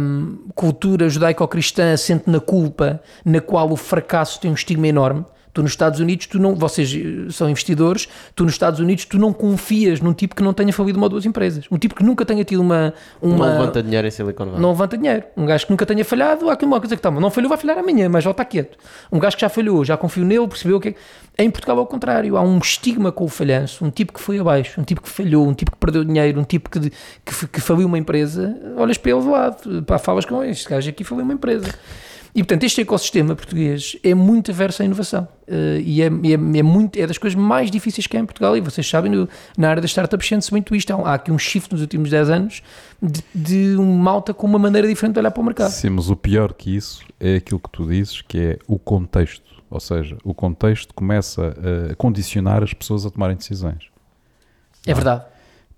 cultura 0.54 1.08
judaico-cristã 1.08 1.94
assente 1.94 2.28
na 2.28 2.38
culpa, 2.38 3.00
na 3.24 3.40
qual 3.40 3.70
o 3.70 3.76
fracasso 3.76 4.38
tem 4.40 4.50
um 4.50 4.54
estigma 4.54 4.86
enorme. 4.86 5.24
Tu 5.52 5.62
nos 5.62 5.72
Estados 5.72 6.00
Unidos, 6.00 6.26
tu 6.26 6.38
não, 6.38 6.54
vocês 6.54 6.94
eh, 6.94 7.30
são 7.30 7.48
investidores, 7.50 8.08
tu 8.34 8.44
nos 8.44 8.52
Estados 8.52 8.78
Unidos 8.78 9.04
tu 9.04 9.18
não 9.18 9.32
confias 9.32 10.00
num 10.00 10.12
tipo 10.12 10.34
que 10.34 10.42
não 10.42 10.52
tenha 10.52 10.72
falido 10.72 10.98
uma 10.98 11.06
ou 11.06 11.10
duas 11.10 11.26
empresas. 11.26 11.64
Um 11.70 11.78
tipo 11.78 11.94
que 11.94 12.04
nunca 12.04 12.24
tenha 12.24 12.44
tido 12.44 12.60
uma. 12.60 12.94
uma 13.20 13.46
não 13.46 13.58
levanta 13.58 13.82
dinheiro 13.82 14.06
em 14.06 14.10
Silicon 14.10 14.44
Valley. 14.44 14.60
Não 14.60 14.70
levanta 14.70 14.96
dinheiro. 14.96 15.24
Um 15.36 15.46
gajo 15.46 15.66
que 15.66 15.72
nunca 15.72 15.84
tenha 15.84 16.04
falhado, 16.04 16.48
há 16.48 16.52
aqui 16.52 16.64
uma 16.64 16.78
coisa 16.80 16.94
que 16.94 17.00
está, 17.00 17.10
não 17.10 17.30
falhou, 17.30 17.48
vai 17.48 17.58
falhar 17.58 17.78
amanhã, 17.78 18.08
mas 18.08 18.24
já 18.24 18.30
está 18.30 18.44
quieto. 18.44 18.78
Um 19.10 19.18
gajo 19.18 19.36
que 19.36 19.42
já 19.42 19.48
falhou, 19.48 19.84
já 19.84 19.96
confiou 19.96 20.26
nele, 20.26 20.46
percebeu 20.46 20.76
o 20.76 20.80
que 20.80 20.90
é. 20.90 20.94
Em 21.38 21.50
Portugal, 21.50 21.78
ao 21.78 21.86
contrário, 21.86 22.36
há 22.36 22.42
um 22.42 22.58
estigma 22.58 23.10
com 23.10 23.24
o 23.24 23.28
falhanço, 23.28 23.84
um 23.84 23.90
tipo 23.90 24.12
que 24.12 24.20
foi 24.20 24.38
abaixo, 24.38 24.80
um 24.80 24.84
tipo 24.84 25.00
que 25.00 25.08
falhou, 25.08 25.46
um 25.48 25.54
tipo 25.54 25.70
que 25.70 25.78
perdeu 25.78 26.04
dinheiro, 26.04 26.38
um 26.38 26.44
tipo 26.44 26.68
que, 26.68 26.90
que, 26.90 27.48
que 27.48 27.60
faliu 27.60 27.86
uma 27.86 27.96
empresa, 27.96 28.54
olhas 28.76 28.98
para 28.98 29.12
ele 29.12 29.22
de 29.22 29.28
lado, 29.28 29.82
pá, 29.84 29.98
falas 29.98 30.26
com 30.26 30.44
este 30.44 30.68
gajo 30.68 30.90
aqui 30.90 31.02
faliu 31.02 31.24
uma 31.24 31.32
empresa. 31.32 31.66
E 32.34 32.42
portanto, 32.44 32.64
este 32.64 32.80
ecossistema 32.80 33.34
português 33.34 33.96
é 34.04 34.14
muito 34.14 34.50
averso 34.50 34.82
à 34.82 34.84
inovação 34.84 35.26
uh, 35.48 35.80
e, 35.84 36.00
é, 36.00 36.06
é, 36.06 36.58
é, 36.58 36.62
muito, 36.62 36.96
é 36.96 37.06
das 37.06 37.18
coisas 37.18 37.38
mais 37.38 37.70
difíceis 37.70 38.06
que 38.06 38.16
há 38.16 38.20
em 38.20 38.24
Portugal. 38.24 38.56
E 38.56 38.60
vocês 38.60 38.88
sabem, 38.88 39.10
no, 39.10 39.28
na 39.58 39.68
área 39.68 39.82
das 39.82 39.90
startups, 39.90 40.28
sente-se 40.28 40.50
muito 40.52 40.74
isto. 40.74 40.92
Há, 40.92 41.10
há, 41.10 41.14
aqui 41.14 41.32
um 41.32 41.38
shift 41.38 41.72
nos 41.72 41.80
últimos 41.80 42.10
10 42.10 42.30
anos 42.30 42.62
de, 43.02 43.22
de 43.34 43.76
um 43.76 43.96
malta 43.98 44.32
com 44.32 44.46
uma 44.46 44.58
maneira 44.58 44.86
diferente 44.86 45.14
de 45.14 45.20
olhar 45.20 45.30
para 45.30 45.40
o 45.40 45.44
mercado. 45.44 45.70
Sim, 45.70 45.90
mas 45.90 46.08
o 46.08 46.16
pior 46.16 46.52
que 46.52 46.76
isso 46.76 47.04
é 47.18 47.36
aquilo 47.36 47.58
que 47.58 47.70
tu 47.70 47.86
dizes, 47.86 48.22
que 48.22 48.38
é 48.38 48.58
o 48.66 48.78
contexto. 48.78 49.50
Ou 49.68 49.80
seja, 49.80 50.16
o 50.24 50.34
contexto 50.34 50.92
começa 50.94 51.54
a 51.90 51.94
condicionar 51.94 52.62
as 52.62 52.74
pessoas 52.74 53.06
a 53.06 53.10
tomarem 53.10 53.36
decisões. 53.36 53.88
É 54.84 54.92
verdade. 54.92 55.24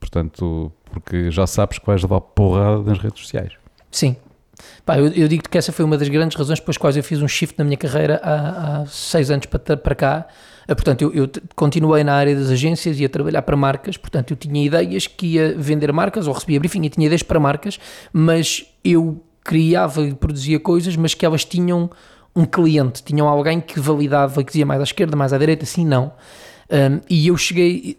Portanto, 0.00 0.72
porque 0.90 1.30
já 1.30 1.46
sabes 1.46 1.78
que 1.78 1.86
vais 1.86 2.02
levar 2.02 2.20
porrada 2.20 2.82
nas 2.82 2.98
redes 2.98 3.20
sociais. 3.20 3.52
Sim, 3.90 4.16
Pá, 4.84 4.98
eu, 4.98 5.06
eu 5.08 5.28
digo 5.28 5.48
que 5.48 5.56
essa 5.56 5.72
foi 5.72 5.84
uma 5.84 5.96
das 5.96 6.08
grandes 6.08 6.36
razões 6.36 6.60
pelas 6.60 6.76
quais 6.76 6.96
eu 6.96 7.02
fiz 7.02 7.22
um 7.22 7.28
shift 7.28 7.58
na 7.58 7.64
minha 7.64 7.76
carreira 7.76 8.20
há, 8.22 8.82
há 8.82 8.86
seis 8.86 9.30
anos 9.30 9.46
para, 9.46 9.76
para 9.76 9.94
cá. 9.94 10.26
Ah, 10.66 10.74
portanto, 10.74 11.02
eu, 11.02 11.12
eu, 11.12 11.30
continuei 11.54 12.04
na 12.04 12.14
área 12.14 12.34
das 12.34 12.50
agências 12.50 12.98
e 13.00 13.04
a 13.04 13.08
trabalhar 13.08 13.42
para 13.42 13.56
marcas. 13.56 13.96
Portanto, 13.96 14.32
eu 14.32 14.36
tinha 14.36 14.64
ideias 14.64 15.06
que 15.06 15.34
ia 15.34 15.54
vender 15.56 15.92
marcas 15.92 16.26
ou 16.26 16.32
recebia 16.32 16.58
briefing 16.58 16.82
e 16.84 16.88
tinha 16.88 17.06
ideias 17.06 17.22
para 17.22 17.38
marcas, 17.40 17.78
mas 18.12 18.64
eu 18.84 19.22
criava 19.44 20.02
e 20.02 20.14
produzia 20.14 20.58
coisas, 20.60 20.96
mas 20.96 21.14
que 21.14 21.26
elas 21.26 21.44
tinham 21.44 21.90
um 22.34 22.44
cliente, 22.44 23.02
tinham 23.02 23.28
alguém 23.28 23.60
que 23.60 23.78
validava, 23.78 24.42
que 24.42 24.52
dizia 24.52 24.64
mais 24.64 24.80
à 24.80 24.84
esquerda, 24.84 25.16
mais 25.16 25.32
à 25.32 25.38
direita, 25.38 25.64
assim 25.64 25.84
não. 25.84 26.12
Um, 26.70 27.00
e 27.10 27.28
eu 27.28 27.36
cheguei, 27.36 27.98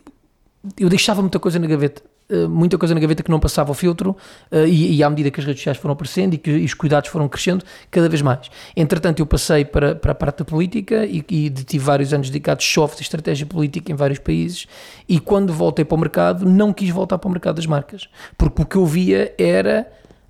eu 0.78 0.90
deixava 0.90 1.22
muita 1.22 1.40
coisa 1.40 1.60
na 1.60 1.68
gaveta. 1.68 2.02
Eh, 2.30 2.48
muita 2.48 2.78
coisa 2.78 2.94
na 2.94 3.02
gaveta 3.02 3.22
que 3.22 3.30
não 3.30 3.40
passava 3.40 3.72
o 3.72 3.74
filtro 3.74 4.12
uh, 4.52 4.66
e, 4.66 4.96
e, 4.96 5.04
à 5.04 5.10
medida 5.10 5.30
que 5.30 5.40
as 5.40 5.46
redes 5.46 5.60
sociais 5.60 5.78
foram 5.78 5.94
aparecendo 5.94 6.34
e 6.34 6.38
que 6.38 6.52
e 6.52 6.64
os 6.64 6.74
cuidados 6.74 7.10
foram 7.10 7.28
crescendo, 7.28 7.66
cada 7.92 8.08
vez 8.08 8.22
mais. 8.22 8.50
Entretanto, 8.76 9.20
eu 9.20 9.26
passei 9.26 9.66
para, 9.66 9.94
para 9.94 10.14
a 10.14 10.16
parte 10.16 10.40
da 10.40 10.46
política 10.46 11.06
e, 11.06 11.24
e 11.30 11.50
tive 11.50 11.84
vários 11.84 12.14
anos 12.14 12.30
dedicados 12.30 12.66
só 12.66 12.86
a 12.86 13.02
estratégia 13.02 13.46
política 13.46 13.92
em 13.92 13.96
vários 13.96 14.20
países 14.20 14.68
e 15.08 15.20
quando 15.20 15.52
voltei 15.54 15.84
para 15.84 15.96
o 15.96 16.00
mercado, 16.00 16.46
não 16.46 16.72
quis 16.72 16.90
voltar 16.90 17.18
para 17.18 17.28
o 17.28 17.32
mercado 17.32 17.58
das 17.58 17.66
marcas, 17.66 18.08
porque 18.38 18.62
o 18.62 18.66
que 18.66 18.78
eu 18.78 18.86
via 18.86 19.34
era 19.38 19.88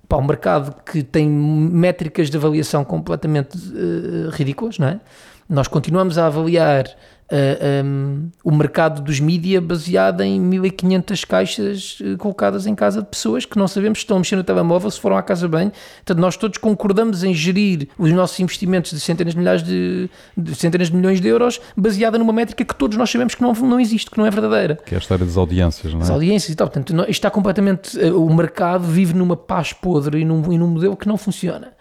para 0.08 0.18
um 0.18 0.26
mercado 0.26 0.74
que 0.84 1.02
tem 1.02 1.28
métricas 1.28 2.28
de 2.28 2.36
avaliação 2.36 2.84
completamente 2.84 3.56
uh, 3.56 4.30
ridículas, 4.30 4.78
não 4.78 4.88
é? 4.88 5.00
Nós 5.48 5.68
continuamos 5.68 6.16
a 6.16 6.26
avaliar 6.26 6.86
uh, 7.24 7.34
eh, 7.34 7.82
um, 7.84 8.30
o 8.42 8.52
mercado 8.52 9.02
dos 9.02 9.20
mídia 9.20 9.60
baseado 9.60 10.22
em 10.22 10.40
1500 10.40 11.24
caixas 11.24 11.98
uh, 12.00 12.16
colocadas 12.18 12.66
em 12.66 12.74
casa 12.74 13.02
de 13.02 13.08
pessoas 13.08 13.44
que 13.44 13.58
não 13.58 13.66
sabemos 13.68 13.98
se 13.98 14.04
estão 14.04 14.16
a 14.16 14.20
mexer 14.20 14.36
no 14.36 14.44
telemóvel, 14.44 14.90
se 14.90 15.00
foram 15.00 15.16
à 15.16 15.22
casa 15.22 15.48
bem. 15.48 15.72
Portanto, 15.96 16.18
nós 16.18 16.36
todos 16.36 16.58
concordamos 16.58 17.24
em 17.24 17.34
gerir 17.34 17.88
os 17.98 18.10
nossos 18.12 18.38
investimentos 18.40 18.90
de 18.90 19.00
centenas 19.00 19.34
de 19.34 19.38
milhares 19.38 19.62
de, 19.62 20.10
de 20.36 20.54
centenas 20.54 20.88
de 20.88 20.96
milhões 20.96 21.20
de 21.20 21.28
euros 21.28 21.60
baseada 21.76 22.18
numa 22.18 22.32
métrica 22.32 22.64
que 22.64 22.74
todos 22.74 22.96
nós 22.96 23.10
sabemos 23.10 23.34
que 23.34 23.42
não, 23.42 23.52
não 23.52 23.80
existe, 23.80 24.10
que 24.10 24.18
não 24.18 24.26
é 24.26 24.30
verdadeira. 24.30 24.76
Que 24.84 24.94
é 24.94 24.98
a 24.98 25.00
história 25.00 25.24
das 25.24 25.36
audiências, 25.36 25.92
não 25.92 26.00
é? 26.00 26.02
As 26.02 26.10
audiências 26.10 26.52
e 26.52 26.56
tal. 26.56 26.68
Portanto, 26.68 26.92
isto 27.02 27.10
está 27.10 27.30
completamente. 27.30 27.98
Uh, 27.98 28.24
o 28.24 28.34
mercado 28.34 28.84
vive 28.84 29.14
numa 29.14 29.36
paz 29.36 29.72
podre 29.72 30.20
e 30.20 30.24
num, 30.24 30.52
e 30.52 30.58
num 30.58 30.68
modelo 30.68 30.96
que 30.96 31.08
não 31.08 31.16
funciona. 31.16 31.72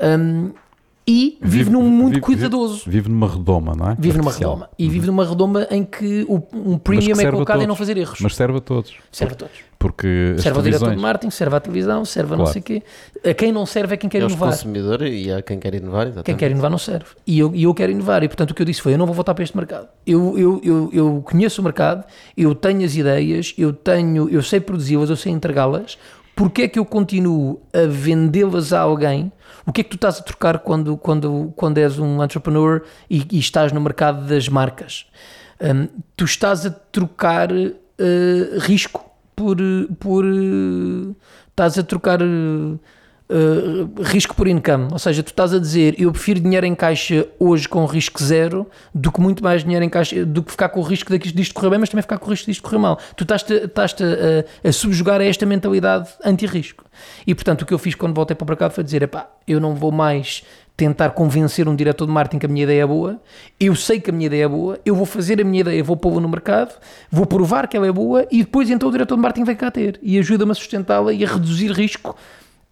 Um, 0.00 0.52
e 1.10 1.38
vive, 1.42 1.58
vive 1.58 1.70
num 1.70 1.82
mundo 1.82 2.10
vive, 2.10 2.20
cuidadoso. 2.20 2.88
Vive, 2.88 3.08
numa 3.08 3.26
redoma, 3.26 3.74
não 3.74 3.90
é? 3.90 3.96
Vive 3.98 4.16
numa 4.16 4.30
redoma. 4.30 4.70
E 4.78 4.84
uhum. 4.84 4.90
vive 4.92 5.06
numa 5.08 5.24
redoma 5.24 5.66
em 5.68 5.82
que 5.82 6.24
o, 6.28 6.40
um 6.54 6.78
premium 6.78 7.20
é 7.20 7.28
colocado 7.28 7.62
em 7.62 7.66
não 7.66 7.74
fazer 7.74 7.96
erros. 7.96 8.20
Mas 8.20 8.36
serve 8.36 8.58
a 8.58 8.60
todos. 8.60 8.94
Serve 9.10 9.32
a 9.32 9.36
todos. 9.36 9.56
Porque 9.76 10.36
serve 10.38 10.58
ao 10.58 10.62
diretor 10.62 10.90
de 10.90 10.96
marketing, 10.96 11.30
serve 11.30 11.56
à 11.56 11.60
televisão, 11.60 12.04
serve 12.04 12.34
a 12.34 12.36
claro. 12.36 12.44
não 12.44 12.52
sei 12.52 12.60
o 12.60 12.62
quê. 12.62 12.82
A 13.28 13.34
quem 13.34 13.50
não 13.50 13.66
serve 13.66 13.94
é 13.94 13.96
quem 13.96 14.08
quer 14.08 14.22
é 14.22 14.26
inovar. 14.26 14.50
consumidor 14.50 15.02
e 15.02 15.32
a 15.32 15.42
quem 15.42 15.58
quer 15.58 15.74
inovar. 15.74 16.02
Exatamente. 16.02 16.26
Quem 16.26 16.36
quer 16.36 16.50
inovar 16.52 16.70
não 16.70 16.78
serve. 16.78 17.06
E 17.26 17.40
eu, 17.40 17.52
e 17.56 17.64
eu 17.64 17.74
quero 17.74 17.90
inovar. 17.90 18.22
E 18.22 18.28
portanto 18.28 18.52
o 18.52 18.54
que 18.54 18.62
eu 18.62 18.66
disse 18.66 18.80
foi: 18.80 18.92
eu 18.92 18.98
não 18.98 19.06
vou 19.06 19.14
voltar 19.14 19.34
para 19.34 19.42
este 19.42 19.56
mercado. 19.56 19.88
Eu, 20.06 20.38
eu, 20.38 20.60
eu, 20.62 20.90
eu 20.92 21.22
conheço 21.24 21.60
o 21.60 21.64
mercado, 21.64 22.04
eu 22.36 22.54
tenho 22.54 22.84
as 22.84 22.94
ideias, 22.94 23.52
eu 23.58 23.72
tenho, 23.72 24.28
eu 24.28 24.42
sei 24.42 24.60
produzi-las, 24.60 25.10
eu 25.10 25.16
sei 25.16 25.32
entregá-las. 25.32 25.98
Porquê 26.36 26.62
é 26.62 26.68
que 26.68 26.78
eu 26.78 26.84
continuo 26.84 27.60
a 27.72 27.86
vendê-las 27.88 28.72
a 28.72 28.80
alguém? 28.80 29.32
O 29.66 29.72
que 29.72 29.80
é 29.80 29.84
que 29.84 29.90
tu 29.90 29.96
estás 29.96 30.18
a 30.18 30.22
trocar 30.22 30.60
quando, 30.60 30.96
quando, 30.96 31.52
quando 31.56 31.78
és 31.78 31.98
um 31.98 32.22
entrepreneur 32.22 32.82
e, 33.08 33.26
e 33.30 33.38
estás 33.38 33.72
no 33.72 33.80
mercado 33.80 34.26
das 34.26 34.48
marcas? 34.48 35.06
Um, 35.60 35.88
tu 36.16 36.24
estás 36.24 36.64
a 36.64 36.70
trocar 36.70 37.52
uh, 37.52 38.58
risco 38.60 39.04
por. 39.36 39.56
por 39.98 40.24
uh, 40.24 41.14
estás 41.50 41.78
a 41.78 41.82
trocar. 41.82 42.22
Uh, 42.22 42.78
Uh, 43.32 44.02
risco 44.02 44.34
por 44.34 44.48
income, 44.48 44.88
ou 44.90 44.98
seja, 44.98 45.22
tu 45.22 45.28
estás 45.28 45.54
a 45.54 45.60
dizer 45.60 45.94
eu 46.00 46.10
prefiro 46.10 46.40
dinheiro 46.40 46.66
em 46.66 46.74
caixa 46.74 47.28
hoje 47.38 47.68
com 47.68 47.86
risco 47.86 48.20
zero 48.20 48.66
do 48.92 49.12
que 49.12 49.20
muito 49.20 49.40
mais 49.40 49.62
dinheiro 49.62 49.84
em 49.84 49.88
caixa 49.88 50.26
do 50.26 50.42
que 50.42 50.50
ficar 50.50 50.68
com 50.68 50.80
o 50.80 50.82
risco 50.82 51.16
disto 51.16 51.54
correr 51.54 51.70
bem, 51.70 51.78
mas 51.78 51.88
também 51.88 52.02
ficar 52.02 52.18
com 52.18 52.26
o 52.26 52.30
risco 52.30 52.46
disto 52.46 52.60
correr 52.60 52.78
mal. 52.78 52.98
Tu 53.16 53.22
estás-te 53.22 53.52
estás 53.52 53.94
a, 54.00 54.68
a, 54.68 54.72
subjugar 54.72 55.20
a 55.20 55.24
esta 55.24 55.46
mentalidade 55.46 56.08
anti-risco. 56.24 56.84
E 57.24 57.32
portanto, 57.32 57.62
o 57.62 57.66
que 57.66 57.72
eu 57.72 57.78
fiz 57.78 57.94
quando 57.94 58.16
voltei 58.16 58.34
para 58.34 58.44
o 58.44 58.48
mercado 58.48 58.72
foi 58.72 58.82
dizer: 58.82 59.02
epá, 59.02 59.28
eu 59.46 59.60
não 59.60 59.76
vou 59.76 59.92
mais 59.92 60.42
tentar 60.76 61.10
convencer 61.10 61.68
um 61.68 61.76
diretor 61.76 62.06
de 62.06 62.12
marketing 62.12 62.38
que 62.38 62.46
a 62.46 62.48
minha 62.48 62.64
ideia 62.64 62.82
é 62.82 62.86
boa, 62.86 63.20
eu 63.60 63.76
sei 63.76 64.00
que 64.00 64.08
a 64.08 64.12
minha 64.12 64.26
ideia 64.26 64.44
é 64.46 64.48
boa, 64.48 64.80
eu 64.84 64.94
vou 64.94 65.04
fazer 65.04 65.38
a 65.38 65.44
minha 65.44 65.60
ideia, 65.60 65.84
vou 65.84 65.94
pô-la 65.94 66.20
no 66.20 66.28
mercado, 66.28 66.74
vou 67.10 67.26
provar 67.26 67.68
que 67.68 67.76
ela 67.76 67.86
é 67.86 67.92
boa 67.92 68.26
e 68.30 68.38
depois 68.38 68.70
então 68.70 68.88
o 68.88 68.92
diretor 68.92 69.14
de 69.14 69.20
marketing 69.20 69.44
vem 69.44 69.56
cá 69.56 69.70
ter 69.70 70.00
e 70.02 70.18
ajuda-me 70.18 70.52
a 70.52 70.54
sustentá-la 70.54 71.12
e 71.12 71.22
a 71.22 71.28
reduzir 71.28 71.70
risco 71.70 72.16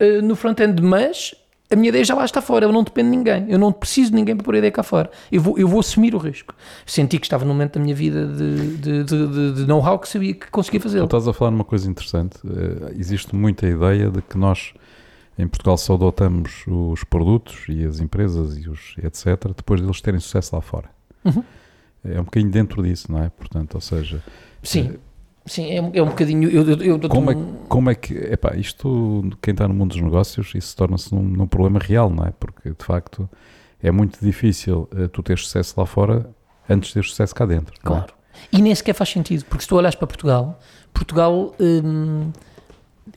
uh, 0.00 0.22
no 0.22 0.34
front-end, 0.36 0.82
mas 0.82 1.34
a 1.70 1.76
minha 1.76 1.90
ideia 1.90 2.04
já 2.04 2.14
lá 2.14 2.24
está 2.24 2.40
fora, 2.40 2.64
eu 2.64 2.72
não 2.72 2.82
dependo 2.82 3.10
de 3.10 3.16
ninguém, 3.16 3.46
eu 3.50 3.58
não 3.58 3.70
preciso 3.72 4.10
de 4.10 4.16
ninguém 4.16 4.34
para 4.34 4.44
pôr 4.44 4.54
a 4.54 4.58
ideia 4.58 4.72
cá 4.72 4.82
fora, 4.82 5.10
eu 5.30 5.40
vou, 5.40 5.58
eu 5.58 5.68
vou 5.68 5.80
assumir 5.80 6.14
o 6.14 6.18
risco. 6.18 6.54
Senti 6.86 7.18
que 7.18 7.26
estava 7.26 7.44
num 7.44 7.52
momento 7.52 7.74
da 7.74 7.80
minha 7.80 7.94
vida 7.94 8.26
de, 8.26 8.76
de, 8.76 9.04
de, 9.04 9.52
de 9.52 9.66
know-how 9.66 9.98
que 9.98 10.08
sabia 10.08 10.34
que 10.34 10.50
conseguia 10.50 10.80
fazer. 10.80 11.00
Tu 11.00 11.04
estás 11.04 11.28
a 11.28 11.32
falar 11.32 11.50
numa 11.50 11.64
coisa 11.64 11.88
interessante, 11.90 12.38
uh, 12.44 12.90
existe 12.98 13.34
muita 13.34 13.66
ideia 13.66 14.10
de 14.10 14.22
que 14.22 14.38
nós 14.38 14.72
em 15.38 15.46
Portugal 15.46 15.76
só 15.76 15.94
adotamos 15.94 16.64
os 16.66 17.04
produtos 17.04 17.64
e 17.68 17.84
as 17.84 18.00
empresas 18.00 18.56
e 18.56 18.68
os 18.68 18.96
etc. 18.98 19.52
depois 19.56 19.80
deles 19.80 20.00
terem 20.00 20.18
sucesso 20.18 20.56
lá 20.56 20.60
fora. 20.60 20.90
Uhum. 21.24 21.44
É 22.04 22.20
um 22.20 22.24
bocadinho 22.24 22.50
dentro 22.50 22.82
disso, 22.82 23.10
não 23.12 23.22
é? 23.22 23.28
Portanto, 23.28 23.74
ou 23.74 23.80
seja, 23.80 24.22
sim. 24.62 24.96
Sim, 25.48 25.70
é, 25.70 25.80
um, 25.80 25.90
é 25.94 26.02
um 26.02 26.06
bocadinho. 26.06 26.50
Eu, 26.50 26.68
eu, 26.68 27.00
eu 27.00 27.08
como, 27.08 27.30
é, 27.30 27.36
como 27.68 27.90
é 27.90 27.94
que. 27.94 28.14
Epá, 28.14 28.54
isto, 28.56 29.28
quem 29.40 29.52
está 29.52 29.66
no 29.66 29.74
mundo 29.74 29.90
dos 29.90 30.00
negócios, 30.00 30.52
isso 30.54 30.76
torna-se 30.76 31.14
num, 31.14 31.22
num, 31.22 31.46
problema 31.46 31.78
real, 31.78 32.10
não 32.10 32.24
é? 32.24 32.32
Porque 32.38 32.70
de 32.70 32.84
facto 32.84 33.28
é 33.82 33.90
muito 33.90 34.18
difícil 34.20 34.88
uh, 34.92 35.08
tu 35.08 35.22
ter 35.22 35.38
sucesso 35.38 35.74
lá 35.78 35.86
fora 35.86 36.28
antes 36.68 36.88
de 36.88 36.94
ter 36.94 37.04
sucesso 37.04 37.34
cá 37.34 37.46
dentro. 37.46 37.74
É? 37.76 37.86
Claro. 37.86 38.12
É? 38.12 38.56
E 38.56 38.62
nem 38.62 38.74
sequer 38.74 38.94
faz 38.94 39.10
sentido, 39.10 39.44
porque 39.46 39.62
se 39.62 39.68
tu 39.68 39.76
olhas 39.76 39.94
para 39.94 40.06
Portugal, 40.06 40.60
Portugal 40.92 41.54
hum, 41.58 42.30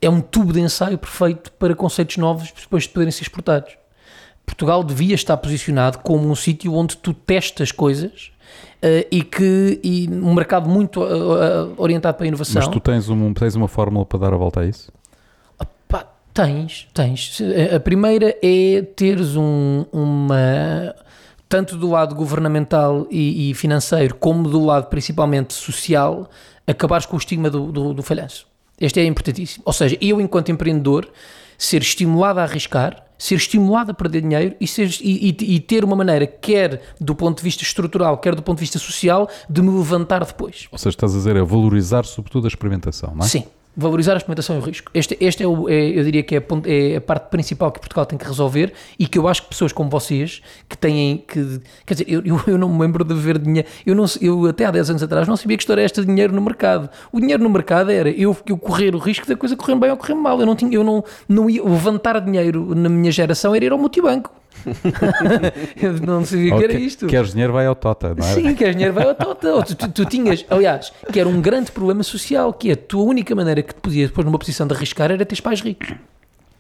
é 0.01 0.09
um 0.09 0.21
tubo 0.21 0.53
de 0.53 0.61
ensaio 0.61 0.97
perfeito 0.97 1.51
para 1.53 1.75
conceitos 1.75 2.17
novos 2.17 2.51
depois 2.51 2.83
de 2.83 2.89
poderem 2.89 3.11
ser 3.11 3.23
exportados. 3.23 3.77
Portugal 4.51 4.83
devia 4.83 5.15
estar 5.15 5.37
posicionado 5.37 5.99
como 5.99 6.29
um 6.29 6.35
sítio 6.35 6.73
onde 6.73 6.97
tu 6.97 7.13
testas 7.13 7.71
coisas 7.71 8.31
uh, 8.83 9.07
e 9.09 9.23
que 9.23 9.79
e 9.81 10.09
um 10.11 10.33
mercado 10.33 10.69
muito 10.69 11.01
uh, 11.01 11.73
orientado 11.77 12.17
para 12.17 12.25
a 12.25 12.27
inovação. 12.27 12.61
Mas 12.61 12.67
tu 12.67 12.81
tens, 12.81 13.07
um, 13.07 13.33
tens 13.33 13.55
uma 13.55 13.69
fórmula 13.69 14.05
para 14.05 14.19
dar 14.19 14.33
a 14.33 14.37
volta 14.37 14.59
a 14.59 14.65
isso? 14.65 14.91
Pá, 15.87 16.05
tens, 16.33 16.89
tens. 16.93 17.41
A 17.73 17.79
primeira 17.79 18.35
é 18.43 18.81
teres 18.81 19.37
um, 19.37 19.85
uma 19.89 20.93
tanto 21.47 21.77
do 21.77 21.89
lado 21.89 22.13
governamental 22.13 23.07
e, 23.09 23.51
e, 23.51 23.53
financeiro, 23.53 24.15
como 24.15 24.49
do 24.49 24.63
lado 24.63 24.87
principalmente 24.87 25.53
social, 25.53 26.29
acabares 26.67 27.05
com 27.05 27.15
o 27.15 27.19
estigma 27.19 27.49
do, 27.49 27.71
do, 27.71 27.93
do 27.93 28.03
falhanço. 28.03 28.47
Este 28.79 28.99
é 28.99 29.05
importantíssimo. 29.05 29.63
Ou 29.65 29.73
seja, 29.73 29.97
eu, 30.01 30.19
enquanto 30.19 30.49
empreendedor, 30.49 31.09
ser 31.61 31.83
estimulado 31.83 32.39
a 32.39 32.43
arriscar, 32.43 33.05
ser 33.19 33.35
estimulado 33.35 33.91
a 33.91 33.93
perder 33.93 34.21
dinheiro 34.21 34.55
e, 34.59 34.65
ser, 34.65 34.89
e, 34.99 35.29
e, 35.29 35.55
e, 35.55 35.59
ter 35.59 35.83
uma 35.83 35.95
maneira, 35.95 36.25
quer 36.25 36.81
do 36.99 37.13
ponto 37.13 37.37
de 37.37 37.43
vista 37.43 37.61
estrutural, 37.61 38.17
quer 38.17 38.33
do 38.33 38.41
ponto 38.41 38.57
de 38.57 38.61
vista 38.61 38.79
social, 38.79 39.29
de 39.47 39.61
me 39.61 39.69
levantar 39.69 40.25
depois. 40.25 40.67
Ou 40.71 40.77
seja, 40.79 40.89
estás 40.89 41.13
a 41.13 41.17
dizer 41.17 41.35
é 41.35 41.43
valorizar 41.43 42.03
sobretudo 42.03 42.45
a 42.45 42.47
experimentação, 42.47 43.13
não 43.13 43.23
é? 43.23 43.27
Sim 43.27 43.43
valorizar 43.75 44.13
a 44.13 44.17
experimentação 44.17 44.55
e 44.55 44.59
o 44.59 44.61
risco. 44.61 44.91
Este, 44.93 45.17
este 45.19 45.43
é, 45.43 45.47
o, 45.47 45.69
é, 45.69 45.97
eu 45.97 46.03
diria 46.03 46.23
que 46.23 46.35
é 46.35 46.39
a, 46.39 46.43
é 46.65 46.97
a, 46.97 47.01
parte 47.01 47.29
principal 47.29 47.71
que 47.71 47.79
Portugal 47.79 48.05
tem 48.05 48.17
que 48.17 48.25
resolver 48.25 48.73
e 48.99 49.07
que 49.07 49.17
eu 49.17 49.27
acho 49.27 49.43
que 49.43 49.49
pessoas 49.49 49.71
como 49.71 49.89
vocês 49.89 50.41
que 50.67 50.77
têm 50.77 51.23
que. 51.27 51.61
Quer 51.85 51.93
dizer, 51.93 52.05
eu, 52.09 52.41
eu, 52.47 52.57
não 52.57 52.69
me 52.69 52.79
lembro 52.79 53.03
de 53.03 53.13
ver 53.13 53.37
dinheiro. 53.37 53.67
Eu, 53.85 53.95
não, 53.95 54.05
eu 54.21 54.47
até 54.47 54.65
há 54.65 54.71
10 54.71 54.89
anos 54.91 55.03
atrás 55.03 55.27
não 55.27 55.37
sabia 55.37 55.57
que 55.57 55.63
história 55.63 55.81
era 55.81 55.85
esta 55.85 56.01
de 56.01 56.07
dinheiro 56.07 56.33
no 56.33 56.41
mercado. 56.41 56.89
O 57.11 57.19
dinheiro 57.19 57.41
no 57.41 57.49
mercado 57.49 57.91
era 57.91 58.09
eu, 58.09 58.35
eu 58.45 58.57
correr 58.57 58.93
o 58.95 58.99
risco 58.99 59.27
da 59.27 59.35
coisa 59.35 59.55
correr 59.55 59.75
bem 59.75 59.89
ou 59.89 59.97
correr 59.97 60.15
mal. 60.15 60.39
Eu 60.39 60.45
não, 60.45 60.55
tinha, 60.55 60.73
eu 60.73 60.83
não, 60.83 61.03
não 61.27 61.49
ia 61.49 61.63
levantar 61.63 62.19
dinheiro 62.19 62.75
na 62.75 62.89
minha 62.89 63.11
geração, 63.11 63.55
era 63.55 63.65
ir 63.65 63.71
ao 63.71 63.77
multibanco. 63.77 64.40
eu 65.81 65.93
não 66.05 66.25
sabia 66.25 66.55
que 66.55 66.63
era 66.63 66.73
isto. 66.73 67.07
Queres 67.07 67.31
dinheiro, 67.31 67.53
vai 67.53 67.65
ao 67.65 67.75
Tota, 67.75 68.13
não 68.15 68.25
é? 68.25 68.33
Sim, 68.33 68.53
queres 68.53 68.75
dinheiro, 68.75 68.93
vai 68.93 69.05
ao 69.05 69.15
Tota. 69.15 69.63
Tu, 69.63 69.75
tu, 69.75 69.89
tu, 69.89 70.05
tinhas, 70.05 70.45
aliás, 70.49 70.91
que 71.11 71.19
era 71.19 71.27
um 71.27 71.41
grande 71.41 71.71
problema 71.71 72.03
social, 72.03 72.53
que 72.53 72.69
é 72.69 72.73
a 72.73 72.77
tua 72.77 73.03
única 73.03 73.33
maneira 73.33 73.61
que 73.61 73.73
te 73.73 73.81
podias 73.81 74.11
pôr 74.11 74.25
numa 74.25 74.37
posição 74.37 74.67
de 74.67 74.73
arriscar 74.73 75.11
era 75.11 75.25
teres 75.25 75.41
pais 75.41 75.61
ricos. 75.61 75.93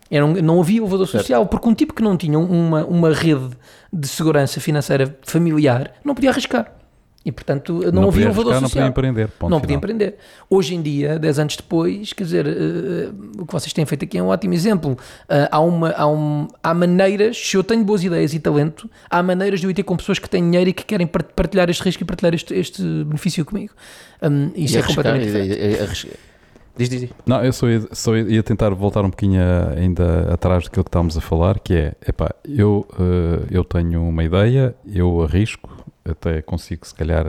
Era 0.09 0.25
um, 0.25 0.33
não 0.33 0.59
havia 0.59 0.79
elevador 0.79 1.07
social, 1.07 1.45
porque 1.45 1.69
um 1.69 1.73
tipo 1.73 1.93
que 1.93 2.01
não 2.01 2.17
tinha 2.17 2.37
uma, 2.37 2.85
uma 2.85 3.13
rede 3.13 3.49
de 3.93 4.07
segurança 4.07 4.59
financeira 4.59 5.17
familiar 5.23 5.93
não 6.03 6.13
podia 6.13 6.31
arriscar. 6.31 6.80
E, 7.23 7.31
portanto, 7.31 7.73
não, 7.93 8.01
não 8.01 8.07
havia 8.07 8.25
elevador 8.25 8.55
social. 8.55 8.61
Não 8.61 8.69
podia 8.69 8.87
empreender. 8.87 9.29
não 9.41 9.61
podia 9.61 9.75
empreender. 9.75 10.15
Hoje 10.49 10.73
em 10.73 10.81
dia, 10.81 11.19
10 11.19 11.39
anos 11.39 11.55
depois, 11.55 12.13
quer 12.13 12.23
dizer, 12.23 12.47
uh, 12.47 13.41
o 13.41 13.45
que 13.45 13.53
vocês 13.53 13.71
têm 13.71 13.85
feito 13.85 14.05
aqui 14.05 14.17
é 14.17 14.23
um 14.23 14.27
ótimo 14.27 14.53
exemplo. 14.55 14.93
Uh, 14.93 15.47
há, 15.51 15.59
uma, 15.59 15.91
há, 15.91 16.07
um, 16.07 16.47
há 16.63 16.73
maneiras, 16.73 17.37
se 17.37 17.55
eu 17.55 17.63
tenho 17.63 17.83
boas 17.83 18.03
ideias 18.03 18.33
e 18.33 18.39
talento, 18.39 18.89
há 19.07 19.21
maneiras 19.21 19.59
de 19.59 19.67
eu 19.67 19.71
ir 19.71 19.75
ter 19.75 19.83
com 19.83 19.95
pessoas 19.95 20.17
que 20.17 20.27
têm 20.27 20.43
dinheiro 20.43 20.71
e 20.71 20.73
que 20.73 20.83
querem 20.83 21.05
partilhar 21.05 21.69
este 21.69 21.83
risco 21.83 22.01
e 22.01 22.05
partilhar 22.05 22.33
este, 22.33 22.55
este 22.55 22.81
benefício 23.03 23.45
comigo. 23.45 23.73
Um, 24.21 24.51
isso 24.55 24.75
e 24.75 24.79
é 24.79 24.83
completamente 24.83 25.25
diferente. 25.25 26.09
Diz, 26.75 26.89
diz, 26.89 27.01
diz. 27.01 27.09
Não, 27.25 27.43
eu 27.43 27.51
só 27.51 27.67
ia, 27.67 27.81
só 27.91 28.15
ia 28.15 28.41
tentar 28.41 28.69
voltar 28.69 29.03
um 29.03 29.09
bocadinho 29.09 29.41
ainda 29.77 30.33
atrás 30.33 30.63
daquilo 30.63 30.83
que 30.83 30.89
estávamos 30.89 31.17
a 31.17 31.21
falar, 31.21 31.59
que 31.59 31.73
é, 31.73 31.93
epá, 32.07 32.33
eu, 32.45 32.87
uh, 32.93 33.45
eu 33.51 33.63
tenho 33.63 34.07
uma 34.07 34.23
ideia, 34.23 34.73
eu 34.85 35.21
arrisco, 35.21 35.80
até 36.03 36.41
consigo, 36.41 36.85
se 36.85 36.93
calhar, 36.93 37.25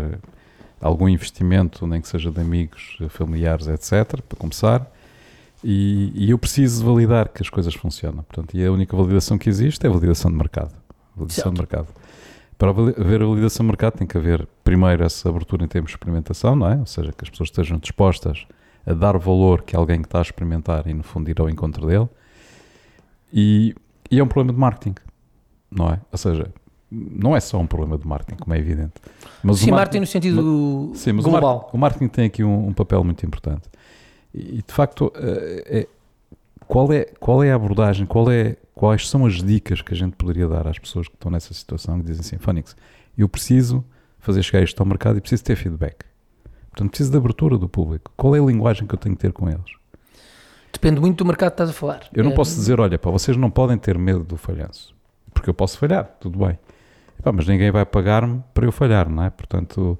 algum 0.81 1.09
investimento, 1.09 1.87
nem 1.87 2.01
que 2.01 2.09
seja 2.09 2.31
de 2.31 2.41
amigos, 2.41 2.99
familiares, 3.09 3.69
etc., 3.69 4.21
para 4.23 4.39
começar. 4.39 4.91
E, 5.65 6.13
e, 6.15 6.31
eu 6.31 6.39
preciso 6.39 6.85
validar 6.85 7.29
que 7.29 7.41
as 7.41 7.49
coisas 7.49 7.73
funcionam. 7.75 8.25
Portanto, 8.25 8.57
e 8.57 8.67
a 8.67 8.73
única 8.73 8.97
validação 8.97 9.39
que 9.39 9.49
existe 9.49 9.87
é 9.87 9.89
a 9.89 9.93
validação 9.93 10.31
de 10.31 10.37
mercado. 10.37 10.75
Validação 11.15 11.53
de 11.53 11.61
mercado. 11.61 11.87
Para 12.59 12.71
haver 12.71 13.23
a 13.23 13.27
validação 13.27 13.65
de 13.65 13.69
mercado 13.69 13.95
tem 13.95 14.07
que 14.07 14.17
haver 14.17 14.47
primeiro 14.65 15.05
essa 15.05 15.29
abertura 15.29 15.65
em 15.65 15.69
termos 15.69 15.91
de 15.91 15.97
experimentação, 15.97 16.57
não 16.57 16.69
é? 16.69 16.77
Ou 16.77 16.87
seja, 16.87 17.13
que 17.13 17.25
as 17.25 17.31
pessoas 17.31 17.49
estejam 17.49 17.79
dispostas 17.79 18.47
a 18.85 18.93
dar 18.93 19.17
valor 19.19 19.63
que 19.63 19.77
alguém 19.77 20.01
que 20.01 20.09
está 20.09 20.19
a 20.19 20.23
experimentar 20.23 20.87
e 20.89 20.95
no 20.95 21.03
fundo 21.03 21.31
ir 21.31 21.41
ao 21.41 21.49
encontro 21.49 21.87
dele. 21.87 22.09
E, 23.33 23.75
e 24.11 24.19
é 24.19 24.23
um 24.23 24.27
problema 24.27 24.53
de 24.53 24.59
marketing, 24.59 24.95
não 25.71 25.91
é? 25.91 26.01
Ou 26.11 26.19
seja, 26.19 26.53
não 26.93 27.35
é 27.35 27.41
só 27.41 27.59
um 27.59 27.67
problema 27.67 27.97
de 27.97 28.07
marketing, 28.07 28.39
como 28.39 28.55
é 28.55 28.59
evidente. 28.59 28.93
Mas 29.43 29.59
sim, 29.59 29.71
marketing, 29.71 29.71
marketing 29.71 30.01
no 30.01 30.07
sentido 30.07 30.89
mas, 30.91 31.01
sim, 31.01 31.13
mas 31.13 31.25
global. 31.25 31.41
O 31.41 31.53
marketing, 31.55 31.77
o 31.77 31.79
marketing 31.79 32.09
tem 32.09 32.27
aqui 32.27 32.45
um, 32.45 32.69
um, 32.69 32.73
papel 32.75 33.03
muito 33.03 33.25
importante. 33.25 33.63
E, 34.35 34.63
de 34.67 34.73
facto, 34.73 35.11
é, 35.17 35.79
é, 35.81 35.89
qual, 36.67 36.93
é, 36.93 37.05
qual 37.19 37.43
é 37.43 37.51
a 37.51 37.55
abordagem, 37.55 38.05
qual 38.05 38.31
é, 38.31 38.57
quais 38.75 39.09
são 39.09 39.25
as 39.25 39.43
dicas 39.43 39.81
que 39.81 39.95
a 39.95 39.97
gente 39.97 40.17
poderia 40.17 40.47
dar 40.47 40.69
às 40.69 40.79
pessoas 40.79 41.09
que 41.09 41.15
estão 41.15 41.31
nessa 41.31 41.55
situação 41.55 41.99
que 41.99 42.05
dizem 42.05 42.21
assim, 42.21 42.39
Phoenix, 42.39 42.77
eu 43.17 43.29
preciso 43.29 43.85
fazer 44.19 44.43
chegar 44.43 44.63
isto 44.63 44.79
ao 44.79 44.87
mercado 44.87 45.17
e 45.17 45.21
preciso 45.21 45.45
ter 45.45 45.57
feedback. 45.57 46.05
Portanto, 46.71 46.91
preciso 46.91 47.11
de 47.11 47.17
abertura 47.17 47.57
do 47.57 47.69
público. 47.69 48.13
Qual 48.17 48.37
é 48.37 48.39
a 48.39 48.43
linguagem 48.43 48.87
que 48.87 48.95
eu 48.95 48.99
tenho 48.99 49.15
que 49.15 49.21
ter 49.21 49.33
com 49.33 49.49
eles? 49.49 49.77
Depende 50.73 51.01
muito 51.01 51.19
do 51.19 51.25
mercado 51.27 51.51
que 51.51 51.55
estás 51.55 51.71
a 51.71 51.73
falar. 51.73 52.09
Eu 52.15 52.25
não 52.25 52.33
é... 52.33 52.35
posso 52.35 52.55
dizer, 52.55 52.81
olha, 52.81 52.99
pá, 52.99 53.11
vocês 53.11 53.37
não 53.37 53.51
podem 53.51 53.77
ter 53.77 53.99
medo 53.99 54.25
do 54.25 54.37
falhanço. 54.37 54.95
Porque 55.33 55.51
eu 55.51 55.55
posso 55.55 55.79
falhar, 55.79 56.17
tudo 56.21 56.39
bem. 56.39 56.59
Epá, 57.19 57.33
mas 57.33 57.47
ninguém 57.47 57.71
vai 57.71 57.85
pagar-me 57.85 58.43
para 58.53 58.67
eu 58.67 58.73
falhar, 58.73 59.09
não 59.09 59.23
é? 59.23 59.31
Portanto, 59.31 59.99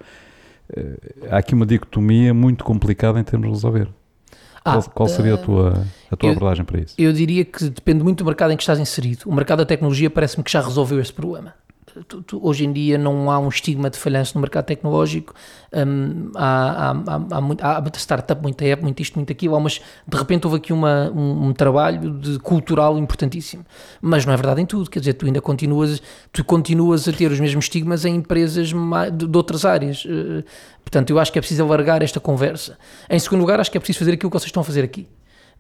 eh, 0.75 1.29
há 1.31 1.39
aqui 1.39 1.55
uma 1.55 1.67
dicotomia 1.67 2.35
muito 2.35 2.65
complicada 2.65 3.19
em 3.21 3.25
termos 3.25 3.49
de 3.49 3.55
resolver. 3.55 3.89
Ah, 4.65 4.73
qual, 4.75 4.83
qual, 4.91 5.09
seria 5.09 5.35
a 5.35 5.39
eh, 5.39 5.43
tua, 5.43 5.87
a 6.11 6.17
tua 6.17 6.29
eu, 6.29 6.33
abordagem 6.37 6.65
para 6.65 6.81
isso? 6.81 6.95
Eu 6.97 7.13
diria 7.13 7.45
que 7.45 7.69
depende 7.69 8.03
muito 8.03 8.19
do 8.19 8.25
mercado 8.25 8.53
em 8.53 8.57
que 8.57 8.63
estás 8.63 8.79
inserido. 8.79 9.23
O 9.27 9.35
mercado 9.35 9.59
da 9.59 9.67
tecnologia 9.67 10.09
parece-me 10.09 10.45
que 10.45 10.51
já 10.51 10.61
resolveu 10.61 11.01
esse 11.01 11.13
problema 11.13 11.55
hoje 12.41 12.65
em 12.65 12.73
dia 12.73 12.97
não 12.97 13.31
há 13.31 13.39
um 13.39 13.49
estigma 13.49 13.91
de 13.91 13.99
falhanço 13.99 14.35
no 14.35 14.41
mercado 14.41 14.67
tecnológico, 14.67 15.35
um, 15.73 16.31
há, 16.35 16.91
há, 16.91 16.91
há, 16.91 17.39
há, 17.39 17.41
muita 17.81 17.99
startup, 17.99 18.41
muita 18.43 18.65
app, 18.65 18.83
muito 18.83 19.01
isto, 19.01 19.17
muito 19.17 19.33
aquilo, 19.33 19.59
mas 19.61 19.81
de 20.07 20.17
repente 20.17 20.47
houve 20.47 20.59
aqui 20.59 20.73
uma, 20.73 21.11
um, 21.11 21.49
um, 21.49 21.53
trabalho 21.53 22.11
de 22.11 22.39
cultural 22.39 22.99
importantíssimo. 22.99 23.65
Mas 24.01 24.27
não 24.27 24.33
é 24.33 24.37
verdade 24.37 24.61
em 24.61 24.67
tudo, 24.67 24.91
quer 24.91 25.01
dizer, 25.01 25.15
tu 25.15 25.27
ainda 25.27 25.41
continuas, 25.41 26.03
tu 26.33 26.45
continuas 26.45 27.09
a 27.09 27.13
ter 27.13 27.31
os 27.31 27.41
mesmos 27.41 27.65
estigmas 27.65 28.05
em 28.05 28.17
empresas 28.17 28.69
de, 28.69 29.27
de 29.27 29.37
outras 29.37 29.65
áreas. 29.65 30.05
Uh, 30.05 30.45
portanto, 30.83 31.11
eu 31.11 31.19
acho 31.19 31.33
que 31.33 31.39
é 31.39 31.43
preciso 31.43 31.63
alargar 31.63 32.03
esta 32.03 32.21
conversa. 32.21 32.79
Em 33.09 33.19
segundo 33.19 33.41
lugar, 33.41 33.61
acho 33.61 33.71
que 33.71 33.77
é 33.77 33.81
preciso 33.81 33.99
fazer 33.99 34.13
aquilo 34.13 34.31
que 34.31 34.39
vocês 34.39 34.49
estão 34.49 34.61
a 34.61 34.65
fazer 34.65 34.85
aqui 34.85 35.07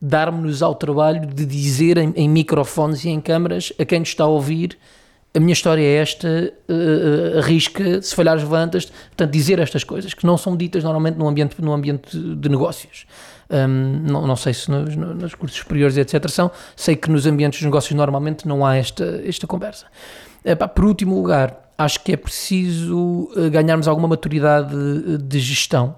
dar-nos 0.05 0.65
ao 0.65 0.75
trabalho 0.75 1.25
de 1.25 1.47
dizer 1.47 1.97
em, 1.97 2.13
em, 2.17 2.29
microfones 2.29 3.05
e 3.05 3.09
em 3.09 3.21
câmaras 3.21 3.73
a 3.79 3.85
quem 3.85 4.01
nos 4.01 4.09
está 4.09 4.25
a 4.25 4.27
ouvir 4.27 4.77
a 5.35 5.41
minha 5.41 5.53
história 5.53 5.83
é 5.83 5.97
esta, 5.97 6.53
uh, 6.69 7.39
arrisca, 7.39 8.03
se 8.03 8.15
falhares 8.15 8.43
levantas, 8.43 8.87
portanto, 8.87 9.31
dizer 9.31 9.59
estas 9.59 9.83
coisas, 9.83 10.13
que 10.13 10.27
não 10.27 10.37
são 10.37 10.57
ditas 10.57 10.85
normalmente 10.85 11.17
no 11.17 11.27
ambiente, 11.27 11.61
no 11.63 11.73
ambiente 11.73 12.19
de 12.19 12.49
negócios. 12.49 13.07
Um, 13.51 14.03
não, 14.11 14.27
não, 14.27 14.37
sei 14.37 14.53
se 14.53 14.71
nos, 14.71 14.95
nos, 14.95 15.35
cursos 15.35 15.59
superiores, 15.59 15.97
etc., 15.97 16.29
são, 16.29 16.51
sei 16.77 16.97
que 16.97 17.11
nos 17.11 17.27
ambientes 17.27 17.59
de 17.59 17.65
negócios 17.65 17.95
normalmente 17.95 18.47
não 18.47 18.65
há 18.65 18.77
esta, 18.77 19.23
esta 19.25 19.47
conversa. 19.47 19.87
Uh, 20.45 20.69
por 20.69 20.85
último 20.85 21.15
lugar, 21.15 21.73
acho 21.79 22.01
que 22.05 22.13
é 22.13 22.17
preciso 22.17 23.31
ganharmos 23.51 23.89
alguma 23.89 24.09
maturidade 24.09 24.75
de 25.19 25.41
gestão. 25.41 25.97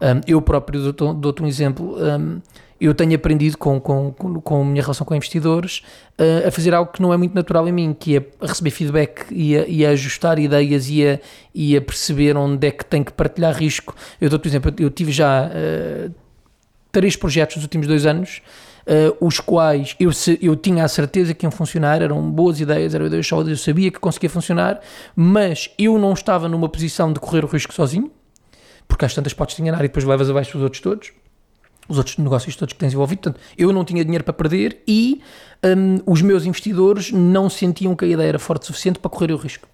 Um, 0.00 0.20
eu 0.26 0.42
próprio 0.42 0.92
dou-te 0.92 1.42
um 1.42 1.46
exemplo. 1.46 1.96
Um, 1.96 2.40
eu 2.82 2.92
tenho 2.92 3.14
aprendido 3.14 3.56
com, 3.56 3.80
com, 3.80 4.12
com 4.12 4.60
a 4.60 4.64
minha 4.64 4.82
relação 4.82 5.06
com 5.06 5.14
investidores 5.14 5.82
uh, 6.18 6.48
a 6.48 6.50
fazer 6.50 6.74
algo 6.74 6.90
que 6.90 7.00
não 7.00 7.14
é 7.14 7.16
muito 7.16 7.32
natural 7.32 7.68
em 7.68 7.72
mim, 7.72 7.96
que 7.98 8.16
é 8.16 8.26
receber 8.40 8.70
feedback 8.70 9.26
e 9.30 9.56
a, 9.56 9.66
e 9.68 9.86
a 9.86 9.90
ajustar 9.90 10.36
ideias 10.40 10.88
e 10.90 11.06
a, 11.06 11.20
e 11.54 11.76
a, 11.76 11.80
perceber 11.80 12.36
onde 12.36 12.66
é 12.66 12.72
que 12.72 12.84
tenho 12.84 13.04
que 13.04 13.12
partilhar 13.12 13.54
risco. 13.54 13.94
Eu 14.20 14.28
dou-te 14.28 14.48
um 14.48 14.50
exemplo, 14.50 14.74
eu 14.80 14.90
tive 14.90 15.12
já 15.12 15.46
uh, 15.46 16.12
três 16.90 17.14
projetos 17.14 17.54
nos 17.54 17.64
últimos 17.64 17.86
dois 17.86 18.04
anos, 18.04 18.42
uh, 18.84 19.24
os 19.24 19.38
quais 19.38 19.94
eu, 20.00 20.10
eu 20.40 20.56
tinha 20.56 20.82
a 20.82 20.88
certeza 20.88 21.32
que 21.34 21.46
iam 21.46 21.52
funcionar, 21.52 22.02
eram 22.02 22.20
boas 22.32 22.60
ideias, 22.60 22.96
eram 22.96 23.06
ideias 23.06 23.28
sólidas, 23.28 23.60
eu 23.60 23.64
sabia 23.64 23.92
que 23.92 24.00
conseguia 24.00 24.28
funcionar, 24.28 24.80
mas 25.14 25.70
eu 25.78 25.96
não 25.98 26.14
estava 26.14 26.48
numa 26.48 26.68
posição 26.68 27.12
de 27.12 27.20
correr 27.20 27.44
o 27.44 27.48
risco 27.48 27.72
sozinho, 27.72 28.10
porque 28.88 29.04
às 29.04 29.14
tantas 29.14 29.32
podes 29.32 29.54
te 29.54 29.62
enganar 29.62 29.78
e 29.78 29.82
depois 29.82 30.04
levas 30.04 30.28
abaixo 30.28 30.58
os 30.58 30.64
outros 30.64 30.82
todos 30.82 31.12
os 31.88 31.98
outros 31.98 32.16
negócios 32.18 32.56
todos 32.56 32.72
que 32.72 32.78
tens 32.78 32.92
envolvido. 32.92 33.22
Portanto, 33.22 33.40
eu 33.56 33.72
não 33.72 33.84
tinha 33.84 34.04
dinheiro 34.04 34.24
para 34.24 34.32
perder 34.32 34.82
e 34.86 35.20
um, 35.64 35.98
os 36.06 36.22
meus 36.22 36.44
investidores 36.44 37.10
não 37.12 37.50
sentiam 37.50 37.94
que 37.94 38.04
a 38.04 38.08
ideia 38.08 38.28
era 38.28 38.38
forte 38.38 38.62
o 38.62 38.66
suficiente 38.66 38.98
para 38.98 39.10
correr 39.10 39.32
o 39.32 39.36
risco. 39.36 39.68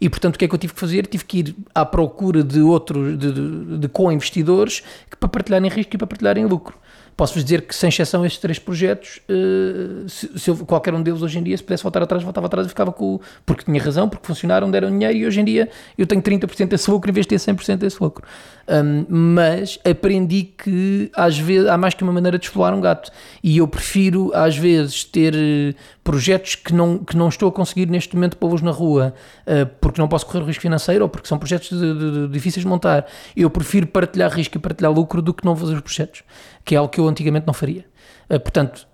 E, 0.00 0.08
portanto, 0.08 0.36
o 0.36 0.38
que 0.38 0.44
é 0.44 0.48
que 0.48 0.54
eu 0.54 0.58
tive 0.58 0.74
que 0.74 0.80
fazer? 0.80 1.06
Tive 1.06 1.24
que 1.24 1.38
ir 1.38 1.56
à 1.74 1.84
procura 1.84 2.42
de 2.42 2.60
outros, 2.60 3.18
de, 3.18 3.32
de, 3.32 3.78
de 3.78 3.88
co-investidores 3.88 4.82
para 5.18 5.28
partilharem 5.28 5.70
risco 5.70 5.94
e 5.94 5.98
para 5.98 6.06
partilharem 6.06 6.44
lucro. 6.44 6.76
Posso-vos 7.16 7.42
dizer 7.42 7.62
que, 7.62 7.74
sem 7.74 7.88
exceção, 7.88 8.26
estes 8.26 8.40
três 8.40 8.58
projetos, 8.58 9.20
uh, 9.30 10.06
se, 10.06 10.38
se 10.38 10.50
eu, 10.50 10.56
qualquer 10.58 10.92
um 10.92 11.02
deles 11.02 11.22
hoje 11.22 11.38
em 11.38 11.42
dia, 11.42 11.56
se 11.56 11.62
pudesse 11.62 11.82
voltar 11.82 12.02
atrás, 12.02 12.22
voltava 12.22 12.46
atrás 12.46 12.66
e 12.66 12.68
ficava 12.68 12.92
com 12.92 13.14
o. 13.14 13.20
Porque 13.46 13.64
tinha 13.64 13.82
razão, 13.82 14.06
porque 14.06 14.26
funcionaram, 14.26 14.70
deram 14.70 14.90
dinheiro 14.90 15.16
e 15.16 15.26
hoje 15.26 15.40
em 15.40 15.44
dia 15.44 15.70
eu 15.96 16.06
tenho 16.06 16.20
30% 16.20 16.68
desse 16.68 16.90
lucro 16.90 17.10
em 17.10 17.14
vez 17.14 17.24
de 17.26 17.30
ter 17.30 17.36
100% 17.36 17.76
desse 17.78 18.02
lucro. 18.02 18.26
Um, 18.68 19.06
mas 19.08 19.78
aprendi 19.88 20.42
que 20.42 21.08
às 21.14 21.38
vezes 21.38 21.68
há 21.68 21.78
mais 21.78 21.94
que 21.94 22.02
uma 22.02 22.12
maneira 22.12 22.36
de 22.36 22.46
explorar 22.46 22.74
um 22.74 22.80
gato 22.80 23.12
e 23.40 23.58
eu 23.58 23.68
prefiro 23.68 24.32
às 24.34 24.56
vezes 24.56 25.04
ter 25.04 25.34
uh, 25.34 25.74
projetos 26.02 26.56
que 26.56 26.74
não, 26.74 26.98
que 26.98 27.16
não 27.16 27.28
estou 27.28 27.48
a 27.48 27.52
conseguir 27.52 27.86
neste 27.86 28.16
momento 28.16 28.36
pô-los 28.36 28.62
na 28.62 28.72
rua 28.72 29.14
uh, 29.46 29.66
porque 29.80 30.00
não 30.00 30.08
posso 30.08 30.26
correr 30.26 30.44
risco 30.44 30.62
financeiro 30.62 31.04
ou 31.04 31.08
porque 31.08 31.28
são 31.28 31.38
projetos 31.38 31.68
de, 31.68 31.94
de, 31.94 32.10
de, 32.10 32.28
difíceis 32.28 32.64
de 32.64 32.68
montar. 32.68 33.06
Eu 33.36 33.48
prefiro 33.48 33.86
partilhar 33.86 34.32
risco 34.32 34.56
e 34.56 34.60
partilhar 34.60 34.92
lucro 34.92 35.22
do 35.22 35.32
que 35.32 35.44
não 35.44 35.54
fazer 35.54 35.74
os 35.74 35.80
projetos, 35.80 36.24
que 36.66 36.74
é 36.74 36.78
algo 36.78 36.90
que 36.90 37.00
eu 37.00 37.08
antigamente 37.08 37.46
não 37.46 37.54
faria. 37.54 37.86
Uh, 38.28 38.38
portanto, 38.38 38.86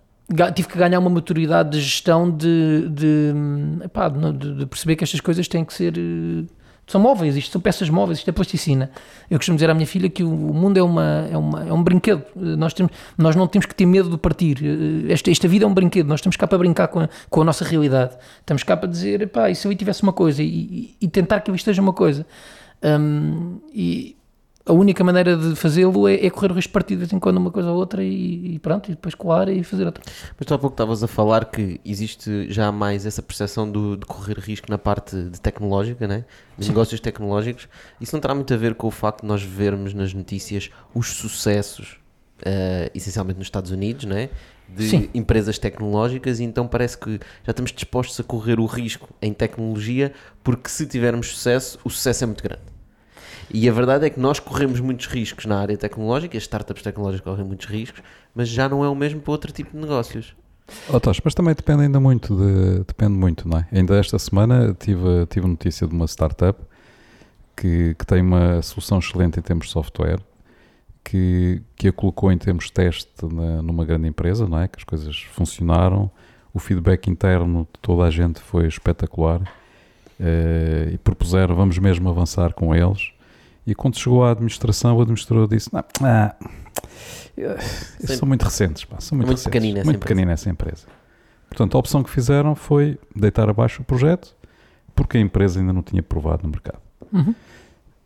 tive 0.54 0.68
que 0.68 0.78
ganhar 0.78 1.00
uma 1.00 1.10
maturidade 1.10 1.70
de 1.70 1.80
gestão 1.80 2.30
de, 2.30 2.88
de, 2.88 3.34
epá, 3.84 4.08
de, 4.08 4.54
de 4.54 4.66
perceber 4.66 4.94
que 4.94 5.02
estas 5.02 5.20
coisas 5.20 5.48
têm 5.48 5.64
que 5.64 5.74
ser 5.74 5.94
são 6.86 7.00
móveis, 7.00 7.36
isto 7.36 7.52
são 7.52 7.60
peças 7.60 7.88
móveis, 7.88 8.18
isto 8.18 8.28
é 8.28 8.32
plasticina. 8.32 8.90
Eu 9.30 9.38
costumo 9.38 9.56
dizer 9.56 9.70
à 9.70 9.74
minha 9.74 9.86
filha 9.86 10.10
que 10.10 10.22
o 10.22 10.28
mundo 10.28 10.76
é, 10.76 10.82
uma, 10.82 11.28
é, 11.30 11.38
uma, 11.38 11.68
é 11.68 11.72
um 11.72 11.82
brinquedo. 11.82 12.24
Nós, 12.34 12.74
temos, 12.74 12.92
nós 13.16 13.36
não 13.36 13.46
temos 13.46 13.66
que 13.66 13.74
ter 13.74 13.86
medo 13.86 14.10
de 14.10 14.18
partir. 14.18 14.58
Esta, 15.08 15.30
esta 15.30 15.48
vida 15.48 15.64
é 15.64 15.68
um 15.68 15.72
brinquedo, 15.72 16.08
nós 16.08 16.20
estamos 16.20 16.36
cá 16.36 16.46
para 16.46 16.58
brincar 16.58 16.88
com 16.88 17.00
a, 17.00 17.08
com 17.30 17.40
a 17.40 17.44
nossa 17.44 17.64
realidade. 17.64 18.16
Estamos 18.40 18.62
cá 18.62 18.76
para 18.76 18.88
dizer, 18.88 19.28
pá, 19.28 19.48
e 19.48 19.54
se 19.54 19.66
eu 19.66 19.74
tivesse 19.74 20.02
uma 20.02 20.12
coisa 20.12 20.42
e, 20.42 20.46
e, 20.46 20.96
e 21.00 21.08
tentar 21.08 21.40
que 21.40 21.50
eu 21.50 21.54
esteja 21.54 21.80
uma 21.80 21.92
coisa. 21.92 22.26
Um, 22.82 23.60
e 23.72 24.16
a 24.64 24.72
única 24.72 25.02
maneira 25.02 25.36
de 25.36 25.56
fazê-lo 25.56 26.06
é, 26.06 26.24
é, 26.24 26.30
correr 26.30 26.52
o 26.52 26.54
risco 26.54 26.68
de 26.68 26.72
partir 26.72 26.94
de 26.94 27.00
vez 27.00 27.12
em 27.12 27.18
quando 27.18 27.36
uma 27.36 27.50
coisa 27.50 27.70
ou 27.70 27.76
outra 27.76 28.02
e, 28.02 28.54
e, 28.54 28.58
pronto, 28.60 28.90
e 28.90 28.94
depois 28.94 29.14
colar 29.14 29.48
e 29.48 29.64
fazer 29.64 29.84
outra. 29.84 30.02
Mas 30.38 30.46
tu 30.46 30.54
há 30.54 30.58
pouco 30.58 30.74
estavas 30.74 31.02
a 31.02 31.08
falar 31.08 31.46
que 31.46 31.80
existe 31.84 32.46
já 32.50 32.70
mais 32.70 33.04
essa 33.04 33.20
percepção 33.22 33.70
do, 33.70 33.96
de 33.96 34.06
correr 34.06 34.38
risco 34.38 34.70
na 34.70 34.78
parte 34.78 35.16
de 35.16 35.40
tecnológica, 35.40 36.06
né? 36.06 36.24
de 36.56 36.64
Sim. 36.64 36.70
negócios 36.70 37.00
tecnológicos. 37.00 37.68
Isso 38.00 38.14
não 38.14 38.20
terá 38.20 38.34
muito 38.34 38.54
a 38.54 38.56
ver 38.56 38.74
com 38.74 38.86
o 38.86 38.90
facto 38.90 39.22
de 39.22 39.26
nós 39.26 39.42
vermos 39.42 39.94
nas 39.94 40.14
notícias 40.14 40.70
os 40.94 41.08
sucessos, 41.08 41.98
uh, 42.40 42.90
essencialmente 42.94 43.38
nos 43.38 43.48
Estados 43.48 43.72
Unidos, 43.72 44.04
né? 44.04 44.30
de 44.68 44.88
Sim. 44.88 45.10
empresas 45.12 45.58
tecnológicas 45.58 46.40
e 46.40 46.44
então 46.44 46.66
parece 46.66 46.96
que 46.96 47.20
já 47.44 47.50
estamos 47.50 47.72
dispostos 47.72 48.18
a 48.18 48.22
correr 48.22 48.58
o 48.58 48.64
risco 48.64 49.08
em 49.20 49.32
tecnologia 49.32 50.12
porque 50.42 50.70
se 50.70 50.86
tivermos 50.86 51.26
sucesso, 51.28 51.78
o 51.84 51.90
sucesso 51.90 52.24
é 52.24 52.26
muito 52.26 52.42
grande. 52.42 52.71
E 53.52 53.68
a 53.68 53.72
verdade 53.72 54.06
é 54.06 54.10
que 54.10 54.18
nós 54.18 54.40
corremos 54.40 54.80
muitos 54.80 55.06
riscos 55.06 55.44
na 55.44 55.58
área 55.58 55.76
tecnológica, 55.76 56.36
as 56.36 56.44
startups 56.44 56.82
tecnológicas 56.82 57.24
correm 57.24 57.44
muitos 57.44 57.66
riscos, 57.66 58.02
mas 58.34 58.48
já 58.48 58.68
não 58.68 58.84
é 58.84 58.88
o 58.88 58.94
mesmo 58.94 59.20
para 59.20 59.32
outro 59.32 59.52
tipo 59.52 59.72
de 59.72 59.78
negócios. 59.78 60.34
Oh, 60.88 61.00
mas 61.24 61.34
também 61.34 61.54
depende 61.54 61.82
ainda 61.82 62.00
muito, 62.00 62.34
de, 62.34 62.84
depende 62.84 63.12
muito, 63.12 63.48
não 63.48 63.58
é? 63.58 63.68
Ainda 63.72 63.98
esta 63.98 64.18
semana 64.18 64.74
tive, 64.78 65.26
tive 65.28 65.46
notícia 65.46 65.86
de 65.86 65.94
uma 65.94 66.06
startup 66.06 66.58
que, 67.56 67.94
que 67.98 68.06
tem 68.06 68.22
uma 68.22 68.62
solução 68.62 68.98
excelente 68.98 69.38
em 69.38 69.42
termos 69.42 69.66
de 69.66 69.72
software, 69.72 70.20
que, 71.04 71.62
que 71.76 71.88
a 71.88 71.92
colocou 71.92 72.32
em 72.32 72.38
termos 72.38 72.66
de 72.66 72.72
teste 72.72 73.10
na, 73.22 73.60
numa 73.60 73.84
grande 73.84 74.08
empresa, 74.08 74.46
não 74.46 74.58
é? 74.58 74.68
Que 74.68 74.78
as 74.78 74.84
coisas 74.84 75.22
funcionaram, 75.32 76.10
o 76.54 76.58
feedback 76.58 77.08
interno 77.08 77.68
de 77.72 77.80
toda 77.80 78.04
a 78.04 78.10
gente 78.10 78.40
foi 78.40 78.66
espetacular 78.66 79.40
uh, 79.40 80.92
e 80.92 80.98
propuseram, 80.98 81.54
vamos 81.54 81.78
mesmo 81.78 82.08
avançar 82.08 82.52
com 82.54 82.74
eles 82.74 83.12
e 83.66 83.74
quando 83.74 83.98
chegou 83.98 84.24
à 84.24 84.30
administração, 84.30 84.96
o 84.96 85.00
administrador 85.00 85.46
disse: 85.48 85.70
Não, 85.72 85.84
ah, 86.02 86.34
são 88.00 88.26
muito 88.26 88.42
recentes, 88.42 88.84
pá, 88.84 89.00
são 89.00 89.16
muito, 89.16 89.28
muito 89.28 89.38
recentes, 89.38 89.44
pequenina 89.44 89.84
muito 89.84 90.00
pequenina 90.00 90.32
essa 90.32 90.50
empresa. 90.50 90.86
Portanto, 91.48 91.76
a 91.76 91.80
opção 91.80 92.02
que 92.02 92.10
fizeram 92.10 92.54
foi 92.54 92.98
deitar 93.14 93.48
abaixo 93.48 93.82
o 93.82 93.84
projeto, 93.84 94.34
porque 94.94 95.18
a 95.18 95.20
empresa 95.20 95.60
ainda 95.60 95.72
não 95.72 95.82
tinha 95.82 96.02
provado 96.02 96.44
no 96.44 96.48
mercado. 96.48 96.80
Uhum. 97.12 97.34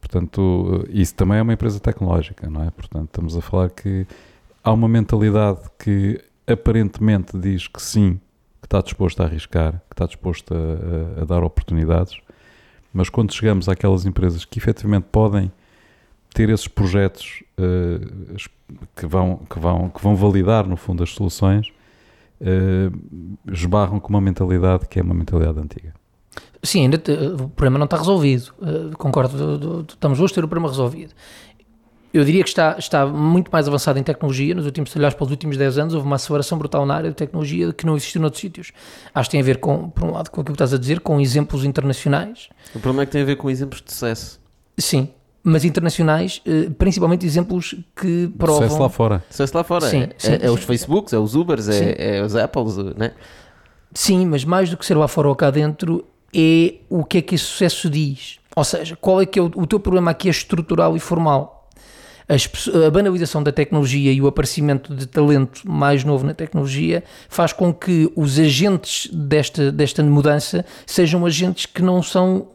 Portanto, 0.00 0.84
isso 0.90 1.14
também 1.14 1.38
é 1.38 1.42
uma 1.42 1.52
empresa 1.52 1.80
tecnológica, 1.80 2.48
não 2.50 2.62
é? 2.62 2.70
Portanto, 2.70 3.06
estamos 3.06 3.36
a 3.36 3.40
falar 3.40 3.70
que 3.70 4.06
há 4.62 4.72
uma 4.72 4.88
mentalidade 4.88 5.60
que 5.78 6.20
aparentemente 6.46 7.36
diz 7.38 7.66
que 7.66 7.80
sim, 7.80 8.20
que 8.60 8.66
está 8.66 8.80
disposto 8.80 9.20
a 9.22 9.26
arriscar, 9.26 9.72
que 9.88 9.94
está 9.94 10.06
disposto 10.06 10.54
a, 10.54 11.20
a, 11.20 11.22
a 11.22 11.24
dar 11.24 11.42
oportunidades, 11.42 12.18
mas 12.96 13.10
quando 13.10 13.30
chegamos 13.34 13.68
àquelas 13.68 14.06
empresas 14.06 14.46
que 14.46 14.58
efetivamente 14.58 15.04
podem 15.12 15.52
ter 16.32 16.48
esses 16.48 16.66
projetos 16.66 17.44
uh, 17.60 18.36
que, 18.96 19.06
vão, 19.06 19.36
que, 19.50 19.58
vão, 19.58 19.90
que 19.90 20.02
vão 20.02 20.16
validar, 20.16 20.66
no 20.66 20.78
fundo, 20.78 21.02
as 21.02 21.10
soluções, 21.10 21.68
uh, 22.40 23.52
esbarram 23.52 24.00
com 24.00 24.08
uma 24.08 24.20
mentalidade 24.20 24.88
que 24.88 24.98
é 24.98 25.02
uma 25.02 25.12
mentalidade 25.12 25.58
antiga. 25.58 25.92
Sim, 26.62 26.84
ainda 26.84 26.96
o 27.38 27.50
problema 27.50 27.78
não 27.78 27.84
está 27.84 27.98
resolvido. 27.98 28.54
Uh, 28.58 28.96
concordo, 28.96 29.84
estamos 29.86 30.18
hoje 30.18 30.32
ter 30.32 30.42
o 30.42 30.48
problema 30.48 30.70
resolvido 30.70 31.12
eu 32.12 32.24
diria 32.24 32.42
que 32.42 32.48
está, 32.48 32.76
está 32.78 33.06
muito 33.06 33.50
mais 33.50 33.68
avançado 33.68 33.98
em 33.98 34.02
tecnologia. 34.02 34.54
Nos 34.54 34.64
últimos, 34.64 34.90
se 34.90 34.98
olhares 34.98 35.14
para 35.14 35.24
os 35.24 35.30
últimos 35.30 35.56
10 35.56 35.78
anos, 35.78 35.94
houve 35.94 36.06
uma 36.06 36.16
aceleração 36.16 36.56
brutal 36.58 36.86
na 36.86 36.94
área 36.94 37.10
de 37.10 37.16
tecnologia 37.16 37.72
que 37.72 37.84
não 37.84 37.96
existiu 37.96 38.20
noutros 38.20 38.40
sítios. 38.40 38.72
Acho 39.14 39.28
que 39.28 39.32
tem 39.32 39.40
a 39.40 39.44
ver, 39.44 39.58
com, 39.58 39.90
por 39.90 40.04
um 40.04 40.12
lado, 40.12 40.30
com 40.30 40.40
aquilo 40.40 40.56
que 40.56 40.62
estás 40.62 40.72
a 40.72 40.78
dizer, 40.78 41.00
com 41.00 41.20
exemplos 41.20 41.64
internacionais. 41.64 42.48
O 42.74 42.80
problema 42.80 43.02
é 43.02 43.06
que 43.06 43.12
tem 43.12 43.22
a 43.22 43.24
ver 43.24 43.36
com 43.36 43.50
exemplos 43.50 43.82
de 43.82 43.92
sucesso. 43.92 44.40
Sim, 44.78 45.08
mas 45.42 45.64
internacionais, 45.64 46.42
eh, 46.46 46.70
principalmente 46.78 47.24
exemplos 47.24 47.74
que 47.94 48.28
provam... 48.36 48.62
Sucesso 48.62 48.82
lá 48.82 48.88
fora. 48.88 49.24
Sucesso 49.30 49.56
lá 49.56 49.64
fora. 49.64 49.88
Sim, 49.88 50.02
é, 50.02 50.10
sim, 50.18 50.32
é, 50.32 50.46
é 50.46 50.50
os 50.50 50.64
Facebooks, 50.64 51.12
é 51.12 51.18
os 51.18 51.34
Ubers, 51.34 51.68
é, 51.68 52.16
é, 52.16 52.22
os 52.22 52.34
Apples, 52.34 52.76
né? 52.96 53.12
Sim, 53.94 54.26
mas 54.26 54.44
mais 54.44 54.70
do 54.70 54.76
que 54.76 54.84
ser 54.84 54.96
lá 54.96 55.06
fora 55.06 55.28
ou 55.28 55.36
cá 55.36 55.50
dentro, 55.50 56.04
é 56.34 56.74
o 56.88 57.04
que 57.04 57.18
é 57.18 57.22
que 57.22 57.34
esse 57.34 57.44
sucesso 57.44 57.88
diz. 57.88 58.38
Ou 58.56 58.64
seja, 58.64 58.96
qual 58.96 59.20
é 59.20 59.26
que 59.26 59.38
é 59.38 59.42
o, 59.42 59.50
o 59.54 59.66
teu 59.66 59.78
problema 59.78 60.10
aqui 60.10 60.28
é 60.28 60.30
estrutural 60.30 60.96
e 60.96 61.00
formal 61.00 61.55
a 62.28 62.90
banalização 62.90 63.42
da 63.42 63.52
tecnologia 63.52 64.12
e 64.12 64.20
o 64.20 64.26
aparecimento 64.26 64.94
de 64.94 65.06
talento 65.06 65.62
mais 65.64 66.02
novo 66.02 66.26
na 66.26 66.34
tecnologia 66.34 67.04
faz 67.28 67.52
com 67.52 67.72
que 67.72 68.10
os 68.16 68.38
agentes 68.38 69.08
desta, 69.12 69.70
desta 69.70 70.02
mudança 70.02 70.64
sejam 70.84 71.24
agentes 71.24 71.66
que 71.66 71.82
não 71.82 72.02
são 72.02 72.48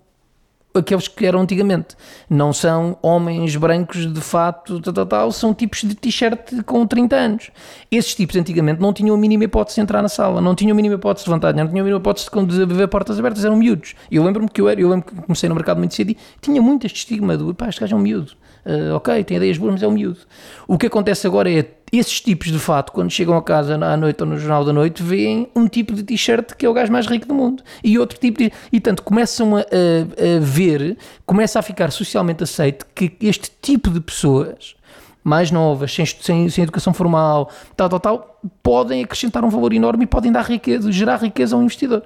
aqueles 0.73 1.07
que 1.07 1.25
eram 1.25 1.41
antigamente. 1.41 1.95
Não 2.29 2.53
são 2.53 2.97
homens 3.01 3.55
brancos 3.55 4.11
de 4.11 4.21
fato, 4.21 4.79
tal, 4.81 4.93
tal, 4.93 5.05
tal, 5.05 5.31
são 5.31 5.53
tipos 5.53 5.81
de 5.81 5.95
t-shirt 5.95 6.63
com 6.65 6.85
30 6.85 7.15
anos. 7.15 7.51
Esses 7.89 8.15
tipos 8.15 8.35
antigamente 8.35 8.81
não 8.81 8.93
tinham 8.93 9.15
a 9.15 9.17
mínima 9.17 9.43
hipótese 9.43 9.75
de 9.75 9.81
entrar 9.81 10.01
na 10.01 10.09
sala, 10.09 10.41
não 10.41 10.55
tinham 10.55 10.73
a 10.73 10.75
mínima 10.75 10.95
hipótese 10.95 11.25
de 11.25 11.29
levantar, 11.29 11.53
não 11.53 11.67
tinham 11.67 11.81
a 11.81 11.83
mínima 11.83 11.99
hipótese 11.99 12.29
de 12.47 12.65
ver 12.65 12.87
portas 12.87 13.19
abertas, 13.19 13.43
eram 13.43 13.55
miúdos. 13.55 13.95
Eu 14.09 14.23
lembro-me 14.23 14.49
que 14.49 14.61
eu 14.61 14.69
era, 14.69 14.79
eu 14.79 14.89
lembro 14.89 15.05
que 15.05 15.21
comecei 15.21 15.47
no 15.49 15.55
mercado 15.55 15.77
muito 15.77 15.93
cedo 15.93 16.11
e 16.11 16.17
tinha 16.41 16.61
muito 16.61 16.85
este 16.85 16.97
estigma 16.97 17.37
do 17.37 17.53
pá, 17.53 17.69
este 17.69 17.81
gajo 17.81 17.95
é 17.95 17.99
um 17.99 18.01
miúdo 18.01 18.33
uh, 18.65 18.95
ok, 18.95 19.23
tem 19.23 19.37
ideias 19.37 19.57
boas, 19.57 19.73
mas 19.73 19.83
é 19.83 19.87
um 19.87 19.91
miúdo. 19.91 20.19
O 20.67 20.77
que 20.77 20.87
acontece 20.87 21.27
agora 21.27 21.51
é 21.51 21.63
esses 21.91 22.21
tipos 22.21 22.47
de 22.51 22.59
fato, 22.59 22.91
quando 22.91 23.11
chegam 23.11 23.35
a 23.35 23.41
casa 23.41 23.75
à 23.75 23.97
noite 23.97 24.21
ou 24.21 24.29
no 24.29 24.37
jornal 24.37 24.63
da 24.63 24.71
noite, 24.71 25.03
veem 25.03 25.49
um 25.55 25.67
tipo 25.67 25.93
de 25.93 26.03
t-shirt 26.03 26.53
que 26.55 26.65
é 26.65 26.69
o 26.69 26.73
gajo 26.73 26.91
mais 26.91 27.05
rico 27.05 27.27
do 27.27 27.33
mundo 27.33 27.63
e 27.83 27.99
outro 27.99 28.17
tipo 28.17 28.37
de. 28.37 28.51
E 28.71 28.79
tanto 28.79 29.03
começam 29.03 29.57
a, 29.57 29.59
a, 29.59 29.63
a 29.63 30.39
ver, 30.39 30.97
começa 31.25 31.59
a 31.59 31.61
ficar 31.61 31.91
socialmente 31.91 32.43
aceito 32.43 32.85
que 32.95 33.11
este 33.21 33.51
tipo 33.61 33.89
de 33.89 33.99
pessoas 33.99 34.75
mais 35.23 35.51
novas, 35.51 35.93
sem, 35.93 36.05
sem, 36.05 36.49
sem, 36.49 36.63
educação 36.63 36.93
formal, 36.93 37.49
tal, 37.75 37.89
tal, 37.89 37.99
tal, 37.99 38.39
podem 38.63 39.03
acrescentar 39.03 39.43
um 39.43 39.49
valor 39.49 39.71
enorme 39.73 40.05
e 40.05 40.07
podem 40.07 40.31
dar 40.31 40.43
riqueza, 40.43 40.91
gerar 40.91 41.17
riqueza 41.17 41.55
ao 41.55 41.61
investidor. 41.61 42.03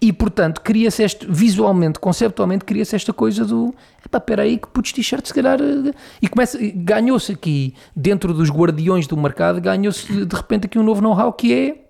E, 0.00 0.12
portanto, 0.12 0.60
cria-se 0.60 1.02
este, 1.02 1.26
visualmente, 1.28 1.98
conceptualmente, 1.98 2.64
cria-se 2.64 2.94
esta 2.94 3.12
coisa 3.12 3.44
do 3.44 3.74
epá, 4.04 4.18
espera 4.18 4.42
aí 4.42 4.56
que 4.56 4.68
putos 4.68 4.92
t-shirt 4.92 5.26
se 5.26 5.34
calhar 5.34 5.58
eh, 5.60 5.92
e 6.22 6.28
começa, 6.28 6.56
ganhou-se 6.72 7.32
aqui, 7.32 7.74
dentro 7.96 8.32
dos 8.32 8.48
guardiões 8.48 9.08
do 9.08 9.16
mercado, 9.16 9.60
ganhou-se 9.60 10.24
de 10.24 10.36
repente 10.36 10.66
aqui 10.66 10.78
um 10.78 10.84
novo 10.84 11.02
know-how 11.02 11.32
que 11.32 11.52
é 11.52 11.88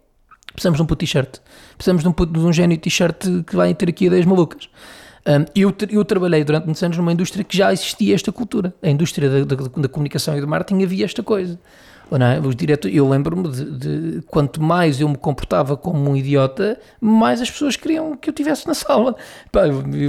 precisamos 0.55 0.79
de 0.79 0.83
um 0.83 0.87
puto 0.87 1.01
t-shirt, 1.01 1.39
precisamos 1.77 2.03
de 2.03 2.09
um, 2.09 2.13
puto, 2.13 2.33
de 2.33 2.39
um 2.39 2.53
gênio 2.53 2.79
t-shirt 2.79 3.45
que 3.47 3.55
vai 3.55 3.75
ter 3.75 3.91
aqui 3.91 4.07
ideias 4.07 4.25
malucas. 4.25 4.71
Um, 5.27 5.45
eu, 5.55 5.75
eu 5.91 6.05
trabalhei 6.05 6.43
durante 6.43 6.65
muitos 6.65 6.83
anos 6.83 6.97
numa 6.97 7.13
indústria 7.13 7.45
que 7.45 7.57
já 7.57 7.71
existia 7.71 8.15
esta 8.15 8.33
cultura. 8.33 8.75
A 8.83 8.89
indústria 8.89 9.29
da, 9.29 9.55
da, 9.55 9.69
da 9.69 9.89
comunicação 9.89 10.37
e 10.37 10.41
do 10.41 10.49
marketing 10.49 10.83
havia 10.83 11.05
esta 11.05 11.23
coisa. 11.23 11.61
É? 12.11 12.41
Os 12.41 12.57
diretores, 12.57 12.97
eu 12.97 13.07
lembro-me 13.07 13.49
de, 13.49 13.79
de, 13.79 14.23
quanto 14.23 14.63
mais 14.63 14.99
eu 14.99 15.07
me 15.09 15.17
comportava 15.17 15.77
como 15.77 16.11
um 16.11 16.17
idiota, 16.17 16.81
mais 16.99 17.43
as 17.43 17.51
pessoas 17.51 17.77
queriam 17.77 18.17
que 18.17 18.31
eu 18.31 18.33
estivesse 18.33 18.67
na 18.67 18.73
sala. 18.75 19.15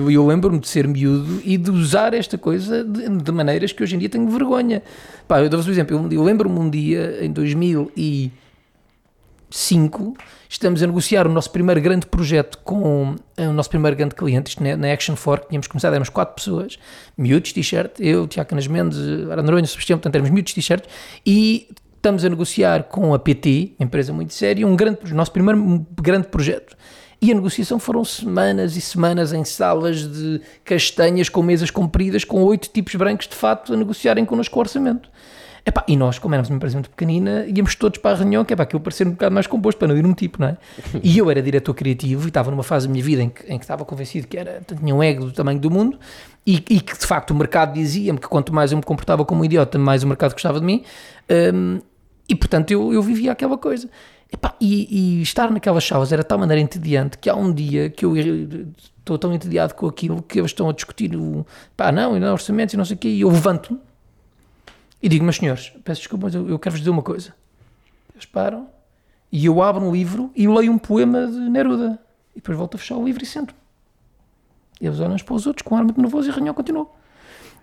Eu, 0.09 0.25
lembro-me 0.25 0.59
de 0.59 0.69
ser 0.69 0.87
miúdo 0.87 1.41
e 1.43 1.57
de 1.57 1.69
usar 1.69 2.13
esta 2.13 2.37
coisa 2.37 2.85
de, 2.85 3.09
de 3.09 3.31
maneiras 3.33 3.73
que 3.73 3.83
hoje 3.83 3.97
em 3.97 3.99
dia 3.99 4.07
tenho 4.07 4.29
vergonha. 4.29 4.81
Eu 5.29 5.49
dou-vos 5.49 5.67
um 5.67 5.71
exemplo. 5.71 6.07
Eu, 6.09 6.23
lembro-me 6.23 6.57
um 6.57 6.69
dia, 6.69 7.17
em 7.21 7.33
2005, 7.33 10.13
estamos 10.47 10.81
a 10.81 10.87
negociar 10.87 11.27
o 11.27 11.29
nosso 11.29 11.51
primeiro 11.51 11.81
grande 11.81 12.05
projeto 12.05 12.59
com 12.63 13.15
eh, 13.35 13.49
o 13.49 13.51
nosso 13.51 13.69
primeiro 13.69 13.97
grande 13.97 14.15
cliente, 14.15 14.51
isto 14.51 14.63
na, 14.63 14.93
Action 14.93 15.17
4, 15.17 15.43
que 15.43 15.49
tínhamos 15.49 15.67
começado, 15.67 15.91
éramos 15.91 16.07
quatro 16.09 16.35
pessoas, 16.35 16.79
miúdos 17.17 17.51
t-shirt, 17.51 17.99
eu, 17.99 18.25
Tiago 18.25 18.49
Canas 18.49 18.67
Mendes, 18.67 18.97
Ara 19.29 19.43
Noronha, 19.43 19.67
Sebastião, 19.67 19.99
portanto 19.99 20.15
éramos 20.15 20.31
miúdos 20.31 20.53
t-shirt, 20.53 20.85
e 21.25 21.67
estamos 21.99 22.23
a 22.23 22.29
negociar 22.29 22.83
com 22.83 23.13
a 23.13 23.19
PT, 23.19 23.73
empresa 23.77 24.13
muito 24.13 24.33
séria, 24.33 24.65
um 24.65 24.75
grande, 24.75 24.99
o 25.11 25.15
nosso 25.15 25.31
primeiro 25.31 25.85
grande 26.01 26.27
projeto. 26.27 26.75
E 27.21 27.31
a 27.31 27.35
negociação 27.35 27.77
foram 27.77 28.05
semanas 28.05 28.77
e 28.77 28.81
semanas 28.81 29.33
em 29.33 29.43
salas 29.43 30.07
de 30.07 30.41
castanhas 30.63 31.27
com 31.27 31.43
mesas 31.43 31.69
compridas, 31.69 32.23
com 32.23 32.41
oito 32.43 32.69
tipos 32.69 32.95
brancos 32.95 33.27
de 33.27 33.35
fato 33.35 33.73
a 33.73 33.77
negociarem 33.77 34.23
connosco 34.23 34.57
o 34.57 34.59
orçamento. 34.61 35.09
Epá, 35.65 35.83
e 35.87 35.97
nós, 35.97 36.17
como 36.17 36.33
éramos 36.33 36.49
uma 36.49 36.55
empresa 36.55 36.75
muito 36.75 36.89
pequenina, 36.89 37.45
íamos 37.45 37.75
todos 37.75 37.99
para 37.99 38.11
a 38.11 38.19
reunião, 38.19 38.45
que 38.45 38.53
é 38.53 38.55
para 38.55 38.63
aquilo 38.63 38.79
parecer 38.79 39.05
um 39.05 39.11
bocado 39.11 39.35
mais 39.35 39.45
composto, 39.45 39.77
para 39.77 39.89
não 39.89 39.97
ir 39.97 40.05
um 40.05 40.13
tipo, 40.13 40.39
não 40.39 40.47
é? 40.47 40.57
E 41.03 41.17
eu 41.17 41.29
era 41.29 41.41
diretor 41.41 41.73
criativo 41.73 42.25
e 42.25 42.29
estava 42.29 42.49
numa 42.49 42.63
fase 42.63 42.87
da 42.87 42.91
minha 42.91 43.03
vida 43.03 43.21
em 43.21 43.29
que, 43.29 43.43
em 43.51 43.57
que 43.57 43.65
estava 43.65 43.83
convencido 43.83 44.25
que 44.25 44.37
era, 44.37 44.61
tinha 44.65 44.95
um 44.95 45.03
ego 45.03 45.25
do 45.25 45.33
tamanho 45.33 45.59
do 45.59 45.69
mundo 45.69 45.99
e, 46.47 46.55
e 46.55 46.79
que 46.79 46.97
de 46.97 47.05
facto 47.05 47.31
o 47.31 47.35
mercado 47.35 47.73
dizia-me 47.73 48.17
que 48.17 48.27
quanto 48.27 48.53
mais 48.53 48.71
eu 48.71 48.77
me 48.77 48.83
comportava 48.83 49.25
como 49.25 49.41
um 49.41 49.45
idiota, 49.45 49.77
mais 49.77 50.03
o 50.03 50.07
mercado 50.07 50.31
gostava 50.31 50.59
de 50.59 50.65
mim. 50.65 50.83
Um, 51.53 51.81
e 52.29 52.35
portanto 52.35 52.71
eu, 52.71 52.93
eu 52.93 53.01
vivia 53.01 53.31
aquela 53.31 53.57
coisa. 53.57 53.89
Epá, 54.31 54.53
e, 54.61 55.17
e, 55.17 55.21
estar 55.23 55.49
naquelas 55.49 55.83
chaves 55.83 56.11
era 56.11 56.21
de 56.21 56.27
tal 56.27 56.37
maneira 56.37 56.61
entediante 56.61 57.17
que 57.17 57.29
há 57.29 57.35
um 57.35 57.51
dia 57.51 57.89
que 57.89 58.05
eu 58.05 58.13
estou 58.15 59.17
tão 59.17 59.33
entediado 59.33 59.73
com 59.73 59.87
aquilo 59.87 60.21
que 60.21 60.39
eles 60.39 60.51
estão 60.51 60.69
a 60.69 60.73
discutir 60.73 61.15
o 61.15 61.43
pá, 61.75 61.91
não, 61.91 62.15
e 62.15 62.19
não 62.19 62.31
orçamentos 62.31 62.75
e 62.75 62.77
não 62.77 62.85
sei 62.85 62.95
o 62.95 62.99
quê, 62.99 63.07
e 63.07 63.21
eu 63.21 63.29
levanto-me 63.29 63.79
e 65.01 65.07
digo, 65.07 65.23
meus 65.23 65.37
senhores, 65.37 65.71
peço 65.83 66.01
desculpa, 66.01 66.25
mas 66.25 66.35
eu, 66.35 66.47
eu 66.49 66.59
quero-vos 66.59 66.81
dizer 66.81 66.91
uma 66.91 67.01
coisa. 67.01 67.33
Eles 68.13 68.25
param 68.25 68.67
e 69.31 69.45
eu 69.45 69.61
abro 69.61 69.85
um 69.85 69.91
livro 69.91 70.31
e 70.35 70.47
leio 70.47 70.71
um 70.71 70.77
poema 70.77 71.25
de 71.25 71.37
Neruda. 71.37 71.97
E 72.35 72.39
depois 72.39 72.57
volto 72.57 72.75
a 72.75 72.77
fechar 72.77 72.97
o 72.97 73.05
livro 73.05 73.23
e 73.23 73.25
sento. 73.25 73.55
E 74.81 74.85
eles 74.85 74.99
olham 74.99 75.13
uns 75.13 75.23
para 75.23 75.35
os 75.35 75.47
outros 75.47 75.63
com 75.63 75.75
um 75.75 75.77
ar 75.77 75.83
muito 75.83 75.99
nervoso 75.99 76.27
e 76.27 76.31
a 76.31 76.33
reunião 76.33 76.53
continuou. 76.53 76.95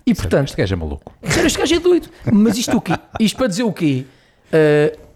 E 0.07 0.15
portanto. 0.15 0.49
Este 0.49 0.57
gajo 0.57 0.75
é 0.75 0.77
maluco. 0.77 1.13
Sério, 1.25 1.47
este 1.47 1.59
gajo 1.59 1.75
é 1.75 1.79
doido. 1.79 2.09
Mas 2.33 2.57
isto 2.57 2.77
o 2.77 2.81
quê? 2.81 2.93
Isto 3.21 3.37
para 3.37 3.49
dizer 3.49 3.65
o 3.65 3.73
quê? 3.73 4.07
Uh, 4.53 5.07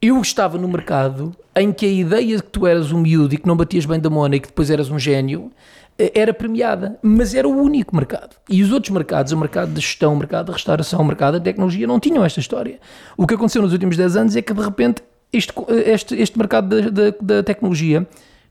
eu 0.00 0.20
estava 0.20 0.58
no 0.58 0.68
mercado 0.68 1.34
em 1.54 1.72
que 1.72 1.86
a 1.86 1.88
ideia 1.88 2.36
de 2.36 2.42
que 2.42 2.50
tu 2.50 2.66
eras 2.66 2.92
um 2.92 3.00
miúdo 3.00 3.34
e 3.34 3.38
que 3.38 3.46
não 3.46 3.56
batias 3.56 3.86
bem 3.86 3.98
da 3.98 4.10
mona 4.10 4.36
e 4.36 4.40
que 4.40 4.48
depois 4.48 4.70
eras 4.70 4.90
um 4.90 4.98
gênio 4.98 5.50
eh, 5.98 6.12
era 6.14 6.34
premiada, 6.34 6.98
mas 7.02 7.34
era 7.34 7.48
o 7.48 7.56
único 7.56 7.96
mercado. 7.96 8.36
E 8.48 8.62
os 8.62 8.70
outros 8.70 8.92
mercados, 8.92 9.32
o 9.32 9.38
mercado 9.38 9.72
de 9.72 9.80
gestão, 9.80 10.12
o 10.12 10.16
mercado 10.16 10.46
de 10.46 10.52
restauração, 10.52 11.00
o 11.00 11.04
mercado 11.04 11.38
da 11.38 11.40
tecnologia, 11.40 11.86
não 11.86 11.98
tinham 11.98 12.24
esta 12.24 12.40
história. 12.40 12.78
O 13.16 13.26
que 13.26 13.34
aconteceu 13.34 13.62
nos 13.62 13.72
últimos 13.72 13.96
10 13.96 14.16
anos 14.16 14.36
é 14.36 14.42
que, 14.42 14.52
de 14.52 14.62
repente, 14.62 15.02
este, 15.32 15.52
este, 15.86 16.14
este 16.14 16.38
mercado 16.38 16.68
da, 16.68 16.90
da, 16.90 17.14
da 17.20 17.42
tecnologia 17.42 18.06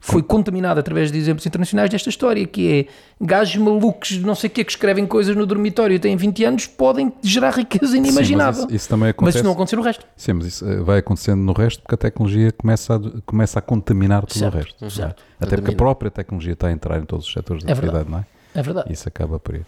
foi 0.05 0.21
contaminado 0.21 0.79
através 0.79 1.11
de 1.11 1.17
exemplos 1.17 1.43
internacionais 1.47 1.89
desta 1.89 2.09
história, 2.09 2.45
que 2.45 2.71
é 2.71 2.85
gajos 3.19 3.55
malucos, 3.55 4.17
não 4.19 4.35
sei 4.35 4.49
o 4.49 4.53
que, 4.53 4.63
que 4.63 4.71
escrevem 4.71 5.07
coisas 5.07 5.35
no 5.35 5.47
dormitório 5.47 5.95
e 5.95 5.99
têm 5.99 6.15
20 6.15 6.45
anos, 6.45 6.67
podem 6.67 7.11
gerar 7.23 7.49
riqueza 7.49 7.97
inimaginável. 7.97 8.53
Sim, 8.53 8.61
mas 8.61 8.69
isso, 8.69 8.75
isso, 8.75 8.89
também 8.89 9.09
acontece. 9.09 9.25
Mas 9.25 9.35
isso 9.35 9.43
não 9.43 9.51
acontecer 9.53 9.75
no 9.77 9.81
resto. 9.81 10.05
Sim, 10.15 10.33
mas 10.33 10.45
isso 10.45 10.69
eh, 10.69 10.75
vai 10.81 10.99
acontecendo 10.99 11.41
no 11.41 11.53
resto 11.53 11.81
porque 11.81 11.95
a 11.95 11.97
tecnologia 11.97 12.51
começa 12.51 12.95
a, 12.95 13.21
começa 13.25 13.57
a 13.57 13.61
contaminar 13.63 14.23
tudo 14.27 14.37
certo, 14.37 14.53
o 14.53 14.57
resto. 14.57 14.91
Certo. 14.91 15.23
Até 15.39 15.55
porque 15.55 15.71
a 15.71 15.75
própria 15.75 16.11
tecnologia 16.11 16.53
está 16.53 16.67
a 16.67 16.71
entrar 16.71 16.99
em 16.99 17.03
todos 17.03 17.25
os 17.25 17.33
setores 17.33 17.63
da 17.63 17.71
É 17.71 17.73
atividade, 17.73 18.07
não 18.07 18.19
é? 18.19 18.25
É 18.53 18.61
verdade. 18.61 18.93
Isso 18.93 19.07
acaba 19.07 19.39
por 19.39 19.55
ir. 19.55 19.65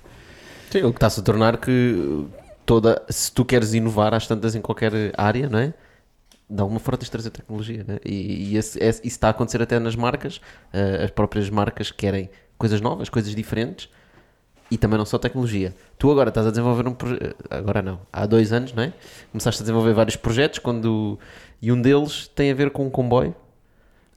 Sim, 0.69 0.83
o 0.83 0.91
que 0.91 0.97
está-se 0.97 1.19
a 1.19 1.23
tornar 1.23 1.57
que 1.57 2.27
toda, 2.63 3.01
se 3.09 3.31
tu 3.31 3.43
queres 3.43 3.73
inovar 3.73 4.13
às 4.13 4.27
tantas 4.27 4.53
em 4.53 4.61
qualquer 4.61 4.91
área, 5.17 5.49
não 5.49 5.57
é? 5.57 5.73
De 6.49 6.61
alguma 6.61 6.79
forma 6.79 6.97
tens 6.97 7.07
de 7.07 7.11
trazer 7.11 7.29
tecnologia, 7.29 7.83
né? 7.87 7.99
e, 8.05 8.51
e 8.51 8.57
esse, 8.57 8.79
esse, 8.79 8.99
isso 8.99 9.15
está 9.17 9.27
a 9.27 9.31
acontecer 9.31 9.61
até 9.61 9.77
nas 9.79 9.95
marcas, 9.95 10.37
uh, 10.37 11.03
as 11.03 11.11
próprias 11.11 11.49
marcas 11.49 11.91
querem 11.91 12.29
coisas 12.57 12.79
novas, 12.79 13.09
coisas 13.09 13.35
diferentes 13.35 13.89
e 14.69 14.77
também 14.77 14.97
não 14.97 15.05
só 15.05 15.17
tecnologia. 15.17 15.73
Tu 15.97 16.09
agora 16.09 16.29
estás 16.29 16.47
a 16.47 16.49
desenvolver 16.49 16.87
um 16.87 16.93
projeto, 16.93 17.35
agora 17.49 17.81
não, 17.81 17.99
há 18.11 18.25
dois 18.25 18.51
anos, 18.51 18.73
não 18.73 18.83
é? 18.83 18.93
Começaste 19.31 19.61
a 19.61 19.63
desenvolver 19.63 19.93
vários 19.93 20.15
projetos 20.15 20.59
quando, 20.59 21.19
e 21.61 21.71
um 21.71 21.81
deles 21.81 22.27
tem 22.29 22.51
a 22.51 22.53
ver 22.53 22.71
com 22.71 22.85
um 22.85 22.89
comboio. 22.89 23.35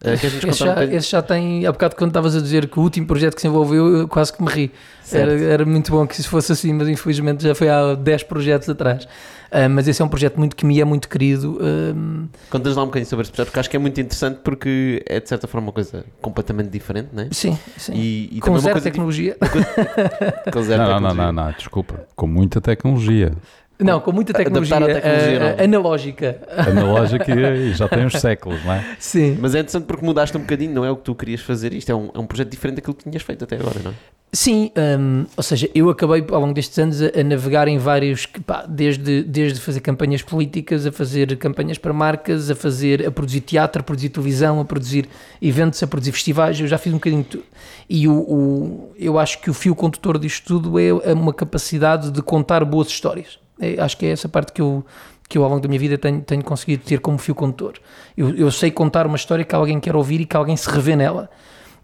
Uh, 0.03 0.15
esse, 0.15 0.59
já, 0.59 0.79
um 0.79 0.83
esse 0.83 1.11
já 1.11 1.21
tem, 1.21 1.67
há 1.67 1.73
bocado 1.73 1.95
quando 1.95 2.09
estavas 2.09 2.35
a 2.35 2.41
dizer 2.41 2.69
que 2.69 2.79
o 2.79 2.83
último 2.83 3.07
projeto 3.07 3.35
que 3.35 3.41
se 3.43 3.47
envolveu, 3.47 3.99
eu 3.99 4.09
quase 4.09 4.33
que 4.33 4.43
me 4.43 4.49
ri. 4.49 4.73
Era, 5.13 5.33
era, 5.33 5.67
muito 5.67 5.91
bom 5.91 6.07
que 6.07 6.19
isso 6.19 6.29
fosse 6.29 6.53
assim, 6.53 6.73
mas 6.73 6.89
infelizmente 6.89 7.43
já 7.43 7.55
foi 7.55 7.69
há 7.69 7.95
10 7.95 8.23
projetos 8.23 8.69
atrás. 8.69 9.05
Uh, 9.05 9.69
mas 9.69 9.89
esse 9.89 10.01
é 10.01 10.05
um 10.05 10.09
projeto 10.09 10.39
muito 10.39 10.55
que 10.55 10.65
me 10.65 10.81
é 10.81 10.85
muito 10.85 11.09
querido. 11.09 11.59
Uh... 11.61 12.29
Contas 12.49 12.77
lá 12.77 12.85
um 12.85 12.87
bocadinho 12.87 13.09
sobre 13.09 13.25
esse 13.25 13.33
projeto, 13.33 13.49
porque 13.49 13.61
acho 13.61 13.69
que 13.69 13.77
é 13.77 13.79
muito 13.81 14.01
interessante 14.01 14.39
porque 14.43 15.03
é 15.07 15.21
de 15.21 15.29
certa 15.29 15.49
forma 15.49 15.67
uma 15.67 15.73
coisa 15.73 16.05
completamente 16.23 16.71
diferente, 16.71 17.09
não 17.13 17.25
é? 17.25 17.29
Sim, 17.33 17.59
sim. 17.77 17.93
E, 17.95 18.37
e 18.37 18.41
com 18.41 18.57
zero 18.59 18.81
tecnologia. 18.81 19.37
com 20.53 20.63
zero 20.63 20.83
não, 20.83 20.89
tecnologia. 20.93 21.01
Não, 21.01 21.33
não, 21.33 21.45
não, 21.45 21.53
desculpa. 21.53 22.07
Com 22.15 22.27
muita 22.29 22.61
tecnologia. 22.61 23.33
Não, 23.81 24.01
com 24.01 24.13
muita 24.13 24.33
tecnologia, 24.33 24.79
tecnologia 24.79 25.57
uh, 25.59 25.65
analógica. 25.65 26.41
Analógica 26.57 27.35
e 27.35 27.73
já 27.73 27.89
tem 27.89 28.05
uns 28.07 28.15
séculos, 28.15 28.65
não 28.65 28.73
é? 28.73 28.85
Sim. 28.99 29.39
Mas 29.41 29.55
é 29.55 29.61
interessante 29.61 29.85
porque 29.85 30.05
mudaste 30.05 30.37
um 30.37 30.41
bocadinho, 30.41 30.73
não 30.73 30.85
é 30.85 30.91
o 30.91 30.97
que 30.97 31.05
tu 31.05 31.15
querias 31.15 31.41
fazer. 31.41 31.73
Isto 31.73 31.93
é 31.93 31.95
um, 31.95 32.11
é 32.15 32.19
um 32.19 32.27
projeto 32.27 32.51
diferente 32.51 32.77
daquilo 32.77 32.95
que 32.95 33.05
tinhas 33.05 33.23
feito 33.23 33.45
até 33.45 33.57
agora, 33.57 33.81
não 33.83 33.91
é? 33.91 33.95
Sim, 34.33 34.71
um, 35.01 35.27
ou 35.37 35.43
seja, 35.43 35.69
eu 35.75 35.91
acabei 35.91 36.25
ao 36.31 36.41
longo 36.41 36.55
destes 36.55 36.79
anos 36.79 37.03
a, 37.03 37.11
a 37.19 37.25
navegar 37.25 37.67
em 37.67 37.79
vários, 37.79 38.27
pá, 38.27 38.65
desde, 38.65 39.25
desde 39.25 39.59
fazer 39.59 39.81
campanhas 39.81 40.23
políticas, 40.23 40.87
a 40.87 40.93
fazer 40.93 41.37
campanhas 41.37 41.79
para 41.79 41.93
marcas, 41.93 42.49
a 42.49 42.55
fazer, 42.55 43.05
a 43.05 43.11
produzir 43.11 43.41
teatro, 43.41 43.81
a 43.81 43.83
produzir 43.83 44.11
televisão, 44.11 44.61
a 44.61 44.65
produzir 44.65 45.09
eventos, 45.43 45.83
a 45.83 45.87
produzir 45.87 46.13
festivais, 46.13 46.61
eu 46.61 46.69
já 46.69 46.79
fiz 46.79 46.93
um 46.93 46.97
bocadinho 46.97 47.25
de 47.25 47.29
tudo. 47.29 47.45
E 47.89 48.07
o, 48.07 48.13
o, 48.13 48.93
eu 48.97 49.19
acho 49.19 49.41
que 49.41 49.51
o 49.51 49.55
fio 49.55 49.75
condutor 49.75 50.17
disto 50.17 50.47
tudo 50.47 50.79
é, 50.79 50.87
é 50.87 51.13
uma 51.13 51.35
capacidade 51.35 52.13
de 52.13 52.23
contar 52.23 52.65
boas 52.65 52.87
histórias. 52.87 53.37
É, 53.61 53.81
acho 53.81 53.97
que 53.97 54.07
é 54.07 54.11
essa 54.11 54.29
parte 54.29 54.53
que 54.53 54.63
eu, 54.63 54.85
que 55.29 55.39
eu 55.39 55.45
ao 55.45 55.51
longo 55.51 55.61
da 55.61 55.69
minha 55.69 55.79
vida 55.79 55.97
tenho, 55.99 56.21
tenho 56.21 56.43
conseguido 56.43 56.83
ter 56.85 57.01
como 57.01 57.19
fio 57.19 57.35
condutor. 57.35 57.75
Eu, 58.17 58.35
eu 58.35 58.51
sei 58.51 58.71
contar 58.71 59.07
uma 59.07 59.17
história 59.17 59.45
que 59.45 59.55
alguém 59.55 59.79
quer 59.79 59.95
ouvir 59.95 60.21
e 60.21 60.27
que 60.27 60.37
alguém 60.37 60.57
se 60.57 60.69
revê 60.69 60.97
nela 60.97 61.31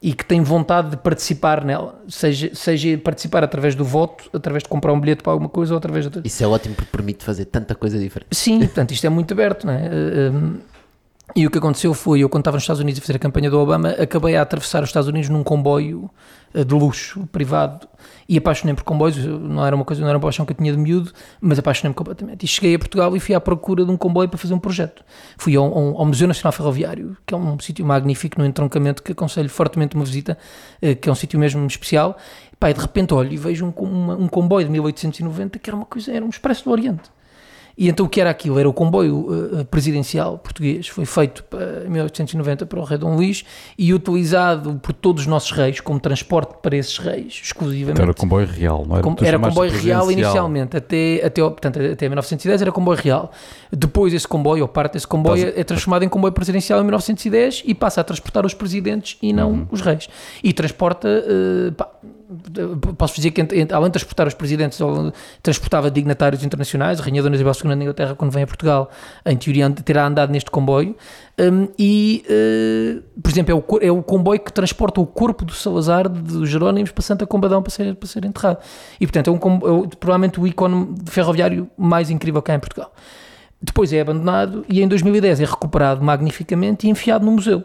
e 0.02 0.12
que 0.12 0.24
tem 0.24 0.42
vontade 0.42 0.90
de 0.90 0.96
participar 0.98 1.64
nela, 1.64 1.98
seja, 2.08 2.50
seja 2.54 2.98
participar 2.98 3.42
através 3.42 3.74
do 3.74 3.84
voto, 3.84 4.28
através 4.32 4.62
de 4.62 4.68
comprar 4.68 4.92
um 4.92 5.00
bilhete 5.00 5.22
para 5.22 5.32
alguma 5.32 5.48
coisa 5.48 5.72
ou 5.72 5.78
através 5.78 6.08
de... 6.08 6.20
Isso 6.24 6.44
é 6.44 6.46
ótimo 6.46 6.74
porque 6.74 6.90
permite 6.92 7.24
fazer 7.24 7.46
tanta 7.46 7.74
coisa 7.74 7.98
diferente. 7.98 8.28
Sim, 8.30 8.58
portanto 8.60 8.92
isto 8.92 9.06
é 9.06 9.10
muito 9.10 9.32
aberto, 9.32 9.66
não 9.66 9.72
é? 9.72 9.90
E 11.34 11.46
o 11.46 11.50
que 11.50 11.58
aconteceu 11.58 11.92
foi, 11.92 12.20
eu 12.20 12.28
quando 12.28 12.42
estava 12.42 12.56
nos 12.56 12.62
Estados 12.62 12.80
Unidos 12.80 13.00
a 13.00 13.02
fazer 13.02 13.16
a 13.16 13.18
campanha 13.18 13.50
do 13.50 13.58
Obama, 13.58 13.90
acabei 13.90 14.36
a 14.36 14.42
atravessar 14.42 14.82
os 14.82 14.90
Estados 14.90 15.08
Unidos 15.08 15.28
num 15.28 15.42
comboio 15.42 16.08
eh, 16.45 16.45
de 16.64 16.74
luxo, 16.74 17.26
privado, 17.32 17.88
e 18.28 18.38
apaixonei-me 18.38 18.76
por 18.76 18.84
comboios, 18.84 19.16
não 19.16 19.64
era 19.64 19.74
uma 19.74 19.84
coisa, 19.84 20.02
não 20.02 20.08
era 20.08 20.18
uma 20.18 20.22
paixão 20.22 20.44
que 20.44 20.52
eu 20.52 20.56
tinha 20.56 20.72
de 20.72 20.78
miúdo, 20.78 21.12
mas 21.40 21.58
apaixonei-me 21.58 21.94
completamente. 21.94 22.44
E 22.44 22.48
cheguei 22.48 22.74
a 22.74 22.78
Portugal 22.78 23.16
e 23.16 23.20
fui 23.20 23.34
à 23.34 23.40
procura 23.40 23.84
de 23.84 23.90
um 23.90 23.96
comboio 23.96 24.28
para 24.28 24.38
fazer 24.38 24.54
um 24.54 24.58
projeto. 24.58 25.04
Fui 25.36 25.54
ao, 25.56 25.64
ao 25.64 26.04
Museu 26.04 26.26
Nacional 26.26 26.52
Ferroviário, 26.52 27.16
que 27.26 27.34
é 27.34 27.36
um 27.36 27.58
sítio 27.58 27.84
magnífico 27.84 28.38
no 28.40 28.46
entroncamento, 28.46 29.02
que 29.02 29.12
aconselho 29.12 29.48
fortemente 29.48 29.94
uma 29.94 30.04
visita, 30.04 30.36
eh, 30.80 30.94
que 30.94 31.08
é 31.08 31.12
um 31.12 31.14
sítio 31.14 31.38
mesmo 31.38 31.64
especial. 31.66 32.16
E 32.60 32.72
de 32.72 32.80
repente 32.80 33.14
olho 33.14 33.32
e 33.32 33.36
vejo 33.36 33.64
um, 33.64 34.10
um 34.12 34.28
comboio 34.28 34.66
de 34.66 34.72
1890 34.72 35.58
que 35.58 35.70
era 35.70 35.76
uma 35.76 35.86
coisa, 35.86 36.12
era 36.12 36.24
um 36.24 36.28
expresso 36.28 36.64
do 36.64 36.70
Oriente. 36.70 37.15
E 37.76 37.88
então 37.88 38.06
o 38.06 38.08
que 38.08 38.20
era 38.20 38.30
aquilo? 38.30 38.58
Era 38.58 38.68
o 38.68 38.72
comboio 38.72 39.60
uh, 39.60 39.64
presidencial 39.66 40.38
português, 40.38 40.88
foi 40.88 41.04
feito 41.04 41.44
em 41.86 41.90
1890 41.90 42.64
para 42.66 42.80
o 42.80 42.84
rei 42.84 42.96
Dom 42.96 43.16
Luís 43.16 43.44
e 43.76 43.92
utilizado 43.92 44.80
por 44.82 44.92
todos 44.92 45.22
os 45.22 45.26
nossos 45.26 45.50
reis 45.50 45.80
como 45.80 46.00
transporte 46.00 46.54
para 46.62 46.76
esses 46.76 46.96
reis, 46.98 47.40
exclusivamente. 47.44 47.92
Então 47.92 48.04
era 48.04 48.14
comboio 48.14 48.46
real, 48.46 48.86
não 48.86 48.96
era? 48.96 49.02
Com, 49.02 49.14
era 49.22 49.38
comboio 49.38 49.70
real 49.70 50.10
inicialmente, 50.10 50.76
até, 50.76 51.22
até, 51.24 51.42
portanto, 51.42 51.80
até 51.80 52.08
1910 52.08 52.62
era 52.62 52.72
comboio 52.72 52.98
real. 52.98 53.30
Depois 53.70 54.14
esse 54.14 54.26
comboio, 54.26 54.62
ou 54.62 54.68
parte 54.68 54.94
desse 54.94 55.06
comboio, 55.06 55.52
é 55.54 55.64
transformado 55.64 56.02
em 56.02 56.08
comboio 56.08 56.32
presidencial 56.32 56.80
em 56.80 56.84
1910 56.84 57.62
e 57.66 57.74
passa 57.74 58.00
a 58.00 58.04
transportar 58.04 58.46
os 58.46 58.54
presidentes 58.54 59.18
e 59.20 59.32
não 59.32 59.50
uhum. 59.50 59.66
os 59.70 59.80
reis. 59.80 60.08
E 60.42 60.52
transporta, 60.52 61.08
uh, 61.08 61.72
pá, 61.72 61.90
posso 62.98 63.14
dizer 63.14 63.30
que 63.30 63.40
além 63.40 63.88
de 63.88 63.92
transportar 63.92 64.26
os 64.26 64.34
presidentes, 64.34 64.78
transportava 65.42 65.90
dignatários 65.90 66.42
internacionais, 66.42 67.00
a 67.00 67.02
Rainha 67.02 67.22
Dona 67.22 67.36
Isabel 67.36 67.52
II 67.52 67.76
da 67.76 67.82
Inglaterra, 67.82 68.14
quando 68.14 68.32
vem 68.32 68.42
a 68.42 68.46
Portugal, 68.46 68.90
em 69.24 69.36
teoria 69.36 69.70
terá 69.70 70.06
andado 70.06 70.32
neste 70.32 70.50
comboio, 70.50 70.96
um, 71.38 71.68
e, 71.78 72.24
uh, 72.26 73.20
por 73.20 73.30
exemplo, 73.30 73.52
é 73.52 73.54
o, 73.54 73.78
é 73.80 73.92
o 73.92 74.02
comboio 74.02 74.40
que 74.40 74.52
transporta 74.52 75.00
o 75.00 75.06
corpo 75.06 75.44
do 75.44 75.52
Salazar, 75.52 76.08
dos 76.08 76.48
Jerónimos, 76.48 76.90
para 76.90 77.02
Santa 77.02 77.26
Combadão 77.26 77.62
para 77.62 77.70
ser, 77.70 77.94
para 77.94 78.08
ser 78.08 78.24
enterrado. 78.24 78.58
E, 79.00 79.06
portanto, 79.06 79.28
é, 79.28 79.32
um, 79.32 79.84
é 79.84 79.88
provavelmente 80.00 80.40
o 80.40 80.46
ícone 80.46 80.94
ferroviário 81.06 81.70
mais 81.76 82.10
incrível 82.10 82.42
cá 82.42 82.54
em 82.54 82.60
Portugal. 82.60 82.92
Depois 83.60 83.92
é 83.92 84.00
abandonado 84.00 84.64
e 84.68 84.82
em 84.82 84.88
2010 84.88 85.40
é 85.40 85.44
recuperado 85.44 86.04
magnificamente 86.04 86.86
e 86.86 86.90
enfiado 86.90 87.24
no 87.24 87.32
museu. 87.32 87.64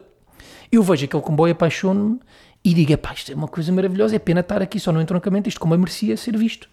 Eu 0.71 0.81
vejo 0.83 1.03
aquele 1.03 1.21
comboio, 1.21 1.51
apaixono-me 1.51 2.19
e 2.63 2.73
digo, 2.73 2.97
pá, 2.97 3.13
isto 3.13 3.31
é 3.31 3.35
uma 3.35 3.47
coisa 3.47 3.71
maravilhosa, 3.71 4.15
é 4.15 4.19
pena 4.19 4.41
estar 4.41 4.61
aqui 4.61 4.79
só 4.79 4.91
no 4.91 5.01
entroncamento, 5.01 5.49
isto 5.49 5.59
como 5.59 5.75
merecia 5.77 6.15
ser 6.15 6.37
visto. 6.37 6.69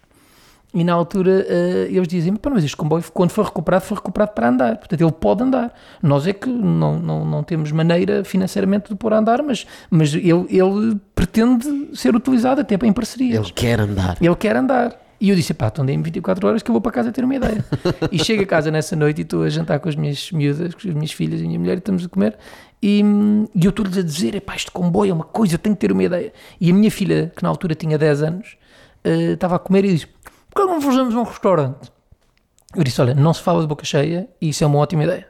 E 0.74 0.84
na 0.84 0.92
altura 0.92 1.46
uh, 1.48 1.94
eles 1.94 2.06
dizem, 2.06 2.34
mas 2.50 2.62
este 2.62 2.76
comboio, 2.76 3.02
quando 3.14 3.30
foi 3.30 3.42
recuperado, 3.42 3.84
foi 3.84 3.96
recuperado 3.96 4.32
para 4.32 4.48
andar. 4.48 4.76
Portanto, 4.76 5.00
ele 5.00 5.12
pode 5.12 5.42
andar. 5.42 5.72
Nós 6.02 6.26
é 6.26 6.34
que 6.34 6.48
não, 6.48 6.98
não, 6.98 7.24
não 7.24 7.42
temos 7.42 7.72
maneira 7.72 8.22
financeiramente 8.22 8.90
de 8.90 8.94
pôr 8.94 9.14
a 9.14 9.18
andar, 9.18 9.42
mas, 9.42 9.66
mas 9.90 10.12
ele, 10.12 10.44
ele 10.50 11.00
pretende 11.14 11.96
ser 11.96 12.14
utilizado 12.14 12.60
até 12.60 12.74
em 12.82 12.92
parceria. 12.92 13.36
Ele 13.36 13.50
quer 13.50 13.80
andar. 13.80 14.18
Ele 14.20 14.36
quer 14.36 14.56
andar. 14.56 15.07
E 15.20 15.30
eu 15.30 15.36
disse, 15.36 15.52
pá, 15.52 15.66
então 15.66 15.84
dei-me 15.84 16.02
24 16.02 16.46
horas 16.46 16.62
que 16.62 16.70
eu 16.70 16.72
vou 16.72 16.80
para 16.80 16.92
casa 16.92 17.10
ter 17.10 17.24
uma 17.24 17.34
ideia. 17.34 17.64
e 18.12 18.22
chego 18.22 18.42
a 18.42 18.46
casa 18.46 18.70
nessa 18.70 18.94
noite 18.94 19.18
e 19.18 19.22
estou 19.22 19.42
a 19.42 19.48
jantar 19.48 19.80
com 19.80 19.88
as 19.88 19.96
minhas 19.96 20.30
miúdas, 20.30 20.74
com 20.74 20.88
as 20.88 20.94
minhas 20.94 21.12
filhas 21.12 21.40
e 21.40 21.44
a 21.44 21.46
minha 21.46 21.58
mulher 21.58 21.74
e 21.74 21.78
estamos 21.78 22.04
a 22.04 22.08
comer. 22.08 22.38
E, 22.80 23.02
e 23.54 23.64
eu 23.64 23.70
estou-lhes 23.70 23.98
a 23.98 24.02
dizer, 24.02 24.40
pá, 24.42 24.54
este 24.54 24.70
comboio 24.70 25.10
é 25.10 25.14
uma 25.14 25.24
coisa, 25.24 25.54
eu 25.54 25.58
tenho 25.58 25.74
que 25.74 25.80
ter 25.80 25.90
uma 25.90 26.04
ideia. 26.04 26.32
E 26.60 26.70
a 26.70 26.74
minha 26.74 26.90
filha, 26.90 27.32
que 27.34 27.42
na 27.42 27.48
altura 27.48 27.74
tinha 27.74 27.98
10 27.98 28.22
anos, 28.22 28.56
eh, 29.02 29.32
estava 29.32 29.56
a 29.56 29.58
comer 29.58 29.84
e 29.84 29.94
disse, 29.94 30.06
por 30.50 30.62
que 30.62 30.72
não 30.72 30.80
fazemos 30.80 31.14
um 31.14 31.24
restaurante? 31.24 31.90
Eu 32.76 32.84
disse, 32.84 33.00
olha, 33.00 33.14
não 33.14 33.34
se 33.34 33.42
fala 33.42 33.60
de 33.60 33.66
boca 33.66 33.84
cheia 33.84 34.28
e 34.40 34.50
isso 34.50 34.62
é 34.62 34.66
uma 34.66 34.78
ótima 34.78 35.02
ideia. 35.04 35.26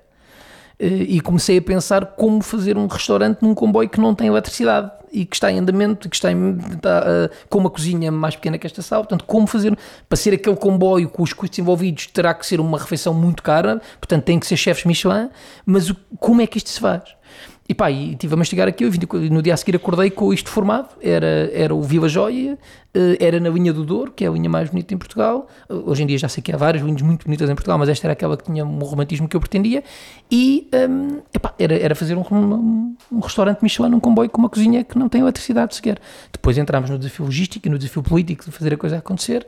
Eh, 0.79 1.07
e 1.09 1.20
comecei 1.20 1.59
a 1.59 1.62
pensar 1.62 2.07
como 2.07 2.41
fazer 2.41 2.79
um 2.79 2.87
restaurante 2.87 3.43
num 3.43 3.53
comboio 3.53 3.89
que 3.89 4.01
não 4.01 4.14
tem 4.14 4.29
eletricidade 4.29 4.93
e 5.11 5.24
que 5.24 5.35
está 5.35 5.51
em 5.51 5.59
andamento 5.59 6.09
que 6.09 6.14
está, 6.14 6.31
em, 6.31 6.59
está 6.74 7.01
uh, 7.01 7.49
com 7.49 7.59
uma 7.59 7.70
cozinha 7.70 8.12
mais 8.12 8.37
pequena 8.37 8.59
que 8.59 8.66
esta 8.66 8.83
sala. 8.83 9.03
Portanto, 9.03 9.24
como 9.24 9.47
fazer 9.47 9.76
para 10.09 10.16
ser 10.16 10.35
aquele 10.35 10.55
comboio 10.55 11.09
com 11.09 11.22
os 11.22 11.33
custos 11.33 11.59
envolvidos 11.59 12.07
terá 12.07 12.33
que 12.35 12.47
ser 12.47 12.61
uma 12.61 12.79
refeição 12.79 13.12
muito 13.12 13.43
cara, 13.43 13.81
portanto, 13.99 14.24
tem 14.24 14.39
que 14.39 14.47
ser 14.47 14.57
chefes 14.57 14.85
Michelin, 14.85 15.31
mas 15.64 15.91
o, 15.91 15.97
como 16.18 16.43
é 16.43 16.47
que 16.47 16.59
isto 16.59 16.70
se 16.70 16.79
faz? 16.79 17.03
E 17.68 17.74
pá, 17.74 17.90
e 17.90 18.12
estive 18.12 18.32
a 18.32 18.36
mastigar 18.38 18.66
aquilo, 18.66 18.90
no 19.30 19.42
dia 19.42 19.52
a 19.52 19.56
seguir 19.56 19.76
acordei 19.76 20.10
com 20.10 20.32
isto 20.32 20.48
formado, 20.48 20.88
era, 21.02 21.50
era 21.52 21.74
o 21.74 21.82
Vila 21.82 22.08
Joia, 22.08 22.58
eh, 22.94 23.18
era 23.20 23.38
na 23.38 23.50
linha 23.50 23.74
do 23.74 23.84
Douro, 23.84 24.10
que 24.10 24.24
é 24.24 24.28
a 24.28 24.30
linha 24.30 24.48
mais 24.48 24.70
bonita 24.70 24.94
em 24.94 24.96
Portugal, 24.96 25.46
eh, 25.68 25.74
hoje 25.74 26.02
em 26.02 26.06
dia 26.06 26.16
já 26.16 26.30
sei 26.30 26.42
que 26.42 26.50
há 26.50 26.56
várias 26.56 26.82
linhas 26.82 27.02
muito 27.02 27.26
bonitas 27.26 27.50
em 27.50 27.54
Portugal, 27.54 27.76
mas 27.76 27.90
esta 27.90 28.06
era 28.06 28.14
aquela 28.14 28.38
que 28.38 28.44
tinha 28.44 28.64
um 28.64 28.78
romantismo 28.78 29.28
que 29.28 29.36
eu 29.36 29.40
pretendia, 29.40 29.84
e 30.30 30.66
um, 30.88 31.20
epá, 31.34 31.52
era, 31.58 31.78
era 31.78 31.94
fazer 31.94 32.16
um, 32.16 32.24
um, 32.32 32.96
um, 33.12 33.20
restaurante 33.20 33.62
Michelin 33.62 33.90
num 33.90 34.00
comboio 34.00 34.30
com 34.30 34.40
uma 34.40 34.48
cozinha 34.48 34.82
que 34.82 34.98
não 34.98 35.06
tem 35.06 35.20
eletricidade 35.20 35.74
sequer. 35.74 36.00
Depois 36.32 36.56
entramos 36.56 36.88
no 36.88 36.96
desafio 36.96 37.26
logístico 37.26 37.68
e 37.68 37.70
no 37.70 37.76
desafio 37.76 38.02
político 38.02 38.46
de 38.46 38.50
fazer 38.50 38.72
a 38.72 38.78
coisa 38.78 38.96
acontecer, 38.96 39.46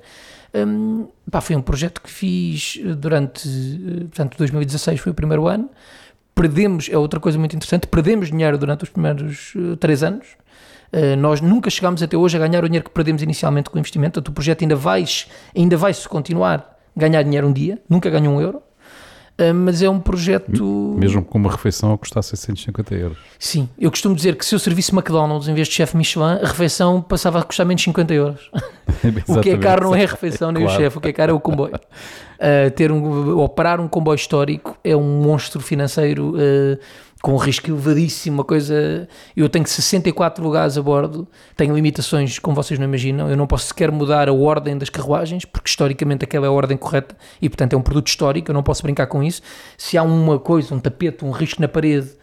um, 0.55 1.07
pá, 1.31 1.41
foi 1.41 1.57
um 1.57 1.63
projeto 1.63 2.03
que 2.03 2.11
fiz 2.11 2.79
durante, 2.99 3.49
eh, 3.49 4.01
portanto, 4.01 4.37
2016 4.37 5.01
foi 5.01 5.13
o 5.13 5.15
primeiro 5.15 5.47
ano, 5.47 5.71
perdemos, 6.35 6.89
é 6.91 6.97
outra 6.97 7.21
coisa 7.21 7.39
muito 7.39 7.55
interessante, 7.55 7.87
perdemos 7.87 8.29
dinheiro 8.29 8.57
durante 8.59 8.85
os 8.85 8.91
primeiros 8.91 9.55
uh, 9.55 9.77
três 9.77 10.03
anos. 10.03 10.27
Uh, 10.93 11.17
nós 11.17 11.41
nunca 11.41 11.71
chegámos 11.71 12.03
até 12.03 12.17
hoje 12.17 12.37
a 12.37 12.41
ganhar 12.41 12.65
o 12.65 12.69
dinheiro 12.69 12.85
que 12.85 12.91
perdemos 12.91 13.23
inicialmente 13.23 13.71
com 13.71 13.77
o 13.77 13.79
investimento, 13.79 14.15
portanto 14.15 14.29
o 14.29 14.33
projeto 14.33 14.63
ainda 14.63 14.77
vai, 14.77 15.05
ainda 15.57 15.77
vai 15.77 15.95
se 15.95 16.09
continuar 16.09 16.79
ganhar 16.97 17.23
dinheiro 17.23 17.47
um 17.47 17.53
dia, 17.53 17.79
nunca 17.89 18.11
ganhou 18.11 18.35
um 18.35 18.41
euro. 18.41 18.63
Uh, 19.41 19.55
mas 19.55 19.81
é 19.81 19.89
um 19.89 19.99
projeto. 19.99 20.95
Mesmo 20.99 21.25
com 21.25 21.39
uma 21.39 21.51
refeição 21.51 21.93
a 21.95 21.99
custar 21.99 22.23
650 22.23 22.95
euros. 22.95 23.19
Sim, 23.39 23.69
eu 23.79 23.91
costumo 23.91 24.15
dizer 24.15 24.37
que 24.37 24.45
se 24.45 24.55
eu 24.55 24.59
servisse 24.59 24.93
McDonald's 24.93 25.49
em 25.49 25.55
vez 25.55 25.67
de 25.67 25.75
chefe 25.75 25.97
Michelin, 25.97 26.39
a 26.43 26.47
refeição 26.47 27.01
passava 27.01 27.39
a 27.41 27.43
custar 27.43 27.65
menos 27.65 27.83
50 27.83 28.13
euros. 28.13 28.51
o 29.27 29.41
que 29.41 29.51
é 29.51 29.57
caro 29.57 29.85
não 29.85 29.95
é 29.95 30.05
a 30.05 30.09
refeição 30.09 30.53
nem 30.53 30.63
claro. 30.63 30.79
o 30.79 30.83
chefe, 30.83 30.99
o 30.99 31.01
que 31.01 31.09
é 31.09 31.13
caro 31.13 31.33
é 31.33 31.35
o 31.35 31.41
comboio. 31.41 31.75
Uh, 31.75 32.71
ter 32.73 32.93
um, 32.93 33.39
operar 33.39 33.81
um 33.81 33.89
comboio 33.89 34.17
histórico 34.17 34.77
é 34.85 34.95
um 34.95 35.23
monstro 35.23 35.61
financeiro 35.61 36.35
uh, 36.35 36.79
com 37.23 37.33
um 37.33 37.37
risco 37.37 37.71
elevadíssimo, 37.71 38.39
uma 38.39 38.45
coisa... 38.45 39.09
Eu 39.37 39.49
tenho 39.49 39.67
64 39.67 40.43
lugares 40.43 40.79
a 40.79 40.83
bordo, 40.83 41.29
tenho 41.57 41.75
limitações 41.75 42.39
como 42.39 42.55
vocês 42.55 42.79
não 42.79 42.87
imaginam, 42.87 43.29
eu 43.29 43.37
não 43.37 43.47
posso 43.47 43.67
sequer 43.67 43.91
mudar 43.91 44.29
a 44.29 44.33
ordem 44.33 44.77
das 44.79 44.89
carruagens, 44.89 45.45
porque 45.45 45.69
historicamente 45.69 46.25
aquela 46.25 46.47
é 46.47 46.49
a 46.49 46.53
ordem 46.53 46.77
correta 46.77 47.17
e 47.41 47.49
portanto 47.49 47.75
é 47.75 47.77
um 47.77 47.83
produto 47.83 48.09
histórico, 48.09 48.51
eu 48.51 48.55
não 48.55 48.63
posso 48.63 48.83
brincar 48.83 49.07
com 49.07 49.23
isso. 49.23 49.43
Se 49.77 49.99
há 49.99 50.03
uma 50.03 50.39
coisa, 50.39 50.75
um 50.75 50.81
tapete, 50.81 51.25
um 51.25 51.31
risco 51.31 51.61
na 51.61 51.69
parede 51.69 52.20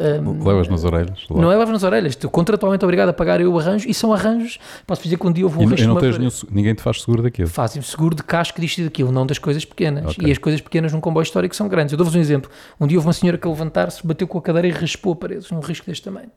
um, 0.00 0.42
levas 0.42 0.68
nas 0.68 0.84
orelhas? 0.84 1.26
Lá. 1.28 1.42
Não 1.42 1.52
é 1.52 1.56
levas 1.56 1.74
nas 1.74 1.82
orelhas. 1.82 2.12
Estou 2.12 2.30
contratualmente 2.30 2.84
obrigado 2.84 3.10
a 3.10 3.12
pagar 3.12 3.40
eu 3.40 3.52
o 3.52 3.58
arranjo 3.58 3.86
e 3.88 3.92
são 3.92 4.12
arranjos. 4.12 4.58
Posso 4.86 5.02
dizer 5.02 5.18
que 5.18 5.26
um 5.26 5.32
dia 5.32 5.44
houve 5.44 5.58
um 5.58 5.66
risco. 5.66 5.82
E 5.82 5.86
não 5.86 5.96
tens 5.96 6.16
nenhum, 6.16 6.30
ninguém 6.50 6.74
te 6.74 6.82
faz 6.82 7.00
seguro 7.00 7.22
daquilo? 7.22 7.48
Fazem 7.48 7.82
seguro 7.82 8.14
de 8.14 8.22
casco 8.22 8.60
disto 8.60 8.78
e 8.78 8.84
daquilo, 8.84 9.12
não 9.12 9.26
das 9.26 9.38
coisas 9.38 9.64
pequenas. 9.64 10.16
Okay. 10.16 10.28
E 10.28 10.32
as 10.32 10.38
coisas 10.38 10.60
pequenas 10.60 10.92
num 10.92 11.00
comboio 11.00 11.22
histórico 11.22 11.54
são 11.54 11.68
grandes. 11.68 11.92
Eu 11.92 11.98
dou-vos 11.98 12.14
um 12.14 12.20
exemplo. 12.20 12.50
Um 12.80 12.86
dia 12.86 12.96
houve 12.96 13.06
uma 13.06 13.12
senhora 13.12 13.36
que 13.36 13.46
levantar-se, 13.46 14.06
bateu 14.06 14.26
com 14.26 14.38
a 14.38 14.42
cadeira 14.42 14.68
e 14.68 14.70
raspou 14.70 15.12
a 15.12 15.16
paredes, 15.16 15.50
num 15.50 15.60
risco 15.60 15.86
deste 15.86 16.02
tamanho. 16.02 16.30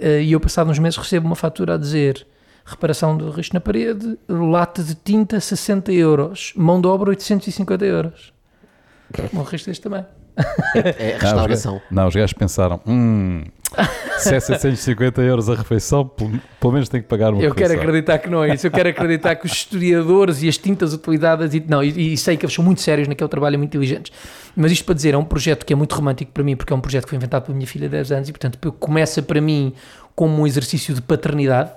Uh, 0.00 0.20
e 0.22 0.32
eu, 0.32 0.40
passado 0.40 0.70
uns 0.70 0.78
meses, 0.78 0.98
recebo 0.98 1.26
uma 1.26 1.36
fatura 1.36 1.74
a 1.74 1.78
dizer 1.78 2.26
reparação 2.64 3.16
do 3.16 3.30
risco 3.30 3.54
na 3.54 3.60
parede, 3.60 4.18
lata 4.28 4.82
de 4.82 4.94
tinta 4.94 5.40
60 5.40 5.92
euros, 5.92 6.52
mão 6.56 6.80
de 6.80 6.86
obra 6.86 7.10
850 7.10 7.84
euros. 7.84 8.32
Um 9.34 9.42
risco 9.42 9.68
deste 9.68 9.82
tamanho. 9.82 10.06
É, 10.74 11.12
é 11.12 11.18
restauração. 11.18 11.80
Não, 11.90 12.06
os 12.06 12.14
gajos 12.14 12.32
pensaram: 12.32 12.80
hum, 12.86 13.42
se 14.18 14.34
é 14.34 14.40
750 14.40 15.20
euros 15.22 15.48
a 15.48 15.54
refeição, 15.54 16.06
pelo, 16.06 16.72
menos 16.72 16.88
tem 16.88 17.00
que 17.00 17.08
pagar 17.08 17.32
uma 17.32 17.42
Eu 17.42 17.50
refeição. 17.50 17.76
quero 17.76 17.80
acreditar 17.80 18.18
que 18.18 18.28
não 18.28 18.44
é 18.44 18.54
isso. 18.54 18.66
Eu 18.66 18.70
quero 18.70 18.88
acreditar 18.88 19.36
que 19.36 19.46
os 19.46 19.52
historiadores 19.52 20.42
e 20.42 20.48
as 20.48 20.58
tintas 20.58 20.92
utilizadas, 20.92 21.54
e, 21.54 21.64
não, 21.66 21.82
e, 21.82 22.12
e, 22.12 22.16
sei 22.16 22.36
que 22.36 22.44
eles 22.44 22.54
são 22.54 22.64
muito 22.64 22.80
sérios 22.80 23.08
naquele 23.08 23.28
trabalho, 23.28 23.58
muito 23.58 23.70
inteligentes. 23.70 24.12
Mas 24.56 24.72
isto 24.72 24.84
para 24.84 24.94
dizer, 24.94 25.14
é 25.14 25.18
um 25.18 25.24
projeto 25.24 25.64
que 25.64 25.72
é 25.72 25.76
muito 25.76 25.94
romântico 25.94 26.32
para 26.32 26.42
mim, 26.42 26.56
porque 26.56 26.72
é 26.72 26.76
um 26.76 26.80
projeto 26.80 27.04
que 27.04 27.10
foi 27.10 27.16
inventado 27.16 27.44
pela 27.44 27.56
minha 27.56 27.66
filha 27.66 27.88
de 27.88 27.92
10 27.92 28.12
anos 28.12 28.28
e, 28.28 28.32
portanto, 28.32 28.72
começa 28.72 29.22
para 29.22 29.40
mim 29.40 29.72
como 30.14 30.42
um 30.42 30.46
exercício 30.46 30.94
de 30.94 31.00
paternidade 31.00 31.70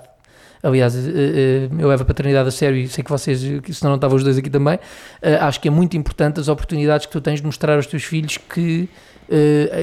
Aliás, 0.64 0.96
eh, 0.96 1.10
eh, 1.10 1.68
eu 1.78 1.88
levo 1.88 2.04
a 2.04 2.06
paternidade 2.06 2.48
a 2.48 2.50
sério 2.50 2.78
e 2.78 2.88
sei 2.88 3.04
que 3.04 3.10
vocês, 3.10 3.38
senão 3.38 3.90
não 3.90 3.94
estavam 3.96 4.16
os 4.16 4.24
dois 4.24 4.38
aqui 4.38 4.48
também. 4.48 4.78
Eh, 5.20 5.36
acho 5.36 5.60
que 5.60 5.68
é 5.68 5.70
muito 5.70 5.94
importante 5.94 6.40
as 6.40 6.48
oportunidades 6.48 7.04
que 7.04 7.12
tu 7.12 7.20
tens 7.20 7.40
de 7.40 7.46
mostrar 7.46 7.76
aos 7.76 7.86
teus 7.86 8.02
filhos 8.02 8.38
que, 8.38 8.88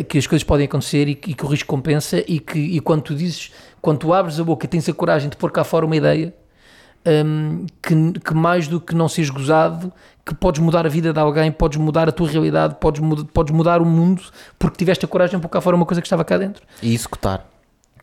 que 0.10 0.18
as 0.18 0.26
coisas 0.26 0.44
podem 0.44 0.66
acontecer 0.66 1.08
e 1.08 1.14
que, 1.14 1.32
e 1.32 1.34
que 1.36 1.46
o 1.46 1.48
risco 1.48 1.68
compensa 1.68 2.24
e 2.28 2.40
que 2.40 2.58
e 2.58 2.80
quando 2.80 3.04
tu 3.04 3.14
dizes, 3.14 3.52
quando 3.80 4.00
tu 4.00 4.12
abres 4.12 4.40
a 4.40 4.44
boca 4.44 4.66
e 4.66 4.70
tens 4.70 4.90
a 4.90 4.94
coragem 4.94 5.30
de 5.30 5.38
pôr 5.38 5.52
cá 5.52 5.64
fora 5.64 5.86
uma 5.86 5.96
ideia, 5.96 6.34
um, 7.06 7.68
que, 7.80 8.20
que, 8.20 8.34
mais 8.34 8.68
do 8.68 8.82
que 8.82 8.96
não 8.96 9.08
seres 9.08 9.30
gozado, 9.30 9.94
que 10.26 10.34
podes 10.34 10.62
mudar 10.62 10.88
a 10.88 10.90
vida 10.90 11.14
de 11.14 11.20
alguém, 11.20 11.52
podes 11.52 11.78
mudar 11.78 12.10
a 12.10 12.12
tua 12.12 12.28
realidade, 12.28 12.78
podes, 12.80 13.02
podes 13.32 13.54
mudar 13.54 13.84
o 13.84 13.86
mundo 13.86 14.24
porque 14.58 14.78
tiveste 14.78 15.06
a 15.06 15.08
coragem 15.08 15.38
de 15.38 15.44
pôr 15.44 15.50
cá 15.50 15.62
fora 15.62 15.76
uma 15.76 15.86
coisa 15.86 16.02
que 16.02 16.08
estava 16.08 16.26
cá 16.26 16.40
dentro. 16.40 16.64
E 16.82 16.94
executar. 16.94 17.51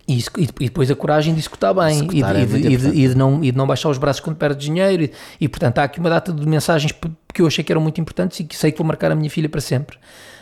E, 0.08 0.24
e, 0.38 0.46
depois 0.64 0.90
a 0.90 0.96
coragem 0.96 1.34
de 1.34 1.40
executar 1.40 1.74
bem 1.74 2.08
e, 2.12 2.22
é 2.22 2.46
de, 2.46 2.56
e, 2.56 2.76
de, 2.78 2.88
e, 2.88 3.08
de, 3.08 3.14
não, 3.14 3.44
e 3.44 3.52
de 3.52 3.58
não 3.58 3.66
baixar 3.66 3.90
os 3.90 3.98
braços 3.98 4.20
quando 4.20 4.36
perde 4.36 4.64
dinheiro. 4.64 5.02
E, 5.02 5.12
e, 5.38 5.48
portanto 5.48 5.78
há 5.78 5.84
aqui 5.84 6.00
uma 6.00 6.08
data 6.08 6.32
de 6.32 6.48
mensagens 6.48 6.94
que 7.34 7.42
eu 7.42 7.46
achei 7.46 7.62
que 7.62 7.70
eram 7.70 7.82
muito 7.82 8.00
importantes 8.00 8.40
e 8.40 8.44
que 8.44 8.56
sei 8.56 8.72
que 8.72 8.78
vou 8.78 8.86
marcar 8.86 9.12
a 9.12 9.14
minha 9.14 9.28
filha 9.28 9.48
para 9.50 9.60
sempre. 9.60 9.98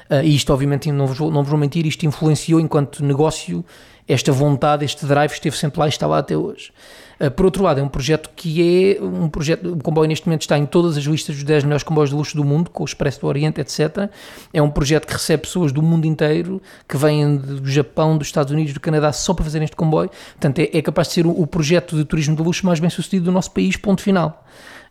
Uh, 0.08 0.22
e 0.22 0.36
isto, 0.36 0.52
obviamente, 0.52 0.90
não 0.92 1.06
vos, 1.08 1.18
não 1.18 1.42
vos 1.42 1.48
vou 1.48 1.58
mentir, 1.58 1.84
isto 1.84 2.06
influenciou 2.06 2.60
enquanto 2.60 3.04
negócio 3.04 3.64
esta 4.06 4.30
vontade, 4.30 4.84
este 4.84 5.04
drive 5.04 5.32
esteve 5.32 5.56
sempre 5.56 5.80
lá 5.80 5.86
e 5.86 5.88
está 5.88 6.06
lá 6.06 6.18
até 6.18 6.36
hoje. 6.36 6.70
Uh, 7.18 7.30
por 7.30 7.46
outro 7.46 7.62
lado, 7.62 7.80
é 7.80 7.82
um 7.82 7.88
projeto 7.88 8.30
que 8.36 8.96
é 8.98 9.02
um 9.02 9.28
projeto, 9.28 9.72
o 9.72 9.82
comboio 9.82 10.06
neste 10.06 10.26
momento 10.26 10.42
está 10.42 10.58
em 10.58 10.66
todas 10.66 10.96
as 10.96 11.04
listas 11.04 11.34
dos 11.34 11.44
10 11.44 11.64
melhores 11.64 11.82
comboios 11.82 12.10
de 12.10 12.16
luxo 12.16 12.36
do 12.36 12.44
mundo, 12.44 12.70
com 12.70 12.82
o 12.82 12.86
Expresso 12.86 13.20
do 13.20 13.26
Oriente, 13.26 13.60
etc. 13.60 14.10
É 14.52 14.60
um 14.60 14.70
projeto 14.70 15.06
que 15.06 15.14
recebe 15.14 15.42
pessoas 15.42 15.72
do 15.72 15.80
mundo 15.82 16.04
inteiro, 16.04 16.60
que 16.86 16.96
vêm 16.96 17.36
do 17.36 17.68
Japão, 17.68 18.18
dos 18.18 18.28
Estados 18.28 18.52
Unidos, 18.52 18.74
do 18.74 18.80
Canadá, 18.80 19.12
só 19.12 19.32
para 19.32 19.44
fazerem 19.44 19.64
este 19.64 19.76
comboio. 19.76 20.10
Portanto, 20.32 20.58
é, 20.58 20.70
é 20.76 20.82
capaz 20.82 21.08
de 21.08 21.14
ser 21.14 21.26
o, 21.26 21.30
o, 21.30 21.46
projeto 21.46 21.96
de 21.96 22.04
turismo 22.04 22.36
de 22.36 22.42
luxo 22.42 22.66
mais 22.66 22.80
bem 22.80 22.90
sucedido 22.90 23.26
do 23.26 23.32
nosso 23.32 23.50
país, 23.50 23.76
ponto 23.76 24.02
final. 24.02 24.44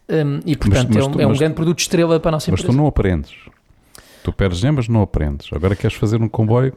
Um, 0.10 0.40
e 0.46 0.56
portanto, 0.56 0.90
mas, 0.94 1.08
mas 1.08 1.16
é 1.16 1.18
um, 1.18 1.22
é 1.22 1.28
um 1.28 1.38
grande 1.38 1.56
produto 1.56 1.80
estrela 1.80 2.20
para 2.20 2.30
a 2.30 2.32
nossa 2.34 2.52
mas 2.52 2.60
empresa. 2.60 2.68
Mas 2.68 2.76
tu 2.76 2.82
não 2.82 2.88
aprendes. 2.88 3.36
Tu 4.24 4.34
perdes 4.34 4.64
mas 4.64 4.88
não 4.88 5.04
aprendes. 5.04 5.48
Agora 5.54 5.76
queres 5.76 5.96
fazer 5.96 6.20
um 6.20 6.28
comboio 6.28 6.74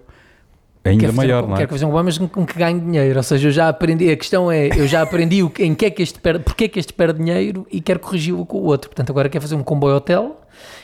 ainda 0.91 1.01
quero 1.01 1.15
maior, 1.15 1.45
um, 1.45 1.49
não 1.49 1.55
é? 1.55 1.59
Quero 1.59 1.71
fazer 1.71 1.85
um 1.85 1.89
comboio, 1.89 2.05
mas 2.05 2.19
com, 2.19 2.29
com 2.29 2.47
que 2.47 2.59
ganhe 2.59 2.81
dinheiro. 2.81 3.17
Ou 3.17 3.23
seja, 3.23 3.49
eu 3.49 3.53
já 3.53 3.69
aprendi, 3.69 4.11
a 4.11 4.17
questão 4.17 4.51
é, 4.51 4.69
eu 4.69 4.87
já 4.87 5.03
aprendi 5.03 5.43
o, 5.43 5.53
em 5.59 5.75
que 5.75 5.87
é 5.87 5.91
que 5.91 6.03
este 6.03 6.19
perde, 6.19 6.45
porque 6.45 6.65
é 6.65 6.69
que 6.69 6.79
este 6.79 6.93
perde 6.93 7.19
dinheiro 7.19 7.67
e 7.71 7.81
quero 7.81 8.01
corrigi-lo 8.01 8.45
com 8.47 8.59
o 8.59 8.65
outro. 8.65 8.91
Portanto, 8.91 9.11
agora 9.11 9.29
quero 9.29 9.43
fazer 9.43 9.55
um 9.55 9.63
comboio 9.63 9.97
hotel 9.97 10.37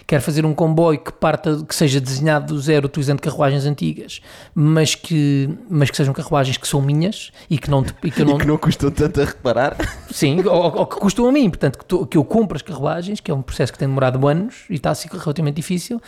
quer 0.06 0.20
fazer 0.20 0.44
um 0.44 0.54
comboio 0.54 0.98
que 0.98 1.12
parta, 1.12 1.64
que 1.66 1.74
seja 1.74 2.00
desenhado 2.00 2.54
do 2.54 2.60
zero 2.60 2.86
utilizando 2.86 3.20
carruagens 3.20 3.64
antigas, 3.64 4.20
mas 4.54 4.94
que, 4.94 5.48
mas 5.68 5.90
que 5.90 5.96
sejam 5.96 6.12
carruagens 6.12 6.56
que 6.56 6.68
são 6.68 6.80
minhas 6.80 7.32
e 7.48 7.58
que 7.58 7.70
não, 7.70 7.84
e 8.02 8.10
que, 8.10 8.24
não, 8.24 8.36
e 8.36 8.38
que 8.38 8.46
não 8.46 8.58
custam 8.58 8.90
tanto 8.90 9.20
a 9.20 9.24
reparar. 9.24 9.76
Sim, 10.10 10.42
ou, 10.46 10.78
ou 10.78 10.86
que 10.86 10.96
custam 10.96 11.26
a 11.26 11.32
mim, 11.32 11.48
portanto, 11.48 11.78
que, 11.78 11.84
tu, 11.84 12.06
que, 12.06 12.16
eu 12.16 12.24
compro 12.24 12.56
as 12.56 12.62
carruagens, 12.62 13.20
que 13.20 13.30
é 13.30 13.34
um 13.34 13.42
processo 13.42 13.72
que 13.72 13.78
tem 13.78 13.88
demorado 13.88 14.26
anos 14.26 14.64
e 14.68 14.74
está 14.74 14.90
a 14.90 14.94
ser 14.94 15.08
relativamente 15.10 15.56
difícil, 15.56 16.00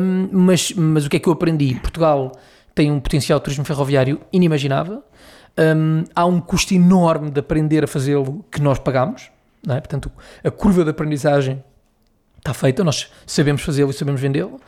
um, 0.00 0.28
mas, 0.32 0.72
mas 0.72 1.06
o 1.06 1.10
que 1.10 1.16
é 1.16 1.20
que 1.20 1.28
eu 1.28 1.32
aprendi? 1.32 1.74
Portugal 1.74 2.32
tem 2.78 2.92
um 2.92 3.00
potencial 3.00 3.40
de 3.40 3.44
turismo 3.44 3.64
ferroviário 3.64 4.20
inimaginável, 4.32 5.02
um, 5.58 6.04
há 6.14 6.24
um 6.24 6.40
custo 6.40 6.72
enorme 6.74 7.28
de 7.28 7.40
aprender 7.40 7.82
a 7.82 7.88
fazê-lo 7.88 8.44
que 8.52 8.62
nós 8.62 8.78
pagamos, 8.78 9.32
é? 9.68 9.80
portanto, 9.80 10.12
a 10.44 10.50
curva 10.52 10.84
de 10.84 10.90
aprendizagem 10.90 11.60
está 12.36 12.54
feita, 12.54 12.84
nós 12.84 13.10
sabemos 13.26 13.62
fazê-lo 13.62 13.90
e 13.90 13.92
sabemos 13.92 14.20
vendê-lo. 14.20 14.60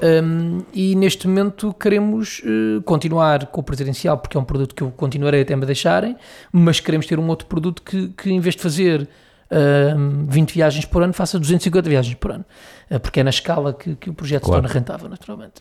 Um, 0.00 0.62
e 0.72 0.94
neste 0.94 1.26
momento 1.26 1.74
queremos 1.74 2.40
uh, 2.44 2.80
continuar 2.82 3.46
com 3.46 3.60
o 3.60 3.64
presidencial, 3.64 4.16
porque 4.16 4.36
é 4.36 4.40
um 4.40 4.44
produto 4.44 4.72
que 4.72 4.84
eu 4.84 4.92
continuarei 4.92 5.42
até 5.42 5.56
me 5.56 5.66
deixarem, 5.66 6.16
mas 6.52 6.78
queremos 6.78 7.04
ter 7.04 7.18
um 7.18 7.26
outro 7.26 7.48
produto 7.48 7.82
que, 7.82 8.10
que 8.10 8.30
em 8.30 8.38
vez 8.38 8.54
de 8.54 8.62
fazer 8.62 9.08
uh, 9.50 10.26
20 10.28 10.52
viagens 10.52 10.84
por 10.84 11.02
ano, 11.02 11.12
faça 11.12 11.36
250 11.36 11.88
viagens 11.88 12.14
por 12.14 12.30
ano, 12.30 12.44
uh, 12.92 13.00
porque 13.00 13.18
é 13.18 13.24
na 13.24 13.30
escala 13.30 13.74
que, 13.74 13.96
que 13.96 14.08
o 14.08 14.14
projeto 14.14 14.44
claro. 14.44 14.62
se 14.62 14.68
torna 14.68 14.80
rentável, 14.80 15.08
naturalmente. 15.08 15.54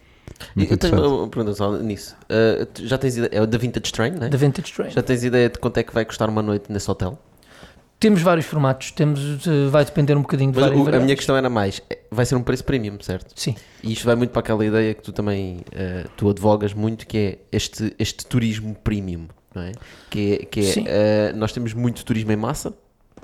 Muito 0.55 0.71
eu 0.71 0.77
tenho 0.77 1.17
uma 1.19 1.27
pergunta 1.27 1.55
só 1.55 1.71
nisso. 1.77 2.15
Uh, 2.23 2.67
já 2.85 2.97
tens 2.97 3.17
ideia, 3.17 3.29
é 3.33 3.41
o 3.41 3.47
da 3.47 3.57
Vintage 3.57 3.91
Train, 3.91 4.11
não 4.11 4.27
é? 4.27 4.29
Da 4.29 4.37
Vintage 4.37 4.71
Train. 4.73 4.89
Já 4.91 5.01
tens 5.01 5.23
ideia 5.23 5.49
de 5.49 5.59
quanto 5.59 5.77
é 5.77 5.83
que 5.83 5.93
vai 5.93 6.05
custar 6.05 6.29
uma 6.29 6.41
noite 6.41 6.71
nesse 6.71 6.89
hotel? 6.89 7.17
Temos 7.99 8.21
vários 8.21 8.45
formatos, 8.45 8.91
temos, 8.91 9.47
eh, 9.47 9.67
vai 9.69 9.85
depender 9.85 10.15
um 10.17 10.21
bocadinho 10.21 10.51
de 10.51 10.59
Mas 10.59 10.69
várias 10.69 10.85
o- 10.87 10.95
a 10.95 10.99
minha 10.99 11.15
questão 11.15 11.35
era 11.37 11.49
mais: 11.49 11.81
é, 11.89 11.97
vai 12.11 12.25
ser 12.25 12.35
um 12.35 12.43
preço 12.43 12.63
premium, 12.63 12.97
certo? 13.01 13.31
Sim, 13.39 13.55
E 13.81 13.93
isto 13.93 14.05
vai 14.05 14.15
muito 14.15 14.31
para 14.31 14.41
aquela 14.41 14.65
ideia 14.65 14.93
que 14.93 15.01
tu 15.01 15.13
também 15.13 15.61
eh, 15.71 16.05
tu 16.17 16.29
advogas 16.29 16.73
muito, 16.73 17.07
que 17.07 17.17
é 17.17 17.37
este, 17.51 17.95
este 17.97 18.25
turismo 18.25 18.75
premium, 18.83 19.27
não 19.55 19.61
é? 19.63 19.71
Que 20.09 20.33
é, 20.41 20.45
que 20.45 20.59
é, 20.59 20.63
Sim. 20.63 20.83
eh, 20.87 21.31
nós 21.35 21.53
temos 21.53 21.73
muito 21.73 22.03
turismo 22.03 22.31
em 22.33 22.35
massa, 22.35 22.73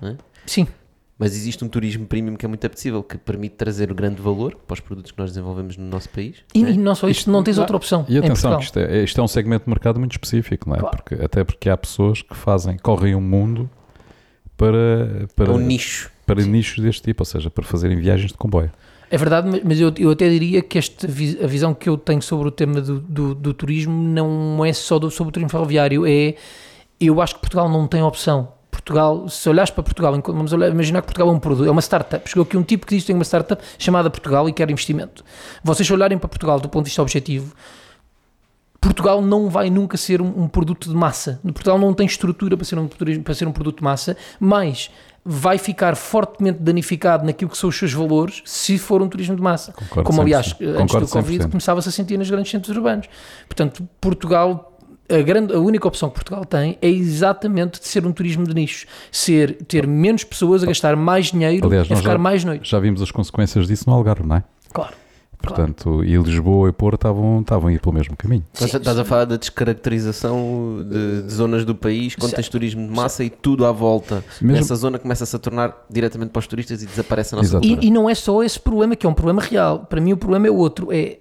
não 0.02 0.10
é? 0.12 0.16
sim, 0.46 0.66
mas 1.22 1.36
existe 1.36 1.64
um 1.64 1.68
turismo 1.70 2.08
premium 2.08 2.36
que 2.36 2.44
é 2.44 2.50
muito 2.50 2.66
apetecível, 2.66 3.04
que 3.04 3.16
permite 3.16 3.54
trazer 3.56 3.92
o 3.92 3.96
grande 3.96 4.20
valor 4.22 4.56
para 4.68 4.74
os 4.74 4.80
produtos 4.80 5.12
que 5.12 5.20
nós 5.20 5.30
desenvolvemos 5.30 5.78
no 5.78 5.86
nosso 5.86 6.10
país. 6.10 6.38
e, 6.54 6.62
não 6.64 6.68
é? 6.68 6.72
e 6.72 6.78
não 6.78 6.96
só 6.96 7.08
isto, 7.08 7.30
não 7.32 7.44
tens 7.44 7.60
outra 7.60 7.78
opção. 7.78 8.04
E 8.10 8.18
atenção, 8.18 8.58
que 8.58 8.64
isto 8.64 8.80
é, 8.80 9.04
isto 9.04 9.22
é 9.22 9.24
um 9.24 9.28
segmento 9.28 9.66
de 9.66 9.70
mercado 9.70 10.00
muito 10.00 10.14
específico, 10.14 10.68
não 10.68 10.76
é? 10.76 10.80
Claro. 10.80 10.98
Porque, 10.98 11.16
até 11.24 11.44
porque 11.44 11.70
há 11.70 11.78
pessoas 11.78 12.24
que 12.24 12.36
fazem, 12.36 12.76
correm 12.78 13.14
o 13.14 13.22
mundo 13.22 13.70
para, 14.58 15.28
para, 15.36 15.52
É 15.52 15.56
um 15.56 15.60
nicho. 15.60 16.12
para 16.26 16.44
nichos 16.44 16.84
deste 16.84 17.04
tipo, 17.04 17.22
ou 17.22 17.26
seja, 17.26 17.50
para 17.50 17.64
fazerem 17.64 17.98
viagens 18.00 18.32
de 18.32 18.38
comboio. 18.38 18.72
É 19.10 19.18
verdade, 19.18 19.62
mas- 19.64 19.80
eu, 19.80 19.94
eu 19.98 20.10
até 20.12 20.30
diria 20.30 20.62
que 20.62 20.78
esta, 20.78 21.06
vi- 21.08 21.38
a 21.44 21.48
visão 21.48 21.74
que 21.74 21.90
eu 21.90 21.98
tenho 21.98 22.22
sobre 22.22 22.48
o 22.48 22.52
tema 22.52 22.80
do, 22.82 23.00
do, 23.00 23.36
do 23.36 23.54
turismo 23.54 23.94
não 23.94 24.64
é 24.64 24.72
só 24.74 24.98
do- 24.98 25.12
sobre 25.12 25.30
o 25.30 25.32
turismo 25.34 25.50
ferroviário, 25.50 26.06
é 26.08 26.36
eu 27.00 27.20
acho 27.22 27.36
que 27.36 27.42
Portugal 27.42 27.68
não 27.70 27.88
tem 27.88 28.02
opção. 28.02 28.54
Portugal, 28.84 29.30
se 29.30 29.48
olhares 29.48 29.70
para 29.70 29.84
Portugal, 29.84 30.20
vamos 30.26 30.52
imaginar 30.52 31.02
que 31.02 31.08
Portugal 31.08 31.30
é 31.30 31.32
um 31.32 31.40
produto, 31.40 31.68
é 31.68 31.72
uma 31.72 31.82
startup. 31.82 32.28
Chegou 32.28 32.44
aqui 32.44 32.58
um 32.58 32.64
tipo 32.64 32.86
que 32.86 32.96
diz 32.96 33.04
que 33.04 33.08
tem 33.08 33.16
uma 33.16 33.24
startup 33.24 33.62
chamada 33.78 34.10
Portugal 34.10 34.50
e 34.50 34.54
quer 34.54 34.70
investimento. 34.70 35.24
Vocês 35.64 35.90
olharem 35.92 36.18
para 36.18 36.28
Portugal 36.28 36.60
do 36.60 36.68
ponto 36.68 36.86
de 36.86 36.90
vista 36.90 37.02
objetivo, 37.02 37.56
Portugal 38.82 39.22
não 39.22 39.48
vai 39.48 39.70
nunca 39.70 39.96
ser 39.96 40.22
um, 40.22 40.44
um 40.44 40.48
produto 40.48 40.90
de 40.90 40.96
massa. 40.96 41.40
Portugal 41.44 41.78
não 41.78 41.94
tem 41.94 42.08
estrutura 42.08 42.58
para 42.58 42.66
ser, 42.66 42.80
um, 42.80 42.88
para 43.24 43.34
ser 43.36 43.48
um 43.48 43.52
produto 43.52 43.78
de 43.78 43.84
massa, 43.84 44.18
mas 44.40 44.90
vai 45.24 45.60
ficar 45.60 45.96
fortemente 45.96 46.58
danificado 46.60 47.24
naquilo 47.24 47.52
que 47.52 47.58
são 47.58 47.70
os 47.70 47.78
seus 47.78 47.94
valores 47.94 48.42
se 48.44 48.80
for 48.80 49.04
um 49.04 49.08
turismo 49.08 49.36
de 49.36 49.42
massa. 49.42 49.72
Concordo 49.74 50.10
Como 50.10 50.22
aliás, 50.22 50.56
100%. 50.56 50.68
antes 50.68 50.78
Concordo 50.78 51.06
do 51.06 51.12
Covid 51.12 51.44
100%. 51.46 51.50
começava-se 51.52 51.90
a 51.90 51.92
sentir 51.92 52.18
nos 52.18 52.30
grandes 52.32 52.50
centros 52.50 52.76
urbanos. 52.76 53.08
Portanto, 53.48 53.88
Portugal, 54.02 54.71
a, 55.12 55.22
grande, 55.22 55.54
a 55.54 55.60
única 55.60 55.88
opção 55.88 56.10
que 56.10 56.16
Portugal 56.16 56.44
tem 56.46 56.78
é 56.82 56.90
exatamente 56.90 57.80
de 57.80 57.88
ser 57.88 58.06
um 58.06 58.12
turismo 58.12 58.46
de 58.46 58.54
nicho. 58.54 58.86
Ser, 59.12 59.58
ter 59.68 59.86
menos 59.88 60.24
pessoas 60.24 60.64
a 60.64 60.68
gastar 60.68 60.96
mais 60.96 61.28
dinheiro, 61.32 61.66
Aliás, 61.68 61.92
a 61.92 61.96
ficar 61.96 62.12
já- 62.14 62.18
mais 62.18 62.44
noites. 62.44 62.70
Já 62.70 62.80
vimos 62.80 63.02
as 63.02 63.12
consequências 63.12 63.68
disso 63.68 63.84
no 63.90 63.96
Algarve, 63.96 64.26
não 64.28 64.38
é? 64.38 64.44
Claro. 64.74 64.94
Portanto, 65.42 66.04
e 66.04 66.16
Lisboa 66.18 66.70
e 66.70 66.72
Porto 66.72 66.96
estavam, 67.00 67.42
estavam 67.42 67.70
a 67.70 67.74
ir 67.74 67.80
pelo 67.82 67.96
mesmo 67.96 68.16
caminho. 68.16 68.46
Estás, 68.54 68.70
Sim, 68.70 68.78
estás 68.78 69.00
a 69.00 69.04
falar 69.04 69.26
da 69.26 69.38
descaracterização 69.38 70.86
de, 70.88 71.24
de 71.24 71.34
zonas 71.34 71.66
do 71.66 71.74
país 71.76 72.16
quando 72.16 72.30
Sim. 72.30 72.36
tens 72.36 72.50
turismo 72.50 72.88
de 72.88 72.94
massa 72.94 73.24
e 73.24 73.30
tudo 73.30 73.66
à 73.66 73.72
volta. 73.72 74.24
Mesmo- 74.42 74.58
Essa 74.60 74.76
zona 74.76 75.00
começa-se 75.00 75.36
a 75.36 75.40
tornar 75.40 75.86
diretamente 75.90 76.32
para 76.32 76.40
os 76.40 76.48
turistas 76.48 76.82
e 76.84 76.86
desaparece 76.86 77.34
a 77.36 77.38
nossa. 77.40 77.60
E, 77.64 77.88
e 77.88 77.90
não 77.92 78.10
é 78.10 78.16
só 78.16 78.44
esse 78.44 78.60
problema, 78.60 78.96
que 78.96 79.06
é 79.06 79.10
um 79.10 79.14
problema 79.14 79.42
real. 79.42 79.80
Para 79.90 80.00
mim, 80.00 80.14
o 80.14 80.18
problema 80.18 80.48
é 80.48 80.52
outro. 80.52 80.90
É, 80.92 81.18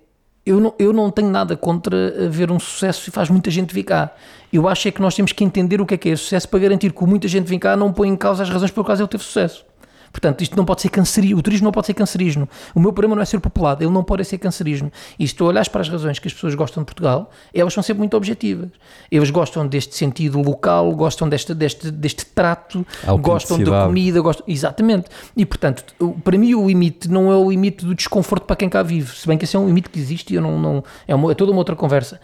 eu, 0.50 0.60
não, 0.60 0.74
eu 0.78 0.92
não 0.92 1.10
tenho 1.10 1.30
nada 1.30 1.56
contra 1.56 1.96
eh, 1.96 2.28
ver 2.28 2.50
um 2.50 2.58
sucesso 2.58 3.08
e 3.08 3.12
faz 3.12 3.30
muita 3.30 3.50
gente 3.50 3.72
vir 3.72 3.84
cá. 3.84 4.10
Eu 4.52 4.68
acho 4.68 4.88
é 4.88 4.90
que 4.90 5.00
nós 5.00 5.14
temos 5.14 5.32
que 5.32 5.44
entender 5.44 5.80
o 5.80 5.86
que 5.86 5.94
é 5.94 5.96
que 5.96 6.08
é 6.10 6.16
sucesso 6.16 6.48
para 6.48 6.58
garantir 6.58 6.92
que 6.92 7.04
muita 7.04 7.28
gente 7.28 7.46
vem 7.46 7.58
cá 7.58 7.76
não 7.76 7.92
põe 7.92 8.08
em 8.08 8.16
causa 8.16 8.42
as 8.42 8.50
razões 8.50 8.70
pelas 8.70 8.86
quais 8.86 9.00
ele 9.00 9.08
teve 9.08 9.22
sucesso. 9.22 9.64
Portanto, 10.12 10.42
isto 10.42 10.56
não 10.56 10.64
pode 10.64 10.82
ser 10.82 10.88
cancerígeno. 10.88 11.38
O 11.38 11.42
turismo 11.42 11.64
não 11.64 11.72
pode 11.72 11.86
ser 11.86 11.94
cancerígeno. 11.94 12.48
O 12.74 12.80
meu 12.80 12.92
problema 12.92 13.14
não 13.14 13.22
é 13.22 13.24
ser 13.24 13.38
populado, 13.38 13.82
ele 13.82 13.92
não 13.92 14.02
pode 14.02 14.24
ser 14.24 14.38
cancerígeno. 14.38 14.90
E 15.18 15.26
se 15.26 15.34
tu 15.34 15.44
olhas 15.46 15.68
para 15.68 15.80
as 15.80 15.88
razões 15.88 16.18
que 16.18 16.26
as 16.26 16.34
pessoas 16.34 16.54
gostam 16.54 16.82
de 16.82 16.86
Portugal, 16.86 17.30
elas 17.54 17.72
são 17.72 17.82
sempre 17.82 18.00
muito 18.00 18.16
objetivas. 18.16 18.68
Eles 19.10 19.30
gostam 19.30 19.66
deste 19.66 19.94
sentido 19.94 20.40
local, 20.40 20.92
gostam 20.96 21.28
deste, 21.28 21.54
deste, 21.54 21.90
deste 21.90 22.26
trato, 22.26 22.84
gostam 23.20 23.56
da 23.58 23.86
comida, 23.86 24.20
gostam... 24.20 24.44
Exatamente. 24.48 25.06
E, 25.36 25.46
portanto, 25.46 25.84
para 26.24 26.36
mim 26.36 26.54
o 26.54 26.66
limite 26.66 27.08
não 27.08 27.30
é 27.30 27.36
o 27.36 27.48
limite 27.50 27.84
do 27.84 27.94
desconforto 27.94 28.44
para 28.46 28.56
quem 28.56 28.68
cá 28.68 28.82
vive. 28.82 29.14
Se 29.16 29.28
bem 29.28 29.38
que 29.38 29.44
esse 29.44 29.54
é 29.54 29.58
um 29.58 29.66
limite 29.66 29.90
que 29.90 29.98
existe 29.98 30.32
e 30.32 30.36
eu 30.36 30.42
não... 30.42 30.58
não 30.58 30.84
é, 31.06 31.14
uma- 31.14 31.30
é 31.30 31.34
toda 31.34 31.52
uma 31.52 31.58
outra 31.58 31.76
conversa. 31.76 32.20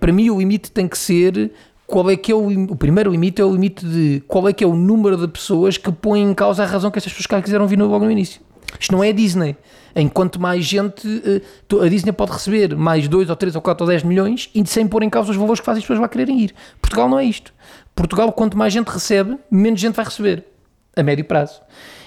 Para 0.00 0.12
mim 0.12 0.28
o 0.30 0.38
limite 0.38 0.70
tem 0.70 0.88
que 0.88 0.98
ser... 0.98 1.52
Qual 1.88 2.10
é 2.10 2.16
que 2.16 2.30
é 2.30 2.34
o, 2.34 2.46
o 2.64 2.76
primeiro 2.76 3.10
limite 3.10 3.40
é 3.40 3.44
o 3.44 3.50
limite 3.50 3.84
de 3.86 4.22
qual 4.28 4.46
é 4.46 4.52
que 4.52 4.62
é 4.62 4.66
o 4.66 4.74
número 4.74 5.16
de 5.16 5.26
pessoas 5.26 5.78
que 5.78 5.90
põem 5.90 6.22
em 6.22 6.34
causa 6.34 6.62
a 6.62 6.66
razão 6.66 6.90
que 6.90 6.98
essas 6.98 7.10
pessoas 7.10 7.42
quiseram 7.42 7.66
vir 7.66 7.80
logo 7.80 8.04
no 8.04 8.10
início. 8.10 8.42
Isto 8.78 8.92
não 8.92 9.02
é 9.02 9.08
a 9.08 9.12
Disney. 9.12 9.56
Enquanto 9.96 10.38
mais 10.38 10.66
gente, 10.66 11.08
eh, 11.24 11.82
a 11.82 11.88
Disney 11.88 12.12
pode 12.12 12.32
receber 12.32 12.76
mais 12.76 13.08
2 13.08 13.30
ou 13.30 13.34
3 13.34 13.56
ou 13.56 13.62
4 13.62 13.84
ou 13.84 13.88
10 13.88 14.02
milhões 14.02 14.50
e 14.54 14.64
sem 14.66 14.86
pôr 14.86 15.02
em 15.02 15.08
causa 15.08 15.30
os 15.30 15.36
valores 15.38 15.60
que 15.60 15.64
fazem 15.64 15.78
as 15.78 15.84
pessoas 15.84 15.98
lá 15.98 16.08
quererem 16.08 16.38
ir. 16.40 16.54
Portugal 16.80 17.08
não 17.08 17.18
é 17.18 17.24
isto. 17.24 17.54
Portugal, 17.94 18.30
quanto 18.32 18.56
mais 18.58 18.70
gente 18.70 18.88
recebe, 18.88 19.38
menos 19.50 19.80
gente 19.80 19.94
vai 19.94 20.04
receber 20.04 20.44
a 20.94 21.02
médio 21.02 21.24
prazo. 21.24 21.62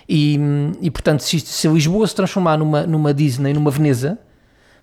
E, 0.08 0.40
e 0.80 0.92
portanto, 0.92 1.22
se, 1.22 1.40
se 1.40 1.68
Lisboa 1.68 2.06
se 2.06 2.14
transformar 2.14 2.58
numa, 2.58 2.86
numa 2.86 3.14
Disney, 3.14 3.52
numa 3.52 3.72
Veneza, 3.72 4.20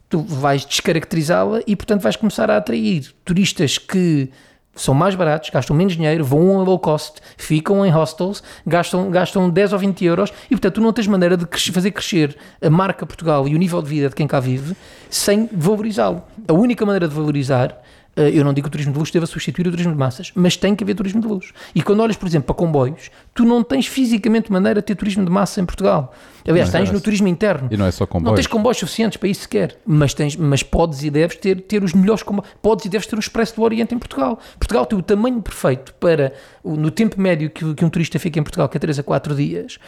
tu 0.09 0.21
vais 0.21 0.65
descaracterizá-la 0.65 1.61
e, 1.67 1.77
portanto, 1.77 2.03
vais 2.03 2.17
começar 2.17 2.51
a 2.51 2.57
atrair 2.57 3.13
turistas 3.25 3.79
que 3.79 4.31
são 4.79 4.95
mais 4.95 5.15
baratos, 5.15 5.51
gastam 5.51 5.77
menos 5.77 5.95
dinheiro, 5.95 6.25
vão 6.25 6.61
a 6.61 6.63
low 6.63 6.79
cost, 6.79 7.21
ficam 7.37 7.85
em 7.85 7.91
hostels, 7.91 8.43
gastam, 8.67 9.11
gastam 9.11 9.51
10 9.51 9.73
ou 9.73 9.79
20 9.79 10.05
euros 10.05 10.33
e, 10.47 10.51
portanto, 10.51 10.75
tu 10.75 10.81
não 10.81 10.93
tens 10.93 11.07
maneira 11.07 11.37
de 11.37 11.47
fazer 11.73 11.91
crescer 11.91 12.37
a 12.63 12.71
marca 12.71 13.05
Portugal 13.05 13.47
e 13.49 13.55
o 13.55 13.59
nível 13.59 13.83
de 13.83 13.89
vida 13.89 14.09
de 14.09 14.15
quem 14.15 14.27
cá 14.27 14.41
vive 14.41 14.75
sem 15.11 15.49
valorizá-lo. 15.53 16.23
A 16.47 16.53
única 16.53 16.87
maneira 16.87 17.09
de 17.09 17.15
valorizar 17.15 17.77
eu 18.23 18.45
não 18.45 18.53
digo 18.53 18.65
que 18.65 18.69
o 18.69 18.71
turismo 18.73 18.93
de 18.93 18.99
luxo 18.99 19.13
deva 19.13 19.27
substituir 19.27 19.67
o 19.67 19.71
turismo 19.71 19.93
de 19.93 19.99
massas, 19.99 20.33
mas 20.35 20.57
tem 20.57 20.75
que 20.75 20.83
haver 20.85 20.95
turismo 20.95 21.21
de 21.21 21.27
luxo. 21.29 21.53
E 21.75 21.83
quando 21.83 22.01
olhas, 22.01 22.17
por 22.17 22.27
exemplo, 22.27 22.47
para 22.47 22.55
comboios, 22.57 23.11
tu 23.35 23.45
não 23.45 23.63
tens 23.63 23.87
fisicamente 23.87 24.51
maneira 24.51 24.81
de 24.81 24.87
ter 24.87 24.95
turismo 24.95 25.25
de 25.25 25.31
massa 25.31 25.61
em 25.61 25.67
Portugal. 25.67 26.13
Aliás, 26.47 26.73
Não, 26.73 26.81
tens 26.81 26.91
é. 26.91 26.93
no 26.93 27.01
turismo 27.01 27.29
interno. 27.29 27.69
E 27.71 27.77
não 27.77 27.87
é 27.87 27.91
só 27.91 28.05
Não 28.05 28.09
comboios. 28.09 28.37
tens 28.37 28.47
comboios 28.47 28.79
suficientes 28.79 29.17
para 29.19 29.29
isso 29.29 29.43
sequer, 29.43 29.79
mas, 29.87 30.15
tens, 30.15 30.35
mas 30.37 30.63
podes 30.63 31.03
e 31.03 31.11
deves 31.11 31.37
ter, 31.37 31.61
ter 31.63 31.85
os 31.85 31.93
melhores 31.93 32.23
comboios. 32.23 32.51
Podes 32.63 32.85
e 32.87 32.89
deves 32.89 33.07
ter 33.07 33.17
um 33.17 33.21
Expresso 33.21 33.57
do 33.57 33.63
Oriente 33.63 33.95
em 33.95 33.99
Portugal. 33.99 34.39
Portugal 34.59 34.87
tem 34.87 34.99
o 34.99 35.03
tamanho 35.03 35.43
perfeito 35.43 35.93
para, 35.95 36.33
no 36.65 36.91
tempo 36.91 37.21
médio 37.21 37.51
que, 37.51 37.75
que 37.75 37.85
um 37.85 37.91
turista 37.91 38.19
fica 38.19 38.39
em 38.39 38.43
Portugal, 38.43 38.69
que 38.69 38.77
é 38.77 38.81
3 38.81 38.99
a 38.99 39.03
4 39.03 39.35
dias. 39.35 39.79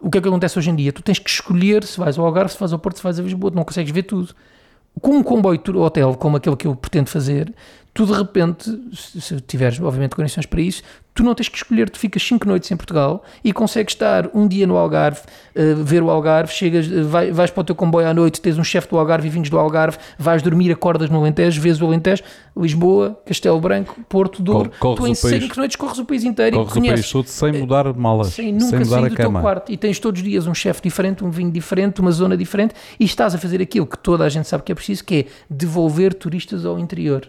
O 0.00 0.10
que 0.10 0.16
é 0.16 0.20
que 0.22 0.28
acontece 0.28 0.58
hoje 0.58 0.70
em 0.70 0.74
dia? 0.74 0.92
Tu 0.92 1.02
tens 1.02 1.18
que 1.18 1.28
escolher 1.28 1.84
se 1.84 1.98
vais 1.98 2.18
ao 2.18 2.24
Algarve, 2.24 2.50
se 2.50 2.58
vais 2.58 2.72
ao 2.72 2.78
Porto, 2.78 2.96
se 2.96 3.02
vais 3.02 3.18
a 3.20 3.22
Lisboa, 3.22 3.50
tu 3.50 3.54
não 3.56 3.64
consegues 3.64 3.92
ver 3.92 4.04
tudo. 4.04 4.34
Com 5.00 5.16
um 5.16 5.22
comboio 5.22 5.58
hotel, 5.80 6.14
como 6.14 6.36
aquele 6.36 6.56
que 6.56 6.66
eu 6.66 6.74
pretendo 6.74 7.08
fazer, 7.08 7.54
tu 7.92 8.06
de 8.06 8.12
repente, 8.12 8.70
se 8.94 9.40
tiveres 9.40 9.80
obviamente 9.80 10.14
condições 10.16 10.46
para 10.46 10.60
isso, 10.60 10.82
tu 11.12 11.24
não 11.24 11.34
tens 11.34 11.48
que 11.48 11.56
escolher, 11.56 11.90
tu 11.90 11.98
ficas 11.98 12.22
5 12.22 12.46
noites 12.46 12.70
em 12.70 12.76
Portugal 12.76 13.24
e 13.42 13.52
consegues 13.52 13.92
estar 13.94 14.30
um 14.32 14.46
dia 14.46 14.64
no 14.66 14.76
Algarve, 14.76 15.20
eh, 15.54 15.74
ver 15.74 16.02
o 16.02 16.08
Algarve, 16.08 16.52
chegas, 16.52 16.86
eh, 16.90 17.02
vai- 17.02 17.32
vais 17.32 17.50
para 17.50 17.60
o 17.60 17.64
teu 17.64 17.74
comboio 17.74 18.06
à 18.06 18.14
noite, 18.14 18.40
tens 18.40 18.56
um 18.58 18.64
chefe 18.64 18.88
do 18.88 18.96
Algarve 18.96 19.26
e 19.26 19.30
vinhos 19.30 19.50
do 19.50 19.58
Algarve, 19.58 19.98
vais 20.18 20.40
dormir, 20.40 20.70
acordas 20.70 21.10
no 21.10 21.18
Alentejo, 21.18 21.60
vês 21.60 21.82
o 21.82 21.86
Alentejo, 21.86 22.22
Lisboa, 22.56 23.20
Castelo 23.26 23.60
Branco, 23.60 24.00
Porto, 24.08 24.40
Douro, 24.40 24.70
Cor- 24.78 24.96
tu 24.96 25.06
em 25.06 25.12
o 25.12 25.16
país- 25.20 25.42
5 25.44 25.56
noites 25.56 25.76
corres 25.76 25.98
o 25.98 26.04
país 26.04 26.22
inteiro 26.24 26.56
Corres 26.56 26.74
e 26.74 26.78
o 26.78 26.80
conheces 26.80 27.00
país 27.00 27.12
todo 27.12 27.26
sem 27.26 27.52
mudar 27.60 27.92
de 27.92 27.98
malas, 27.98 28.28
sem 28.28 28.52
nunca 28.52 28.66
sem 28.66 28.78
mudar 28.78 28.90
sair 28.90 29.04
a 29.06 29.08
do 29.08 29.16
teu 29.16 29.24
cama. 29.26 29.40
quarto 29.40 29.72
e 29.72 29.76
tens 29.76 29.98
todos 29.98 30.20
os 30.22 30.26
dias 30.26 30.46
um 30.46 30.54
chefe 30.54 30.80
diferente, 30.82 31.24
um 31.24 31.30
vinho 31.30 31.50
diferente, 31.50 32.00
uma 32.00 32.12
zona 32.12 32.36
diferente 32.36 32.74
e 32.98 33.04
estás 33.04 33.34
a 33.34 33.38
fazer 33.38 33.60
aquilo 33.60 33.86
que 33.86 33.98
toda 33.98 34.24
a 34.24 34.28
gente 34.28 34.46
sabe 34.46 34.62
que 34.62 34.70
é 34.72 34.74
preciso, 34.76 35.04
que 35.04 35.14
é 35.16 35.24
devolver 35.50 36.14
turistas 36.14 36.64
ao 36.64 36.78
interior. 36.78 37.28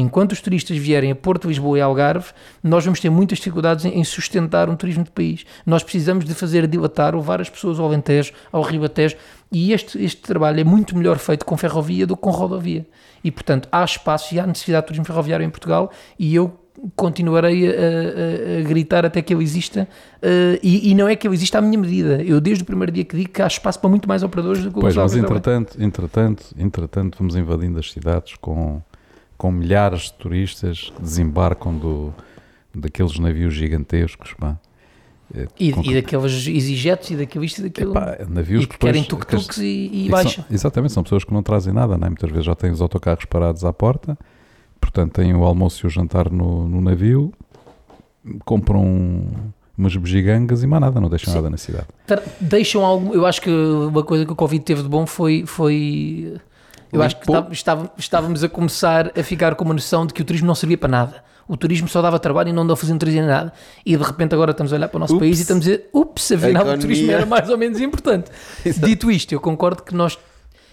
Enquanto 0.00 0.32
os 0.32 0.40
turistas 0.40 0.76
vierem 0.76 1.10
a 1.10 1.16
Porto, 1.16 1.48
Lisboa 1.48 1.78
e 1.78 1.80
Algarve, 1.80 2.26
nós 2.62 2.84
vamos 2.84 3.00
ter 3.00 3.10
muitas 3.10 3.38
dificuldades 3.38 3.84
em, 3.84 4.04
sustentar 4.04 4.68
um 4.70 4.76
turismo 4.76 5.02
de 5.04 5.10
país. 5.10 5.44
Nós 5.66 5.82
precisamos 5.82 6.24
de 6.24 6.34
fazer 6.34 6.66
dilatar, 6.66 7.14
levar 7.14 7.40
as 7.40 7.50
pessoas 7.50 7.78
ao 7.80 7.86
Alentejo, 7.86 8.32
ao 8.52 8.62
Ribatejo, 8.62 9.16
e 9.50 9.72
este, 9.72 10.02
este 10.02 10.22
trabalho 10.22 10.60
é 10.60 10.64
muito 10.64 10.96
melhor 10.96 11.18
feito 11.18 11.44
com 11.44 11.56
ferrovia 11.56 12.06
do 12.06 12.14
que 12.16 12.22
com 12.22 12.30
rodovia. 12.30 12.86
E, 13.24 13.30
portanto, 13.30 13.68
há 13.72 13.84
espaço 13.84 14.34
e 14.34 14.38
há 14.40 14.46
necessidade 14.46 14.82
de 14.82 14.86
turismo 14.88 15.04
ferroviário 15.04 15.44
em 15.44 15.50
Portugal 15.50 15.90
e 16.18 16.34
eu 16.34 16.52
continuarei 16.94 17.66
a, 17.68 17.72
a- 17.72 18.58
a 18.60 18.62
gritar 18.62 19.04
até 19.04 19.20
que 19.20 19.34
ele 19.34 19.42
exista 19.42 19.88
eh, 20.22 20.60
e, 20.62 20.90
e 20.90 20.94
não 20.94 21.08
é 21.08 21.16
que 21.16 21.26
ele 21.26 21.34
exista 21.34 21.58
à 21.58 21.60
minha 21.60 21.76
medida. 21.78 22.22
Eu 22.22 22.40
desde 22.40 22.62
o 22.62 22.66
primeiro 22.66 22.92
dia 22.92 23.04
que 23.04 23.16
digo 23.16 23.30
que 23.30 23.42
há 23.42 23.46
espaço 23.48 23.80
para 23.80 23.90
muito 23.90 24.06
mais 24.08 24.22
operadores 24.22 24.62
do 24.62 24.70
que 24.70 24.78
o 24.78 24.80
Pois, 24.80 24.94
mas 24.94 25.12
entretanto, 25.34 25.82
entretanto, 25.82 26.44
entretanto, 26.56 27.18
vamos 27.18 27.34
invadindo 27.34 27.78
as 27.80 27.90
cidades 27.90 28.34
com, 28.40 28.80
com 29.38 29.50
milhares 29.52 30.02
de 30.02 30.12
turistas 30.14 30.90
que 30.94 31.00
desembarcam 31.00 31.78
do, 31.78 32.12
daqueles 32.74 33.18
navios 33.18 33.54
gigantescos, 33.54 34.34
pá. 34.34 34.58
É, 35.34 35.46
E, 35.60 35.72
com- 35.72 35.82
e 35.82 35.94
daqueles 35.94 36.46
exigetos 36.48 37.10
e 37.10 37.16
daquilo 37.16 37.44
isto 37.44 37.60
e 37.60 37.64
daquilo. 37.64 37.92
Epá, 37.92 38.16
navios 38.28 38.64
e 38.64 38.66
que 38.66 38.76
querem 38.78 39.02
depois- 39.02 39.24
tuk-tuks 39.26 39.58
e, 39.58 39.90
e 39.92 40.02
que 40.04 40.08
baixa. 40.10 40.36
são- 40.42 40.44
exatamente, 40.50 40.92
são 40.92 41.02
pessoas 41.02 41.22
que 41.22 41.32
não 41.32 41.42
trazem 41.42 41.72
nada, 41.72 41.96
não 41.96 42.06
é? 42.06 42.10
muitas 42.10 42.30
vezes 42.30 42.46
já 42.46 42.54
têm 42.54 42.70
os 42.70 42.80
autocarros 42.80 43.24
parados 43.26 43.64
à 43.64 43.72
porta, 43.72 44.18
portanto 44.80 45.12
têm 45.12 45.34
o 45.34 45.44
almoço 45.44 45.84
e 45.84 45.86
o 45.86 45.90
jantar 45.90 46.30
no, 46.30 46.66
no 46.66 46.80
navio, 46.80 47.32
compram 48.44 49.26
umas 49.76 49.94
bugigangas 49.96 50.62
e 50.62 50.66
mais 50.66 50.80
nada, 50.80 51.00
não 51.00 51.08
deixam 51.08 51.30
Sim. 51.32 51.36
nada 51.38 51.50
na 51.50 51.56
cidade. 51.56 51.86
Deixam 52.40 52.84
algo. 52.84 53.14
Eu 53.14 53.24
acho 53.26 53.40
que 53.40 53.50
uma 53.50 54.02
coisa 54.02 54.24
que 54.26 54.32
o 54.32 54.36
Covid 54.36 54.64
teve 54.64 54.82
de 54.82 54.88
bom 54.88 55.06
foi. 55.06 55.44
foi 55.46 56.36
eu 56.92 57.02
acho 57.02 57.16
que 57.16 57.26
tá- 57.26 57.46
estava- 57.50 57.92
estávamos 57.96 58.42
a 58.44 58.48
começar 58.48 59.12
a 59.18 59.22
ficar 59.22 59.54
com 59.54 59.64
uma 59.64 59.74
noção 59.74 60.06
de 60.06 60.12
que 60.14 60.22
o 60.22 60.24
turismo 60.24 60.46
não 60.46 60.54
servia 60.54 60.78
para 60.78 60.88
nada. 60.88 61.24
O 61.46 61.56
turismo 61.56 61.88
só 61.88 62.02
dava 62.02 62.18
trabalho 62.18 62.50
e 62.50 62.52
não 62.52 62.62
andou 62.62 62.76
fazendo 62.76 62.98
turismo 63.00 63.22
nada. 63.26 63.52
E 63.84 63.96
de 63.96 64.02
repente 64.02 64.34
agora 64.34 64.50
estamos 64.50 64.72
a 64.72 64.76
olhar 64.76 64.88
para 64.88 64.96
o 64.98 65.00
nosso 65.00 65.14
Ups. 65.14 65.20
país 65.20 65.38
e 65.38 65.42
estamos 65.42 65.66
a 65.66 65.70
dizer, 65.70 65.88
ups, 65.94 66.32
afinal 66.32 66.66
o 66.66 66.78
turismo 66.78 67.10
era 67.10 67.24
mais 67.24 67.48
ou 67.48 67.56
menos 67.56 67.80
importante. 67.80 68.30
Dito 68.84 69.10
isto, 69.10 69.32
eu 69.32 69.40
concordo 69.40 69.82
que 69.82 69.94
nós. 69.94 70.18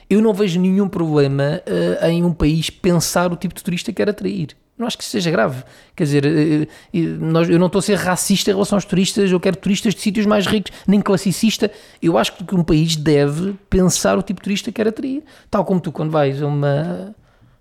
Eu 0.10 0.22
não 0.22 0.34
vejo 0.34 0.60
nenhum 0.60 0.88
problema 0.88 1.62
eh, 1.66 2.10
em 2.12 2.24
um 2.24 2.32
país 2.34 2.70
pensar 2.70 3.32
o 3.32 3.36
tipo 3.36 3.56
de 3.56 3.64
turista 3.64 3.92
que 3.92 3.96
quer 3.96 4.10
atrair. 4.10 4.50
Não 4.78 4.86
acho 4.86 4.98
que 4.98 5.04
isso 5.04 5.12
seja 5.12 5.32
grave. 5.32 5.64
Quer 5.96 6.04
dizer, 6.04 6.26
eh, 6.26 6.64
eh, 6.64 6.68
eu 6.94 7.58
não 7.58 7.68
estou 7.68 7.80
a 7.80 7.82
ser 7.82 7.96
racista 7.96 8.52
em 8.52 8.54
relação 8.54 8.76
aos 8.76 8.84
turistas, 8.84 9.32
eu 9.32 9.40
quero 9.40 9.56
turistas 9.56 9.96
de 9.96 10.02
sítios 10.02 10.26
mais 10.26 10.46
ricos, 10.46 10.72
nem 10.86 11.00
classicista. 11.00 11.72
Eu 12.02 12.18
acho 12.18 12.34
que 12.34 12.56
um 12.56 12.64
país 12.64 12.98
deve 12.98 13.54
pensar 13.70 14.18
o 14.18 14.22
tipo 14.22 14.42
de 14.42 14.44
turista 14.44 14.72
que 14.72 14.76
quer 14.76 14.90
atrair. 14.90 15.24
Tal 15.50 15.64
como 15.64 15.80
tu, 15.80 15.94
quando 15.94 16.12
vais 16.12 16.42
a 16.42 16.48
uma. 16.48 17.16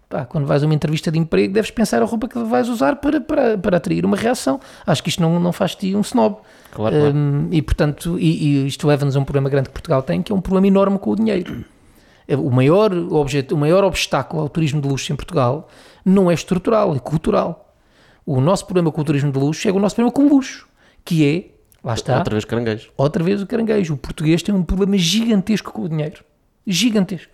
pá, 0.09 0.25
quando 0.25 0.45
vais 0.47 0.65
a 0.65 0.67
uma 0.67 0.75
entrevista 0.75 1.09
de 1.13 1.19
emprego, 1.19 1.55
deves 1.55 1.71
pensar 1.71 2.03
a 2.03 2.05
roupa 2.05 2.27
que 2.27 2.37
vais 2.37 2.69
usar 2.69 2.97
para, 2.97 3.21
para, 3.21 3.57
para 3.59 3.77
atrair 3.77 4.05
uma 4.05 4.17
reação. 4.17 4.59
Acho 4.85 5.01
que 5.01 5.09
isto 5.09 5.23
não, 5.23 5.39
não 5.39 5.53
faz 5.53 5.71
de 5.71 5.77
ti 5.77 5.95
um 5.95 6.01
snob. 6.01 6.39
Claro, 6.73 6.97
claro. 6.97 7.17
Hum, 7.17 7.49
e 7.53 7.63
portanto, 7.63 8.19
e, 8.19 8.65
e 8.65 8.67
isto 8.67 8.89
leva-nos 8.89 9.17
a 9.17 9.21
um 9.21 9.25
problema 9.25 9.49
grande 9.49 9.69
que 9.69 9.73
Portugal 9.75 10.03
tem, 10.03 10.21
que 10.21 10.33
é 10.33 10.35
um 10.35 10.41
problema 10.41 10.67
enorme 10.67 10.99
com 10.99 11.11
o 11.11 11.17
dinheiro. 11.17 11.65
É, 12.27 12.37
O 12.37 12.51
maior, 12.51 12.93
objeto, 12.93 13.55
o 13.55 13.59
maior 13.59 13.85
obstáculo 13.85 14.43
ao 14.43 14.49
turismo 14.49 14.81
de 14.81 14.89
luxo 14.89 15.13
em 15.13 15.17
Portugal 15.17 15.69
não 16.05 16.31
é 16.31 16.35
estrutural, 16.35 16.95
é 16.95 16.99
cultural. 16.99 17.75
O 18.27 18.41
nosso 18.41 18.65
problema 18.65 18.91
com 18.91 19.01
o 19.01 19.05
turismo 19.05 19.31
de 19.31 19.39
luxo 19.39 19.69
é 19.69 19.73
o 19.73 19.79
nosso 19.79 19.95
problema 19.97 20.13
com 20.13 20.23
o 20.25 20.29
luxo, 20.29 20.67
que 21.05 21.27
é, 21.27 21.51
lá 21.87 21.95
está, 21.95 22.17
Outra 22.19 22.35
vez 22.35 22.45
caranguejo. 22.45 22.91
outra 22.97 23.23
vez 23.23 23.43
o 23.43 23.47
caranguejo. 23.47 23.95
O 23.95 23.97
português 23.99 24.43
tem 24.43 24.55
um 24.55 24.63
problema 24.63 24.97
gigantesco 24.97 25.71
com 25.73 25.83
o 25.83 25.89
dinheiro. 25.89 26.25
Gigantesco. 26.67 27.34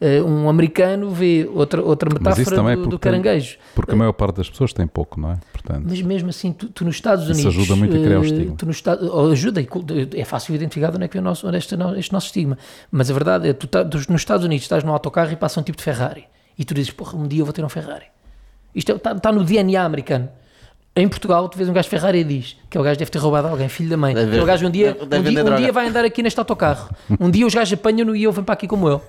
Eh, 0.00 0.22
um 0.22 0.48
americano 0.48 1.10
vê 1.10 1.48
outra, 1.54 1.82
outra 1.82 2.08
isso 2.10 2.18
metáfora 2.18 2.72
é 2.72 2.76
do, 2.76 2.82
porque 2.82 2.90
do 2.90 2.98
caranguejo. 2.98 3.58
Porque 3.74 3.92
a 3.92 3.96
maior 3.96 4.12
parte 4.12 4.36
das 4.36 4.50
pessoas 4.50 4.72
tem 4.72 4.86
pouco, 4.86 5.18
não 5.18 5.32
é? 5.32 5.38
Portanto, 5.52 5.86
Mas 5.88 6.02
mesmo 6.02 6.28
assim, 6.28 6.52
tu, 6.52 6.68
tu 6.68 6.84
nos 6.84 6.96
Estados 6.96 7.24
Isso 7.24 7.32
Unidos. 7.48 7.56
ajuda 7.56 7.76
muito 7.76 7.96
a 7.96 8.00
criar 8.00 8.18
o 8.18 8.22
eh, 8.22 8.26
estigma. 8.26 8.56
Tu 8.56 8.66
nos 8.66 8.76
Estados, 8.76 9.08
ou 9.08 9.30
ajuda, 9.32 9.60
e 9.60 9.68
é 10.20 10.24
fácil 10.24 10.54
identificar 10.54 10.90
de 10.90 10.96
onde 10.96 11.04
é 11.06 11.08
que 11.08 11.14
vem 11.14 11.22
o 11.22 11.24
nosso, 11.24 11.46
onde 11.46 11.56
é 11.56 11.58
este, 11.58 11.74
este 11.96 12.12
nosso 12.12 12.26
estigma. 12.26 12.58
Mas 12.90 13.10
a 13.10 13.14
verdade 13.14 13.48
é 13.48 13.52
tu 13.52 13.66
tá- 13.66 13.84
tu 13.84 13.96
nos 13.96 14.20
Estados 14.20 14.44
Unidos 14.44 14.64
estás 14.64 14.84
num 14.84 14.92
autocarro 14.92 15.32
e 15.32 15.36
passa 15.36 15.58
um 15.60 15.62
tipo 15.62 15.78
de 15.78 15.84
Ferrari. 15.84 16.24
E 16.58 16.64
tu 16.64 16.74
dizes, 16.74 16.90
porra, 16.90 17.16
um 17.18 17.26
dia 17.26 17.40
eu 17.40 17.44
vou 17.46 17.52
ter 17.52 17.64
um 17.64 17.68
Ferrari. 17.68 18.06
Isto 18.74 18.92
está 18.92 19.14
tá 19.14 19.32
no 19.32 19.44
DNA 19.44 19.82
americano. 19.82 20.28
Em 20.98 21.06
Portugal, 21.06 21.46
tu 21.50 21.58
vês 21.58 21.68
um 21.68 21.74
gajo 21.74 21.88
Ferrari 21.90 22.20
e 22.20 22.24
diz 22.24 22.56
que 22.70 22.78
o 22.78 22.82
gajo 22.82 22.98
deve 22.98 23.10
ter 23.10 23.18
roubado 23.18 23.48
alguém, 23.48 23.68
filho 23.68 23.90
da 23.90 23.98
mãe. 23.98 24.14
Deve- 24.14 24.28
Aquele 24.28 24.46
gajo 24.46 24.66
um 24.66 24.70
dia, 24.70 24.96
um, 24.98 25.06
dia, 25.30 25.44
um 25.44 25.56
dia 25.56 25.72
vai 25.72 25.88
andar 25.88 26.04
aqui 26.06 26.22
neste 26.22 26.38
autocarro. 26.40 26.88
Um 27.20 27.30
dia 27.30 27.46
os 27.46 27.54
gajos 27.54 27.74
apanham-no 27.78 28.16
e 28.16 28.22
eu 28.22 28.32
venho 28.32 28.44
para 28.44 28.54
aqui 28.54 28.66
como 28.66 28.88
eu. 28.88 29.02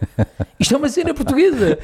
Isto 0.59 0.73
é 0.73 0.77
uma 0.77 0.89
cena 0.89 1.13
portuguesa. 1.13 1.79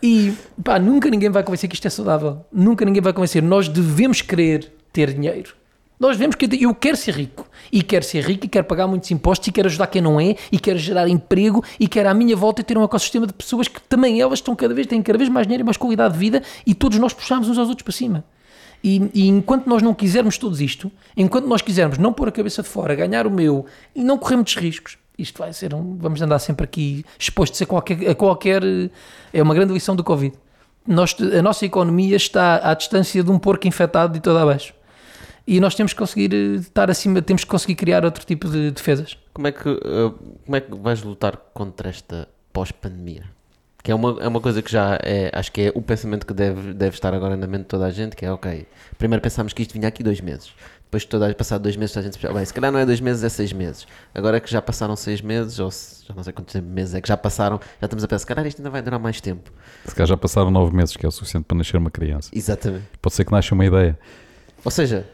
E 0.00 0.32
pá, 0.62 0.78
nunca 0.78 1.10
ninguém 1.10 1.28
vai 1.28 1.42
convencer 1.42 1.68
que 1.68 1.74
isto 1.74 1.86
é 1.86 1.90
saudável. 1.90 2.44
Nunca 2.52 2.84
ninguém 2.84 3.02
vai 3.02 3.12
convencer. 3.12 3.42
Nós 3.42 3.66
devemos 3.68 4.22
querer 4.22 4.70
ter 4.92 5.12
dinheiro. 5.12 5.54
Nós 5.98 6.12
devemos 6.16 6.36
querer. 6.36 6.62
Eu 6.62 6.72
quero 6.72 6.96
ser 6.96 7.12
rico. 7.16 7.44
E 7.72 7.82
quero 7.82 8.04
ser 8.04 8.22
rico 8.24 8.46
e 8.46 8.48
quero 8.48 8.64
pagar 8.64 8.86
muitos 8.86 9.10
impostos 9.10 9.48
e 9.48 9.50
quero 9.50 9.66
ajudar 9.66 9.88
quem 9.88 10.00
não 10.00 10.20
é 10.20 10.36
e 10.52 10.58
quero 10.60 10.78
gerar 10.78 11.08
emprego 11.08 11.64
e 11.80 11.88
quero 11.88 12.08
à 12.08 12.14
minha 12.14 12.36
volta 12.36 12.62
ter 12.62 12.78
um 12.78 12.84
ecossistema 12.84 13.26
de 13.26 13.32
pessoas 13.32 13.66
que 13.66 13.80
também 13.82 14.20
elas 14.20 14.38
estão 14.38 14.54
cada 14.54 14.72
vez, 14.72 14.86
têm 14.86 15.02
cada 15.02 15.18
vez 15.18 15.28
mais 15.28 15.48
dinheiro 15.48 15.62
e 15.62 15.64
mais 15.64 15.76
qualidade 15.76 16.14
de 16.14 16.20
vida 16.20 16.42
e 16.64 16.72
todos 16.74 16.96
nós 17.00 17.12
puxamos 17.12 17.48
uns 17.48 17.58
aos 17.58 17.68
outros 17.68 17.82
para 17.82 17.92
cima. 17.92 18.24
E, 18.82 19.10
e 19.12 19.28
enquanto 19.28 19.66
nós 19.66 19.82
não 19.82 19.92
quisermos 19.92 20.38
tudo 20.38 20.60
isto, 20.62 20.90
enquanto 21.16 21.46
nós 21.46 21.62
quisermos 21.62 21.98
não 21.98 22.12
pôr 22.12 22.28
a 22.28 22.32
cabeça 22.32 22.62
de 22.62 22.68
fora, 22.68 22.94
ganhar 22.94 23.26
o 23.26 23.30
meu 23.30 23.66
e 23.94 24.04
não 24.04 24.16
correr 24.16 24.36
muitos 24.36 24.54
riscos, 24.54 24.96
isto 25.18 25.38
vai 25.38 25.52
ser 25.52 25.74
um, 25.74 25.96
vamos 25.96 26.22
andar 26.22 26.38
sempre 26.38 26.64
aqui 26.64 27.04
expostos 27.18 27.60
a 27.60 27.66
qualquer, 27.66 28.08
a 28.08 28.14
qualquer 28.14 28.62
é 29.32 29.42
uma 29.42 29.54
grande 29.54 29.72
lição 29.72 29.96
do 29.96 30.04
Covid. 30.04 30.34
Nós, 30.86 31.14
a 31.20 31.42
nossa 31.42 31.66
economia 31.66 32.16
está 32.16 32.70
à 32.70 32.72
distância 32.72 33.22
de 33.22 33.30
um 33.30 33.38
porco 33.38 33.66
infectado 33.66 34.12
de 34.12 34.20
todo 34.20 34.38
abaixo. 34.38 34.72
E 35.46 35.60
nós 35.60 35.74
temos 35.74 35.92
que 35.92 35.98
conseguir 35.98 36.32
eh, 36.34 36.56
estar 36.56 36.90
acima, 36.90 37.20
temos 37.22 37.42
que 37.42 37.50
conseguir 37.50 37.74
criar 37.74 38.04
outro 38.04 38.24
tipo 38.24 38.48
de 38.48 38.70
defesas. 38.70 39.18
Como 39.32 39.46
é 39.46 39.52
que, 39.52 39.68
uh, 39.68 40.10
como 40.44 40.56
é 40.56 40.60
que 40.60 40.74
vais 40.76 41.02
lutar 41.02 41.36
contra 41.54 41.88
esta 41.88 42.28
pós-pandemia? 42.52 43.24
Que 43.82 43.92
é 43.92 43.94
uma, 43.94 44.16
é 44.20 44.26
uma 44.28 44.40
coisa 44.40 44.60
que 44.60 44.70
já 44.70 44.98
é, 45.02 45.30
acho 45.32 45.52
que 45.52 45.60
é 45.62 45.72
o 45.74 45.80
pensamento 45.80 46.26
que 46.26 46.34
deve, 46.34 46.74
deve 46.74 46.94
estar 46.96 47.14
agora 47.14 47.36
na 47.36 47.46
mente 47.46 47.60
de 47.62 47.66
toda 47.68 47.86
a 47.86 47.90
gente, 47.90 48.16
que 48.16 48.26
é 48.26 48.32
ok, 48.32 48.66
primeiro 48.98 49.22
pensámos 49.22 49.52
que 49.52 49.62
isto 49.62 49.72
vinha 49.72 49.86
aqui 49.86 50.02
dois 50.02 50.20
meses, 50.20 50.50
depois 50.84 51.04
de 51.04 51.08
toda, 51.08 51.32
passado 51.34 51.62
dois 51.62 51.76
meses 51.76 51.96
a 51.96 52.02
gente 52.02 52.18
pensa, 52.18 52.34
bem, 52.34 52.44
se 52.44 52.52
calhar 52.52 52.72
não 52.72 52.78
é 52.80 52.84
dois 52.84 53.00
meses, 53.00 53.22
é 53.22 53.28
seis 53.28 53.52
meses. 53.52 53.86
Agora 54.14 54.40
que 54.40 54.50
já 54.50 54.60
passaram 54.60 54.96
seis 54.96 55.20
meses, 55.22 55.58
ou 55.60 55.70
se, 55.70 56.04
já 56.06 56.12
não 56.14 56.24
sei 56.24 56.32
quantos 56.32 56.60
meses 56.60 56.94
é 56.94 57.00
que 57.00 57.06
já 57.08 57.16
passaram, 57.16 57.60
já 57.80 57.84
estamos 57.86 58.02
a 58.02 58.08
pensar, 58.08 58.18
se 58.18 58.26
calhar 58.26 58.46
isto 58.46 58.58
ainda 58.58 58.70
vai 58.70 58.82
durar 58.82 58.98
mais 58.98 59.20
tempo. 59.20 59.50
se 59.84 59.94
calhar 59.94 60.08
já 60.08 60.16
passaram 60.16 60.50
nove 60.50 60.74
meses, 60.74 60.96
que 60.96 61.06
é 61.06 61.08
o 61.08 61.12
suficiente 61.12 61.44
para 61.44 61.56
nascer 61.58 61.76
uma 61.76 61.90
criança. 61.90 62.30
Exatamente. 62.34 62.84
Pode 63.00 63.14
ser 63.14 63.24
que 63.24 63.30
nasça 63.32 63.54
uma 63.54 63.64
ideia. 63.64 63.96
Ou 64.64 64.70
seja, 64.72 65.06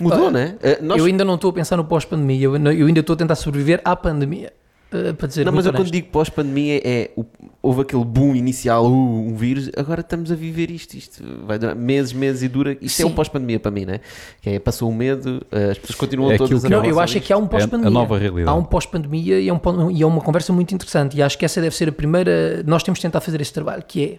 mudou, 0.00 0.30
né? 0.32 0.56
Uh, 0.80 0.84
nós- 0.84 0.98
Eu 0.98 1.04
ainda 1.04 1.24
não 1.24 1.36
estou 1.36 1.50
a 1.50 1.52
pensar 1.52 1.76
no 1.76 1.84
pós-pandemia, 1.84 2.44
eu, 2.44 2.56
eu 2.56 2.86
ainda 2.86 3.00
estou 3.00 3.14
a 3.14 3.16
tentar 3.16 3.36
sobreviver 3.36 3.80
à 3.84 3.94
pandemia. 3.94 4.52
Eh, 4.94 5.12
Para 5.12 5.28
dizer 5.28 5.44
Não, 5.44 5.52
mas 5.52 5.66
eu 5.66 5.72
quando 5.72 5.90
digo 5.90 6.08
pós-pandemia 6.08 6.80
é 6.84 7.10
o- 7.16 7.24
houve 7.62 7.82
aquele 7.82 8.04
boom 8.04 8.34
inicial, 8.34 8.86
uh, 8.86 8.90
um 9.28 9.34
vírus, 9.34 9.70
agora 9.76 10.00
estamos 10.00 10.30
a 10.30 10.34
viver 10.34 10.70
isto, 10.70 10.94
isto 10.94 11.22
vai 11.46 11.58
durar 11.58 11.74
meses, 11.74 12.12
meses 12.12 12.42
e 12.42 12.48
dura. 12.48 12.72
Isto 12.80 12.84
é 12.84 12.88
Sim. 12.88 13.04
um 13.04 13.12
pós-pandemia 13.12 13.58
para 13.58 13.70
mim, 13.70 13.84
né? 13.84 14.00
Que 14.40 14.50
é 14.50 14.58
passou 14.58 14.88
o 14.90 14.94
medo, 14.94 15.44
uh, 15.52 15.70
as 15.70 15.78
pessoas 15.78 15.96
continuam 15.98 16.30
É 16.32 16.36
todas 16.36 16.64
a 16.64 16.68
que- 16.68 16.72
Não, 16.74 16.80
falar 16.80 16.92
eu 16.92 17.00
acho 17.00 17.18
é 17.18 17.20
que 17.20 17.32
há 17.32 17.36
um 17.36 17.46
pós-pandemia. 17.46 17.88
a 17.88 17.90
nova 17.90 18.18
realidade. 18.18 18.48
Há 18.48 18.54
um 18.54 18.64
pós-pandemia 18.64 19.40
e, 19.40 19.48
é 19.48 19.52
um 19.52 19.90
e 19.90 20.02
é 20.02 20.06
uma 20.06 20.20
conversa 20.20 20.52
muito 20.52 20.74
interessante. 20.74 21.16
E 21.16 21.22
acho 21.22 21.36
que 21.36 21.44
essa 21.44 21.60
deve 21.60 21.74
ser 21.74 21.88
a 21.88 21.92
primeira. 21.92 22.62
Nós 22.64 22.82
temos 22.82 22.98
de 22.98 23.02
tentar 23.02 23.20
fazer 23.20 23.40
esse 23.40 23.52
trabalho, 23.52 23.82
que 23.86 24.04
é 24.04 24.18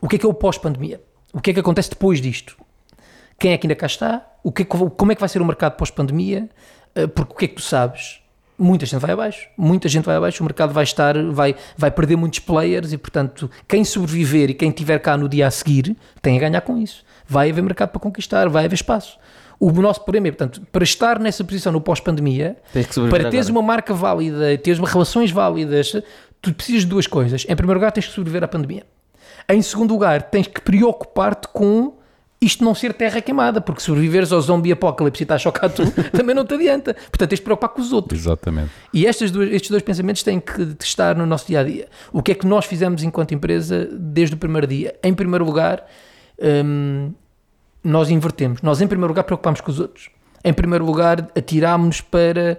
o 0.00 0.08
que 0.08 0.16
é 0.16 0.18
que 0.18 0.26
é 0.26 0.28
o 0.28 0.34
pós-pandemia? 0.34 1.00
O 1.32 1.40
que 1.40 1.50
é 1.50 1.54
que 1.54 1.60
acontece 1.60 1.90
depois 1.90 2.20
disto? 2.20 2.56
Quem 3.38 3.52
é 3.52 3.58
que 3.58 3.66
ainda 3.66 3.74
cá 3.74 3.86
está? 3.86 4.24
O 4.42 4.52
que 4.52 4.62
é 4.62 4.64
como 4.64 5.10
é 5.10 5.14
que 5.14 5.20
vai 5.20 5.28
ser 5.28 5.40
o 5.42 5.44
mercado 5.44 5.76
pós-pandemia? 5.76 6.48
Eh, 6.94 7.06
Porque 7.08 7.32
o 7.32 7.36
que 7.36 7.44
é 7.46 7.48
que 7.48 7.54
tu 7.56 7.62
sabes? 7.62 8.20
Muita 8.56 8.86
gente 8.86 9.00
vai 9.00 9.10
abaixo, 9.10 9.48
muita 9.56 9.88
gente 9.88 10.04
vai 10.04 10.14
abaixo, 10.14 10.42
o 10.42 10.46
mercado 10.46 10.72
vai 10.72 10.84
estar, 10.84 11.20
vai, 11.32 11.56
vai 11.76 11.90
perder 11.90 12.16
muitos 12.16 12.38
players 12.38 12.92
e, 12.92 12.98
portanto, 12.98 13.50
quem 13.66 13.84
sobreviver 13.84 14.50
e 14.50 14.54
quem 14.54 14.68
estiver 14.68 14.98
cá 15.00 15.16
no 15.16 15.28
dia 15.28 15.48
a 15.48 15.50
seguir 15.50 15.96
tem 16.22 16.36
a 16.36 16.40
ganhar 16.40 16.60
com 16.60 16.78
isso. 16.78 17.04
Vai 17.26 17.50
haver 17.50 17.62
mercado 17.62 17.90
para 17.90 18.00
conquistar, 18.00 18.48
vai 18.48 18.64
haver 18.64 18.74
espaço. 18.74 19.18
O 19.58 19.70
nosso 19.72 20.02
problema 20.02 20.28
é, 20.28 20.30
portanto, 20.30 20.62
para 20.70 20.84
estar 20.84 21.18
nessa 21.18 21.42
posição 21.42 21.72
no 21.72 21.80
pós-pandemia, 21.80 22.56
para 23.10 23.30
teres 23.30 23.48
agora. 23.48 23.52
uma 23.52 23.62
marca 23.62 23.94
válida, 23.94 24.56
teres 24.58 24.78
uma 24.78 24.88
relações 24.88 25.30
válidas, 25.30 25.92
tu 26.40 26.52
precisas 26.52 26.82
de 26.82 26.88
duas 26.88 27.06
coisas. 27.06 27.44
Em 27.48 27.56
primeiro 27.56 27.80
lugar, 27.80 27.90
tens 27.90 28.06
que 28.06 28.12
sobreviver 28.12 28.44
à 28.44 28.48
pandemia. 28.48 28.84
Em 29.48 29.60
segundo 29.62 29.92
lugar, 29.92 30.22
tens 30.22 30.46
que 30.46 30.60
preocupar-te 30.60 31.48
com 31.48 31.94
isto 32.44 32.64
não 32.64 32.74
ser 32.74 32.92
terra 32.94 33.20
queimada, 33.20 33.60
porque 33.60 33.80
se 33.80 33.86
sobreviveres 33.86 34.32
ao 34.32 34.40
zombie 34.40 34.72
apocalipse 34.72 35.22
e 35.22 35.24
estás 35.24 35.40
chocado 35.42 35.74
tu, 35.74 35.90
também 36.16 36.34
não 36.34 36.44
te 36.44 36.54
adianta. 36.54 36.94
Portanto, 36.94 37.28
tens 37.30 37.38
de 37.38 37.42
preocupar 37.44 37.70
com 37.70 37.80
os 37.80 37.92
outros. 37.92 38.20
Exatamente. 38.20 38.70
E 38.92 39.06
estas 39.06 39.30
duas- 39.30 39.50
estes 39.52 39.70
dois 39.70 39.82
pensamentos 39.82 40.22
têm 40.22 40.38
que 40.40 40.76
estar 40.82 41.14
no 41.16 41.26
nosso 41.26 41.46
dia 41.46 41.60
a 41.60 41.64
dia. 41.64 41.88
O 42.12 42.22
que 42.22 42.32
é 42.32 42.34
que 42.34 42.46
nós 42.46 42.64
fizemos 42.64 43.02
enquanto 43.02 43.32
empresa 43.34 43.88
desde 43.92 44.34
o 44.34 44.38
primeiro 44.38 44.66
dia? 44.66 44.94
Em 45.02 45.14
primeiro 45.14 45.44
lugar, 45.44 45.84
hum, 46.64 47.12
nós 47.82 48.10
invertemos. 48.10 48.62
Nós, 48.62 48.80
em 48.80 48.86
primeiro 48.86 49.08
lugar, 49.08 49.24
preocupámos 49.24 49.60
com 49.60 49.70
os 49.70 49.78
outros. 49.80 50.08
Em 50.44 50.52
primeiro 50.52 50.84
lugar, 50.84 51.28
atirámos 51.36 52.00
para 52.00 52.58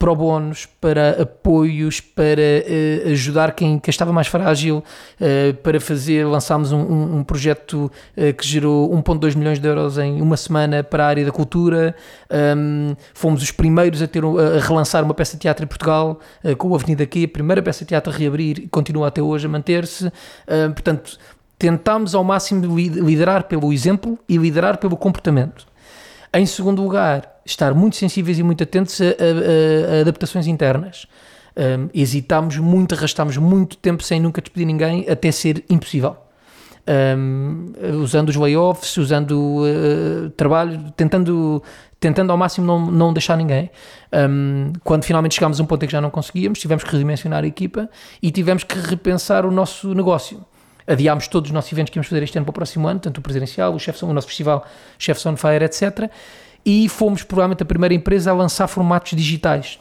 pro 0.00 0.16
bónus, 0.16 0.66
para 0.80 1.20
apoios, 1.22 2.00
para 2.00 2.40
eh, 2.40 3.02
ajudar 3.12 3.52
quem, 3.52 3.78
quem 3.78 3.90
estava 3.90 4.10
mais 4.14 4.28
frágil, 4.28 4.82
eh, 5.20 5.52
para 5.62 5.78
fazer, 5.78 6.24
lançámos 6.26 6.72
um, 6.72 6.78
um- 6.80 7.16
um 7.18 7.22
projeto 7.22 7.92
eh, 8.16 8.32
que 8.32 8.46
gerou 8.46 8.90
1.2 8.96 9.34
milhões 9.36 9.58
de 9.58 9.68
euros 9.68 9.98
em 9.98 10.22
uma 10.22 10.38
semana 10.38 10.82
para 10.82 11.04
a 11.04 11.08
área 11.08 11.24
da 11.24 11.30
cultura, 11.30 11.94
Hum, 12.56 12.94
fomos 13.12 13.42
os 13.42 13.50
primeiros 13.50 14.00
a, 14.00 14.06
ter, 14.06 14.24
um- 14.24 14.38
a 14.38 14.58
relançar 14.58 15.04
uma 15.04 15.12
peça 15.12 15.34
de 15.36 15.40
teatro 15.40 15.64
em 15.64 15.68
Portugal, 15.68 16.18
com 16.56 16.68
o 16.68 16.74
Avenida 16.74 17.02
Aqui, 17.04 17.24
a 17.24 17.28
primeira 17.28 17.60
peça 17.62 17.80
de 17.84 17.88
teatro 17.90 18.10
a 18.10 18.16
reabrir 18.16 18.58
e 18.60 18.68
continua 18.68 19.08
até 19.08 19.20
hoje 19.20 19.44
a 19.46 19.48
manter-se, 19.50 20.10
portanto, 20.72 21.18
tentámos 21.58 22.14
ao 22.14 22.24
máximo 22.24 22.74
li- 22.74 22.88
liderar 22.88 23.44
pelo 23.44 23.70
exemplo 23.70 24.18
e 24.26 24.38
liderar 24.38 24.78
pelo 24.78 24.96
comportamento. 24.96 25.66
Em 26.32 26.46
segundo 26.46 26.82
lugar, 26.82 27.40
estar 27.44 27.74
muito 27.74 27.96
sensíveis 27.96 28.38
e 28.38 28.42
muito 28.42 28.62
atentos 28.62 29.00
a, 29.00 29.04
a- 29.04 29.08
a- 29.08 30.00
adaptações 30.02 30.46
internas. 30.46 31.06
Um, 31.56 31.88
hesitámos 31.92 32.56
muito, 32.58 32.94
arrastámos 32.94 33.36
muito 33.36 33.76
tempo 33.76 34.02
sem 34.04 34.20
nunca 34.20 34.40
despedir 34.40 34.66
ninguém, 34.66 35.04
até 35.10 35.32
ser 35.32 35.64
impossível. 35.68 36.16
Um, 37.18 37.72
usando 38.00 38.28
os 38.30 38.36
layoffs, 38.36 38.96
usando 38.96 39.32
uh, 39.64 40.30
trabalho, 40.30 40.92
tentando, 40.96 41.62
tentando 41.98 42.30
ao 42.30 42.38
máximo 42.38 42.64
não, 42.66 42.86
não 42.90 43.12
deixar 43.12 43.36
ninguém. 43.36 43.68
Um, 44.12 44.72
quando 44.84 45.04
finalmente 45.04 45.34
chegámos 45.34 45.58
a 45.60 45.62
um 45.62 45.66
ponto 45.66 45.82
em 45.84 45.86
que 45.86 45.92
já 45.92 46.00
não 46.00 46.10
conseguíamos, 46.10 46.58
tivemos 46.60 46.84
que 46.84 46.92
redimensionar 46.92 47.42
a 47.42 47.46
equipa 47.46 47.90
e 48.22 48.30
tivemos 48.30 48.62
que 48.64 48.78
repensar 48.78 49.44
o 49.44 49.50
nosso 49.50 49.92
negócio. 49.94 50.44
Adiámos 50.90 51.28
todos 51.28 51.50
os 51.50 51.54
nossos 51.54 51.70
eventos 51.70 51.92
que 51.92 51.98
íamos 51.98 52.08
fazer 52.08 52.24
este 52.24 52.36
ano 52.36 52.44
para 52.44 52.50
o 52.50 52.52
próximo 52.52 52.88
ano, 52.88 52.98
tanto 52.98 53.18
o 53.18 53.22
presencial, 53.22 53.72
o, 53.72 53.78
Chefs, 53.78 54.02
o 54.02 54.12
nosso 54.12 54.26
festival 54.26 54.66
Chefs 54.98 55.24
on 55.24 55.36
Fire, 55.36 55.64
etc. 55.64 56.10
E 56.66 56.88
fomos 56.88 57.22
provavelmente 57.22 57.62
a 57.62 57.66
primeira 57.66 57.94
empresa 57.94 58.32
a 58.32 58.34
lançar 58.34 58.66
formatos 58.66 59.16
digitais. 59.16 59.78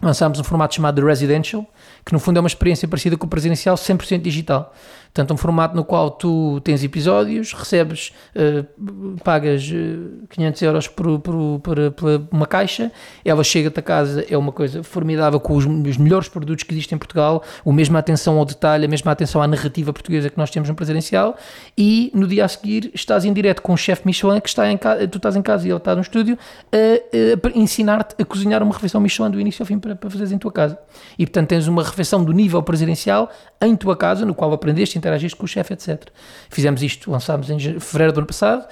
lançámos 0.00 0.40
um 0.40 0.44
formato 0.44 0.74
chamado 0.74 0.98
The 0.98 1.06
Residential, 1.06 1.66
que 2.04 2.12
no 2.14 2.18
fundo 2.18 2.38
é 2.38 2.40
uma 2.40 2.46
experiência 2.46 2.88
parecida 2.88 3.18
com 3.18 3.26
o 3.26 3.28
presidencial 3.28 3.76
100% 3.76 4.22
digital. 4.22 4.74
Portanto, 5.16 5.32
um 5.32 5.36
formato 5.38 5.74
no 5.74 5.82
qual 5.82 6.10
tu 6.10 6.60
tens 6.60 6.84
episódios, 6.84 7.54
recebes, 7.54 8.12
uh, 8.36 9.16
pagas 9.24 9.66
uh, 9.66 10.26
500 10.28 10.62
euros 10.62 10.88
por, 10.88 11.18
por, 11.20 11.60
por, 11.60 11.90
por, 11.92 12.28
uma 12.30 12.46
caixa, 12.46 12.92
ela 13.24 13.42
chega-te 13.42 13.80
a 13.80 13.82
casa, 13.82 14.26
é 14.28 14.36
uma 14.36 14.52
coisa 14.52 14.82
formidável, 14.82 15.40
com 15.40 15.56
os, 15.56 15.64
os, 15.64 15.96
melhores 15.96 16.28
produtos 16.28 16.64
que 16.64 16.74
existem 16.74 16.96
em 16.96 16.98
Portugal, 16.98 17.42
a 17.64 17.72
mesma 17.72 17.98
atenção 17.98 18.36
ao 18.36 18.44
detalhe, 18.44 18.84
a 18.84 18.88
mesma 18.88 19.10
atenção 19.10 19.40
à 19.40 19.46
narrativa 19.46 19.90
portuguesa 19.90 20.28
que 20.28 20.36
nós 20.36 20.50
temos 20.50 20.68
no 20.68 20.74
presidencial, 20.74 21.34
e 21.78 22.10
no 22.12 22.26
dia 22.26 22.44
a 22.44 22.48
seguir 22.48 22.90
estás 22.92 23.24
em 23.24 23.32
direto 23.32 23.62
com 23.62 23.72
o 23.72 23.76
chefe 23.78 24.02
Michelin, 24.04 24.38
que 24.38 24.50
está 24.50 24.70
em 24.70 24.76
casa, 24.76 25.08
tu 25.08 25.16
estás 25.16 25.34
em 25.34 25.40
casa 25.40 25.66
e 25.66 25.70
ele 25.70 25.78
está 25.78 25.94
no 25.94 26.02
estúdio, 26.02 26.38
a, 26.70 27.48
a 27.48 27.58
ensinar-te 27.58 28.20
a 28.20 28.24
cozinhar 28.26 28.62
uma 28.62 28.74
refeição 28.74 29.00
Michelin 29.00 29.30
do 29.30 29.40
início 29.40 29.62
ao 29.62 29.66
fim 29.66 29.78
para, 29.78 29.96
para 29.96 30.10
fazeres 30.10 30.30
em 30.30 30.36
tua 30.36 30.52
casa. 30.52 30.78
E 31.18 31.24
portanto 31.24 31.48
tens 31.48 31.66
uma 31.68 31.82
refeição 31.82 32.22
do 32.22 32.32
nível 32.32 32.62
presidencial 32.62 33.30
em 33.62 33.74
tua 33.74 33.96
casa, 33.96 34.26
no 34.26 34.34
qual 34.34 34.52
aprendeste 34.52 34.98
interagiste 35.06 35.36
com 35.36 35.44
o 35.44 35.48
chefe, 35.48 35.72
etc. 35.72 36.08
Fizemos 36.50 36.82
isto, 36.82 37.10
lançámos 37.10 37.48
em 37.48 37.58
fevereiro 37.80 38.12
do 38.12 38.18
ano 38.18 38.26
passado. 38.26 38.66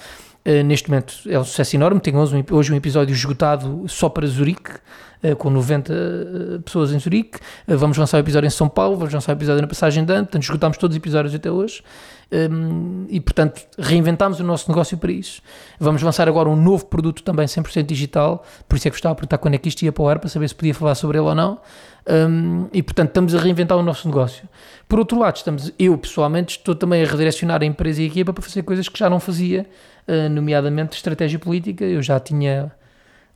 Uh, 0.47 0.63
neste 0.63 0.91
momento 0.91 1.15
é 1.27 1.39
um 1.39 1.45
sucesso 1.45 1.75
enorme. 1.77 2.01
Tenho 2.01 2.19
hoje 2.19 2.37
um, 2.37 2.57
hoje 2.57 2.73
um 2.73 2.77
episódio 2.77 3.15
esgotado 3.15 3.85
só 3.89 4.11
para 4.11 4.27
Zurique, 4.27 4.73
uh, 5.23 5.35
com 5.37 5.49
90 5.49 5.93
uh, 5.93 6.63
pessoas 6.63 6.93
em 6.93 6.99
Zurique. 6.99 7.39
vamos 7.67 7.97
lançar 7.97 8.19
o 8.19 8.21
episódio 8.21 8.47
em 8.47 8.51
São 8.51 8.69
Paulo, 8.69 8.97
vamos 8.97 9.15
lançar 9.15 9.33
o 9.33 9.37
episódio 9.39 9.63
na 9.63 9.69
Passagem 9.69 10.05
de 10.05 10.13
Ano. 10.13 10.25
Portanto, 10.25 10.43
esgotámos 10.43 10.77
todos 10.77 10.95
os 10.95 10.99
episódios 10.99 11.35
até 11.35 11.51
hoje. 11.51 11.83
Um, 12.33 13.07
e, 13.09 13.21
portanto, 13.21 13.63
reinventámos 13.79 14.41
o 14.41 14.45
nosso 14.45 14.69
negócio 14.69 14.99
para 14.99 15.13
isso. 15.13 15.41
Vamos 15.79 16.03
lançar 16.03 16.29
agora 16.29 16.49
um 16.49 16.57
novo 16.57 16.87
produto 16.87 17.23
também 17.23 17.47
100% 17.47 17.87
digital. 17.87 18.45
Por 18.69 18.77
isso 18.77 18.89
é 18.89 18.91
que 18.91 18.97
estava 18.97 19.13
a 19.13 19.15
perguntar 19.15 19.39
quando 19.39 19.55
é 19.55 19.59
que 19.59 19.69
isto 19.69 19.83
ia 19.83 19.93
para 19.93 20.03
o 20.03 20.09
ar, 20.09 20.19
para 20.19 20.29
saber 20.29 20.49
se 20.49 20.55
podia 20.55 20.75
falar 20.75 20.95
sobre 20.95 21.19
ele 21.19 21.27
ou 21.27 21.35
não. 21.35 21.61
Um, 22.07 22.69
e 22.71 22.83
portanto 22.83 23.09
estamos 23.09 23.35
a 23.35 23.39
reinventar 23.39 23.79
o 23.79 23.83
nosso 23.83 24.07
negócio. 24.07 24.47
Por 24.87 24.99
outro 24.99 25.19
lado, 25.19 25.37
estamos, 25.37 25.73
eu 25.79 25.97
pessoalmente 25.97 26.59
estou 26.59 26.75
também 26.75 27.03
a 27.03 27.07
redirecionar 27.07 27.63
a 27.63 27.65
empresa 27.65 28.03
e 28.03 28.05
a 28.05 28.09
equipa 28.09 28.33
para 28.33 28.43
fazer 28.43 28.63
coisas 28.63 28.89
que 28.89 28.99
já 28.99 29.09
não 29.09 29.19
fazia, 29.19 29.67
uh, 30.07 30.29
nomeadamente 30.29 30.97
estratégia 30.97 31.39
política. 31.39 31.85
Eu 31.85 32.03
já 32.03 32.21
tinha, 32.21 32.71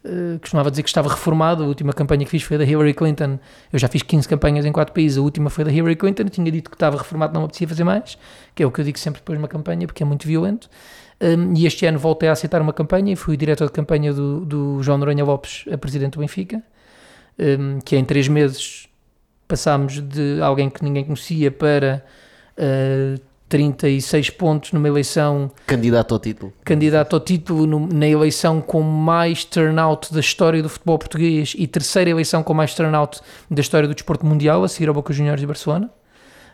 uh, 0.04 0.38
costumava 0.38 0.70
dizer 0.70 0.82
que 0.82 0.90
estava 0.90 1.08
reformado. 1.08 1.64
A 1.64 1.66
última 1.66 1.94
campanha 1.94 2.26
que 2.26 2.30
fiz 2.30 2.42
foi 2.42 2.58
da 2.58 2.64
Hillary 2.64 2.92
Clinton. 2.92 3.38
Eu 3.72 3.78
já 3.78 3.88
fiz 3.88 4.02
15 4.02 4.28
campanhas 4.28 4.66
em 4.66 4.72
4 4.72 4.92
países, 4.92 5.16
a 5.16 5.22
última 5.22 5.48
foi 5.48 5.64
da 5.64 5.72
Hillary 5.72 5.96
Clinton. 5.96 6.24
Eu 6.24 6.30
tinha 6.30 6.52
dito 6.52 6.68
que 6.68 6.76
estava 6.76 6.98
reformado, 6.98 7.32
não 7.32 7.40
me 7.40 7.44
apetecia 7.46 7.66
fazer 7.66 7.84
mais, 7.84 8.18
que 8.54 8.62
é 8.62 8.66
o 8.66 8.70
que 8.70 8.80
eu 8.82 8.84
digo 8.84 8.98
sempre 8.98 9.20
depois 9.20 9.38
de 9.38 9.42
uma 9.42 9.48
campanha, 9.48 9.86
porque 9.86 10.02
é 10.02 10.06
muito 10.06 10.26
violento. 10.26 10.68
Um, 11.20 11.54
e 11.56 11.66
este 11.66 11.86
ano 11.86 11.98
voltei 11.98 12.28
a 12.28 12.32
aceitar 12.32 12.60
uma 12.60 12.72
campanha 12.72 13.14
e 13.14 13.16
fui 13.16 13.36
diretor 13.36 13.66
de 13.66 13.72
campanha 13.72 14.12
do, 14.12 14.44
do 14.44 14.82
João 14.82 14.98
Noronha 14.98 15.24
Lopes, 15.24 15.64
a 15.72 15.78
presidente 15.78 16.12
do 16.12 16.20
Benfica 16.20 16.62
um, 17.38 17.80
que 17.80 17.96
em 17.96 18.04
três 18.04 18.28
meses 18.28 18.88
passámos 19.46 20.00
de 20.00 20.40
alguém 20.42 20.68
que 20.68 20.84
ninguém 20.84 21.04
conhecia 21.04 21.50
para 21.50 22.04
uh, 22.58 23.20
36 23.48 24.30
pontos 24.30 24.72
numa 24.72 24.86
eleição. 24.86 25.50
Candidato 25.66 26.14
ao 26.14 26.20
título. 26.20 26.52
Candidato 26.64 27.16
ao 27.16 27.20
título 27.20 27.66
no, 27.66 27.86
na 27.86 28.06
eleição 28.06 28.60
com 28.60 28.82
mais 28.82 29.44
turnout 29.44 30.12
da 30.12 30.20
história 30.20 30.62
do 30.62 30.68
futebol 30.68 30.98
português 30.98 31.54
e 31.56 31.66
terceira 31.66 32.10
eleição 32.10 32.42
com 32.42 32.52
mais 32.52 32.74
turnout 32.74 33.20
da 33.50 33.60
história 33.60 33.88
do 33.88 33.94
desporto 33.94 34.26
mundial, 34.26 34.62
a 34.62 34.68
seguir 34.68 34.88
ao 34.88 34.94
Boca 34.94 35.12
Juniors 35.12 35.40
de 35.40 35.46
Barcelona. 35.46 35.90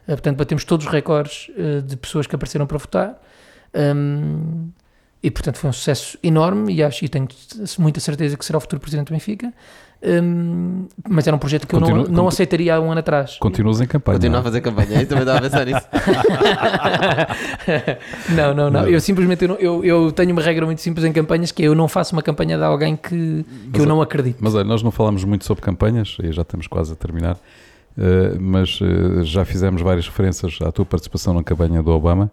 Uh, 0.05 0.13
portanto, 0.13 0.37
batemos 0.37 0.65
todos 0.65 0.87
os 0.87 0.93
recordes 0.93 1.49
uh, 1.49 1.83
de 1.83 1.97
pessoas 1.97 2.27
que 2.27 2.37
apareceram 2.37 2.67
para 2.67 2.79
votar. 2.79 3.21
Um, 3.75 4.71
e 5.25 5.31
portanto 5.31 5.57
foi 5.57 5.71
um 5.71 5.73
sucesso 5.73 6.19
enorme 6.23 6.75
e 6.75 6.83
acho 6.83 7.03
e 7.03 7.09
tenho 7.09 7.27
muita 7.79 7.99
certeza 7.99 8.37
que 8.37 8.45
será 8.45 8.59
o 8.59 8.61
futuro 8.61 8.79
presidente 8.79 9.07
do 9.07 9.13
Benfica. 9.13 9.55
Um, 10.07 10.87
mas 11.09 11.27
era 11.27 11.35
um 11.35 11.39
projeto 11.39 11.67
que 11.67 11.75
Continua, 11.75 12.03
eu 12.03 12.09
não, 12.09 12.13
não 12.15 12.29
aceitaria 12.29 12.75
há 12.75 12.81
um 12.81 12.91
ano 12.91 12.99
atrás. 12.99 13.39
Continuas 13.39 13.81
em 13.81 13.87
campanha. 13.87 14.19
Continua 14.19 14.41
a 14.41 14.43
fazer 14.43 14.61
campanha, 14.61 15.01
eu 15.01 15.07
também 15.07 15.23
estava 15.23 15.39
a 15.39 15.41
pensar 15.41 15.65
nisso. 15.65 15.87
não, 18.37 18.53
não, 18.53 18.71
não, 18.71 18.87
Eu 18.87 19.01
simplesmente 19.01 19.47
eu, 19.47 19.57
eu, 19.59 19.85
eu, 19.85 20.13
tenho 20.13 20.33
uma 20.33 20.43
regra 20.43 20.67
muito 20.67 20.83
simples 20.83 21.07
em 21.07 21.13
campanhas 21.13 21.51
que 21.51 21.63
é 21.63 21.67
eu 21.69 21.75
não 21.75 21.89
faço 21.89 22.15
uma 22.15 22.23
campanha 22.23 22.59
de 22.59 22.65
alguém 22.65 22.97
que, 22.97 23.09
que 23.09 23.47
mas, 23.73 23.81
eu 23.81 23.87
não 23.87 24.03
acredito. 24.03 24.37
Mas 24.41 24.55
olha, 24.55 24.65
nós 24.65 24.83
não 24.83 24.91
falamos 24.91 25.25
muito 25.25 25.47
sobre 25.47 25.63
campanhas 25.63 26.19
e 26.23 26.31
já 26.33 26.43
estamos 26.43 26.67
quase 26.67 26.93
a 26.93 26.97
terminar. 26.97 27.39
Uh, 27.97 28.39
mas 28.39 28.81
uh, 28.81 29.23
já 29.23 29.45
fizemos 29.45 29.81
várias 29.81 30.07
referências 30.07 30.59
à 30.61 30.71
tua 30.71 30.85
participação 30.85 31.33
na 31.33 31.43
campanha 31.43 31.83
do 31.83 31.93
Obama. 31.93 32.31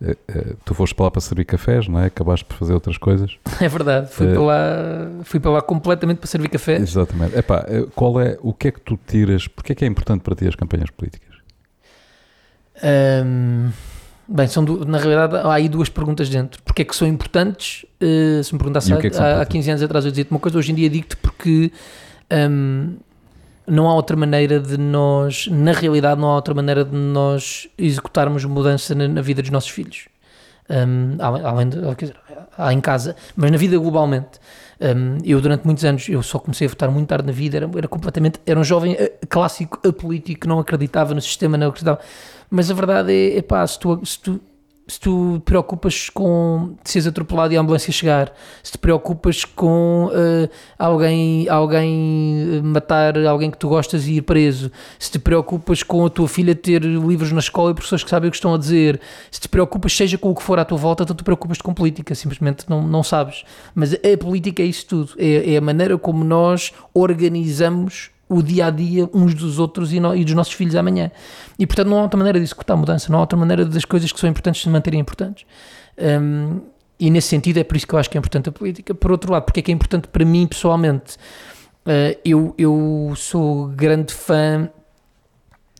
Eh, 0.00 0.16
eh, 0.28 0.54
tu 0.64 0.74
foste 0.74 0.94
para 0.94 1.06
lá 1.06 1.10
para 1.10 1.20
servir 1.20 1.44
cafés, 1.44 1.88
não 1.88 1.98
é? 1.98 2.06
Acabaste 2.06 2.44
por 2.44 2.56
fazer 2.56 2.72
outras 2.72 2.96
coisas. 2.96 3.36
É 3.60 3.68
verdade, 3.68 4.08
fui, 4.12 4.26
uh, 4.26 4.30
para, 4.30 4.42
lá, 4.42 4.56
fui 5.24 5.40
para 5.40 5.50
lá 5.50 5.62
completamente 5.62 6.18
para 6.18 6.28
servir 6.28 6.48
cafés. 6.48 6.82
Exatamente. 6.82 7.36
Epá, 7.36 7.66
qual 7.94 8.20
é, 8.20 8.38
o 8.40 8.52
que 8.52 8.68
é 8.68 8.70
que 8.70 8.80
tu 8.80 8.98
tiras, 9.06 9.48
porque 9.48 9.72
é 9.72 9.74
que 9.74 9.84
é 9.84 9.88
importante 9.88 10.22
para 10.22 10.34
ti 10.36 10.46
as 10.46 10.54
campanhas 10.54 10.90
políticas? 10.90 11.28
Um, 12.82 13.70
bem, 14.28 14.46
são 14.46 14.62
na 14.62 14.98
realidade 14.98 15.36
há 15.36 15.52
aí 15.52 15.68
duas 15.68 15.88
perguntas 15.88 16.28
dentro. 16.28 16.62
Porque 16.62 16.82
é 16.82 16.84
que 16.84 16.94
são 16.94 17.08
importantes? 17.08 17.84
Uh, 18.00 18.42
se 18.44 18.52
me 18.52 18.58
perguntasse 18.58 18.92
é 18.92 19.20
há, 19.20 19.42
há 19.42 19.46
15 19.46 19.70
anos 19.70 19.82
atrás 19.82 20.04
eu 20.04 20.12
dizia-te 20.12 20.30
uma 20.30 20.40
coisa, 20.40 20.58
hoje 20.58 20.70
em 20.70 20.74
dia 20.74 20.88
digo-te 20.88 21.16
porque 21.16 21.72
um, 22.30 22.96
não 23.68 23.88
há 23.88 23.94
outra 23.94 24.16
maneira 24.16 24.58
de 24.58 24.76
nós, 24.76 25.46
na 25.48 25.72
realidade, 25.72 26.20
não 26.20 26.28
há 26.28 26.34
outra 26.36 26.54
maneira 26.54 26.84
de 26.84 26.96
nós 26.96 27.68
executarmos 27.76 28.44
mudança 28.44 28.94
na, 28.94 29.06
na 29.06 29.20
vida 29.20 29.42
dos 29.42 29.50
nossos 29.50 29.70
filhos. 29.70 30.08
Um, 30.70 31.16
além 31.20 31.68
de, 31.68 31.78
quer 31.96 32.06
dizer, 32.06 32.16
há 32.56 32.72
em 32.72 32.80
casa, 32.80 33.16
mas 33.36 33.50
na 33.50 33.56
vida 33.56 33.78
globalmente. 33.78 34.38
Um, 34.80 35.18
eu 35.24 35.40
durante 35.40 35.64
muitos 35.64 35.84
anos, 35.84 36.08
eu 36.08 36.22
só 36.22 36.38
comecei 36.38 36.66
a 36.66 36.70
votar 36.70 36.90
muito 36.90 37.08
tarde 37.08 37.26
na 37.26 37.32
vida, 37.32 37.56
era, 37.56 37.70
era 37.76 37.88
completamente, 37.88 38.38
era 38.46 38.58
um 38.58 38.64
jovem 38.64 38.94
eh, 38.98 39.12
clássico 39.28 39.80
apolítico 39.86 40.42
que 40.42 40.46
não 40.46 40.58
acreditava 40.58 41.14
no 41.14 41.20
sistema, 41.20 41.56
não 41.56 41.68
acreditava. 41.68 42.00
Mas 42.50 42.70
a 42.70 42.74
verdade 42.74 43.36
é, 43.36 43.42
pá, 43.42 43.66
se 43.66 43.78
tu, 43.78 44.00
se 44.04 44.18
tu 44.20 44.40
se 44.88 44.98
tu 44.98 45.42
preocupas 45.44 46.08
com 46.08 46.74
seres 46.82 47.06
atropelado 47.06 47.52
e 47.52 47.58
a 47.58 47.60
ambulância 47.60 47.92
chegar, 47.92 48.32
se 48.62 48.72
te 48.72 48.78
preocupas 48.78 49.44
com 49.44 50.06
uh, 50.06 50.48
alguém, 50.78 51.46
alguém 51.46 52.54
eh, 52.54 52.62
matar 52.62 53.18
alguém 53.26 53.50
que 53.50 53.58
tu 53.58 53.68
gostas 53.68 54.06
e 54.06 54.14
ir 54.14 54.22
preso, 54.22 54.72
se 54.98 55.10
te 55.10 55.18
preocupas 55.18 55.82
com 55.82 56.06
a 56.06 56.10
tua 56.10 56.26
filha 56.26 56.54
ter 56.54 56.82
livros 56.82 57.30
na 57.32 57.40
escola 57.40 57.70
e 57.70 57.74
professores 57.74 58.02
que 58.02 58.08
sabem 58.08 58.28
o 58.28 58.30
que 58.30 58.38
estão 58.38 58.54
a 58.54 58.58
dizer, 58.58 58.98
se 59.30 59.38
te 59.38 59.48
preocupas, 59.48 59.94
seja 59.94 60.16
com 60.16 60.30
o 60.30 60.34
que 60.34 60.42
for 60.42 60.58
à 60.58 60.64
tua 60.64 60.78
volta, 60.78 61.04
tu 61.04 61.14
te 61.14 61.22
preocupas 61.22 61.60
com 61.60 61.74
política, 61.74 62.14
simplesmente 62.14 62.64
não, 62.66 62.80
não 62.80 63.02
sabes. 63.02 63.44
Mas 63.74 63.92
a 63.92 64.18
política 64.18 64.62
é 64.62 64.66
isso 64.66 64.86
tudo, 64.86 65.12
é, 65.18 65.52
é 65.52 65.58
a 65.58 65.60
maneira 65.60 65.98
como 65.98 66.24
nós 66.24 66.72
organizamos 66.94 68.10
o 68.28 68.42
dia 68.42 68.66
a 68.66 68.70
dia 68.70 69.08
uns 69.14 69.34
dos 69.34 69.58
outros 69.58 69.92
e, 69.92 70.00
no, 70.00 70.14
e, 70.14 70.24
dos 70.24 70.34
nossos 70.34 70.52
filhos 70.52 70.74
amanhã. 70.74 71.10
E 71.58 71.66
portanto 71.66 71.88
não 71.88 71.98
há 71.98 72.02
outra 72.02 72.18
maneira 72.18 72.38
de 72.38 72.44
executar 72.44 72.76
a 72.76 72.80
mudança, 72.80 73.10
não 73.10 73.18
há 73.18 73.22
outra 73.22 73.38
maneira 73.38 73.64
das 73.64 73.84
coisas 73.84 74.12
que 74.12 74.20
são 74.20 74.28
importantes 74.28 74.62
se 74.62 74.68
manterem 74.68 75.00
importantes. 75.00 75.46
Um, 75.98 76.60
e 77.00 77.10
nesse 77.10 77.28
sentido 77.28 77.58
é 77.58 77.64
por 77.64 77.76
isso 77.76 77.86
que 77.86 77.94
eu 77.94 77.98
acho 77.98 78.10
que 78.10 78.18
é 78.18 78.20
importante 78.20 78.48
a 78.48 78.52
política. 78.52 78.94
Por 78.94 79.10
outro 79.10 79.32
lado, 79.32 79.44
porque 79.44 79.60
é 79.60 79.62
que 79.62 79.70
é 79.70 79.74
importante 79.74 80.08
para 80.08 80.24
mim 80.24 80.46
pessoalmente? 80.46 81.16
Uh, 81.86 82.18
eu, 82.24 82.54
eu 82.58 83.12
sou 83.16 83.68
grande 83.68 84.12
fã 84.12 84.68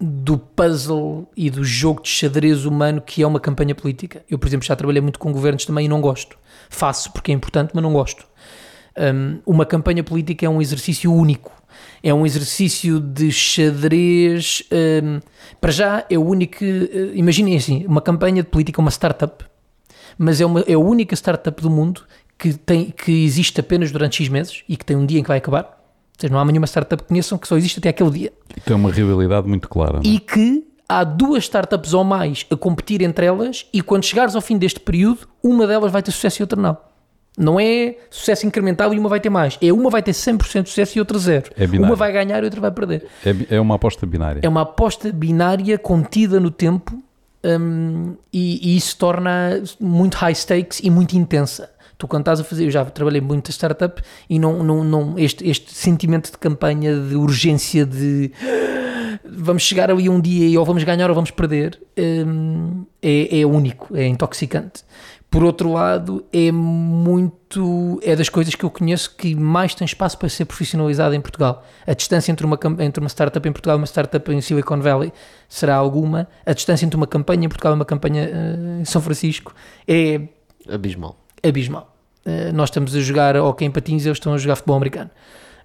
do 0.00 0.38
puzzle 0.38 1.28
e 1.36 1.50
do 1.50 1.64
jogo 1.64 2.02
de 2.02 2.08
xadrez 2.08 2.64
humano 2.64 3.00
que 3.00 3.22
é 3.22 3.26
uma 3.26 3.40
campanha 3.40 3.74
política. 3.74 4.24
Eu, 4.30 4.38
por 4.38 4.46
exemplo, 4.46 4.64
já 4.64 4.76
trabalhei 4.76 5.02
muito 5.02 5.18
com 5.18 5.32
governos 5.32 5.64
também 5.64 5.86
e 5.86 5.88
não 5.88 6.00
gosto. 6.00 6.38
Faço 6.70 7.12
porque 7.12 7.32
é 7.32 7.34
importante, 7.34 7.72
mas 7.74 7.82
não 7.82 7.92
gosto. 7.92 8.24
Um, 8.96 9.40
uma 9.44 9.66
campanha 9.66 10.02
política 10.02 10.46
é 10.46 10.48
um 10.48 10.62
exercício 10.62 11.12
único 11.12 11.57
é 12.02 12.12
um 12.12 12.24
exercício 12.24 13.00
de 13.00 13.30
xadrez. 13.30 14.62
Um, 14.72 15.20
para 15.60 15.70
já 15.70 16.04
é 16.08 16.18
o 16.18 16.24
único. 16.24 16.64
Uh, 16.64 17.14
imaginem 17.14 17.56
assim: 17.56 17.84
uma 17.86 18.00
campanha 18.00 18.42
de 18.42 18.48
política, 18.48 18.80
uma 18.80 18.90
startup, 18.90 19.44
mas 20.16 20.40
é, 20.40 20.46
uma, 20.46 20.60
é 20.60 20.74
a 20.74 20.78
única 20.78 21.14
startup 21.14 21.60
do 21.60 21.70
mundo 21.70 22.02
que, 22.38 22.52
tem, 22.54 22.90
que 22.90 23.24
existe 23.24 23.60
apenas 23.60 23.90
durante 23.90 24.22
X 24.22 24.28
meses 24.28 24.62
e 24.68 24.76
que 24.76 24.84
tem 24.84 24.96
um 24.96 25.04
dia 25.04 25.18
em 25.18 25.22
que 25.22 25.28
vai 25.28 25.38
acabar. 25.38 25.64
Ou 25.64 26.20
seja, 26.20 26.32
não 26.32 26.40
há 26.40 26.44
nenhuma 26.44 26.66
startup 26.66 27.02
que 27.02 27.08
conheçam 27.08 27.38
que 27.38 27.46
só 27.46 27.56
existe 27.56 27.78
até 27.78 27.90
aquele 27.90 28.10
dia. 28.10 28.32
E 28.56 28.60
tem 28.60 28.74
uma 28.74 28.90
realidade 28.90 29.46
muito 29.46 29.68
clara. 29.68 30.00
E 30.02 30.18
que 30.18 30.66
há 30.88 31.04
duas 31.04 31.44
startups 31.44 31.92
ou 31.92 32.02
mais 32.02 32.46
a 32.50 32.56
competir 32.56 33.02
entre 33.02 33.26
elas 33.26 33.66
e 33.72 33.82
quando 33.82 34.04
chegares 34.04 34.34
ao 34.34 34.40
fim 34.40 34.56
deste 34.56 34.80
período, 34.80 35.28
uma 35.42 35.66
delas 35.66 35.92
vai 35.92 36.02
ter 36.02 36.10
sucesso 36.10 36.40
e 36.40 36.42
outra 36.42 36.60
não. 36.60 36.76
Não 37.38 37.60
é 37.60 37.94
sucesso 38.10 38.46
incremental 38.46 38.92
e 38.92 38.98
uma 38.98 39.08
vai 39.08 39.20
ter 39.20 39.30
mais. 39.30 39.56
É 39.62 39.72
uma 39.72 39.88
vai 39.90 40.02
ter 40.02 40.10
100% 40.10 40.64
de 40.64 40.68
sucesso 40.70 40.98
e 40.98 41.00
outra 41.00 41.18
zero. 41.18 41.50
É 41.56 41.66
uma 41.78 41.94
vai 41.94 42.12
ganhar 42.12 42.42
e 42.42 42.44
outra 42.44 42.60
vai 42.60 42.70
perder. 42.70 43.06
É, 43.24 43.56
é 43.56 43.60
uma 43.60 43.76
aposta 43.76 44.04
binária. 44.04 44.40
É 44.42 44.48
uma 44.48 44.62
aposta 44.62 45.12
binária 45.12 45.78
contida 45.78 46.40
no 46.40 46.50
tempo 46.50 47.00
um, 47.44 48.16
e, 48.32 48.72
e, 48.72 48.76
isso 48.76 48.96
torna 48.98 49.62
muito 49.80 50.16
high 50.16 50.34
stakes 50.34 50.80
e 50.82 50.90
muito 50.90 51.16
intensa. 51.16 51.70
Tu 51.96 52.06
quando 52.06 52.22
estás 52.22 52.40
a 52.40 52.44
fazer, 52.44 52.64
eu 52.64 52.70
já 52.70 52.84
trabalhei 52.84 53.20
muito 53.20 53.48
a 53.48 53.52
startup 53.52 54.00
e 54.28 54.38
não, 54.38 54.62
não, 54.62 54.84
não 54.84 55.18
este, 55.18 55.48
este 55.48 55.72
sentimento 55.74 56.30
de 56.30 56.38
campanha, 56.38 56.94
de 56.94 57.16
urgência, 57.16 57.84
de 57.84 58.32
vamos 59.24 59.62
chegar 59.62 59.90
ali 59.90 60.08
um 60.08 60.20
dia 60.20 60.46
e 60.46 60.56
ou 60.56 60.64
vamos 60.64 60.84
ganhar 60.84 61.08
ou 61.08 61.14
vamos 61.14 61.30
perder, 61.30 61.80
um, 61.98 62.84
é, 63.02 63.40
é 63.40 63.46
único, 63.46 63.96
é 63.96 64.06
intoxicante. 64.06 64.84
Por 65.30 65.44
outro 65.44 65.72
lado, 65.72 66.24
é 66.32 66.50
muito. 66.50 68.00
É 68.02 68.16
das 68.16 68.30
coisas 68.30 68.54
que 68.54 68.64
eu 68.64 68.70
conheço 68.70 69.14
que 69.14 69.34
mais 69.34 69.74
tem 69.74 69.84
espaço 69.84 70.16
para 70.16 70.28
ser 70.28 70.46
profissionalizada 70.46 71.14
em 71.14 71.20
Portugal. 71.20 71.64
A 71.86 71.92
distância 71.92 72.32
entre 72.32 72.46
uma, 72.46 72.58
entre 72.80 73.00
uma 73.00 73.10
startup 73.10 73.46
em 73.46 73.52
Portugal 73.52 73.76
e 73.76 73.80
uma 73.80 73.86
startup 73.86 74.32
em 74.32 74.40
Silicon 74.40 74.80
Valley 74.80 75.12
será 75.46 75.76
alguma. 75.76 76.26
A 76.46 76.54
distância 76.54 76.86
entre 76.86 76.96
uma 76.96 77.06
campanha 77.06 77.44
em 77.44 77.48
Portugal 77.48 77.74
e 77.74 77.76
uma 77.76 77.84
campanha 77.84 78.22
eh, 78.24 78.80
em 78.80 78.84
São 78.86 79.02
Francisco 79.02 79.54
é 79.86 80.22
Abismal. 80.66 81.18
abismal. 81.46 81.94
Eh, 82.24 82.50
nós 82.52 82.70
estamos 82.70 82.96
a 82.96 83.00
jogar 83.00 83.36
hockey 83.36 83.66
em 83.66 83.70
patins, 83.70 84.06
eles 84.06 84.16
estão 84.16 84.32
a 84.32 84.38
jogar 84.38 84.56
futebol 84.56 84.76
americano. 84.76 85.10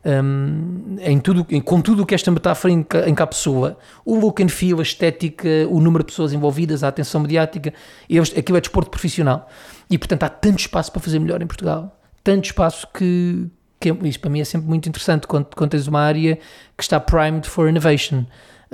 Um, 0.06 0.98
em 1.00 1.18
tudo, 1.18 1.46
com 1.64 1.80
tudo 1.82 2.04
o 2.04 2.06
que 2.06 2.14
esta 2.14 2.30
metáfora 2.30 2.74
enca- 2.74 3.10
encapsula, 3.10 3.78
o 4.04 4.16
look 4.20 4.44
and 4.44 4.50
feel, 4.50 4.80
a 4.80 4.84
estética, 4.84 5.48
o 5.70 5.80
número 5.80 6.04
de 6.04 6.12
pessoas 6.12 6.34
envolvidas, 6.34 6.84
a 6.84 6.90
atenção 6.90 7.22
mediática, 7.22 7.74
eles, 8.10 8.38
aquilo 8.38 8.58
é 8.58 8.62
desporto 8.62 8.90
profissional. 8.92 9.48
E 9.90 9.98
portanto 9.98 10.24
há 10.24 10.30
tanto 10.30 10.60
espaço 10.60 10.92
para 10.92 11.02
fazer 11.02 11.20
melhor 11.20 11.42
em 11.42 11.48
Portugal, 11.48 11.98
tanto 12.22 12.46
espaço 12.46 12.86
que, 12.94 13.48
que 13.80 13.92
é- 13.92 13.98
isso 14.04 14.20
para 14.20 14.30
mim 14.30 14.42
é 14.42 14.46
sempre 14.46 14.68
muito 14.68 14.90
interessante 14.90 15.26
quando, 15.26 15.48
quando 15.56 15.72
tens 15.72 15.88
uma 15.88 16.02
área 16.02 16.36
que 16.78 16.84
está 16.84 17.00
primed 17.00 17.48
for 17.48 17.70
innovation. 17.70 18.26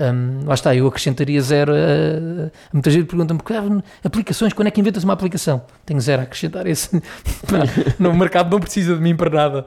Um, 0.02 0.46
lá 0.48 0.54
está, 0.54 0.74
eu 0.74 0.88
acrescentaria 0.88 1.42
zero. 1.42 1.74
A, 1.74 2.50
muita 2.72 2.90
gente 2.90 3.06
pergunta-me 3.06 3.42
"Ah, 3.50 3.84
aplicações, 4.04 4.54
quando 4.54 4.70
é 4.70 4.72
que 4.72 4.80
inventas 4.80 5.04
uma 5.04 5.12
aplicação? 5.12 5.62
Tenho 5.86 6.00
zero 6.00 6.22
a 6.22 6.24
acrescentar 6.24 6.66
esse. 6.68 7.02
no 8.00 8.14
mercado 8.16 8.50
não 8.50 8.62
precisa 8.62 8.96
de 8.96 9.02
mim 9.02 9.14
para 9.14 9.30
nada. 9.30 9.66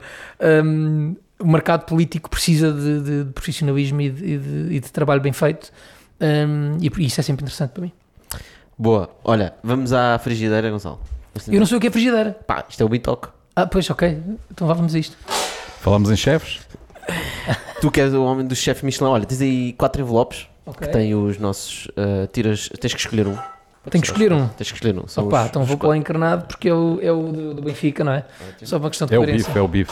Um, 0.65 1.15
o 1.39 1.47
mercado 1.47 1.85
político 1.85 2.29
precisa 2.29 2.71
de, 2.71 3.01
de- 3.01 3.23
de 3.25 3.31
profissionalismo 3.31 4.01
e 4.01 4.09
de, 4.09 4.25
e 4.25 4.37
de- 4.37 4.73
e 4.75 4.79
de 4.79 4.91
trabalho 4.91 5.21
bem 5.21 5.33
feito. 5.33 5.71
Um, 6.21 6.77
e 6.81 7.05
isso 7.05 7.19
é 7.19 7.23
sempre 7.23 7.43
interessante 7.43 7.71
para 7.71 7.81
mim. 7.83 7.91
Boa. 8.77 9.09
Olha, 9.23 9.53
vamos 9.63 9.91
à 9.93 10.17
frigideira, 10.19 10.69
Gonçalo. 10.69 10.99
Eu 11.47 11.59
não 11.59 11.65
sei 11.65 11.77
o 11.77 11.81
que 11.81 11.87
é 11.87 11.91
frigideira. 11.91 12.31
Pá, 12.47 12.63
isto 12.69 12.81
é 12.81 12.85
o 12.85 12.89
Bitoque. 12.89 13.27
Ah, 13.55 13.65
pois, 13.67 13.89
ok. 13.89 14.19
Então 14.51 14.67
vá, 14.67 14.73
vamos 14.73 14.95
a 14.95 14.99
isto. 14.99 15.17
Falamos 15.81 16.09
em 16.11 16.15
chefes? 16.15 16.61
Tu 17.81 17.91
que 17.91 17.99
és 17.99 18.13
o 18.13 18.23
homem 18.23 18.45
do 18.47 18.55
chefe 18.55 18.85
Michelin, 18.85 19.09
olha, 19.09 19.25
tens 19.25 19.41
aí 19.41 19.73
quatro 19.73 20.01
envelopes 20.01 20.47
Ok. 20.65 20.87
que 20.87 20.93
têm 20.93 21.13
os 21.13 21.37
nossos. 21.37 21.89
ah, 21.97 22.27
tiras, 22.31 22.69
tens 22.79 22.93
que 22.93 22.99
escolher 22.99 23.27
um. 23.27 23.35
Tenho 23.89 24.01
que 24.01 24.07
escolher 24.09 24.31
um. 24.31 24.47
Tens 24.47 24.69
que 24.71 24.77
escolher 24.77 24.97
um. 24.97 25.07
São 25.07 25.25
Opa, 25.27 25.41
os- 25.43 25.49
então 25.49 25.61
os 25.63 25.67
vou 25.67 25.77
para 25.77 25.89
o 25.89 25.95
encarnado 25.95 26.45
porque 26.45 26.69
é 26.69 26.73
o, 26.73 26.99
é 27.01 27.11
o 27.11 27.31
do, 27.33 27.53
do 27.55 27.61
Benfica, 27.61 28.01
não 28.03 28.13
é? 28.13 28.23
Só 28.63 28.77
uma 28.77 28.89
questão 28.89 29.05
de 29.07 29.13
É 29.13 29.17
o 29.17 29.21
coerência. 29.23 29.47
bife, 29.47 29.59
é 29.59 29.61
o 29.61 29.67
bife. 29.67 29.91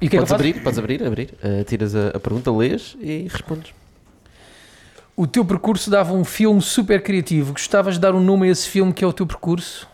E 0.00 0.06
o 0.06 0.10
que 0.10 0.16
é 0.16 0.20
que 0.20 0.26
Podes 0.26 0.32
abrir, 0.32 0.62
podes 0.62 0.78
abrir, 0.78 1.02
abrir. 1.06 1.34
Ah, 1.42 1.64
tiras 1.64 1.94
a, 1.94 2.08
a 2.08 2.20
pergunta, 2.20 2.50
lês 2.52 2.96
e 3.00 3.28
respondes. 3.30 3.72
O 5.16 5.26
teu 5.26 5.44
percurso 5.44 5.90
dava 5.90 6.12
um 6.12 6.24
filme 6.24 6.60
super 6.60 7.02
criativo. 7.02 7.52
Gostavas 7.52 7.94
de 7.94 8.00
dar 8.00 8.14
um 8.14 8.20
nome 8.22 8.48
a 8.48 8.50
esse 8.52 8.68
filme 8.68 8.92
que 8.92 9.02
é 9.02 9.06
o 9.06 9.12
teu 9.12 9.26
percurso? 9.26 9.88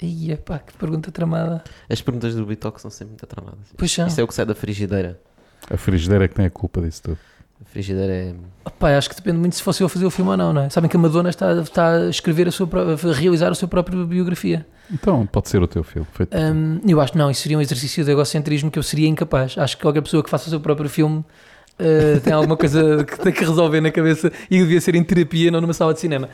Ia 0.00 0.36
pá, 0.36 0.58
que 0.58 0.72
pergunta 0.74 1.10
tramada. 1.10 1.64
As 1.90 2.00
perguntas 2.00 2.34
do 2.34 2.44
Bitoque 2.46 2.80
são 2.80 2.90
sempre 2.90 3.12
muito 3.12 3.26
tramadas. 3.26 3.58
Pois 3.76 3.90
são. 3.90 4.06
Isso 4.06 4.20
é 4.20 4.24
o 4.24 4.28
que 4.28 4.34
sai 4.34 4.44
da 4.44 4.54
frigideira. 4.54 5.18
A 5.68 5.76
frigideira 5.76 6.26
é 6.26 6.28
que 6.28 6.34
tem 6.34 6.46
a 6.46 6.50
culpa 6.50 6.80
disso 6.80 7.02
tudo. 7.02 7.18
A 7.60 7.64
frigideira 7.64 8.12
é. 8.12 8.34
Pá, 8.78 8.96
acho 8.96 9.08
que 9.08 9.16
depende 9.16 9.38
muito 9.38 9.56
se 9.56 9.62
fosse 9.62 9.82
eu 9.82 9.86
a 9.86 9.88
fazer 9.88 10.04
o 10.04 10.10
filme 10.10 10.30
ou 10.30 10.36
não, 10.36 10.52
não 10.52 10.62
é? 10.62 10.68
Sabem 10.70 10.88
que 10.88 10.96
a 10.96 11.00
Madonna 11.00 11.30
está, 11.30 11.52
está 11.54 11.96
a 11.96 12.08
escrever 12.08 12.46
a 12.46 12.52
sua 12.52 12.66
pró- 12.66 12.82
a 12.82 13.12
realizar 13.14 13.50
a 13.50 13.54
sua 13.54 13.66
própria 13.66 14.04
biografia. 14.04 14.66
Então, 14.92 15.26
pode 15.26 15.48
ser 15.48 15.60
o 15.62 15.66
teu 15.66 15.82
filme. 15.82 16.06
Hum, 16.54 16.80
eu 16.86 17.00
acho 17.00 17.12
que 17.12 17.18
não, 17.18 17.30
isso 17.30 17.42
seria 17.42 17.58
um 17.58 17.60
exercício 17.60 18.04
de 18.04 18.10
egocentrismo 18.10 18.70
que 18.70 18.78
eu 18.78 18.82
seria 18.82 19.08
incapaz. 19.08 19.56
Acho 19.58 19.76
que 19.76 19.82
qualquer 19.82 20.00
pessoa 20.02 20.22
que 20.22 20.30
faça 20.30 20.46
o 20.46 20.50
seu 20.50 20.60
próprio 20.60 20.88
filme 20.88 21.18
uh, 21.78 22.20
tem 22.22 22.32
alguma 22.32 22.56
coisa 22.56 23.02
que 23.04 23.18
tem 23.18 23.32
que 23.32 23.40
resolver 23.40 23.80
na 23.80 23.90
cabeça 23.90 24.30
e 24.50 24.58
devia 24.58 24.80
ser 24.80 24.94
em 24.94 25.02
terapia, 25.02 25.50
não 25.50 25.60
numa 25.60 25.72
sala 25.74 25.92
de 25.92 26.00
cinema. 26.00 26.28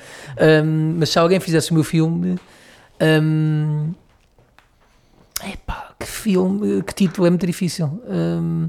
Hum, 0.65 0.97
mas 0.99 1.09
se 1.09 1.19
alguém 1.19 1.41
fizesse 1.41 1.71
o 1.71 1.75
meu 1.75 1.85
filme. 1.85 2.37
hum, 3.01 3.93
epá, 5.51 5.93
que 5.99 6.07
filme, 6.07 6.83
que 6.83 6.95
título, 6.95 7.27
é 7.27 7.31
muito 7.31 7.47
difícil. 7.47 7.87
Hum, 8.09 8.69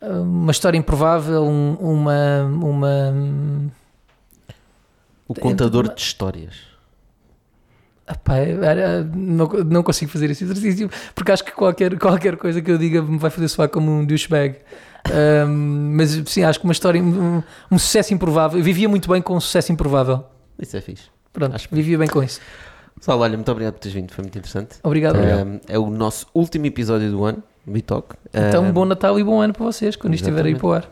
uma 0.00 0.50
história 0.50 0.76
improvável, 0.78 1.44
um- 1.44 1.74
uma. 1.74 2.42
uma 2.44 3.12
O 5.28 5.34
Dentro 5.34 5.48
contador 5.50 5.84
uma- 5.86 5.94
de 5.94 6.00
histórias. 6.00 6.71
Epá, 8.08 8.36
era- 8.36 9.04
não, 9.14 9.46
não 9.46 9.82
consigo 9.82 10.10
fazer 10.10 10.28
esse 10.30 10.42
exercício 10.44 10.90
porque 11.14 11.30
acho 11.30 11.44
que 11.44 11.52
qualquer, 11.52 11.96
qualquer 11.98 12.36
coisa 12.36 12.60
que 12.60 12.70
eu 12.70 12.76
diga 12.78 13.00
me 13.00 13.16
vai 13.18 13.30
fazer 13.30 13.48
soar 13.48 13.68
como 13.68 13.90
um 13.90 14.04
douchebag. 14.04 14.56
Hum, 15.46 15.94
mas 15.96 16.10
sim, 16.26 16.42
acho 16.44 16.58
que 16.58 16.64
uma 16.64 16.72
história, 16.72 17.02
um, 17.02 17.42
um 17.70 17.78
sucesso 17.78 18.12
improvável. 18.14 18.58
Eu 18.58 18.64
vivia 18.64 18.88
muito 18.88 19.08
bem 19.10 19.20
com 19.22 19.36
um 19.36 19.40
sucesso 19.40 19.72
improvável. 19.72 20.24
Isso 20.58 20.76
é 20.76 20.80
fixe. 20.80 21.04
Pronto, 21.32 21.54
Acho 21.54 21.68
que- 21.68 21.74
vivia 21.74 21.96
bem 21.98 22.08
com 22.08 22.22
isso. 22.22 22.40
Sal, 23.00 23.18
olha, 23.18 23.36
muito 23.36 23.50
obrigado 23.50 23.74
por 23.74 23.80
teres 23.80 23.94
vindo, 23.94 24.12
foi 24.12 24.22
muito 24.22 24.38
interessante. 24.38 24.76
Obrigado. 24.82 25.16
Um, 25.18 25.60
é 25.68 25.78
o 25.78 25.90
nosso 25.90 26.26
último 26.34 26.66
episódio 26.66 27.10
do 27.10 27.24
ano, 27.24 27.42
Bitoque. 27.66 28.14
Então, 28.32 28.64
Um, 28.64 28.72
bom 28.72 28.84
Natal 28.84 29.18
e 29.18 29.24
bom 29.24 29.40
ano 29.40 29.52
para 29.52 29.64
vocês 29.64 29.96
quando 29.96 30.14
isto 30.14 30.28
estiver 30.28 30.44
aí 30.46 30.54
para 30.54 30.66
o 30.66 30.72
ar. 30.72 30.88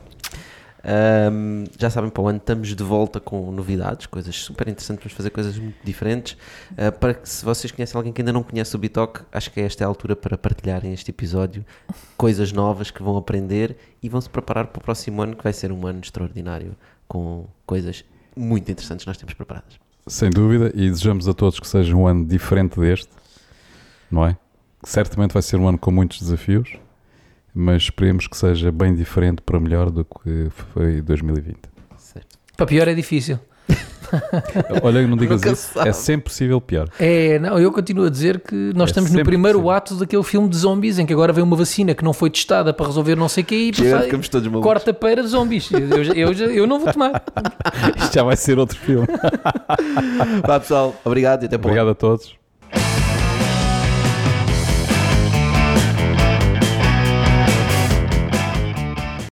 Um, 0.83 1.65
já 1.79 1.91
sabem, 1.91 2.09
para 2.09 2.23
o 2.23 2.29
ano 2.29 2.39
estamos 2.39 2.75
de 2.75 2.83
volta 2.83 3.21
com 3.21 3.51
novidades, 3.53 4.07
coisas 4.07 4.35
super 4.35 4.67
interessantes, 4.69 5.05
vamos 5.05 5.17
fazer 5.17 5.31
coisas 5.31 5.59
muito 5.59 5.77
diferentes. 5.85 6.37
Uh, 6.73 6.91
para 6.99 7.15
que 7.15 7.29
se 7.29 7.45
vocês 7.45 7.71
conhecem 7.71 7.97
alguém 7.99 8.13
que 8.13 8.21
ainda 8.23 8.33
não 8.33 8.43
conhece 8.43 8.75
o 8.75 8.79
Bitoque, 8.79 9.21
acho 9.33 9.51
que 9.51 9.61
esta 9.61 9.85
é 9.85 9.85
a 9.85 9.89
altura 9.89 10.17
para 10.17 10.39
partilharem 10.39 10.93
este 10.93 11.11
episódio, 11.11 11.65
coisas 12.17 12.53
novas 12.53 12.91
que 12.91 13.03
vão 13.03 13.17
aprender 13.17 13.77
e 14.03 14.09
vão 14.09 14.21
se 14.21 14.31
preparar 14.31 14.69
para 14.69 14.81
o 14.81 14.83
próximo 14.83 15.21
ano, 15.23 15.37
que 15.37 15.45
vai 15.45 15.53
ser 15.53 15.71
um 15.71 15.87
ano 15.87 16.01
extraordinário, 16.01 16.75
com 17.07 17.47
coisas 17.67 18.05
muito 18.37 18.71
interessantes 18.71 19.05
que 19.05 19.09
nós 19.09 19.17
temos 19.17 19.35
preparadas. 19.35 19.79
Sem 20.07 20.31
dúvida, 20.31 20.73
e 20.75 20.89
desejamos 20.89 21.29
a 21.29 21.35
todos 21.35 21.61
que 21.61 21.69
seja 21.69 21.95
um 21.95 22.07
ano 22.07 22.25
diferente 22.25 22.81
deste, 22.81 23.11
não 24.11 24.27
é? 24.27 24.37
Certamente 24.83 25.33
vai 25.33 25.43
ser 25.43 25.57
um 25.57 25.69
ano 25.69 25.79
com 25.79 25.91
muitos 25.91 26.21
desafios, 26.21 26.79
mas 27.55 27.83
esperemos 27.85 28.27
que 28.27 28.37
seja 28.37 28.71
bem 28.73 28.95
diferente 28.95 29.43
para 29.43 29.59
melhor 29.61 29.91
do 29.91 30.05
que 30.05 30.49
foi 30.73 31.01
2020. 31.01 31.57
Certo. 31.97 32.39
Para 32.57 32.67
pior 32.67 32.89
é 32.89 32.95
difícil. 32.95 33.39
Olha, 34.83 35.07
não 35.07 35.17
digas 35.17 35.41
Nunca 35.41 35.53
isso, 35.53 35.73
sabe. 35.73 35.89
é 35.89 35.93
sempre 35.93 36.25
possível 36.25 36.61
pior. 36.61 36.89
É, 36.99 37.39
não, 37.39 37.57
eu 37.61 37.71
continuo 37.71 38.07
a 38.07 38.11
dizer 38.11 38.41
que 38.41 38.73
nós 38.75 38.89
É 38.89 38.91
estamos 38.91 39.13
no 39.13 39.23
primeiro 39.25 39.59
possível. 39.61 39.77
ato 39.77 39.95
daquele 39.95 40.23
filme 40.25 40.49
de 40.49 40.57
zombies 40.57 40.99
em 40.99 41.07
que 41.07 41.13
agora 41.13 41.33
vem 41.33 41.45
uma 41.45 41.55
vacina 41.55 41.95
que 41.95 42.03
não 42.03 42.13
foi 42.13 42.29
testada 42.31 42.75
para 42.75 42.87
resolver 42.87 43.15
não 43.15 43.29
sei 43.29 43.45
o 43.45 43.47
que 43.47 43.55
e 43.55 43.73
corta 44.61 44.93
para 44.93 45.23
zombies. 45.23 45.71
Eu, 45.71 46.03
já- 46.03 46.13
eu, 46.15 46.35
já- 46.35 46.47
eu 46.47 46.67
não 46.67 46.81
vou 46.81 46.93
tomar. 46.93 47.23
Isto 48.03 48.15
já 48.15 48.25
vai 48.25 48.37
ser 48.37 48.59
outro 48.59 48.77
filme. 48.79 49.07
Vá 50.45 50.59
pessoal, 50.59 50.95
obrigado 51.05 51.45
e 51.45 51.47
até 51.47 51.57
para. 51.57 51.69
Obrigado 51.69 51.91
a 51.91 51.95
todos. 51.95 52.35